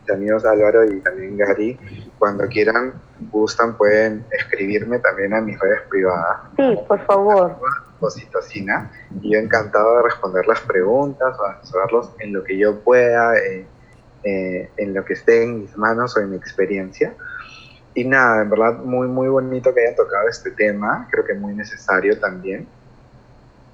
mis 0.02 0.10
amigos 0.10 0.44
Álvaro 0.44 0.86
y 0.86 1.02
también 1.02 1.38
Gary. 1.38 1.80
Cuando 2.18 2.48
quieran, 2.48 2.94
gustan, 3.31 3.77
pueden 3.77 4.26
escribirme 4.31 4.98
también 4.98 5.36
a 5.36 5.41
mis 5.41 5.60
redes 5.60 5.81
privadas. 5.88 6.40
Sí, 6.57 6.80
por 6.88 6.99
favor 7.06 7.56
oxitocina 8.02 8.90
y 9.22 9.34
yo 9.34 9.40
encantado 9.40 9.98
de 9.98 10.03
responder 10.03 10.48
las 10.48 10.61
preguntas 10.61 11.38
o 11.38 11.44
asesorarlos 11.44 12.11
en 12.19 12.31
lo 12.31 12.44
que 12.45 12.57
yo 12.57 12.80
pueda, 12.80 13.38
eh, 13.38 13.68
eh, 14.24 14.70
en 14.78 14.94
lo 14.94 15.06
que 15.06 15.14
esté 15.14 15.44
en 15.44 15.62
mis 15.62 15.78
manos 15.78 16.16
o 16.18 16.20
en 16.20 16.32
mi 16.32 16.38
experiencia. 16.38 17.14
Y 17.94 18.06
nada, 18.06 18.41
en 18.41 18.50
verdad 18.50 18.80
muy, 18.80 19.08
muy 19.08 19.28
bonito 19.28 19.74
que 19.74 19.82
hayan 19.82 19.96
tocado 19.96 20.28
este 20.30 20.52
tema, 20.52 21.08
creo 21.12 21.26
que 21.26 21.34
muy 21.34 21.54
necesario 21.54 22.20
también. 22.20 22.68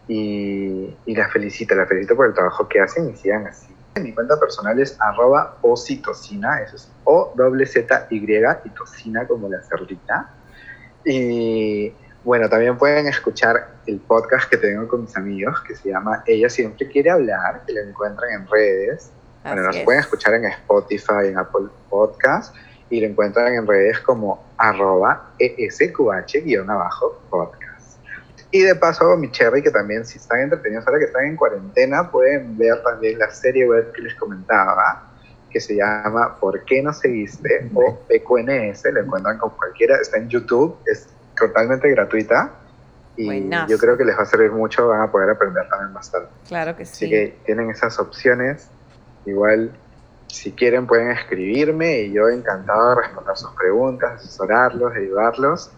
Y, 0.08 0.96
y 1.06 1.16
la 1.16 1.28
felicito, 1.30 1.76
la 1.76 1.86
felicito 1.86 2.16
por 2.16 2.28
el 2.28 2.34
trabajo 2.34 2.68
que 2.68 2.80
hacen 2.80 3.10
y 3.10 3.16
sigan 3.16 3.48
así. 3.48 3.76
Mi 4.02 4.14
cuenta 4.14 4.38
personal 4.40 4.78
es 4.80 4.98
arroba 5.00 5.58
ocitocina, 5.62 6.62
eso 6.62 6.76
es 6.76 6.92
O-Z-Y 7.06 8.44
y 8.66 8.70
tocina 8.72 9.26
como 9.26 9.48
la 9.48 9.62
cerdita. 9.64 10.30
Y 11.06 11.94
bueno, 12.26 12.50
también 12.50 12.78
pueden 12.78 13.08
escuchar 13.08 13.70
el 13.86 14.00
podcast 14.00 14.50
que 14.50 14.58
tengo 14.58 14.88
con 14.88 15.04
mis 15.04 15.16
amigos, 15.16 15.62
que 15.62 15.76
se 15.76 15.90
llama 15.90 16.24
Ella 16.26 16.50
Siempre 16.50 16.88
Quiere 16.90 17.12
Hablar, 17.12 17.62
que 17.66 17.74
lo 17.74 17.82
encuentran 17.82 18.32
en 18.32 18.48
redes. 18.48 19.12
Bueno, 19.46 19.62
nos 19.64 19.78
pueden 19.80 20.02
escuchar 20.02 20.34
en 20.34 20.46
Spotify, 20.46 21.28
en 21.28 21.38
Apple 21.38 21.68
Podcast, 21.90 22.56
y 22.90 23.00
lo 23.00 23.08
encuentran 23.08 23.54
en 23.54 23.68
redes 23.68 24.00
como 24.00 24.44
arroba 24.58 25.32
esqh-podcast. 25.40 26.46
Y 28.52 28.62
de 28.62 28.76
paso, 28.76 29.18
mi 29.18 29.30
cherry, 29.32 29.62
que 29.62 29.72
también 29.72 30.06
si 30.06 30.18
están 30.18 30.40
entretenidos 30.40 30.88
ahora 30.88 31.00
que 31.00 31.06
están 31.06 31.26
en 31.26 31.36
cuarentena, 31.36 32.10
pueden 32.10 32.58
ver 32.58 32.82
también 32.84 33.20
la 33.20 33.30
serie 33.30 33.68
web 33.68 33.92
que 33.92 34.02
les 34.02 34.16
comentaba, 34.16 35.12
que 35.50 35.60
se 35.60 35.76
llama 35.76 36.38
¿Por 36.40 36.64
qué 36.64 36.82
no 36.82 36.94
seguiste? 36.94 37.70
o 37.74 38.00
PQNS, 38.08 38.86
lo 38.94 39.02
encuentran 39.02 39.38
con 39.38 39.50
cualquiera, 39.52 39.98
está 39.98 40.18
en 40.18 40.30
YouTube, 40.30 40.78
es 40.86 41.08
totalmente 41.38 41.90
gratuita. 41.90 42.52
Y 43.18 43.50
yo 43.68 43.78
creo 43.78 43.98
que 43.98 44.04
les 44.04 44.18
va 44.18 44.24
a 44.24 44.26
servir 44.26 44.52
mucho, 44.52 44.90
van 44.90 45.02
a 45.02 45.12
poder 45.12 45.30
aprender 45.30 45.68
también 45.70 45.94
bastante. 45.94 46.30
Claro 46.48 46.76
que 46.76 46.86
sí. 46.86 47.06
Así 47.06 47.10
que 47.10 47.38
tienen 47.46 47.70
esas 47.70 47.98
opciones. 48.00 48.70
Igual, 49.26 49.72
si 50.28 50.52
quieren, 50.52 50.86
pueden 50.88 51.12
escribirme 51.12 52.02
y 52.02 52.14
yo 52.14 52.30
encantado 52.30 52.90
de 52.90 53.02
responder 53.02 53.38
sus 53.38 53.52
preguntas, 53.52 54.22
asesorarlos, 54.22 54.94
ayudarlos 54.96 55.72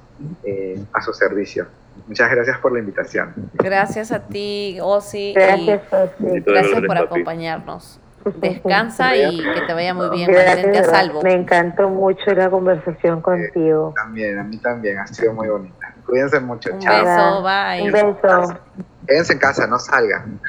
eh, 0.43 0.83
a 0.93 1.01
su 1.01 1.13
servicio. 1.13 1.67
Muchas 2.07 2.29
gracias 2.29 2.57
por 2.59 2.71
la 2.73 2.79
invitación. 2.79 3.33
Gracias 3.53 4.11
a 4.11 4.19
ti, 4.19 4.77
Osi. 4.81 5.33
Gracias, 5.33 5.81
y 6.19 6.39
Gracias 6.41 6.81
por 6.85 6.97
acompañarnos. 6.97 7.99
Descansa 8.35 9.15
y 9.15 9.37
que 9.37 9.61
te 9.61 9.73
vaya 9.73 9.93
muy 9.93 10.09
bien, 10.09 10.29
a 10.35 10.83
salvo. 10.83 11.21
Me 11.21 11.33
encantó 11.33 11.89
mucho 11.89 12.33
la 12.33 12.49
conversación 12.49 13.21
contigo. 13.21 13.93
también, 13.95 14.37
a 14.37 14.43
mí 14.43 14.57
también, 14.57 14.99
ha 14.99 15.07
sido 15.07 15.33
muy 15.33 15.47
bonita. 15.47 15.93
Cuídense 16.05 16.39
mucho, 16.39 16.73
Un 16.73 16.79
chao. 16.79 17.03
beso, 17.03 17.43
bye. 17.43 17.83
Un 17.83 17.91
beso. 17.91 18.59
Quédense 19.07 19.33
en 19.33 19.39
casa, 19.39 19.67
no 19.67 19.79
salgan. 19.79 20.39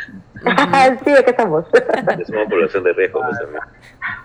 Sí, 1.05 1.11
aquí 1.13 1.31
estamos. 1.31 1.65
Es 2.19 2.29
una 2.29 2.45
población 2.45 2.85
de 2.85 2.93
riesgo, 2.93 3.21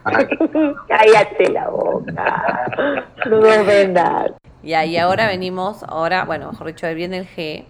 pues, 0.03 0.75
Cállate 0.87 1.49
la 1.51 1.69
boca. 1.69 3.05
No 3.29 3.39
nos 3.39 3.65
vendas. 3.65 4.31
Ya, 4.61 4.85
y 4.85 4.97
ahora 4.97 5.27
venimos, 5.27 5.83
ahora, 5.83 6.25
bueno, 6.25 6.51
mejor 6.51 6.67
dicho, 6.67 6.87
viene 6.93 7.17
el 7.17 7.27
G 7.27 7.65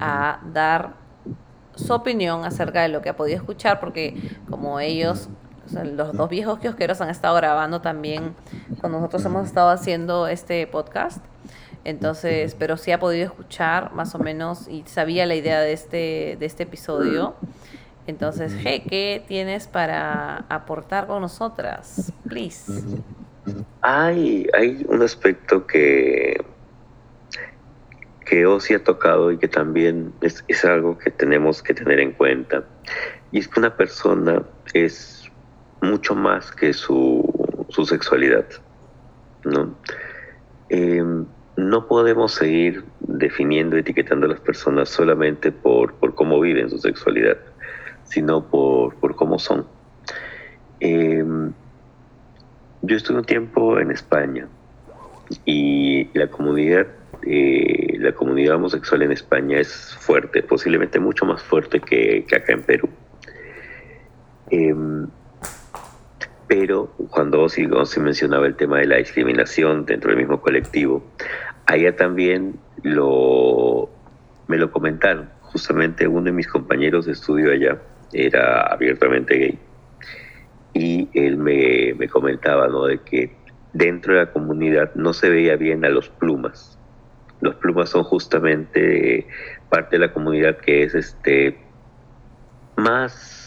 a 0.00 0.40
dar 0.52 0.94
su 1.76 1.92
opinión 1.92 2.44
acerca 2.44 2.82
de 2.82 2.88
lo 2.88 3.02
que 3.02 3.10
ha 3.10 3.16
podido 3.16 3.36
escuchar, 3.36 3.80
porque 3.80 4.14
como 4.48 4.80
ellos, 4.80 5.28
los 5.72 6.12
dos 6.12 6.28
viejos 6.28 6.58
kiosqueros 6.58 7.00
han 7.00 7.10
estado 7.10 7.36
grabando 7.36 7.80
también 7.80 8.34
cuando 8.80 8.98
nosotros 8.98 9.24
hemos 9.24 9.46
estado 9.46 9.70
haciendo 9.70 10.26
este 10.26 10.66
podcast. 10.66 11.24
Entonces, 11.84 12.54
pero 12.58 12.76
sí 12.76 12.92
ha 12.92 12.98
podido 12.98 13.26
escuchar 13.26 13.92
más 13.94 14.14
o 14.14 14.18
menos 14.18 14.68
y 14.68 14.82
sabía 14.86 15.26
la 15.26 15.34
idea 15.34 15.60
de 15.60 15.72
este, 15.72 16.36
de 16.38 16.46
este 16.46 16.64
episodio. 16.64 17.34
Entonces, 18.06 18.52
G, 18.54 18.84
¿qué 18.88 19.22
tienes 19.26 19.66
para 19.66 20.44
aportar 20.48 21.06
con 21.06 21.22
nosotras? 21.22 22.12
Please. 22.28 22.72
Hay, 23.80 24.46
hay 24.52 24.84
un 24.88 25.02
aspecto 25.02 25.66
que 25.66 26.44
que 28.30 28.46
Osi 28.46 28.74
ha 28.74 28.84
tocado 28.84 29.32
y 29.32 29.38
que 29.38 29.48
también 29.48 30.12
es, 30.20 30.44
es, 30.46 30.64
algo 30.64 30.96
que 30.96 31.10
tenemos 31.10 31.64
que 31.64 31.74
tener 31.74 31.98
en 31.98 32.12
cuenta. 32.12 32.62
Y 33.32 33.40
es 33.40 33.48
que 33.48 33.58
una 33.58 33.76
persona 33.76 34.44
es 34.72 35.28
mucho 35.82 36.14
más 36.14 36.52
que 36.52 36.72
su, 36.72 37.24
su 37.70 37.84
sexualidad. 37.84 38.44
¿no? 39.44 39.74
Em, 40.68 41.26
no 41.68 41.86
podemos 41.86 42.32
seguir 42.32 42.84
definiendo, 43.00 43.76
etiquetando 43.76 44.26
a 44.26 44.30
las 44.30 44.40
personas 44.40 44.88
solamente 44.88 45.52
por, 45.52 45.94
por 45.94 46.14
cómo 46.14 46.40
viven 46.40 46.70
su 46.70 46.78
sexualidad, 46.78 47.36
sino 48.04 48.46
por, 48.46 48.94
por 48.96 49.14
cómo 49.14 49.38
son. 49.38 49.66
Eh, 50.80 51.24
yo 52.82 52.96
estuve 52.96 53.18
un 53.18 53.24
tiempo 53.24 53.78
en 53.78 53.90
España 53.90 54.48
Y 55.44 56.08
la 56.18 56.28
comunidad, 56.28 56.86
eh, 57.26 57.96
la 57.98 58.12
comunidad 58.12 58.56
homosexual 58.56 59.02
en 59.02 59.12
España 59.12 59.60
es 59.60 59.94
fuerte, 60.00 60.42
posiblemente 60.42 60.98
mucho 60.98 61.26
más 61.26 61.42
fuerte 61.42 61.80
que, 61.80 62.24
acá 62.34 62.52
en 62.52 62.62
Perú. 62.62 62.88
Em, 64.50 65.06
pero 66.48 66.92
cuando 67.10 67.42
Ozzy, 67.42 67.68
mencionaba 68.00 68.46
el 68.46 68.56
tema 68.56 68.78
de 68.78 68.86
la 68.86 68.96
discriminación 68.96 69.86
dentro 69.86 70.10
del 70.10 70.18
mismo 70.18 70.40
colectivo, 70.40 71.04
allá 71.70 71.94
también 71.94 72.58
lo, 72.82 73.88
me 74.48 74.58
lo 74.58 74.72
comentaron. 74.72 75.30
Justamente 75.40 76.08
uno 76.08 76.24
de 76.24 76.32
mis 76.32 76.48
compañeros 76.48 77.06
de 77.06 77.12
estudio 77.12 77.52
allá 77.52 77.78
era 78.12 78.62
abiertamente 78.62 79.36
gay. 79.36 79.58
Y 80.74 81.08
él 81.14 81.36
me, 81.36 81.94
me 81.94 82.08
comentaba 82.08 82.66
¿no? 82.66 82.86
de 82.86 82.98
que 82.98 83.36
dentro 83.72 84.14
de 84.14 84.20
la 84.20 84.32
comunidad 84.32 84.92
no 84.96 85.12
se 85.12 85.30
veía 85.30 85.56
bien 85.56 85.84
a 85.84 85.88
los 85.88 86.08
plumas. 86.08 86.76
Los 87.40 87.54
plumas 87.54 87.90
son 87.90 88.02
justamente 88.02 89.26
parte 89.68 89.96
de 89.96 90.06
la 90.06 90.12
comunidad 90.12 90.58
que 90.58 90.82
es 90.82 90.94
este 90.94 91.56
más 92.76 93.39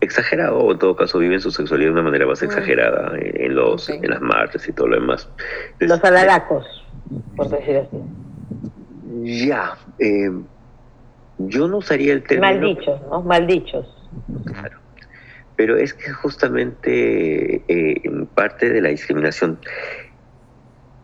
exagerado, 0.00 0.58
o 0.58 0.72
en 0.72 0.78
todo 0.78 0.96
caso 0.96 1.18
viven 1.18 1.40
su 1.40 1.50
sexualidad 1.50 1.88
de 1.88 1.92
una 1.94 2.02
manera 2.02 2.26
más 2.26 2.42
mm. 2.42 2.44
exagerada 2.44 3.12
en, 3.18 3.54
los, 3.54 3.88
en 3.88 4.08
las 4.08 4.20
marchas 4.20 4.68
y 4.68 4.72
todo 4.72 4.88
lo 4.88 5.00
demás. 5.00 5.28
los 5.78 6.02
alaracos, 6.04 6.66
por 7.36 7.48
decir 7.48 7.78
así. 7.78 7.96
Ya, 9.46 9.76
eh, 9.98 10.30
yo 11.38 11.68
no 11.68 11.78
usaría 11.78 12.12
el 12.12 12.22
término... 12.22 12.52
Maldichos, 12.52 13.00
¿no? 13.10 13.22
Maldichos. 13.22 13.86
Claro 14.44 14.78
pero 15.58 15.76
es 15.76 15.92
que 15.92 16.12
justamente 16.12 17.56
eh, 17.66 18.00
en 18.04 18.26
parte 18.26 18.70
de 18.70 18.80
la 18.80 18.90
discriminación, 18.90 19.58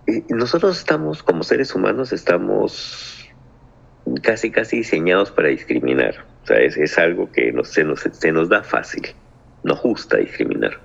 eh, 0.06 0.22
nosotros 0.28 0.78
estamos, 0.78 1.24
como 1.24 1.42
seres 1.42 1.74
humanos, 1.74 2.12
estamos 2.12 3.28
casi, 4.22 4.52
casi 4.52 4.76
diseñados 4.76 5.32
para 5.32 5.48
discriminar. 5.48 6.24
O 6.44 6.46
sea, 6.46 6.58
es, 6.58 6.98
algo 6.98 7.32
que 7.32 7.54
se, 7.64 7.84
nos, 7.84 8.00
se 8.00 8.30
nos 8.30 8.50
da 8.50 8.62
fácil, 8.62 9.02
nos 9.62 9.80
gusta 9.80 10.18
discriminar. 10.18 10.78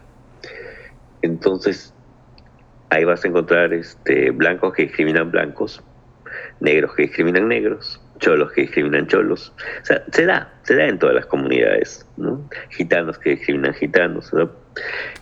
Entonces, 1.22 1.94
ahí 2.90 3.04
vas 3.04 3.26
a 3.26 3.28
encontrar 3.28 3.74
este, 3.74 4.32
blancos 4.32 4.74
que 4.74 4.84
discriminan 4.84 5.30
blancos, 5.32 5.84
negros 6.62 6.96
que 6.96 7.02
discriminan 7.04 7.50
negros, 7.50 8.02
cholos 8.20 8.54
que 8.54 8.62
discriminan 8.62 9.08
cholos. 9.08 9.54
O 9.82 9.86
sea, 9.86 10.02
se 10.14 10.26
da, 10.26 10.54
se 10.64 10.78
da 10.78 10.86
en 10.86 10.98
todas 10.98 11.16
las 11.16 11.26
comunidades, 11.26 12.08
¿no? 12.16 12.50
Gitanos 12.70 13.20
que 13.20 13.32
discriminan 13.32 13.74
gitanos. 13.74 14.32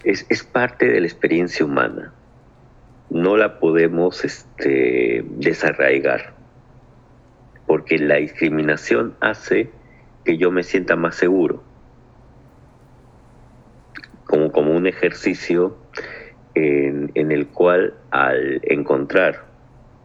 Es, 0.03 0.23
es, 0.29 0.43
parte 0.43 0.85
de 0.87 0.99
la 0.99 1.07
experiencia 1.07 1.65
humana. 1.65 2.13
No 3.09 3.37
la 3.37 3.59
podemos 3.59 4.23
este, 4.23 5.25
desarraigar, 5.25 6.35
porque 7.65 7.97
la 7.97 8.17
discriminación 8.17 9.15
hace 9.19 9.71
que 10.27 10.37
yo 10.37 10.51
me 10.51 10.61
sienta 10.61 10.97
más 10.97 11.15
seguro, 11.15 11.63
como, 14.25 14.51
como 14.51 14.75
un 14.75 14.85
ejercicio 14.85 15.77
en, 16.53 17.11
en 17.15 17.31
el 17.31 17.47
cual 17.47 17.93
al 18.11 18.59
encontrar 18.63 19.45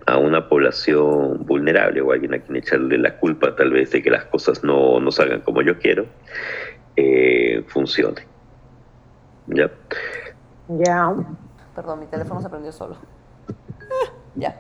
a 0.06 0.18
una 0.18 0.48
población 0.48 1.44
vulnerable 1.44 2.02
o 2.02 2.12
a 2.12 2.14
alguien 2.14 2.34
a 2.34 2.38
quien 2.38 2.54
echarle 2.54 2.98
la 2.98 3.18
culpa 3.18 3.56
tal 3.56 3.72
vez 3.72 3.90
de 3.90 4.00
que 4.00 4.10
las 4.10 4.24
cosas 4.26 4.62
no, 4.62 5.00
no 5.00 5.10
salgan 5.10 5.40
como 5.40 5.60
yo 5.60 5.76
quiero, 5.80 6.06
eh, 6.94 7.64
funcione. 7.66 8.24
¿Ya? 9.48 9.72
Ya. 10.68 11.16
Perdón, 11.74 11.98
mi 11.98 12.06
teléfono 12.06 12.40
se 12.40 12.48
prendió 12.48 12.70
solo. 12.70 12.94
ya. 14.36 14.56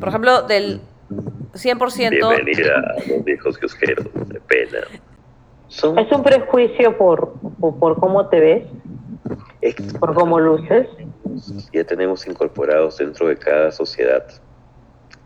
Por 0.00 0.08
ejemplo, 0.08 0.42
del 0.42 0.80
100%... 1.10 2.10
Bienvenida 2.10 2.80
a 2.80 3.08
los 3.08 3.24
viejos 3.24 3.58
que 3.58 3.66
os 3.66 3.74
quiero, 3.74 4.02
de 4.02 4.40
pena. 4.40 4.78
¿Es 5.68 6.12
un 6.12 6.22
prejuicio 6.22 6.96
por, 6.96 7.34
por, 7.58 7.98
cómo 7.98 8.28
te 8.28 8.40
ves? 8.40 8.64
¿Por 9.98 10.14
cómo 10.14 10.38
luces? 10.38 10.88
Ya 11.72 11.84
tenemos 11.84 12.26
incorporados 12.26 12.98
dentro 12.98 13.28
de 13.28 13.36
cada 13.36 13.72
sociedad 13.72 14.24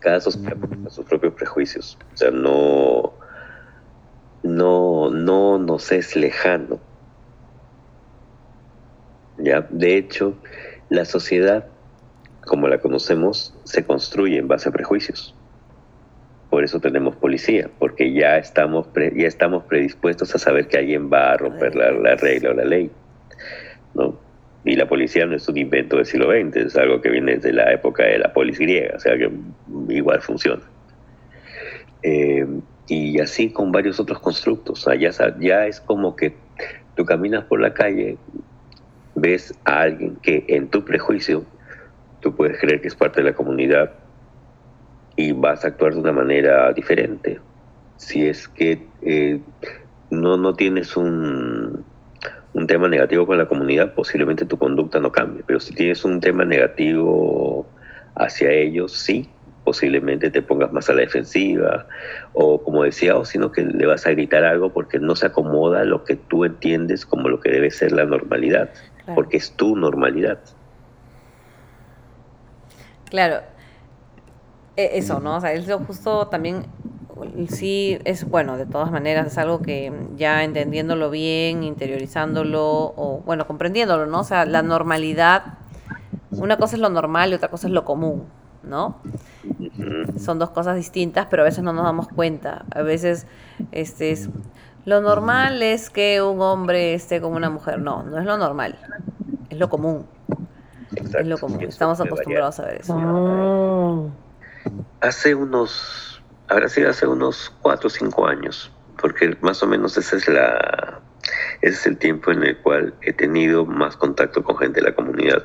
cada 0.01 0.21
sociedad 0.21 0.57
sus 0.89 1.05
propios 1.05 1.35
prejuicios. 1.35 1.97
O 2.13 2.17
sea, 2.17 2.31
no, 2.31 3.13
no, 4.43 5.11
no 5.11 5.59
nos 5.59 5.93
es 5.93 6.17
lejano. 6.17 6.81
¿Ya? 9.39 9.67
De 9.71 9.97
hecho, 9.97 10.35
la 10.89 11.05
sociedad, 11.05 11.67
como 12.47 12.67
la 12.67 12.79
conocemos, 12.79 13.55
se 13.65 13.85
construye 13.85 14.39
en 14.39 14.49
base 14.49 14.69
a 14.69 14.73
prejuicios. 14.73 15.35
Por 16.51 16.65
eso 16.65 16.81
tenemos 16.81 17.15
policía, 17.17 17.71
porque 17.79 18.13
ya 18.13 18.37
estamos, 18.37 18.89
ya 18.95 19.29
estamos 19.29 19.65
predispuestos 19.65 20.35
a 20.35 20.39
saber 20.39 20.67
que 20.67 20.79
alguien 20.79 21.11
va 21.11 21.33
a 21.33 21.37
romper 21.37 21.77
la, 21.77 21.93
la 21.93 22.17
regla 22.17 22.51
o 22.51 22.55
la 22.55 22.65
ley. 22.65 22.91
¿no? 23.95 24.19
Y 24.65 24.77
la 24.77 24.89
policía 24.89 25.25
no 25.27 25.37
es 25.37 25.49
un 25.49 25.57
invento 25.57 25.97
del 25.97 26.07
siglo 26.07 26.31
XX, 26.31 26.57
es 26.57 26.77
algo 26.77 27.01
que 27.01 27.09
viene 27.09 27.37
desde 27.37 27.53
la 27.53 27.73
época 27.73 28.05
de 28.05 28.19
la 28.19 28.33
polis 28.33 28.59
griega, 28.59 28.97
o 28.97 29.01
sea 29.01 29.17
que 29.17 29.31
igual 29.89 30.21
funciona. 30.21 30.63
Eh, 32.03 32.47
y 32.87 33.21
así 33.21 33.51
con 33.51 33.73
varios 33.73 34.01
otros 34.01 34.19
constructos. 34.19 34.87
O 34.87 34.95
ya, 34.95 35.11
ya 35.39 35.67
es 35.67 35.81
como 35.81 36.17
que 36.17 36.35
tú 36.97 37.05
caminas 37.05 37.45
por 37.45 37.61
la 37.61 37.73
calle, 37.73 38.19
ves 39.15 39.55
a 39.65 39.83
alguien 39.83 40.17
que 40.17 40.45
en 40.49 40.69
tu 40.69 40.85
prejuicio 40.85 41.45
tú 42.21 42.35
puedes 42.35 42.59
creer 42.59 42.81
que 42.81 42.89
es 42.89 42.95
parte 42.95 43.23
de 43.23 43.31
la 43.31 43.37
comunidad 43.37 43.93
y 45.17 45.33
vas 45.33 45.65
a 45.65 45.69
actuar 45.69 45.95
de 45.95 46.01
una 46.01 46.13
manera 46.13 46.73
diferente. 46.73 47.41
Si 47.97 48.27
es 48.27 48.49
que 48.49 48.87
eh, 49.03 49.41
no, 50.11 50.37
no 50.37 50.55
tienes 50.55 50.97
un, 50.97 51.85
un 52.53 52.67
tema 52.67 52.89
negativo 52.89 53.27
con 53.27 53.39
la 53.39 53.47
comunidad, 53.47 53.95
posiblemente 53.95 54.45
tu 54.45 54.59
conducta 54.59 54.99
no 54.99 55.13
cambie, 55.13 55.43
pero 55.47 55.61
si 55.61 55.75
tienes 55.75 56.05
un 56.05 56.21
tema 56.21 56.45
negativo 56.45 57.67
hacia 58.15 58.51
ellos, 58.51 58.93
sí, 58.93 59.29
posiblemente 59.65 60.31
te 60.31 60.43
pongas 60.43 60.73
más 60.73 60.89
a 60.91 60.95
la 60.95 61.03
defensiva, 61.03 61.87
o 62.33 62.63
como 62.63 62.83
decía, 62.83 63.17
o 63.17 63.25
sino 63.25 63.53
que 63.53 63.63
le 63.63 63.87
vas 63.87 64.07
a 64.07 64.11
gritar 64.11 64.45
algo 64.45 64.73
porque 64.73 64.99
no 64.99 65.15
se 65.15 65.27
acomoda 65.27 65.85
lo 65.85 66.05
que 66.05 66.17
tú 66.17 66.45
entiendes 66.45 67.07
como 67.07 67.29
lo 67.29 67.41
que 67.41 67.51
debe 67.51 67.71
ser 67.71 67.93
la 67.93 68.05
normalidad, 68.05 68.71
porque 69.15 69.37
es 69.37 69.53
tu 69.53 69.77
normalidad. 69.77 70.39
Claro, 73.11 73.43
eso, 74.99 75.21
¿no? 75.21 75.37
O 75.37 75.41
sea, 75.41 75.53
eso 75.53 75.79
justo 75.87 76.29
también 76.29 76.67
sí 77.49 77.99
es 78.05 78.29
bueno, 78.29 78.57
de 78.57 78.67
todas 78.67 78.91
maneras 78.91 79.27
es 79.27 79.39
algo 79.39 79.61
que 79.61 79.93
ya 80.17 80.45
entendiéndolo 80.45 81.11
bien, 81.11 81.63
interiorizándolo 81.63 82.95
o 82.97 83.23
bueno, 83.25 83.47
comprendiéndolo, 83.47 84.07
¿no? 84.07 84.21
O 84.21 84.25
sea, 84.25 84.45
la 84.47 84.63
normalidad, 84.63 85.59
una 86.31 86.57
cosa 86.57 86.77
es 86.77 86.83
lo 86.83 86.89
normal 86.89 87.31
y 87.31 87.35
otra 87.35 87.49
cosa 87.49 87.67
es 87.67 87.73
lo 87.73 87.85
común, 87.85 88.25
¿no? 88.63 88.97
Son 90.19 90.39
dos 90.39 90.51
cosas 90.51 90.77
distintas, 90.77 91.27
pero 91.31 91.43
a 91.43 91.45
veces 91.45 91.63
no 91.65 91.73
nos 91.73 91.85
damos 91.85 92.09
cuenta. 92.09 92.65
A 92.71 92.83
veces 92.83 93.27
este 93.73 94.13
es 94.13 94.31
lo 94.85 95.01
normal 95.01 95.63
es 95.63 95.91
que 95.91 96.23
un 96.23 96.41
hombre 96.41 96.95
esté 96.95 97.21
con 97.21 97.35
una 97.35 97.51
mujer, 97.51 97.81
no, 97.81 98.03
no 98.03 98.19
es 98.19 98.25
lo 98.25 98.39
normal, 98.39 98.79
es 99.51 99.59
lo 99.59 99.69
común. 99.69 100.07
Es 100.97 101.27
lo 101.27 101.39
común, 101.39 101.61
estamos 101.63 102.01
acostumbrados 102.01 102.59
a 102.59 102.65
ver 102.65 102.81
eso. 102.81 102.97
Ah. 102.99 104.30
Hace 105.01 105.35
unos 105.35 106.11
habrá 106.51 106.69
sido 106.69 106.91
hace 106.91 107.07
unos 107.07 107.55
cuatro 107.63 107.87
o 107.87 107.91
cinco 107.91 108.27
años, 108.27 108.73
porque 109.01 109.37
más 109.41 109.63
o 109.63 109.67
menos 109.67 109.97
ese 109.97 110.17
es, 110.17 110.29
la, 110.29 111.01
ese 111.63 111.75
es 111.75 111.87
el 111.87 111.97
tiempo 111.97 112.33
en 112.33 112.43
el 112.43 112.59
cual 112.59 112.93
he 113.03 113.13
tenido 113.13 113.65
más 113.65 113.97
contacto 113.97 114.43
con 114.43 114.59
gente 114.59 114.81
de 114.81 114.89
la 114.89 114.95
comunidad. 114.95 115.45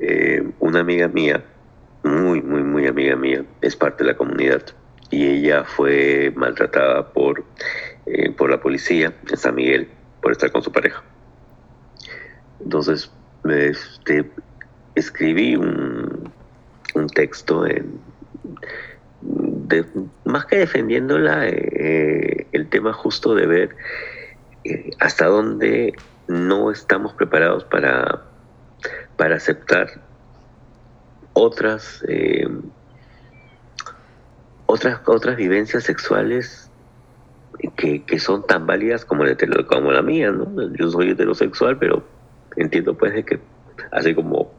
Eh, 0.00 0.42
una 0.58 0.80
amiga 0.80 1.06
mía, 1.06 1.44
muy, 2.02 2.42
muy, 2.42 2.64
muy 2.64 2.88
amiga 2.88 3.14
mía, 3.14 3.44
es 3.60 3.76
parte 3.76 4.02
de 4.02 4.10
la 4.10 4.16
comunidad 4.16 4.62
y 5.10 5.26
ella 5.26 5.64
fue 5.64 6.32
maltratada 6.34 7.12
por, 7.12 7.44
eh, 8.06 8.32
por 8.32 8.50
la 8.50 8.60
policía 8.60 9.14
en 9.30 9.36
San 9.36 9.54
Miguel 9.54 9.88
por 10.20 10.32
estar 10.32 10.50
con 10.50 10.62
su 10.62 10.72
pareja. 10.72 11.04
Entonces, 12.60 13.12
este, 13.44 14.28
escribí 14.96 15.54
un, 15.54 16.13
un 16.94 17.08
texto 17.08 17.66
en, 17.66 18.00
más 20.24 20.46
que 20.46 20.58
defendiéndola, 20.58 21.48
eh, 21.48 22.46
el 22.52 22.68
tema 22.68 22.92
justo 22.92 23.34
de 23.34 23.46
ver 23.46 23.76
eh, 24.64 24.90
hasta 25.00 25.26
dónde 25.26 25.94
no 26.28 26.70
estamos 26.70 27.12
preparados 27.14 27.64
para, 27.64 28.22
para 29.16 29.36
aceptar 29.36 29.88
otras, 31.32 32.04
eh, 32.08 32.48
otras, 34.66 35.00
otras 35.06 35.36
vivencias 35.36 35.84
sexuales 35.84 36.70
que, 37.76 38.04
que, 38.04 38.18
son 38.18 38.46
tan 38.46 38.66
válidas 38.66 39.04
como 39.04 39.24
la, 39.24 39.36
como 39.66 39.92
la 39.92 40.02
mía, 40.02 40.30
¿no? 40.30 40.72
Yo 40.74 40.90
soy 40.90 41.10
heterosexual, 41.10 41.78
pero 41.78 42.04
entiendo 42.56 42.94
pues 42.94 43.14
de 43.14 43.24
que 43.24 43.40
así 43.90 44.14
como 44.14 44.52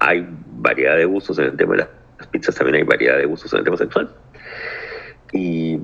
hay 0.00 0.26
variedad 0.56 0.96
de 0.96 1.04
gustos 1.04 1.38
en 1.38 1.46
el 1.46 1.56
tema 1.56 1.76
de 1.76 1.86
las 2.18 2.26
pizzas, 2.28 2.54
también 2.54 2.76
hay 2.76 2.82
variedad 2.82 3.18
de 3.18 3.26
gustos 3.26 3.52
en 3.52 3.60
el 3.60 3.64
tema 3.64 3.76
sexual. 3.76 4.10
Y 5.32 5.78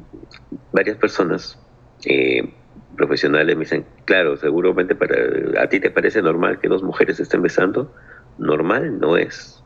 varias 0.72 0.96
personas 0.96 1.58
eh, 2.04 2.52
profesionales 2.96 3.54
me 3.56 3.60
dicen, 3.60 3.84
claro, 4.04 4.36
seguramente 4.36 4.94
para 4.94 5.62
a 5.62 5.68
ti 5.68 5.78
te 5.78 5.90
parece 5.90 6.22
normal 6.22 6.58
que 6.58 6.68
dos 6.68 6.82
mujeres 6.82 7.20
estén 7.20 7.42
besando, 7.42 7.94
normal 8.38 8.98
no 8.98 9.16
es. 9.16 9.62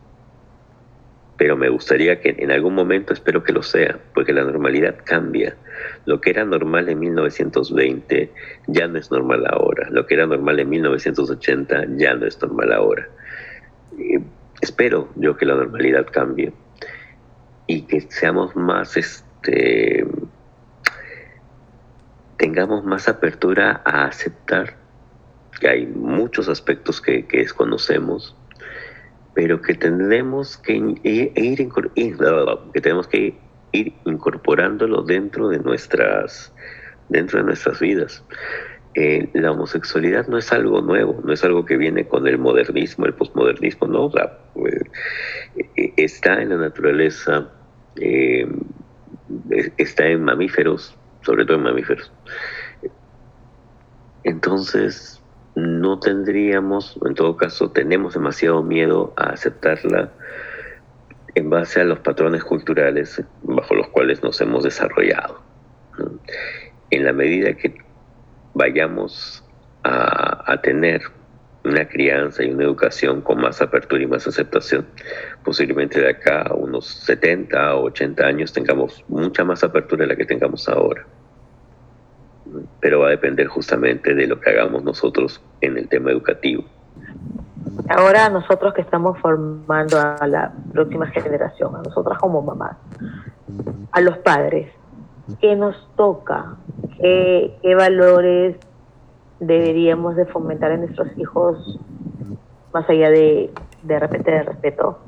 Pero 1.39 1.57
me 1.57 1.71
gustaría 1.71 2.21
que 2.21 2.37
en 2.39 2.51
algún 2.51 2.75
momento 2.75 3.15
espero 3.15 3.43
que 3.43 3.53
lo 3.53 3.63
sea, 3.63 3.99
porque 4.13 4.33
la 4.35 4.45
normalidad 4.45 4.97
cambia. 5.05 5.57
Lo 6.05 6.21
que 6.21 6.31
era 6.31 6.45
normal 6.45 6.89
en 6.91 6.99
1920 6.99 8.31
ya 8.67 8.89
no 8.89 8.99
es 8.99 9.11
normal 9.11 9.47
ahora. 9.49 9.89
Lo 9.91 10.07
que 10.07 10.15
era 10.15 10.27
normal 10.27 10.61
en 10.61 10.69
1980 10.69 11.87
ya 11.97 12.15
no 12.15 12.27
es 12.27 12.43
normal 12.43 12.73
ahora. 12.73 13.09
Espero 14.61 15.09
yo 15.17 15.37
que 15.37 15.47
la 15.47 15.55
normalidad 15.55 16.07
cambie 16.11 16.53
y 17.67 17.83
que 17.83 18.01
seamos 18.01 18.55
más 18.57 18.97
este, 18.97 20.07
tengamos 22.37 22.85
más 22.85 23.09
apertura 23.09 23.83
a 23.85 24.07
aceptar 24.07 24.77
que 25.61 25.69
hay 25.69 25.87
muchos 25.87 26.49
aspectos 26.49 27.01
que, 27.01 27.27
desconocemos, 27.31 28.35
pero 29.35 29.61
que 29.61 29.75
tenemos 29.75 30.57
que 30.57 30.73
ir, 31.03 31.33
que 31.35 32.81
tenemos 32.81 33.07
que 33.09 33.39
ir 33.73 33.95
incorporándolo 34.07 35.03
dentro 35.03 35.49
de 35.49 35.59
nuestras, 35.59 36.53
dentro 37.09 37.41
de 37.41 37.45
nuestras 37.45 37.79
vidas. 37.79 38.25
Eh, 38.95 39.31
la 39.35 39.53
homosexualidad 39.53 40.27
no 40.27 40.37
es 40.37 40.53
algo 40.53 40.81
nuevo, 40.81 41.21
no 41.25 41.33
es 41.33 41.45
algo 41.45 41.65
que 41.65 41.77
viene 41.77 42.09
con 42.09 42.27
el 42.27 42.39
modernismo, 42.39 43.07
el 43.07 43.15
posmodernismo, 43.15 43.87
no, 43.87 44.11
pues, 44.55 44.75
eh, 45.77 45.93
está 45.97 46.43
en 46.43 46.49
la 46.49 46.57
naturaleza, 46.57 47.49
eh, 48.01 48.49
está 49.77 50.07
en 50.07 50.25
mamíferos, 50.25 50.97
sobre 51.23 51.45
todo 51.45 51.59
en 51.59 51.63
mamíferos. 51.63 52.13
Entonces, 54.25 55.23
no 55.55 56.01
tendríamos, 56.01 56.99
en 57.07 57.15
todo 57.15 57.37
caso, 57.37 57.71
tenemos 57.71 58.15
demasiado 58.15 58.63
miedo 58.63 59.13
a 59.17 59.31
aceptarla 59.31 60.11
en 61.37 61.49
base 61.49 61.81
a 61.81 61.85
los 61.85 62.01
patrones 62.01 62.43
culturales 62.43 63.23
bajo 63.43 63.75
los 63.75 63.89
cuales 63.89 64.21
nos 64.23 64.41
hemos 64.41 64.65
desarrollado. 64.65 65.41
En 66.91 67.05
la 67.05 67.13
medida 67.13 67.55
que 67.55 67.90
vayamos 68.55 69.45
a, 69.83 70.53
a 70.53 70.61
tener 70.61 71.03
una 71.65 71.87
crianza 71.87 72.43
y 72.43 72.51
una 72.51 72.65
educación 72.65 73.21
con 73.21 73.41
más 73.41 73.61
apertura 73.61 74.03
y 74.03 74.07
más 74.07 74.27
aceptación, 74.27 74.87
posiblemente 75.45 76.01
de 76.01 76.11
acá 76.11 76.43
a 76.43 76.55
unos 76.55 76.87
70 76.87 77.77
o 77.77 77.85
80 77.85 78.25
años 78.25 78.53
tengamos 78.53 79.05
mucha 79.09 79.45
más 79.45 79.63
apertura 79.63 80.03
de 80.03 80.09
la 80.09 80.17
que 80.17 80.25
tengamos 80.25 80.69
ahora. 80.69 81.05
Pero 82.81 83.01
va 83.01 83.09
a 83.09 83.11
depender 83.11 83.47
justamente 83.47 84.15
de 84.15 84.27
lo 84.27 84.41
que 84.41 84.51
hagamos 84.51 84.83
nosotros 84.83 85.41
en 85.61 85.77
el 85.77 85.89
tema 85.89 86.11
educativo. 86.11 86.65
Ahora 87.89 88.29
nosotros 88.31 88.73
que 88.75 88.81
estamos 88.81 89.19
formando 89.19 89.99
a 90.01 90.27
la 90.27 90.53
próxima 90.73 91.07
generación, 91.09 91.77
a 91.77 91.83
nosotras 91.83 92.19
como 92.19 92.41
mamás, 92.41 92.77
a 93.93 94.01
los 94.01 94.19
padres, 94.19 94.73
¿qué 95.41 95.57
nos 95.57 95.77
toca? 95.97 96.57
¿Qué, 97.01 97.57
qué 97.63 97.75
valores 97.75 98.57
deberíamos 99.39 100.17
de 100.17 100.27
fomentar 100.27 100.73
en 100.73 100.81
nuestros 100.81 101.09
hijos 101.17 101.79
más 102.73 102.89
allá 102.89 103.11
de 103.11 103.51
de 103.83 103.99
repente 103.99 104.31
de 104.31 104.43
respeto 104.43 104.99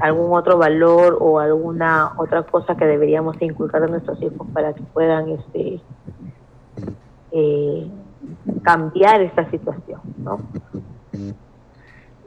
algún 0.00 0.36
otro 0.36 0.58
valor 0.58 1.16
o 1.20 1.40
alguna 1.40 2.12
otra 2.18 2.42
cosa 2.42 2.76
que 2.76 2.84
deberíamos 2.84 3.40
inculcar 3.40 3.82
a 3.82 3.86
nuestros 3.86 4.20
hijos 4.20 4.46
para 4.52 4.74
que 4.74 4.82
puedan 4.82 5.30
este 5.30 5.80
eh, 7.32 7.90
cambiar 8.62 9.22
esta 9.22 9.50
situación 9.50 10.00
no 10.18 10.38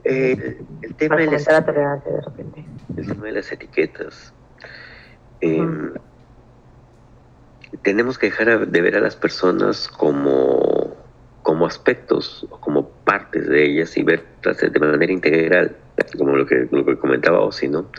eh, 0.04 0.60
el 0.82 0.94
tema 0.96 1.16
de 1.16 1.30
las, 1.30 1.46
la 1.46 1.60
de 1.60 2.20
repente. 2.20 2.64
el 2.96 3.06
tema 3.06 3.24
de 3.24 3.32
las 3.32 3.50
etiquetas. 3.50 4.34
Em, 5.40 5.94
tenemos 7.82 8.18
que 8.18 8.26
dejar 8.26 8.68
de 8.68 8.80
ver 8.80 8.96
a 8.96 9.00
las 9.00 9.16
personas 9.16 9.88
como 9.88 11.04
como 11.44 11.66
aspectos 11.66 12.46
como 12.60 12.88
partes 12.88 13.46
de 13.46 13.64
ellas 13.64 13.96
y 13.98 14.02
verlas 14.02 14.58
de 14.60 14.80
manera 14.80 15.12
integral, 15.12 15.76
como 16.16 16.36
lo 16.36 16.46
que, 16.46 16.66
lo 16.70 16.84
que 16.86 16.96
comentaba 16.96 17.42
Osi, 17.42 17.68
¿no? 17.68 17.90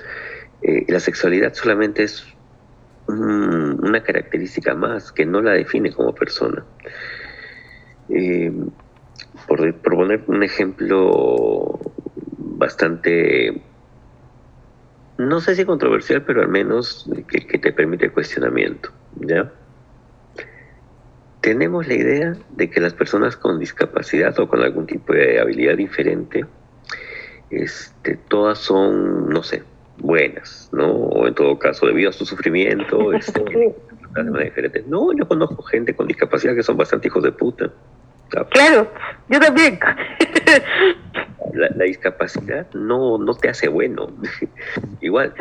Eh, 0.63 0.83
la 0.87 0.99
sexualidad 0.99 1.53
solamente 1.53 2.03
es 2.03 2.25
una 3.07 4.01
característica 4.01 4.73
más 4.73 5.11
que 5.11 5.27
no 5.27 5.41
la 5.41 5.51
define 5.51 5.93
como 5.93 6.15
persona. 6.15 6.65
Eh, 8.09 8.51
por, 9.47 9.75
poner 9.75 10.23
un 10.25 10.41
ejemplo 10.41 11.79
bastante, 12.37 13.61
no 15.19 15.39
sé 15.39 15.55
si 15.55 15.65
controversial, 15.65 16.23
pero 16.23 16.41
al 16.41 16.47
menos 16.47 17.07
que, 17.27 17.45
que 17.45 17.59
te 17.59 17.71
permite 17.71 18.09
cuestionamiento, 18.09 18.89
¿ya? 19.17 19.51
Tenemos 21.45 21.87
la 21.87 21.93
idea 21.93 22.35
de 22.55 22.71
que 22.71 22.81
las 22.81 22.95
personas 22.95 23.37
con 23.37 23.59
discapacidad 23.59 24.37
o 24.39 24.47
con 24.47 24.63
algún 24.63 24.87
tipo 24.87 25.13
de 25.13 25.39
habilidad 25.39 25.77
diferente, 25.77 26.43
este, 27.51 28.17
todas 28.17 28.57
son, 28.57 29.29
no 29.29 29.43
sé, 29.43 29.61
buenas, 29.99 30.69
¿no? 30.71 30.91
O 30.91 31.27
en 31.27 31.35
todo 31.35 31.59
caso, 31.59 31.85
debido 31.85 32.09
a 32.09 32.13
su 32.13 32.25
sufrimiento, 32.25 33.13
este, 33.13 33.43
diferente. 34.43 34.83
No, 34.87 35.13
yo 35.13 35.27
conozco 35.27 35.61
gente 35.61 35.93
con 35.93 36.07
discapacidad 36.07 36.55
que 36.55 36.63
son 36.63 36.77
bastante 36.77 37.09
hijos 37.09 37.21
de 37.21 37.31
puta. 37.31 37.71
Claro, 38.49 38.91
yo 39.29 39.39
también. 39.39 39.79
La, 41.53 41.85
discapacidad 41.85 42.65
no, 42.73 43.19
no 43.19 43.35
te 43.35 43.49
hace 43.49 43.67
bueno. 43.67 44.07
Igual, 44.99 45.31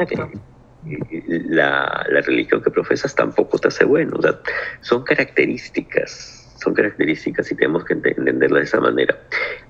la, 0.87 2.07
religión 2.27 2.63
que 2.63 2.71
profesas 2.71 3.15
tampoco 3.15 3.59
te 3.59 3.69
hace 3.69 3.85
bueno. 3.85 4.19
son 4.81 5.03
características, 5.03 6.57
son 6.63 6.75
características 6.75 7.51
y 7.51 7.57
tenemos 7.57 7.85
que 7.85 7.95
entenderla 7.95 8.59
de 8.59 8.65
esa 8.65 8.81
manera. 8.81 9.19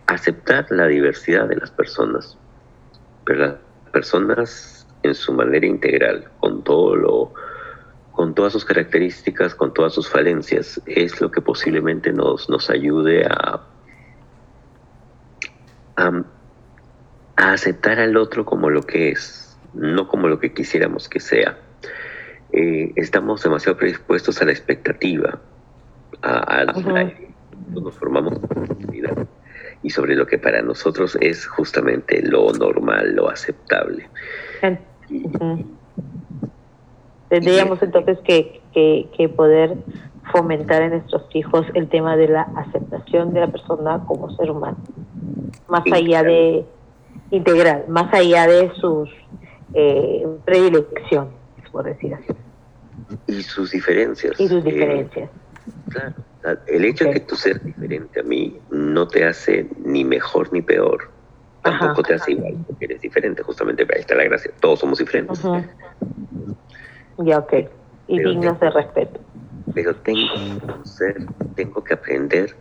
Aceptar 0.06 0.66
la 0.70 0.86
diversidad 0.86 1.48
de 1.48 1.56
las 1.56 1.70
personas, 1.70 2.36
pero 3.24 3.38
las 3.40 3.54
personas 3.92 4.86
en 5.02 5.14
su 5.14 5.32
manera 5.32 5.66
integral, 5.66 6.28
con 6.40 6.64
todo 6.64 6.96
lo, 6.96 7.34
con 8.12 8.34
todas 8.34 8.52
sus 8.52 8.64
características, 8.64 9.54
con 9.54 9.74
todas 9.74 9.92
sus 9.92 10.08
falencias, 10.08 10.80
es 10.86 11.20
lo 11.20 11.30
que 11.30 11.40
posiblemente 11.40 12.12
nos, 12.12 12.48
nos 12.48 12.70
ayude 12.70 13.26
a, 13.26 13.60
a 15.96 16.22
aceptar 17.36 18.00
al 18.00 18.16
otro 18.16 18.44
como 18.44 18.70
lo 18.70 18.82
que 18.82 19.10
es 19.10 19.43
no 19.74 20.08
como 20.08 20.28
lo 20.28 20.38
que 20.38 20.52
quisiéramos 20.52 21.08
que 21.08 21.20
sea. 21.20 21.58
Eh, 22.52 22.92
estamos 22.96 23.42
demasiado 23.42 23.76
predispuestos 23.76 24.40
a 24.40 24.44
la 24.44 24.52
expectativa, 24.52 25.40
a, 26.22 26.64
nos 26.64 27.94
formamos 27.94 28.40
y 29.82 29.90
sobre 29.90 30.16
lo 30.16 30.26
que 30.26 30.38
para 30.38 30.62
nosotros 30.62 31.16
es 31.20 31.46
justamente 31.46 32.22
lo 32.22 32.50
normal, 32.52 33.14
lo 33.14 33.28
aceptable. 33.28 34.08
Tendríamos 37.28 37.82
entonces 37.82 38.18
que, 38.24 38.62
que, 38.72 39.28
poder 39.28 39.76
fomentar 40.32 40.82
en 40.82 40.90
nuestros 40.90 41.26
hijos 41.34 41.66
el 41.74 41.88
tema 41.88 42.16
de 42.16 42.28
la 42.28 42.42
aceptación 42.56 43.34
de 43.34 43.40
la 43.40 43.48
persona 43.48 44.02
como 44.06 44.30
ser 44.36 44.50
humano, 44.50 44.78
más 45.68 45.84
allá 45.92 46.22
de 46.22 46.64
integral, 47.30 47.84
más 47.88 48.12
allá 48.14 48.46
de 48.46 48.70
sus 48.76 49.10
eh, 49.74 50.26
predilección, 50.44 51.30
por 51.72 51.84
decir 51.84 52.14
así. 52.14 52.32
Y 53.26 53.42
sus 53.42 53.72
diferencias. 53.72 54.38
Y 54.38 54.48
sus 54.48 54.64
eh, 54.64 54.70
diferencias. 54.70 55.30
claro, 55.88 56.14
el 56.66 56.84
hecho 56.84 57.04
de 57.04 57.14
que 57.14 57.20
tú 57.20 57.36
seas 57.36 57.62
diferente 57.64 58.20
a 58.20 58.22
mí 58.22 58.58
no 58.70 59.08
te 59.08 59.24
hace 59.24 59.68
ni 59.84 60.04
mejor 60.04 60.52
ni 60.52 60.62
peor. 60.62 61.10
Tampoco 61.62 62.02
te 62.02 62.14
hace 62.14 62.32
igual, 62.32 62.58
porque 62.66 62.84
eres 62.84 63.00
diferente, 63.00 63.42
justamente 63.42 63.86
ahí 63.94 64.00
está 64.00 64.14
la 64.14 64.24
gracia. 64.24 64.50
Todos 64.60 64.80
somos 64.80 64.98
diferentes. 64.98 65.40
Ya, 67.18 67.38
ok. 67.38 67.52
Y 68.06 68.18
dignos 68.18 68.60
de 68.60 68.70
respeto. 68.70 69.20
Pero 69.72 69.96
tengo 69.96 70.34
que 70.34 70.66
conocer, 70.66 71.26
tengo 71.54 71.82
que 71.82 71.94
aprender 71.94 72.54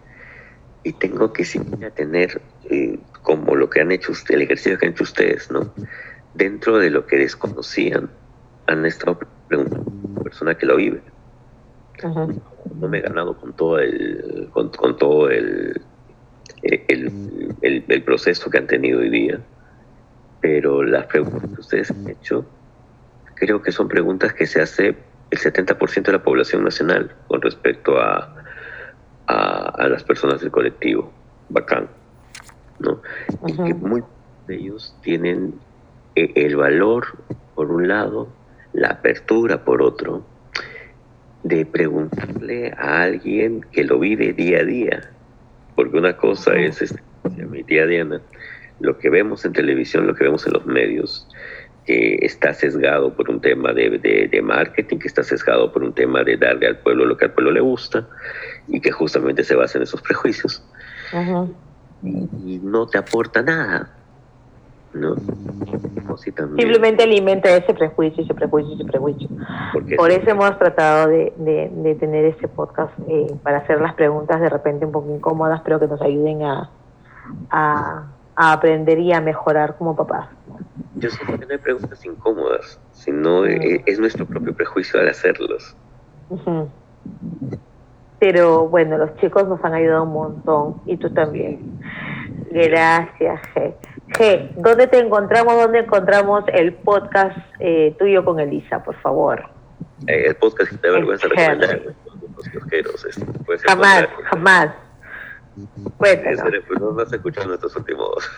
y 0.83 0.93
tengo 0.93 1.33
que 1.33 1.43
siempre 1.43 1.91
tener, 1.91 2.41
eh, 2.69 2.97
como 3.21 3.55
lo 3.55 3.69
que 3.69 3.81
han 3.81 3.91
hecho, 3.91 4.13
el 4.29 4.41
ejercicio 4.41 4.79
que 4.79 4.85
han 4.85 4.93
hecho 4.93 5.03
ustedes, 5.03 5.51
¿no? 5.51 5.73
Dentro 6.33 6.77
de 6.77 6.89
lo 6.89 7.05
que 7.05 7.17
desconocían, 7.17 8.09
han 8.67 8.85
estado 8.85 9.19
preguntando 9.47 9.91
a 9.91 10.09
una 10.11 10.21
persona 10.21 10.55
que 10.55 10.65
lo 10.65 10.77
vive. 10.77 11.01
No 12.03 12.87
me 12.87 12.97
he 12.97 13.01
ganado 13.01 13.37
con 13.37 13.53
todo 13.53 13.79
el, 13.79 14.49
con, 14.51 14.71
todo 14.97 15.29
el, 15.29 15.81
el, 16.61 17.55
el, 17.61 18.03
proceso 18.03 18.49
que 18.49 18.57
han 18.57 18.67
tenido 18.67 18.99
hoy 18.99 19.09
día, 19.09 19.39
pero 20.41 20.83
las 20.83 21.05
preguntas 21.05 21.49
que 21.53 21.61
ustedes 21.61 21.91
han 21.91 22.09
hecho, 22.09 22.45
creo 23.35 23.61
que 23.61 23.71
son 23.71 23.87
preguntas 23.87 24.33
que 24.33 24.45
se 24.45 24.61
hace 24.61 24.97
el 25.29 25.39
70% 25.39 26.03
de 26.03 26.11
la 26.11 26.23
población 26.23 26.63
nacional 26.63 27.15
con 27.27 27.41
respecto 27.41 27.99
a, 27.99 28.35
a, 29.27 29.69
a 29.69 29.87
las 29.87 30.03
personas 30.03 30.41
del 30.41 30.51
colectivo. 30.51 31.11
Bacán. 31.49 31.87
¿no? 32.79 33.01
Y 33.47 33.55
que 33.55 33.73
muchos 33.73 34.09
de 34.47 34.55
ellos 34.55 34.95
tienen 35.01 35.53
eh, 35.53 35.72
el 36.15 36.55
valor, 36.55 37.17
por 37.55 37.71
un 37.71 37.87
lado, 37.87 38.29
la 38.73 38.89
apertura, 38.89 39.63
por 39.63 39.81
otro, 39.81 40.25
de 41.43 41.65
preguntarle 41.65 42.73
a 42.77 43.03
alguien 43.03 43.61
que 43.71 43.83
lo 43.83 43.99
vive 43.99 44.33
día 44.33 44.59
a 44.59 44.63
día. 44.63 45.11
Porque 45.75 45.97
una 45.97 46.15
cosa 46.17 46.55
es, 46.55 46.81
este, 46.81 47.01
mi 47.49 47.63
tía 47.63 47.85
Diana, 47.85 48.21
lo 48.79 48.97
que 48.97 49.09
vemos 49.09 49.45
en 49.45 49.53
televisión, 49.53 50.07
lo 50.07 50.15
que 50.15 50.23
vemos 50.23 50.45
en 50.47 50.53
los 50.53 50.65
medios, 50.65 51.27
que 51.85 52.19
está 52.21 52.53
sesgado 52.53 53.13
por 53.13 53.29
un 53.29 53.41
tema 53.41 53.73
de, 53.73 53.97
de, 53.97 54.27
de, 54.29 54.41
marketing, 54.41 54.97
que 54.99 55.07
está 55.07 55.23
sesgado 55.23 55.71
por 55.71 55.83
un 55.83 55.93
tema 55.93 56.23
de 56.23 56.37
darle 56.37 56.67
al 56.67 56.77
pueblo 56.77 57.05
lo 57.05 57.17
que 57.17 57.25
al 57.25 57.33
pueblo 57.33 57.51
le 57.51 57.59
gusta 57.59 58.07
y 58.67 58.79
que 58.79 58.91
justamente 58.91 59.43
se 59.43 59.55
basa 59.55 59.77
en 59.77 59.83
esos 59.83 60.01
prejuicios. 60.01 60.63
Y 62.01 62.59
no 62.59 62.87
te 62.87 62.97
aporta 62.97 63.41
nada. 63.41 64.02
¿No? 64.95 65.15
Si 66.17 66.31
también, 66.31 66.57
Simplemente 66.59 67.03
alimenta 67.03 67.49
ese 67.55 67.73
prejuicio, 67.73 68.23
ese 68.23 68.33
prejuicio, 68.33 68.75
ese 68.75 68.85
prejuicio. 68.85 69.27
porque 69.73 69.95
Por 69.95 70.11
eso 70.11 70.29
hemos 70.29 70.57
tratado 70.59 71.07
de, 71.09 71.33
de, 71.37 71.71
de 71.73 71.95
tener 71.95 72.25
este 72.25 72.47
podcast 72.47 72.91
eh, 73.07 73.27
para 73.41 73.57
hacer 73.59 73.81
las 73.81 73.93
preguntas 73.95 74.39
de 74.39 74.49
repente 74.49 74.85
un 74.85 74.91
poco 74.91 75.09
incómodas, 75.13 75.61
pero 75.63 75.79
que 75.79 75.87
nos 75.87 76.01
ayuden 76.01 76.43
a, 76.43 76.69
a, 77.49 78.07
a 78.35 78.53
aprender 78.53 78.99
y 78.99 79.11
a 79.13 79.21
mejorar 79.21 79.75
como 79.77 79.95
papás. 79.95 80.27
yo 80.95 81.09
siento 81.09 81.39
que 81.39 81.45
no 81.45 81.51
hay 81.53 81.57
preguntas 81.59 82.05
incómodas, 82.05 82.79
sino 82.91 83.45
eh, 83.45 83.81
es 83.85 83.99
nuestro 83.99 84.25
propio 84.25 84.53
prejuicio 84.53 84.99
al 84.99 85.09
hacerlos. 85.09 85.75
Pero 88.19 88.67
bueno, 88.69 88.97
los 88.97 89.15
chicos 89.17 89.47
nos 89.47 89.63
han 89.65 89.73
ayudado 89.73 90.03
un 90.03 90.13
montón 90.13 90.75
y 90.85 90.95
tú 90.97 91.09
también. 91.09 91.79
Gracias, 92.51 93.41
G. 93.55 93.73
G, 94.09 94.49
¿dónde 94.55 94.87
te 94.87 94.99
encontramos? 94.99 95.55
¿Dónde 95.55 95.79
encontramos 95.79 96.43
el 96.53 96.73
podcast 96.73 97.37
eh, 97.59 97.95
tuyo 97.97 98.23
con 98.25 98.39
Elisa, 98.39 98.83
por 98.83 98.95
favor? 99.01 99.43
Eh, 100.07 100.25
el 100.27 100.35
podcast 100.35 100.71
que 100.71 100.77
te 100.77 100.87
da 100.87 100.93
vergüenza 100.95 101.27
recomendar, 101.27 101.81
los 102.35 102.49
kiosqueros, 102.49 103.07
Jamás, 103.65 104.07
jamás. 104.25 104.69
Cuéntanos. 105.97 106.41
Pues, 106.67 106.79
no, 106.79 106.99
has 106.99 107.13
escuchado 107.13 107.47
nuestros 107.47 107.75
últimos. 107.75 108.29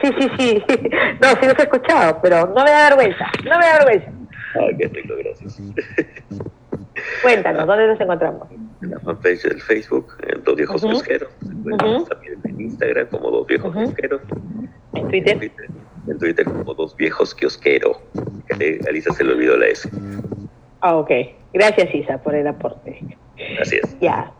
Sí, 0.00 0.08
sí, 0.18 0.30
sí. 0.38 0.64
No, 1.20 1.28
sí 1.40 1.46
los 1.46 1.58
he 1.58 1.62
escuchado, 1.62 2.18
pero 2.22 2.46
no 2.46 2.64
me 2.64 2.70
da 2.70 2.88
vergüenza. 2.90 3.26
No 3.44 3.58
me 3.58 3.66
da 3.66 3.84
vergüenza. 3.84 4.10
Ah, 4.54 4.68
qué 4.76 4.88
rico, 4.88 5.14
gracias. 5.18 5.60
Cuéntanos, 7.22 7.66
¿dónde 7.66 7.86
nos 7.86 8.00
encontramos? 8.00 8.48
En 8.82 8.90
la 8.90 9.00
fanpage 9.00 9.42
del 9.42 9.60
Facebook, 9.60 10.14
en 10.26 10.42
Dos 10.42 10.56
Viejos 10.56 10.82
Ujú. 10.82 11.02
También 12.04 12.40
en 12.44 12.60
Instagram 12.60 13.06
como 13.08 13.30
Dos 13.30 13.46
Viejos. 13.46 13.74
En 13.76 14.71
En 14.94 15.08
Twitter. 15.08 15.38
Twitter, 15.38 15.66
en 16.08 16.18
Twitter 16.18 16.44
como 16.44 16.74
Dos 16.74 16.96
Viejos 16.96 17.34
Kiosquero. 17.34 18.00
Que 18.58 18.80
a 18.88 18.92
Lisa 18.92 19.12
se 19.12 19.24
le 19.24 19.32
olvidó 19.32 19.56
la 19.56 19.66
S. 19.66 19.88
Ah, 20.80 20.96
ok. 20.96 21.10
Gracias, 21.52 21.94
Isa, 21.94 22.18
por 22.18 22.34
el 22.34 22.46
aporte. 22.46 22.98
Es. 23.36 23.98
Ya. 24.00 24.32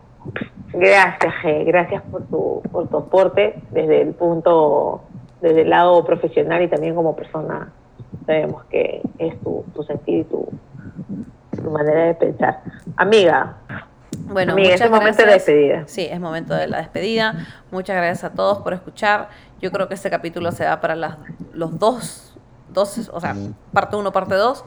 Gracias, 0.73 1.33
G. 1.43 1.65
Gracias 1.65 2.01
por 2.11 2.23
tu, 2.27 2.61
por 2.71 2.87
tu 2.89 2.97
aporte 2.97 3.55
desde 3.71 4.01
el 4.01 4.13
punto, 4.13 5.03
desde 5.41 5.61
el 5.61 5.69
lado 5.69 6.03
profesional 6.05 6.61
y 6.63 6.67
también 6.67 6.95
como 6.95 7.15
persona. 7.15 7.71
Sabemos 8.25 8.63
que 8.65 9.01
es 9.19 9.39
tu, 9.41 9.65
tu 9.75 9.83
sentido 9.83 10.21
y 10.21 10.23
tu, 10.25 11.61
tu 11.63 11.69
manera 11.71 12.05
de 12.05 12.13
pensar. 12.15 12.61
Amiga, 12.95 13.57
Bueno, 14.27 14.53
amiga, 14.53 14.75
es 14.75 14.81
momento 14.89 15.17
de 15.17 15.25
la 15.25 15.31
gracias. 15.33 15.45
despedida. 15.45 15.83
Sí, 15.87 16.07
es 16.09 16.19
momento 16.19 16.53
de 16.55 16.67
la 16.67 16.77
despedida. 16.77 17.45
Muchas 17.71 17.95
gracias 17.97 18.23
a 18.23 18.33
todos 18.33 18.59
por 18.59 18.73
escuchar. 18.73 19.29
Yo 19.63 19.71
creo 19.71 19.87
que 19.87 19.93
este 19.93 20.09
capítulo 20.09 20.51
se 20.51 20.65
va 20.65 20.81
para 20.81 20.93
las, 20.93 21.15
los 21.53 21.79
dos, 21.79 22.33
dos, 22.73 23.09
o 23.13 23.21
sea, 23.21 23.33
parte 23.71 23.95
uno, 23.95 24.11
parte 24.11 24.35
dos. 24.35 24.65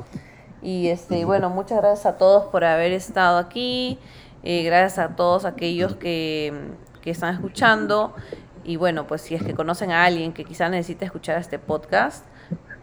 Y 0.63 0.89
este, 0.89 1.27
bueno, 1.27 1.51
muchas 1.51 1.83
gracias 1.83 2.07
a 2.07 2.17
todos 2.17 2.45
por 2.47 2.65
haber 2.65 2.93
estado 2.93 3.37
aquí. 3.37 3.99
Eh, 4.43 4.63
gracias 4.63 4.99
a 4.99 5.15
todos 5.15 5.45
aquellos 5.45 5.97
que, 5.97 6.71
que 7.03 7.11
están 7.11 7.35
escuchando. 7.35 8.15
Y 8.65 8.77
bueno, 8.77 9.07
pues 9.07 9.21
si 9.21 9.35
es 9.35 9.43
que 9.43 9.53
conocen 9.53 9.91
a 9.93 10.03
alguien 10.03 10.33
que 10.33 10.47
quizá 10.47 10.71
necesite 10.71 11.05
escuchar 11.05 11.39
este 11.39 11.59
podcast, 11.59 12.25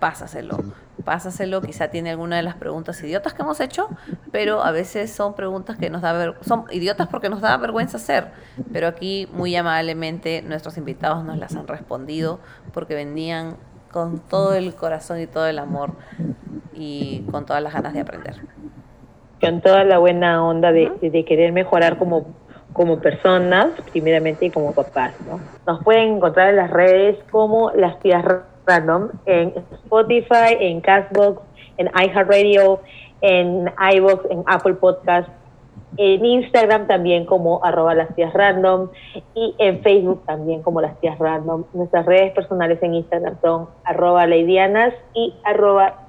pásaselo. 0.08 0.58
Pásaselo, 1.06 1.62
quizá 1.62 1.88
tiene 1.88 2.10
alguna 2.12 2.36
de 2.36 2.44
las 2.44 2.56
preguntas 2.56 3.02
idiotas 3.02 3.34
que 3.34 3.42
hemos 3.42 3.60
hecho, 3.62 3.88
pero 4.34 4.62
a 4.62 4.72
veces 4.72 5.12
son 5.12 5.34
preguntas 5.34 5.78
que 5.78 5.90
nos 5.90 6.02
da 6.02 6.12
ver- 6.12 6.36
son 6.42 6.66
idiotas 6.72 7.08
porque 7.08 7.30
nos 7.30 7.40
da 7.40 7.56
vergüenza 7.56 7.96
hacer. 7.96 8.28
Pero 8.74 8.88
aquí 8.88 9.30
muy 9.32 9.56
amablemente 9.56 10.42
nuestros 10.42 10.78
invitados 10.78 11.24
nos 11.24 11.38
las 11.38 11.56
han 11.56 11.68
respondido 11.68 12.40
porque 12.74 12.96
venían 12.96 13.56
con 13.94 14.20
todo 14.20 14.56
el 14.56 14.76
corazón 14.76 15.22
y 15.22 15.28
todo 15.28 15.48
el 15.48 15.58
amor 15.58 15.92
y 16.74 17.22
con 17.32 17.46
todas 17.46 17.64
las 17.64 17.72
ganas 17.74 17.94
de 17.94 18.02
aprender. 18.02 18.36
con 19.40 19.62
toda 19.62 19.84
la 19.86 20.00
buena 20.00 20.44
onda 20.46 20.72
de, 20.74 20.92
de- 21.02 21.10
de 21.12 21.24
querer 21.26 21.52
mejorar 21.54 21.98
como, 21.98 22.26
como 22.74 23.00
personas, 23.00 23.68
primeramente, 23.92 24.46
y 24.48 24.50
como 24.52 24.74
papás, 24.74 25.14
¿no? 25.30 25.40
Nos 25.66 25.82
pueden 25.84 26.16
encontrar 26.16 26.50
en 26.50 26.56
las 26.58 26.70
redes 26.72 27.18
como 27.32 27.72
Las 27.72 28.00
Tías 28.00 28.24
Random, 28.66 29.10
en 29.26 29.54
Spotify, 29.84 30.58
en 30.60 30.82
Castbox, 30.82 31.42
en 31.78 31.88
iHeartRadio, 31.88 32.80
en 33.22 33.72
iVoox, 33.96 34.26
en 34.30 34.44
Apple 34.48 34.76
Podcast, 34.76 35.30
en 35.98 36.26
Instagram 36.26 36.88
también 36.88 37.26
como 37.26 37.64
arroba 37.64 37.94
las 37.94 38.14
tías 38.16 38.34
random 38.34 38.90
y 39.36 39.56
en 39.60 39.82
Facebook 39.84 40.26
también 40.26 40.64
como 40.64 40.82
las 40.82 41.00
tías 41.00 41.20
random. 41.20 41.66
Nuestras 41.74 42.06
redes 42.06 42.34
personales 42.34 42.82
en 42.82 42.96
Instagram 42.96 43.38
son 43.42 43.70
arroba 43.84 44.26
leidianas 44.26 44.94
y 45.14 45.36
arroba. 45.44 46.00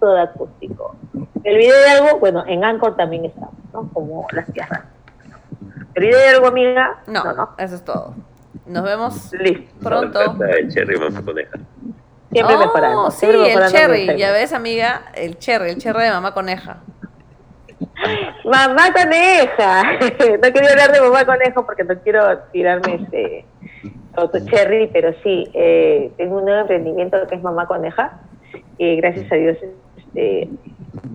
¿Me 0.00 1.50
olvidé 1.52 1.72
de 1.72 1.90
algo? 1.90 2.18
Bueno, 2.18 2.44
en 2.46 2.64
Anchor 2.64 2.96
también 2.96 3.24
estamos, 3.24 3.54
¿no? 3.72 3.88
Como 3.92 4.26
las 4.32 4.52
tías 4.52 4.68
random. 4.68 4.88
¿Me 5.60 6.04
olvidé 6.04 6.16
de 6.16 6.28
algo, 6.28 6.46
amiga? 6.46 7.02
No, 7.06 7.24
no. 7.24 7.32
no. 7.34 7.50
eso 7.58 7.74
es 7.74 7.84
todo. 7.84 8.14
Nos 8.66 8.84
vemos 8.84 9.32
Listo. 9.32 9.72
pronto. 9.82 10.36
Siempre 12.30 12.54
Oh, 12.54 12.58
mejorando. 12.58 13.10
Sí, 13.10 13.26
siempre 13.26 13.52
el 13.54 13.70
cherry. 13.70 14.18
Ya 14.18 14.32
ves, 14.32 14.52
amiga, 14.52 15.02
el 15.14 15.38
cherry, 15.38 15.70
el 15.70 15.78
cherry 15.78 16.04
de 16.04 16.10
mamá 16.10 16.34
coneja. 16.34 16.78
Mamá 18.44 18.92
coneja. 18.92 19.82
no 20.42 20.52
quería 20.52 20.70
hablar 20.70 20.92
de 20.92 21.00
mamá 21.00 21.24
conejo 21.24 21.64
porque 21.64 21.84
no 21.84 21.98
quiero 22.00 22.38
tirarme 22.52 22.96
este 22.96 23.44
auto 24.14 24.38
cherry, 24.46 24.88
pero 24.92 25.12
sí, 25.22 25.48
eh, 25.54 26.10
tengo 26.16 26.38
un 26.38 26.44
nuevo 26.44 26.60
emprendimiento 26.60 27.16
que 27.26 27.36
es 27.36 27.42
mamá 27.42 27.66
coneja. 27.66 28.20
Y 28.76 28.96
gracias 28.96 29.30
a 29.32 29.34
Dios, 29.36 29.56
este, 29.96 30.48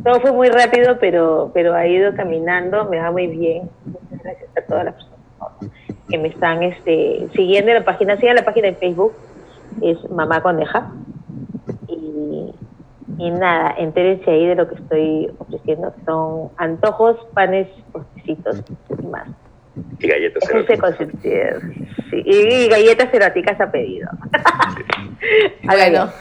todo 0.03 0.19
fue 0.19 0.31
muy 0.31 0.49
rápido, 0.49 0.97
pero, 0.99 1.51
pero 1.53 1.75
ha 1.75 1.87
ido 1.87 2.13
caminando, 2.15 2.85
me 2.85 2.99
va 2.99 3.11
muy 3.11 3.27
bien. 3.27 3.69
Muchas 3.85 4.23
gracias 4.23 4.49
a 4.57 4.61
todas 4.61 4.85
las 4.85 4.95
personas 4.95 5.13
que 6.09 6.17
me 6.17 6.27
están 6.27 6.63
este, 6.63 7.27
siguiendo 7.35 7.71
en 7.71 7.79
la 7.79 7.85
página. 7.85 8.17
Sigan 8.17 8.35
la 8.35 8.45
página 8.45 8.67
en 8.67 8.75
Facebook, 8.77 9.13
es 9.81 9.97
mamá 10.09 10.41
coneja. 10.41 10.91
Y, 11.87 12.53
y 13.17 13.31
nada, 13.31 13.75
entérense 13.77 14.29
ahí 14.29 14.47
de 14.47 14.55
lo 14.55 14.67
que 14.67 14.75
estoy 14.75 15.31
ofreciendo. 15.39 15.93
Son 16.05 16.49
antojos, 16.57 17.17
panes, 17.33 17.67
postecitos 17.91 18.63
y 18.99 19.05
más. 19.07 19.27
Y 19.99 20.07
galletas 20.07 20.47
eróticas. 20.49 20.95
Sí, 22.09 22.21
y 22.25 22.67
galletas 22.69 23.11
eróticas 23.13 23.59
a 23.59 23.71
pedido. 23.71 24.09
Bueno, 25.63 26.11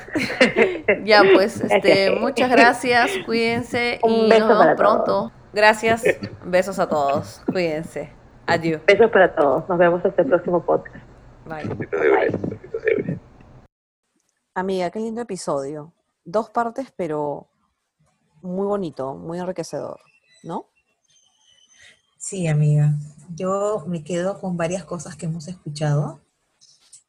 ya 1.05 1.23
pues, 1.35 1.61
este, 1.71 1.79
Gracias. 2.07 2.21
muchas 2.21 2.51
gracias, 2.51 3.11
cuídense 3.27 3.99
Un 4.05 4.13
y 4.13 4.31
beso 4.31 4.47
nos 4.47 4.59
para 4.59 4.75
vemos 4.75 4.77
pronto. 4.77 5.05
todos. 5.05 5.33
Gracias, 5.53 6.05
besos 6.45 6.79
a 6.79 6.89
todos, 6.89 7.43
cuídense. 7.51 8.11
Adiós. 8.47 8.81
Besos 8.87 9.11
para 9.11 9.35
todos. 9.35 9.69
Nos 9.69 9.77
vemos 9.79 10.05
hasta 10.05 10.23
el 10.23 10.29
próximo 10.29 10.63
podcast. 10.65 11.05
Bye. 11.47 11.65
Besitos 11.69 12.01
de 12.01 12.09
bebé, 12.11 12.31
besitos 12.49 12.83
de 12.85 12.95
bebé. 12.95 13.19
Amiga, 14.55 14.91
qué 14.91 14.99
lindo 14.99 15.23
episodio. 15.23 15.95
Dos 16.27 16.51
partes, 16.51 16.93
pero 16.95 17.49
muy 18.43 18.67
bonito, 18.67 19.15
muy 19.15 19.39
enriquecedor, 19.39 19.99
¿no? 20.43 20.69
Sí, 22.19 22.47
amiga. 22.47 22.95
Yo 23.35 23.85
me 23.89 24.05
quedo 24.05 24.39
con 24.39 24.59
varias 24.59 24.85
cosas 24.85 25.17
que 25.17 25.25
hemos 25.25 25.49
escuchado. 25.49 26.21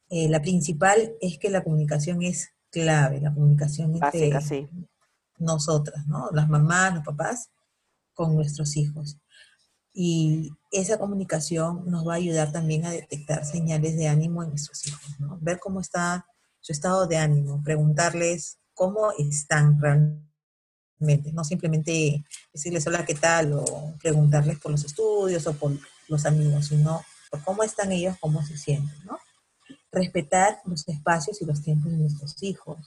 Eh, 0.08 0.30
la 0.30 0.40
principal 0.40 1.16
es 1.20 1.38
que 1.38 1.50
la 1.50 1.62
comunicación 1.62 2.22
es 2.22 2.48
clave, 2.70 3.20
la 3.20 3.34
comunicación 3.34 3.92
entre 3.92 4.30
Básica, 4.30 4.40
sí. 4.40 4.66
nosotras, 5.38 6.06
¿no? 6.06 6.30
Las 6.32 6.48
mamás, 6.48 6.94
los 6.94 7.04
papás, 7.04 7.50
con 8.14 8.34
nuestros 8.34 8.74
hijos. 8.78 9.18
Y 9.92 10.50
esa 10.72 10.98
comunicación 10.98 11.90
nos 11.90 12.08
va 12.08 12.14
a 12.14 12.16
ayudar 12.16 12.52
también 12.52 12.86
a 12.86 12.90
detectar 12.90 13.44
señales 13.44 13.96
de 13.96 14.08
ánimo 14.08 14.42
en 14.42 14.48
nuestros 14.48 14.86
hijos, 14.86 15.20
¿no? 15.20 15.38
Ver 15.42 15.60
cómo 15.60 15.80
está 15.80 16.26
su 16.64 16.72
estado 16.72 17.06
de 17.06 17.18
ánimo, 17.18 17.62
preguntarles 17.62 18.56
cómo 18.72 19.12
están 19.18 19.78
realmente, 19.78 21.30
no 21.34 21.44
simplemente 21.44 22.24
decirles 22.54 22.86
hola, 22.86 23.04
¿qué 23.04 23.14
tal? 23.14 23.52
o 23.52 23.94
preguntarles 24.00 24.58
por 24.60 24.72
los 24.72 24.82
estudios 24.82 25.46
o 25.46 25.52
por 25.52 25.72
los 26.08 26.24
amigos, 26.24 26.68
sino 26.68 27.04
por 27.30 27.44
cómo 27.44 27.64
están 27.64 27.92
ellos, 27.92 28.16
cómo 28.18 28.42
se 28.46 28.56
sienten, 28.56 28.96
¿no? 29.04 29.18
Respetar 29.92 30.62
los 30.64 30.88
espacios 30.88 31.42
y 31.42 31.44
los 31.44 31.60
tiempos 31.60 31.92
de 31.92 31.98
nuestros 31.98 32.42
hijos. 32.42 32.78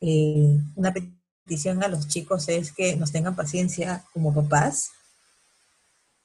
Eh, 0.00 0.58
una 0.74 0.92
petición 0.92 1.84
a 1.84 1.88
los 1.88 2.08
chicos 2.08 2.48
es 2.48 2.72
que 2.72 2.96
nos 2.96 3.12
tengan 3.12 3.36
paciencia 3.36 4.04
como 4.12 4.34
papás, 4.34 4.90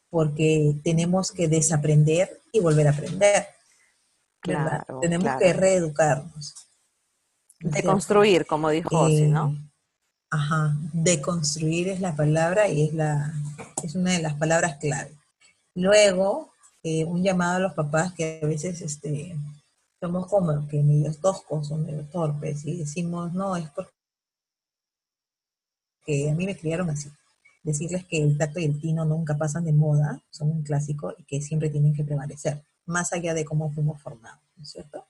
porque 0.09 0.75
tenemos 0.83 1.31
que 1.31 1.47
desaprender 1.47 2.41
y 2.51 2.59
volver 2.59 2.87
a 2.87 2.91
aprender. 2.91 3.54
Claro, 4.45 4.99
tenemos 4.99 5.35
que 5.37 5.53
reeducarnos. 5.53 6.53
Deconstruir, 7.59 8.45
como 8.45 8.69
dijo 8.69 9.07
eh, 9.07 9.27
¿no? 9.27 9.57
Ajá, 10.29 10.75
deconstruir 10.93 11.87
es 11.89 11.99
la 12.01 12.15
palabra 12.15 12.67
y 12.67 12.87
es, 12.87 12.93
la, 12.93 13.33
es 13.81 13.95
una 13.95 14.11
de 14.11 14.21
las 14.21 14.35
palabras 14.35 14.77
clave. 14.77 15.15
Luego, 15.73 16.51
eh, 16.83 17.05
un 17.05 17.23
llamado 17.23 17.55
a 17.55 17.59
los 17.59 17.73
papás 17.73 18.13
que 18.13 18.39
a 18.43 18.45
veces 18.45 18.81
este, 18.81 19.35
somos 19.99 20.27
como 20.27 20.67
que 20.67 20.83
medio 20.83 21.13
toscos 21.13 21.71
o 21.71 21.77
medio 21.77 22.05
torpes 22.05 22.65
y 22.65 22.77
decimos, 22.77 23.33
no, 23.33 23.55
es 23.55 23.69
porque 23.71 23.89
a 26.29 26.33
mí 26.35 26.45
me 26.45 26.57
criaron 26.57 26.89
así. 26.89 27.09
Decirles 27.63 28.05
que 28.05 28.21
el 28.21 28.37
tacto 28.37 28.59
y 28.59 28.65
el 28.65 28.79
tino 28.79 29.05
nunca 29.05 29.35
pasan 29.35 29.65
de 29.65 29.73
moda, 29.73 30.21
son 30.29 30.51
un 30.51 30.61
clásico 30.61 31.15
y 31.17 31.23
que 31.23 31.41
siempre 31.41 31.71
tienen 31.71 31.95
que 31.95 32.03
prevalecer, 32.03 32.63
más 32.85 33.13
allá 33.13 33.33
de 33.33 33.45
cómo 33.45 33.71
fuimos 33.71 34.01
formados, 34.01 34.41
¿no 34.55 34.63
es 34.63 34.71
cierto? 34.71 35.07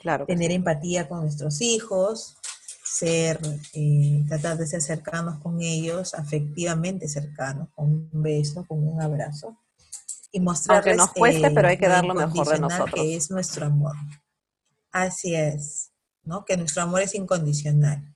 Claro. 0.00 0.26
Tener 0.26 0.52
empatía 0.52 1.08
con 1.08 1.20
nuestros 1.20 1.60
hijos, 1.60 2.36
ser, 2.84 3.40
eh, 3.74 4.24
tratar 4.28 4.56
de 4.56 4.66
ser 4.66 4.80
cercanos 4.80 5.40
con 5.40 5.60
ellos, 5.60 6.14
afectivamente 6.14 7.08
cercanos, 7.08 7.68
con 7.74 7.86
un 7.86 8.22
beso, 8.22 8.64
con 8.66 8.86
un 8.86 9.02
abrazo. 9.02 9.56
Y 10.30 10.40
mostrarles 10.40 10.86
Aunque 10.86 10.96
nos 10.96 11.12
cueste, 11.12 11.50
pero 11.50 11.68
hay 11.68 11.78
que 11.78 11.88
dar 11.88 12.04
lo 12.04 12.14
mejor 12.14 12.48
de 12.48 12.58
nosotros. 12.58 12.94
Que 12.94 13.16
es 13.16 13.30
nuestro 13.30 13.66
amor. 13.66 13.94
Así 14.92 15.34
es, 15.34 15.90
¿no? 16.22 16.44
Que 16.44 16.56
nuestro 16.56 16.82
amor 16.82 17.02
es 17.02 17.14
incondicional. 17.14 18.14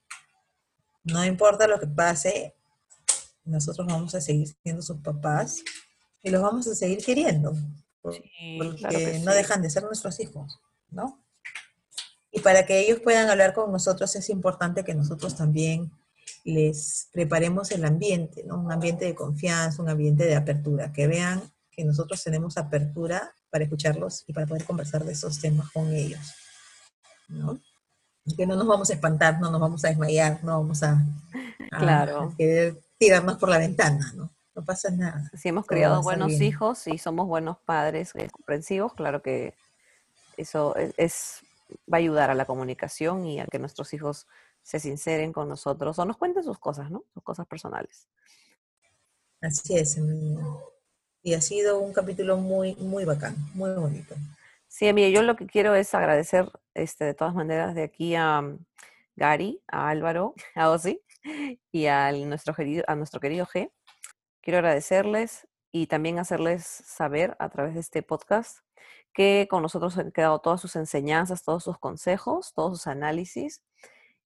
No 1.04 1.24
importa 1.24 1.66
lo 1.66 1.80
que 1.80 1.86
pase, 1.86 2.54
nosotros 3.44 3.86
vamos 3.86 4.14
a 4.14 4.20
seguir 4.20 4.48
siendo 4.62 4.82
sus 4.82 4.98
papás 4.98 5.62
y 6.22 6.30
los 6.30 6.42
vamos 6.42 6.66
a 6.68 6.74
seguir 6.74 7.04
queriendo. 7.04 7.52
Porque 8.02 9.20
no 9.24 9.32
dejan 9.32 9.62
de 9.62 9.70
ser 9.70 9.82
nuestros 9.84 10.20
hijos, 10.20 10.60
¿no? 10.90 11.22
Y 12.32 12.40
para 12.40 12.64
que 12.64 12.80
ellos 12.80 13.00
puedan 13.00 13.28
hablar 13.28 13.54
con 13.54 13.72
nosotros 13.72 14.14
es 14.16 14.30
importante 14.30 14.84
que 14.84 14.94
nosotros 14.94 15.36
también 15.36 15.90
les 16.44 17.08
preparemos 17.12 17.70
el 17.72 17.84
ambiente, 17.84 18.44
¿no? 18.44 18.58
Un 18.58 18.72
ambiente 18.72 19.04
de 19.04 19.14
confianza, 19.14 19.82
un 19.82 19.88
ambiente 19.88 20.24
de 20.24 20.36
apertura, 20.36 20.92
que 20.92 21.06
vean 21.06 21.42
que 21.70 21.84
nosotros 21.84 22.22
tenemos 22.22 22.56
apertura 22.56 23.34
para 23.50 23.64
escucharlos 23.64 24.24
y 24.26 24.32
para 24.32 24.46
poder 24.46 24.64
conversar 24.64 25.04
de 25.04 25.12
esos 25.12 25.40
temas 25.40 25.70
con 25.70 25.92
ellos, 25.92 26.34
¿no? 27.28 27.60
Que 28.36 28.46
no 28.46 28.54
nos 28.54 28.66
vamos 28.66 28.90
a 28.90 28.94
espantar, 28.94 29.40
no 29.40 29.50
nos 29.50 29.60
vamos 29.60 29.84
a 29.84 29.88
desmayar, 29.88 30.42
no 30.44 30.60
vamos 30.60 30.82
a, 30.82 31.04
claro. 31.70 32.32
querer 32.38 32.80
tirarnos 32.96 33.38
por 33.38 33.48
la 33.48 33.58
ventana, 33.58 34.12
¿no? 34.14 34.30
No 34.54 34.64
pasa 34.64 34.90
nada. 34.90 35.30
Si 35.36 35.48
hemos 35.48 35.66
criado 35.66 36.02
buenos 36.02 36.32
hijos 36.40 36.86
y 36.86 36.98
somos 36.98 37.26
buenos 37.26 37.58
padres 37.58 38.12
eh, 38.16 38.28
comprensivos, 38.30 38.94
claro 38.94 39.22
que 39.22 39.54
eso 40.36 40.74
es 40.96 41.42
va 41.92 41.98
a 41.98 42.00
ayudar 42.00 42.30
a 42.30 42.34
la 42.34 42.46
comunicación 42.46 43.24
y 43.26 43.40
a 43.40 43.46
que 43.46 43.58
nuestros 43.58 43.92
hijos 43.94 44.26
se 44.62 44.80
sinceren 44.80 45.32
con 45.32 45.48
nosotros 45.48 45.98
o 45.98 46.04
nos 46.04 46.16
cuenten 46.16 46.42
sus 46.42 46.58
cosas, 46.58 46.90
¿no? 46.90 47.04
Sus 47.14 47.22
cosas 47.22 47.46
personales. 47.46 48.08
Así 49.40 49.76
es, 49.76 49.98
y 51.22 51.34
ha 51.34 51.40
sido 51.40 51.80
un 51.80 51.92
capítulo 51.92 52.38
muy, 52.38 52.74
muy 52.76 53.04
bacán, 53.04 53.36
muy 53.54 53.70
bonito. 53.72 54.14
Sí, 54.68 54.88
amiga, 54.88 55.08
yo 55.08 55.22
lo 55.22 55.36
que 55.36 55.46
quiero 55.46 55.74
es 55.74 55.94
agradecer 55.94 56.50
este, 56.74 57.04
de 57.04 57.14
todas 57.14 57.34
maneras 57.34 57.74
de 57.74 57.82
aquí 57.82 58.14
a 58.14 58.40
mm, 58.40 58.58
Gary, 59.16 59.60
a 59.68 59.88
Álvaro, 59.88 60.34
a 60.54 60.70
Osi 60.70 61.02
y 61.72 61.86
a 61.86 62.12
nuestro, 62.12 62.54
querido, 62.54 62.84
a 62.86 62.94
nuestro 62.94 63.20
querido 63.20 63.46
G. 63.46 63.70
Quiero 64.42 64.58
agradecerles 64.58 65.46
y 65.70 65.86
también 65.86 66.18
hacerles 66.18 66.64
saber 66.64 67.36
a 67.38 67.50
través 67.50 67.74
de 67.74 67.80
este 67.80 68.02
podcast 68.02 68.60
que 69.12 69.46
con 69.50 69.62
nosotros 69.62 69.98
han 69.98 70.12
quedado 70.12 70.38
todas 70.40 70.60
sus 70.60 70.76
enseñanzas, 70.76 71.42
todos 71.42 71.64
sus 71.64 71.78
consejos, 71.78 72.52
todos 72.54 72.78
sus 72.78 72.86
análisis 72.86 73.62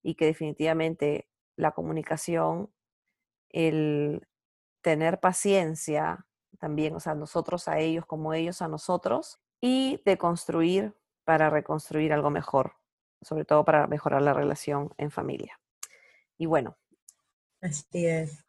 y 0.03 0.15
que 0.15 0.27
definitivamente 0.27 1.28
la 1.57 1.73
comunicación, 1.73 2.70
el 3.51 4.27
tener 4.82 5.20
paciencia 5.20 6.27
también, 6.59 6.95
o 6.95 7.01
sea, 7.01 7.15
nosotros 7.15 7.69
a 7.69 7.78
ellos 7.78 8.07
como 8.07 8.35
ellos 8.35 8.62
a 8.62 8.69
nosotros 8.69 9.41
y 9.61 10.01
de 10.05 10.19
construir 10.19 10.95
para 11.24 11.51
reconstruir 11.51 12.12
algo 12.12 12.31
mejor, 12.31 12.74
sobre 13.23 13.45
todo 13.45 13.65
para 13.65 13.86
mejorar 13.86 14.23
la 14.23 14.35
relación 14.35 14.95
en 14.99 15.11
familia. 15.11 15.59
Y 16.36 16.47
bueno. 16.47 16.77
Así 17.61 18.07
es. 18.07 18.44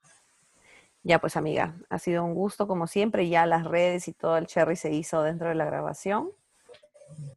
Ya 1.06 1.20
pues 1.20 1.38
amiga, 1.38 1.76
ha 1.90 2.00
sido 2.00 2.26
un 2.26 2.34
gusto 2.34 2.68
como 2.68 2.88
siempre, 2.88 3.30
ya 3.30 3.46
las 3.46 3.64
redes 3.64 4.08
y 4.08 4.12
todo 4.12 4.38
el 4.38 4.48
cherry 4.48 4.76
se 4.76 4.92
hizo 4.92 5.22
dentro 5.22 5.50
de 5.50 5.54
la 5.54 5.64
grabación. 5.64 6.32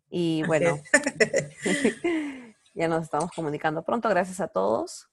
Y 0.09 0.43
bueno, 0.45 0.81
ya 2.75 2.89
nos 2.89 3.03
estamos 3.03 3.31
comunicando 3.31 3.83
pronto, 3.83 4.09
gracias 4.09 4.41
a 4.41 4.49
todos. 4.49 5.11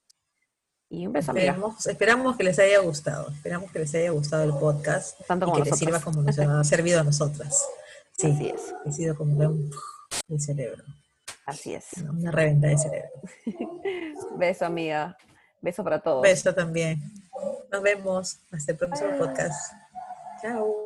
Y 0.89 1.05
un 1.05 1.11
beso, 1.11 1.33
esperamos, 1.33 1.65
amiga. 1.65 1.91
Esperamos 1.91 2.37
que 2.37 2.43
les 2.45 2.57
haya 2.59 2.79
gustado, 2.79 3.29
esperamos 3.29 3.69
que 3.73 3.79
les 3.79 3.93
haya 3.93 4.11
gustado 4.11 4.43
el 4.45 4.53
podcast 4.53 5.19
Tanto 5.27 5.47
como 5.47 5.57
que 5.61 5.69
les 5.69 5.77
sirva 5.77 5.99
como 5.99 6.21
nos 6.21 6.39
ha 6.39 6.63
servido 6.63 7.01
a 7.01 7.03
nosotras. 7.03 7.67
Sí, 8.17 8.27
Así 8.27 8.47
es. 8.47 8.73
Ha 8.85 8.91
sido 8.93 9.17
como 9.17 9.37
un 9.37 9.69
de 10.29 10.39
cerebro. 10.39 10.81
Así 11.45 11.73
es. 11.73 11.87
Una 12.09 12.31
reventa 12.31 12.67
de 12.67 12.77
cerebro. 12.77 13.09
beso, 14.37 14.65
amiga. 14.65 15.17
Beso 15.59 15.83
para 15.83 15.99
todos. 15.99 16.21
Beso 16.21 16.55
también. 16.55 17.01
Nos 17.75 17.83
vemos 17.83 18.39
hasta 18.53 18.71
el 18.71 18.77
próximo 18.77 19.17
podcast. 19.17 19.73
Chao. 20.41 20.84